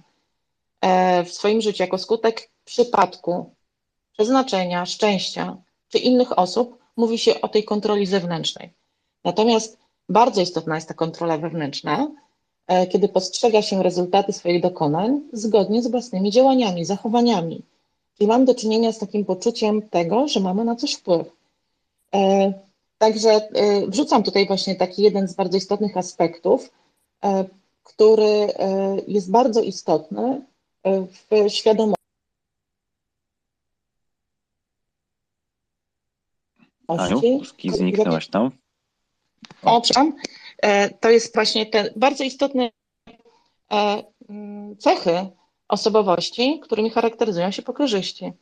e, 0.80 1.24
w 1.24 1.32
swoim 1.32 1.60
życiu 1.60 1.82
jako 1.82 1.98
skutek 1.98 2.50
przypadku, 2.64 3.54
przeznaczenia, 4.12 4.86
szczęścia, 4.86 5.56
czy 5.88 5.98
innych 5.98 6.38
osób, 6.38 6.78
mówi 6.96 7.18
się 7.18 7.40
o 7.40 7.48
tej 7.48 7.64
kontroli 7.64 8.06
zewnętrznej. 8.06 8.72
Natomiast 9.24 9.78
bardzo 10.08 10.40
istotna 10.40 10.74
jest 10.74 10.88
ta 10.88 10.94
kontrola 10.94 11.38
wewnętrzna, 11.38 12.08
kiedy 12.92 13.08
postrzega 13.08 13.62
się 13.62 13.82
rezultaty 13.82 14.32
swoich 14.32 14.62
dokonań 14.62 15.20
zgodnie 15.32 15.82
z 15.82 15.90
własnymi 15.90 16.30
działaniami, 16.30 16.84
zachowaniami. 16.84 17.62
Czyli 18.16 18.28
mam 18.28 18.44
do 18.44 18.54
czynienia 18.54 18.92
z 18.92 18.98
takim 18.98 19.24
poczuciem 19.24 19.82
tego, 19.82 20.28
że 20.28 20.40
mamy 20.40 20.64
na 20.64 20.76
coś 20.76 20.94
wpływ. 20.94 21.32
E, 22.14 22.52
także 22.98 23.30
e, 23.30 23.86
wrzucam 23.86 24.22
tutaj 24.22 24.46
właśnie 24.46 24.74
taki 24.74 25.02
jeden 25.02 25.28
z 25.28 25.34
bardzo 25.34 25.56
istotnych 25.56 25.96
aspektów, 25.96 26.70
który 27.84 28.52
jest 29.08 29.30
bardzo 29.30 29.60
istotny 29.60 30.40
w 30.84 31.48
świadomości. 31.48 31.96
Aniu, 36.88 37.20
zniknęłaś 37.64 38.28
tam. 38.28 38.50
O, 39.62 39.82
e, 39.96 40.12
To 41.00 41.10
jest 41.10 41.34
właśnie 41.34 41.66
te 41.66 41.90
bardzo 41.96 42.24
istotne 42.24 42.70
e, 43.72 44.02
mm, 44.28 44.76
cechy 44.76 45.26
osobowości, 45.68 46.60
którymi 46.62 46.90
charakteryzują 46.90 47.50
się 47.50 47.62
pokerzyści. 47.62 48.32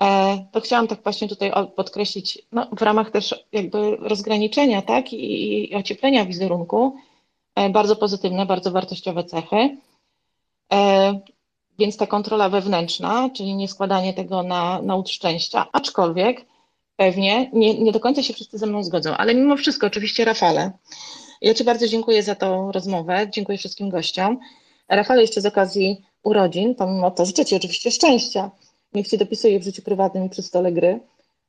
E, 0.00 0.38
to 0.52 0.60
chciałam 0.60 0.88
tak 0.88 1.02
właśnie 1.02 1.28
tutaj 1.28 1.52
podkreślić, 1.76 2.38
no, 2.52 2.66
w 2.72 2.82
ramach 2.82 3.10
też 3.10 3.44
jakby 3.52 3.96
rozgraniczenia, 3.96 4.82
tak, 4.82 5.12
i, 5.12 5.72
i 5.72 5.74
ocieplenia 5.74 6.24
wizerunku, 6.24 6.96
bardzo 7.70 7.96
pozytywne, 7.96 8.46
bardzo 8.46 8.70
wartościowe 8.70 9.24
cechy. 9.24 9.76
Więc 11.78 11.96
ta 11.96 12.06
kontrola 12.06 12.48
wewnętrzna, 12.48 13.30
czyli 13.34 13.54
nie 13.54 13.68
składanie 13.68 14.14
tego 14.14 14.42
na, 14.42 14.82
na 14.82 14.94
łód 14.96 15.10
szczęścia, 15.10 15.66
aczkolwiek 15.72 16.46
pewnie 16.96 17.50
nie, 17.52 17.78
nie 17.78 17.92
do 17.92 18.00
końca 18.00 18.22
się 18.22 18.34
wszyscy 18.34 18.58
ze 18.58 18.66
mną 18.66 18.84
zgodzą, 18.84 19.16
ale 19.16 19.34
mimo 19.34 19.56
wszystko, 19.56 19.86
oczywiście, 19.86 20.24
Rafale. 20.24 20.72
Ja 21.40 21.54
Ci 21.54 21.64
bardzo 21.64 21.88
dziękuję 21.88 22.22
za 22.22 22.34
tą 22.34 22.72
rozmowę, 22.72 23.26
dziękuję 23.30 23.58
wszystkim 23.58 23.90
gościom. 23.90 24.38
Rafale, 24.88 25.20
jeszcze 25.20 25.40
z 25.40 25.46
okazji 25.46 26.02
urodzin, 26.22 26.74
pomimo 26.74 27.10
to 27.10 27.24
życzę 27.24 27.44
Ci 27.44 27.56
oczywiście 27.56 27.90
szczęścia, 27.90 28.50
niech 28.94 29.08
Ci 29.08 29.18
dopisuje 29.18 29.60
w 29.60 29.62
życiu 29.62 29.82
prywatnym 29.82 30.24
i 30.24 30.30
przy 30.30 30.42
stole 30.42 30.72
gry. 30.72 31.00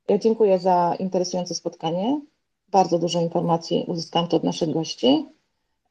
Ja 0.08 0.18
dziękuję 0.18 0.58
za 0.58 0.96
interesujące 0.98 1.54
spotkanie. 1.54 2.20
Bardzo 2.68 2.98
dużo 2.98 3.20
informacji 3.20 3.84
uzyskałam 3.86 4.28
tu 4.28 4.36
od 4.36 4.44
naszych 4.44 4.70
gości. 4.70 5.26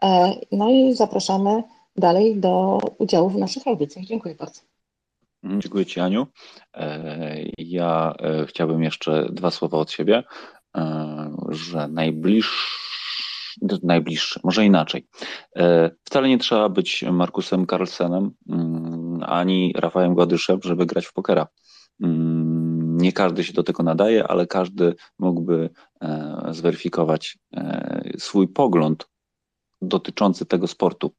E, 0.04 0.36
no 0.52 0.70
i 0.70 0.94
zapraszamy 0.94 1.64
dalej 1.96 2.36
do 2.36 2.80
udziału 2.98 3.30
w 3.30 3.38
naszych 3.38 3.68
audycjach. 3.68 4.06
Dziękuję 4.06 4.36
bardzo. 4.36 4.62
Dziękuję 5.44 5.86
Ci, 5.86 6.00
Aniu. 6.00 6.28
E, 6.74 7.36
ja 7.58 8.14
e, 8.20 8.46
chciałbym 8.46 8.84
jeszcze 8.84 9.28
dwa 9.32 9.52
słowa 9.52 9.78
od 9.78 9.92
siebie, 9.92 10.24
że 11.50 11.88
najbliższy 11.88 12.91
najbliższy, 13.84 14.40
może 14.44 14.66
inaczej. 14.66 15.08
Wcale 16.04 16.30
nie 16.30 16.38
trzeba 16.38 16.70
być 16.70 17.04
Markusem 17.12 17.68
Carlsenem 17.68 18.32
mm, 18.50 19.24
ani 19.24 19.74
Rafałem 19.78 20.14
Gładyszem, 20.14 20.60
żeby 20.64 20.86
grać 20.86 21.06
w 21.06 21.14
pokera. 21.14 21.48
Mm, 22.04 22.98
nie 22.98 23.14
każdy 23.14 23.44
się 23.44 23.54
do 23.54 23.64
tego 23.64 23.84
nadaje, 23.84 24.28
ale 24.28 24.48
każdy 24.48 24.96
mógłby 25.20 25.70
zweryfikować 26.52 27.38
swój 28.18 28.48
pogląd 28.48 29.12
dotyczący 29.82 30.46
tego 30.46 30.68
sportu. 30.68 31.12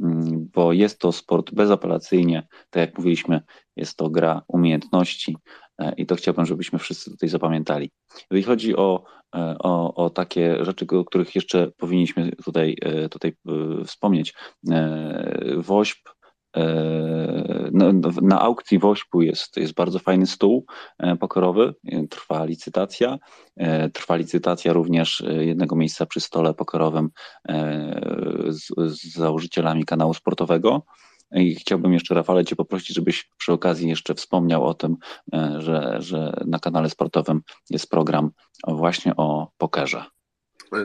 Mm, 0.00 0.48
bo 0.54 0.72
jest 0.72 0.98
to 0.98 1.12
sport 1.12 1.54
bezapelacyjnie, 1.54 2.46
tak 2.70 2.80
jak 2.80 2.98
mówiliśmy, 2.98 3.40
jest 3.76 3.96
to 3.96 4.10
gra 4.10 4.42
umiejętności 4.48 5.36
e, 5.78 5.92
i 5.94 6.06
to 6.06 6.14
chciałbym, 6.14 6.46
żebyśmy 6.46 6.78
wszyscy 6.78 7.10
tutaj 7.10 7.28
zapamiętali. 7.28 7.90
Jeżeli 8.30 8.42
chodzi 8.42 8.76
o, 8.76 9.04
e, 9.04 9.19
o, 9.58 9.94
o 9.94 10.10
takie 10.10 10.64
rzeczy, 10.64 10.86
o 10.90 11.04
których 11.04 11.34
jeszcze 11.34 11.70
powinniśmy 11.76 12.32
tutaj, 12.44 12.76
e, 12.82 13.08
tutaj 13.08 13.32
wspomnieć, 13.84 14.34
WOŚP 15.56 16.10
E, 16.56 17.70
na, 17.72 17.92
na 18.22 18.40
aukcji 18.40 18.78
w 18.78 18.84
Ośpu 18.84 19.22
jest, 19.22 19.56
jest 19.56 19.74
bardzo 19.74 19.98
fajny 19.98 20.26
stół 20.26 20.66
e, 20.98 21.16
pokerowy, 21.16 21.74
trwa 22.10 22.44
licytacja. 22.44 23.18
E, 23.56 23.90
trwa 23.90 24.16
licytacja 24.16 24.72
również 24.72 25.24
jednego 25.40 25.76
miejsca 25.76 26.06
przy 26.06 26.20
stole 26.20 26.54
pokerowym 26.54 27.10
z, 28.48 28.68
z 28.76 29.14
założycielami 29.14 29.84
kanału 29.84 30.14
sportowego. 30.14 30.82
I 31.32 31.54
chciałbym 31.54 31.92
jeszcze, 31.92 32.14
Rafale, 32.14 32.44
Cię 32.44 32.56
poprosić, 32.56 32.96
żebyś 32.96 33.30
przy 33.38 33.52
okazji 33.52 33.88
jeszcze 33.88 34.14
wspomniał 34.14 34.66
o 34.66 34.74
tym, 34.74 34.96
że, 35.58 35.96
że 35.98 36.32
na 36.46 36.58
kanale 36.58 36.90
sportowym 36.90 37.42
jest 37.70 37.90
program 37.90 38.30
właśnie 38.68 39.16
o 39.16 39.50
pokerze. 39.58 40.04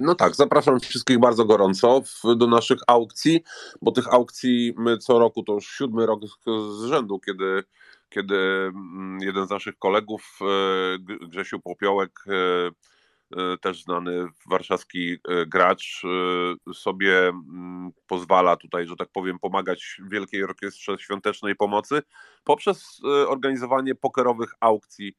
No 0.02 0.16
tak, 0.16 0.36
zapraszam 0.36 0.80
wszystkich 0.80 1.20
bardzo 1.20 1.46
gorąco 1.46 2.02
do 2.38 2.48
naszych 2.48 2.80
aukcji, 2.88 3.44
bo 3.82 3.92
tych 3.92 4.14
aukcji 4.14 4.74
my 4.78 4.98
co 4.98 5.20
roku, 5.20 5.44
to 5.44 5.54
już 5.54 5.68
siódmy 5.68 6.06
rok 6.06 6.22
z 6.80 6.86
rzędu, 6.86 7.20
kiedy, 7.20 7.64
kiedy 8.10 8.36
mm, 8.36 9.18
jeden 9.22 9.48
z 9.48 9.50
naszych 9.50 9.78
kolegów, 9.78 10.40
e, 10.42 11.26
Grzesiu 11.28 11.60
Popiołek, 11.60 12.12
e, 12.28 12.32
e, 12.34 12.72
też 13.62 13.84
znany 13.84 14.28
warszawski 14.50 15.18
gracz, 15.48 16.02
sobie 16.74 17.28
mm, 17.28 17.92
pozwala 18.08 18.58
tutaj, 18.58 18.88
że 18.88 18.96
tak 18.96 19.10
powiem, 19.14 19.40
pomagać 19.40 20.02
Wielkiej 20.12 20.44
Orkiestrze 20.44 20.98
Świątecznej 21.00 21.56
Pomocy 21.56 22.02
poprzez 22.44 23.02
organizowanie 23.28 23.96
pokerowych 23.96 24.54
aukcji 24.60 25.16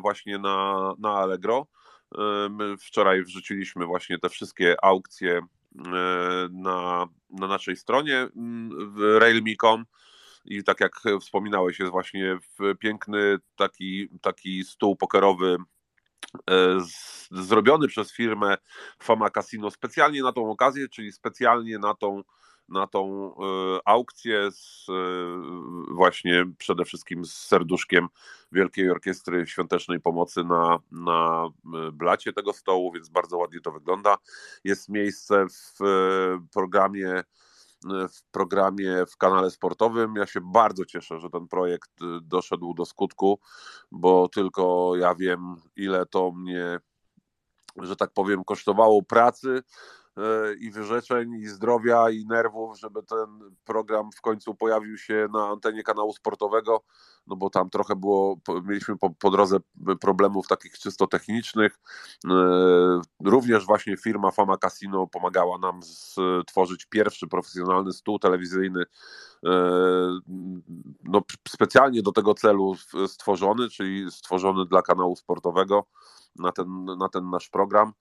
właśnie 0.00 0.38
na, 0.38 0.92
na 0.98 1.10
Allegro. 1.10 1.66
My 2.50 2.76
wczoraj 2.76 3.22
wrzuciliśmy 3.22 3.86
właśnie 3.86 4.18
te 4.18 4.28
wszystkie 4.28 4.84
aukcje 4.84 5.38
e, 5.38 5.42
na, 6.50 7.06
na 7.30 7.46
naszej 7.46 7.76
stronie 7.76 8.28
w 8.96 9.18
railme.com 9.18 9.84
i 10.44 10.64
tak 10.64 10.80
jak 10.80 11.02
wspominałeś, 11.20 11.78
jest 11.78 11.92
właśnie 11.92 12.38
piękny 12.78 13.38
taki, 13.56 14.08
taki 14.20 14.64
stół 14.64 14.96
pokerowy 14.96 15.56
e, 15.56 15.56
z, 16.80 17.28
zrobiony 17.30 17.88
przez 17.88 18.12
firmę 18.12 18.56
Fama 19.02 19.30
Casino 19.30 19.70
specjalnie 19.70 20.22
na 20.22 20.32
tą 20.32 20.50
okazję, 20.50 20.88
czyli 20.88 21.12
specjalnie 21.12 21.78
na 21.78 21.94
tą 21.94 22.22
na 22.70 22.86
tą 22.86 23.34
e, 23.34 23.80
aukcję 23.84 24.50
z, 24.50 24.86
e, 24.88 24.92
właśnie 25.94 26.46
przede 26.58 26.84
wszystkim 26.84 27.24
z 27.24 27.32
serduszkiem 27.32 28.08
Wielkiej 28.52 28.90
Orkiestry 28.90 29.46
Świątecznej 29.46 30.00
Pomocy 30.00 30.44
na, 30.44 30.78
na 30.92 31.48
e, 31.88 31.92
blacie 31.92 32.32
tego 32.32 32.52
stołu, 32.52 32.92
więc 32.92 33.08
bardzo 33.08 33.36
ładnie 33.38 33.60
to 33.60 33.72
wygląda. 33.72 34.16
Jest 34.64 34.88
miejsce 34.88 35.46
w 35.48 35.78
programie 36.52 37.22
w 37.88 38.22
programie 38.30 39.06
w 39.06 39.16
kanale 39.16 39.50
sportowym. 39.50 40.14
Ja 40.16 40.26
się 40.26 40.40
bardzo 40.40 40.84
cieszę, 40.84 41.18
że 41.20 41.30
ten 41.30 41.48
projekt 41.48 41.90
doszedł 42.22 42.74
do 42.74 42.86
skutku, 42.86 43.40
bo 43.90 44.28
tylko 44.28 44.92
ja 44.96 45.14
wiem, 45.14 45.56
ile 45.76 46.06
to 46.06 46.32
mnie, 46.32 46.78
że 47.76 47.96
tak 47.96 48.12
powiem, 48.12 48.44
kosztowało 48.44 49.02
pracy, 49.02 49.62
i 50.60 50.70
wyrzeczeń, 50.70 51.32
i 51.34 51.46
zdrowia, 51.46 52.10
i 52.10 52.26
nerwów, 52.26 52.78
żeby 52.78 53.02
ten 53.02 53.56
program 53.64 54.12
w 54.12 54.20
końcu 54.20 54.54
pojawił 54.54 54.98
się 54.98 55.28
na 55.32 55.48
antenie 55.48 55.82
kanału 55.82 56.12
sportowego, 56.12 56.84
no 57.26 57.36
bo 57.36 57.50
tam 57.50 57.70
trochę 57.70 57.96
było, 57.96 58.36
mieliśmy 58.64 58.98
po, 58.98 59.10
po 59.10 59.30
drodze 59.30 59.56
problemów 60.00 60.48
takich 60.48 60.78
czysto 60.78 61.06
technicznych. 61.06 61.78
E, 62.30 63.00
również 63.24 63.66
właśnie 63.66 63.96
firma 63.96 64.30
Fama 64.30 64.56
Casino 64.56 65.06
pomagała 65.06 65.58
nam 65.58 65.82
stworzyć 65.82 66.86
pierwszy 66.86 67.26
profesjonalny 67.26 67.92
stół 67.92 68.18
telewizyjny, 68.18 68.84
e, 69.46 69.50
no, 71.04 71.22
specjalnie 71.48 72.02
do 72.02 72.12
tego 72.12 72.34
celu 72.34 72.74
stworzony, 73.06 73.68
czyli 73.68 74.10
stworzony 74.10 74.66
dla 74.66 74.82
kanału 74.82 75.16
sportowego 75.16 75.84
na 76.36 76.52
ten, 76.52 76.84
na 76.84 77.08
ten 77.08 77.30
nasz 77.30 77.48
program 77.48 77.92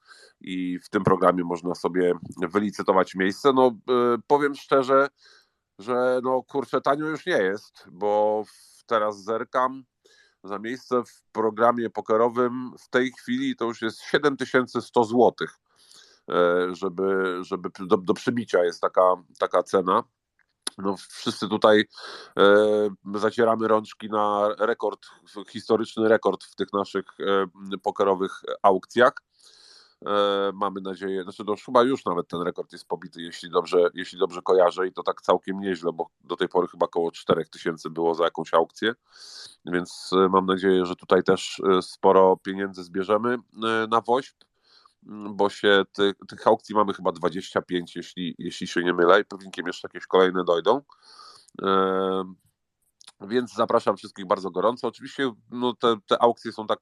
i 0.41 0.79
w 0.79 0.89
tym 0.89 1.03
programie 1.03 1.43
można 1.43 1.75
sobie 1.75 2.13
wylicytować 2.37 3.15
miejsce. 3.15 3.53
No 3.53 3.67
e, 3.67 4.17
powiem 4.27 4.55
szczerze, 4.55 5.07
że 5.79 6.19
no 6.23 6.43
kurczę, 6.43 6.81
tanio 6.81 7.07
już 7.07 7.25
nie 7.25 7.37
jest, 7.37 7.87
bo 7.91 8.43
teraz 8.85 9.23
zerkam 9.23 9.83
za 10.43 10.59
miejsce 10.59 11.03
w 11.03 11.21
programie 11.31 11.89
pokerowym 11.89 12.71
w 12.79 12.89
tej 12.89 13.11
chwili 13.11 13.55
to 13.55 13.65
już 13.65 13.81
jest 13.81 14.01
7100 14.01 15.03
zł, 15.03 15.33
e, 16.29 16.75
żeby, 16.75 17.37
żeby 17.41 17.69
do, 17.79 17.97
do 17.97 18.13
przybicia 18.13 18.63
jest 18.63 18.81
taka, 18.81 19.15
taka 19.39 19.63
cena. 19.63 20.03
No, 20.83 20.95
wszyscy 21.09 21.49
tutaj 21.49 21.85
e, 22.37 22.89
zacieramy 23.15 23.67
rączki 23.67 24.09
na 24.09 24.49
rekord, 24.59 25.05
historyczny 25.49 26.09
rekord 26.09 26.43
w 26.43 26.55
tych 26.55 26.73
naszych 26.73 27.05
e, 27.19 27.77
pokerowych 27.83 28.41
aukcjach. 28.61 29.13
E, 30.05 30.51
mamy 30.53 30.81
nadzieję, 30.81 31.23
znaczy 31.23 31.45
to 31.45 31.55
chyba 31.65 31.83
już 31.83 32.05
nawet 32.05 32.27
ten 32.27 32.41
rekord 32.41 32.71
jest 32.71 32.87
pobity, 32.87 33.21
jeśli 33.21 33.49
dobrze, 33.49 33.89
jeśli 33.93 34.19
dobrze 34.19 34.41
kojarzę 34.41 34.87
i 34.87 34.93
to 34.93 35.03
tak 35.03 35.21
całkiem 35.21 35.59
nieźle, 35.59 35.91
bo 35.93 36.07
do 36.23 36.35
tej 36.35 36.47
pory 36.47 36.67
chyba 36.67 36.85
około 36.85 37.11
4000 37.11 37.89
było 37.89 38.15
za 38.15 38.23
jakąś 38.23 38.53
aukcję, 38.53 38.93
więc 39.65 40.11
e, 40.13 40.29
mam 40.29 40.45
nadzieję, 40.45 40.85
że 40.85 40.95
tutaj 40.95 41.23
też 41.23 41.61
e, 41.77 41.81
sporo 41.81 42.37
pieniędzy 42.37 42.83
zbierzemy 42.83 43.37
na 43.89 44.01
WOŚP, 44.01 44.48
bo 45.09 45.49
się 45.49 45.83
ty, 45.93 46.13
tych 46.27 46.47
aukcji 46.47 46.75
mamy 46.75 46.93
chyba 46.93 47.11
25, 47.11 47.95
jeśli, 47.95 48.35
jeśli 48.37 48.67
się 48.67 48.83
nie 48.83 48.93
mylę 48.93 49.21
i 49.21 49.25
pewnie 49.25 49.51
jeszcze 49.65 49.87
jakieś 49.87 50.07
kolejne 50.07 50.43
dojdą. 50.43 50.81
Więc 53.21 53.53
zapraszam 53.53 53.97
wszystkich 53.97 54.27
bardzo 54.27 54.51
gorąco. 54.51 54.87
Oczywiście 54.87 55.31
no, 55.51 55.73
te, 55.73 55.95
te 56.07 56.21
aukcje 56.21 56.51
są 56.51 56.67
tak 56.67 56.79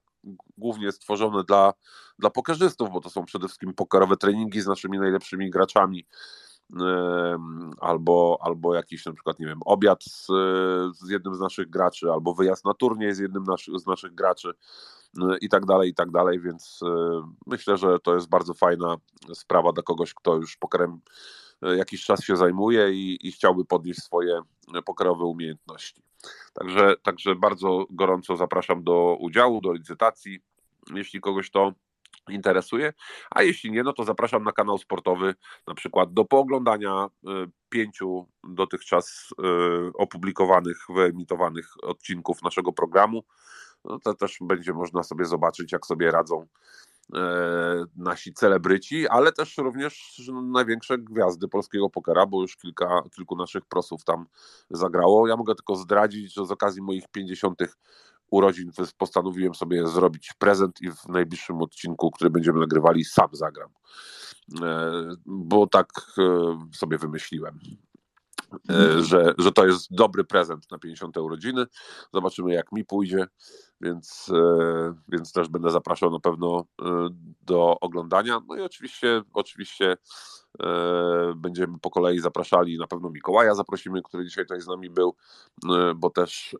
głównie 0.58 0.92
stworzone 0.92 1.44
dla, 1.44 1.72
dla 2.18 2.30
pokerzystów, 2.30 2.90
bo 2.92 3.00
to 3.00 3.10
są 3.10 3.24
przede 3.24 3.48
wszystkim 3.48 3.74
pokerowe 3.74 4.16
treningi 4.16 4.60
z 4.60 4.66
naszymi 4.66 4.98
najlepszymi 4.98 5.50
graczami. 5.50 6.06
Albo, 7.80 8.38
albo 8.40 8.74
jakiś 8.74 9.06
na 9.06 9.12
przykład, 9.12 9.38
nie 9.38 9.46
wiem, 9.46 9.60
obiad 9.64 10.04
z, 10.04 10.26
z 10.98 11.10
jednym 11.10 11.34
z 11.34 11.40
naszych 11.40 11.70
graczy, 11.70 12.10
albo 12.12 12.34
wyjazd 12.34 12.64
na 12.64 12.74
turniej 12.74 13.14
z 13.14 13.18
jednym 13.18 13.44
z 13.76 13.86
naszych 13.86 14.14
graczy 14.14 14.52
i 15.40 15.48
tak 15.48 15.66
dalej, 15.66 15.90
i 15.90 15.94
tak 15.94 16.10
dalej, 16.10 16.40
więc 16.40 16.80
myślę, 17.46 17.76
że 17.76 18.00
to 18.00 18.14
jest 18.14 18.28
bardzo 18.28 18.54
fajna 18.54 18.96
sprawa 19.34 19.72
dla 19.72 19.82
kogoś, 19.82 20.14
kto 20.14 20.36
już 20.36 20.56
pokerem 20.56 21.00
e, 21.62 21.76
jakiś 21.76 22.04
czas 22.04 22.24
się 22.24 22.36
zajmuje 22.36 22.92
i, 22.92 23.28
i 23.28 23.32
chciałby 23.32 23.64
podnieść 23.64 24.02
swoje 24.02 24.40
pokerowe 24.86 25.24
umiejętności. 25.24 26.02
Także, 26.52 26.94
także 27.02 27.34
bardzo 27.34 27.86
gorąco 27.90 28.36
zapraszam 28.36 28.84
do 28.84 29.16
udziału, 29.20 29.60
do 29.60 29.72
licytacji, 29.72 30.40
jeśli 30.94 31.20
kogoś 31.20 31.50
to 31.50 31.72
interesuje, 32.30 32.92
a 33.30 33.42
jeśli 33.42 33.70
nie, 33.70 33.82
no 33.82 33.92
to 33.92 34.04
zapraszam 34.04 34.44
na 34.44 34.52
kanał 34.52 34.78
sportowy, 34.78 35.34
na 35.66 35.74
przykład 35.74 36.12
do 36.12 36.24
pooglądania 36.24 37.06
y, 37.06 37.28
pięciu 37.68 38.26
dotychczas 38.44 39.28
y, 39.30 39.92
opublikowanych, 39.94 40.78
wyemitowanych 40.88 41.66
odcinków 41.82 42.42
naszego 42.42 42.72
programu. 42.72 43.24
No 43.84 43.98
to 43.98 44.14
też 44.14 44.38
będzie 44.40 44.72
można 44.72 45.02
sobie 45.02 45.24
zobaczyć, 45.24 45.72
jak 45.72 45.86
sobie 45.86 46.10
radzą 46.10 46.46
E, 47.14 47.84
nasi 47.96 48.34
celebryci, 48.34 49.08
ale 49.08 49.32
też 49.32 49.58
również 49.58 50.22
największe 50.42 50.98
gwiazdy 50.98 51.48
polskiego 51.48 51.90
pokera, 51.90 52.26
bo 52.26 52.42
już 52.42 52.56
kilka, 52.56 53.02
kilku 53.16 53.36
naszych 53.36 53.64
prosów 53.64 54.04
tam 54.04 54.26
zagrało. 54.70 55.28
Ja 55.28 55.36
mogę 55.36 55.54
tylko 55.54 55.76
zdradzić, 55.76 56.34
że 56.34 56.46
z 56.46 56.50
okazji 56.50 56.82
moich 56.82 57.08
50 57.08 57.58
urodzin 58.30 58.70
postanowiłem 58.98 59.54
sobie 59.54 59.86
zrobić 59.86 60.32
prezent 60.38 60.80
i 60.80 60.90
w 60.90 61.08
najbliższym 61.08 61.62
odcinku, 61.62 62.10
który 62.10 62.30
będziemy 62.30 62.60
nagrywali, 62.60 63.04
sam 63.04 63.28
zagram. 63.32 63.70
E, 64.62 64.92
bo 65.26 65.66
tak 65.66 65.88
e, 66.18 66.76
sobie 66.76 66.98
wymyśliłem. 66.98 67.58
E, 68.70 69.02
że, 69.02 69.34
że 69.38 69.52
to 69.52 69.66
jest 69.66 69.94
dobry 69.94 70.24
prezent 70.24 70.70
na 70.70 70.78
50 70.78 71.16
urodziny. 71.16 71.66
Zobaczymy, 72.14 72.52
jak 72.52 72.72
mi 72.72 72.84
pójdzie, 72.84 73.26
więc, 73.80 74.30
e, 74.34 74.94
więc 75.08 75.32
też 75.32 75.48
będę 75.48 75.70
zapraszał 75.70 76.10
na 76.10 76.20
pewno 76.20 76.64
e, 76.82 77.08
do 77.42 77.80
oglądania. 77.80 78.40
No 78.48 78.56
i 78.56 78.60
oczywiście, 78.60 79.22
oczywiście 79.32 79.96
będziemy 81.36 81.78
po 81.78 81.90
kolei 81.90 82.18
zapraszali, 82.18 82.78
na 82.78 82.86
pewno 82.86 83.10
Mikołaja 83.10 83.54
zaprosimy, 83.54 84.02
który 84.02 84.24
dzisiaj 84.24 84.44
tutaj 84.44 84.60
z 84.60 84.66
nami 84.66 84.90
był, 84.90 85.14
bo 85.96 86.10
też 86.10 86.56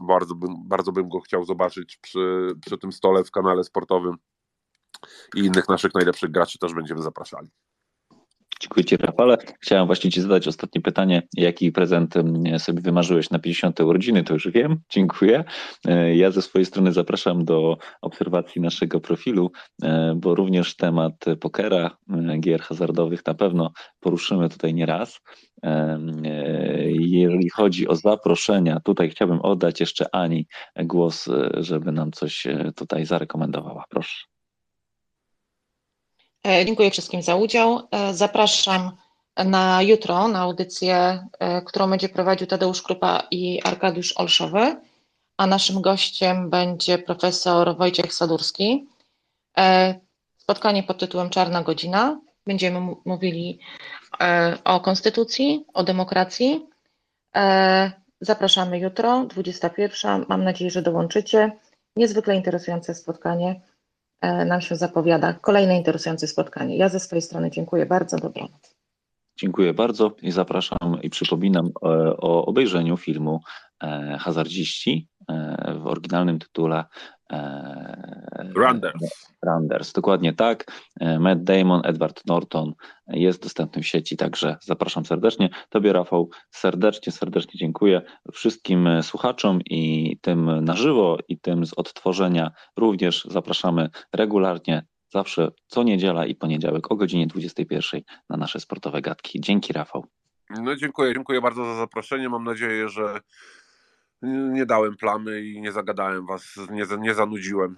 bardzo 0.00 0.34
bym, 0.34 0.54
bardzo 0.68 0.92
bym 0.92 1.08
go 1.08 1.20
chciał 1.20 1.44
zobaczyć 1.44 1.96
przy, 1.96 2.52
przy 2.66 2.78
tym 2.78 2.92
stole 2.92 3.24
w 3.24 3.30
kanale 3.30 3.64
sportowym 3.64 4.16
i 5.34 5.40
innych 5.40 5.68
naszych 5.68 5.94
najlepszych 5.94 6.30
graczy 6.30 6.58
też 6.58 6.74
będziemy 6.74 7.02
zapraszali. 7.02 7.50
Dziękuję 8.60 8.84
Ci, 8.84 8.96
Rafale. 8.96 9.36
Chciałem 9.60 9.86
właśnie 9.86 10.10
Ci 10.10 10.20
zadać 10.20 10.48
ostatnie 10.48 10.80
pytanie. 10.80 11.22
Jaki 11.36 11.72
prezent 11.72 12.14
sobie 12.58 12.80
wymarzyłeś 12.80 13.30
na 13.30 13.38
50. 13.38 13.80
urodziny? 13.80 14.24
To 14.24 14.34
już 14.34 14.48
wiem. 14.48 14.80
Dziękuję. 14.90 15.44
E, 15.88 16.16
ja 16.16 16.30
ze 16.30 16.42
swojej 16.42 16.66
strony 16.66 16.92
zapraszam 16.92 17.44
do 17.44 17.78
obserwacji 18.02 18.60
naszego 18.60 19.00
profilu, 19.00 19.50
e, 19.82 20.14
bo 20.16 20.34
również 20.34 20.76
temat 20.76 21.24
pokera, 21.40 21.96
e, 22.10 22.38
gier 22.38 22.60
hazardowych 22.60 23.26
na 23.26 23.34
pewno 23.34 23.72
poruszymy 24.00 24.48
tutaj 24.48 24.74
nie 24.74 24.86
raz. 24.86 25.20
Jeżeli 26.98 27.50
chodzi 27.50 27.88
o 27.88 27.96
zaproszenia, 27.96 28.80
tutaj 28.80 29.10
chciałbym 29.10 29.40
oddać 29.40 29.80
jeszcze 29.80 30.06
Ani 30.12 30.46
głos, 30.84 31.28
żeby 31.54 31.92
nam 31.92 32.12
coś 32.12 32.46
tutaj 32.76 33.06
zarekomendowała. 33.06 33.84
Proszę. 33.90 34.35
E, 36.46 36.64
dziękuję 36.64 36.90
wszystkim 36.90 37.22
za 37.22 37.36
udział. 37.36 37.88
E, 37.90 38.14
zapraszam 38.14 38.90
na 39.36 39.82
jutro 39.82 40.28
na 40.28 40.40
audycję, 40.40 41.26
e, 41.38 41.62
którą 41.62 41.90
będzie 41.90 42.08
prowadził 42.08 42.46
Tadeusz 42.46 42.82
Krupa 42.82 43.22
i 43.30 43.62
Arkadiusz 43.64 44.12
Olszowy, 44.16 44.76
a 45.36 45.46
naszym 45.46 45.82
gościem 45.82 46.50
będzie 46.50 46.98
profesor 46.98 47.76
Wojciech 47.76 48.14
Sadurski. 48.14 48.86
Spotkanie 50.36 50.82
pod 50.82 50.98
tytułem 50.98 51.30
Czarna 51.30 51.62
Godzina. 51.62 52.20
Będziemy 52.46 52.80
mówili 53.04 53.58
o 54.64 54.80
konstytucji, 54.80 55.64
o 55.74 55.84
demokracji. 55.84 56.66
Zapraszamy 58.20 58.78
jutro, 58.78 59.24
21. 59.24 60.24
Mam 60.28 60.44
nadzieję, 60.44 60.70
że 60.70 60.82
dołączycie. 60.82 61.52
Niezwykle 61.96 62.36
interesujące 62.36 62.94
spotkanie. 62.94 63.60
E, 64.20 64.44
nam 64.44 64.60
się 64.60 64.76
zapowiada 64.76 65.32
kolejne 65.32 65.76
interesujące 65.76 66.26
spotkanie. 66.26 66.76
Ja 66.76 66.88
ze 66.88 67.00
swojej 67.00 67.22
strony 67.22 67.50
dziękuję 67.50 67.86
bardzo. 67.86 68.16
Dobranoc. 68.16 68.76
Dziękuję 69.38 69.74
bardzo 69.74 70.16
i 70.22 70.30
zapraszam 70.30 71.02
i 71.02 71.10
przypominam 71.10 71.70
o, 71.80 71.94
e, 71.94 72.16
o 72.16 72.46
obejrzeniu 72.46 72.96
filmu 72.96 73.40
e, 73.82 74.16
Hazardziści 74.20 75.08
w 75.78 75.86
oryginalnym 75.86 76.38
tytule 76.38 76.84
Randers. 78.56 79.26
Randers, 79.42 79.92
dokładnie 79.92 80.32
tak. 80.32 80.64
Matt 81.20 81.44
Damon, 81.44 81.80
Edward 81.84 82.26
Norton 82.26 82.72
jest 83.08 83.42
dostępny 83.42 83.82
w 83.82 83.86
sieci, 83.86 84.16
także 84.16 84.56
zapraszam 84.60 85.04
serdecznie. 85.06 85.48
Tobie, 85.68 85.92
Rafał, 85.92 86.30
serdecznie, 86.50 87.12
serdecznie 87.12 87.58
dziękuję. 87.58 88.02
Wszystkim 88.32 88.88
słuchaczom 89.02 89.60
i 89.60 90.18
tym 90.20 90.64
na 90.64 90.76
żywo, 90.76 91.18
i 91.28 91.38
tym 91.38 91.66
z 91.66 91.74
odtworzenia 91.74 92.50
również 92.76 93.24
zapraszamy 93.24 93.90
regularnie, 94.12 94.86
zawsze 95.08 95.48
co 95.66 95.82
niedziela 95.82 96.26
i 96.26 96.34
poniedziałek 96.34 96.92
o 96.92 96.96
godzinie 96.96 97.26
21 97.26 98.00
na 98.30 98.36
nasze 98.36 98.60
sportowe 98.60 99.00
gadki. 99.00 99.40
Dzięki, 99.40 99.72
Rafał. 99.72 100.06
No 100.50 100.76
dziękuję, 100.76 101.14
dziękuję 101.14 101.40
bardzo 101.40 101.64
za 101.64 101.74
zaproszenie. 101.74 102.28
Mam 102.28 102.44
nadzieję, 102.44 102.88
że 102.88 103.20
nie 104.22 104.66
dałem 104.66 104.96
plamy 104.96 105.46
i 105.46 105.60
nie 105.60 105.72
zagadałem 105.72 106.26
was, 106.26 106.56
nie, 106.70 106.84
nie 106.98 107.14
zanudziłem. 107.14 107.76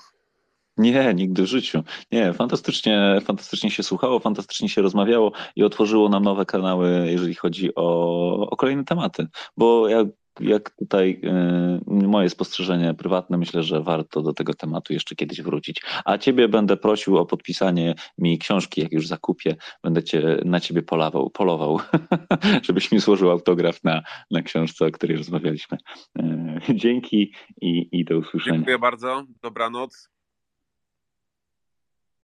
Nie, 0.76 1.14
nigdy 1.14 1.42
w 1.42 1.46
życiu. 1.46 1.82
Nie, 2.12 2.32
fantastycznie, 2.32 3.20
fantastycznie 3.24 3.70
się 3.70 3.82
słuchało, 3.82 4.20
fantastycznie 4.20 4.68
się 4.68 4.82
rozmawiało 4.82 5.32
i 5.56 5.62
otworzyło 5.62 6.08
nam 6.08 6.22
nowe 6.22 6.46
kanały, 6.46 7.06
jeżeli 7.10 7.34
chodzi 7.34 7.74
o, 7.74 8.50
o 8.50 8.56
kolejne 8.56 8.84
tematy. 8.84 9.26
Bo 9.56 9.88
jak, 9.88 10.06
jak 10.40 10.70
tutaj 10.70 11.20
y, 11.24 12.06
moje 12.06 12.28
spostrzeżenie 12.28 12.94
prywatne, 12.94 13.38
myślę, 13.38 13.62
że 13.62 13.82
warto 13.82 14.22
do 14.22 14.32
tego 14.32 14.54
tematu 14.54 14.92
jeszcze 14.92 15.14
kiedyś 15.14 15.42
wrócić. 15.42 15.82
A 16.04 16.18
ciebie 16.18 16.48
będę 16.48 16.76
prosił 16.76 17.18
o 17.18 17.26
podpisanie 17.26 17.94
mi 18.18 18.38
książki, 18.38 18.80
jak 18.80 18.92
już 18.92 19.06
zakupię, 19.06 19.56
będę 19.84 20.02
cię, 20.02 20.40
na 20.44 20.60
ciebie 20.60 20.82
polawał, 20.82 21.30
polował, 21.30 21.80
żebyś 22.66 22.92
mi 22.92 22.98
złożył 22.98 23.30
autograf 23.30 23.84
na, 23.84 24.02
na 24.30 24.42
książce, 24.42 24.86
o 24.86 24.90
której 24.90 25.16
rozmawialiśmy. 25.16 25.78
Y, 26.68 26.74
dzięki 26.74 27.32
i, 27.60 27.88
i 27.92 28.04
do 28.04 28.18
usłyszenia. 28.18 28.56
Dziękuję 28.56 28.78
bardzo. 28.78 29.24
Dobranoc. 29.42 30.17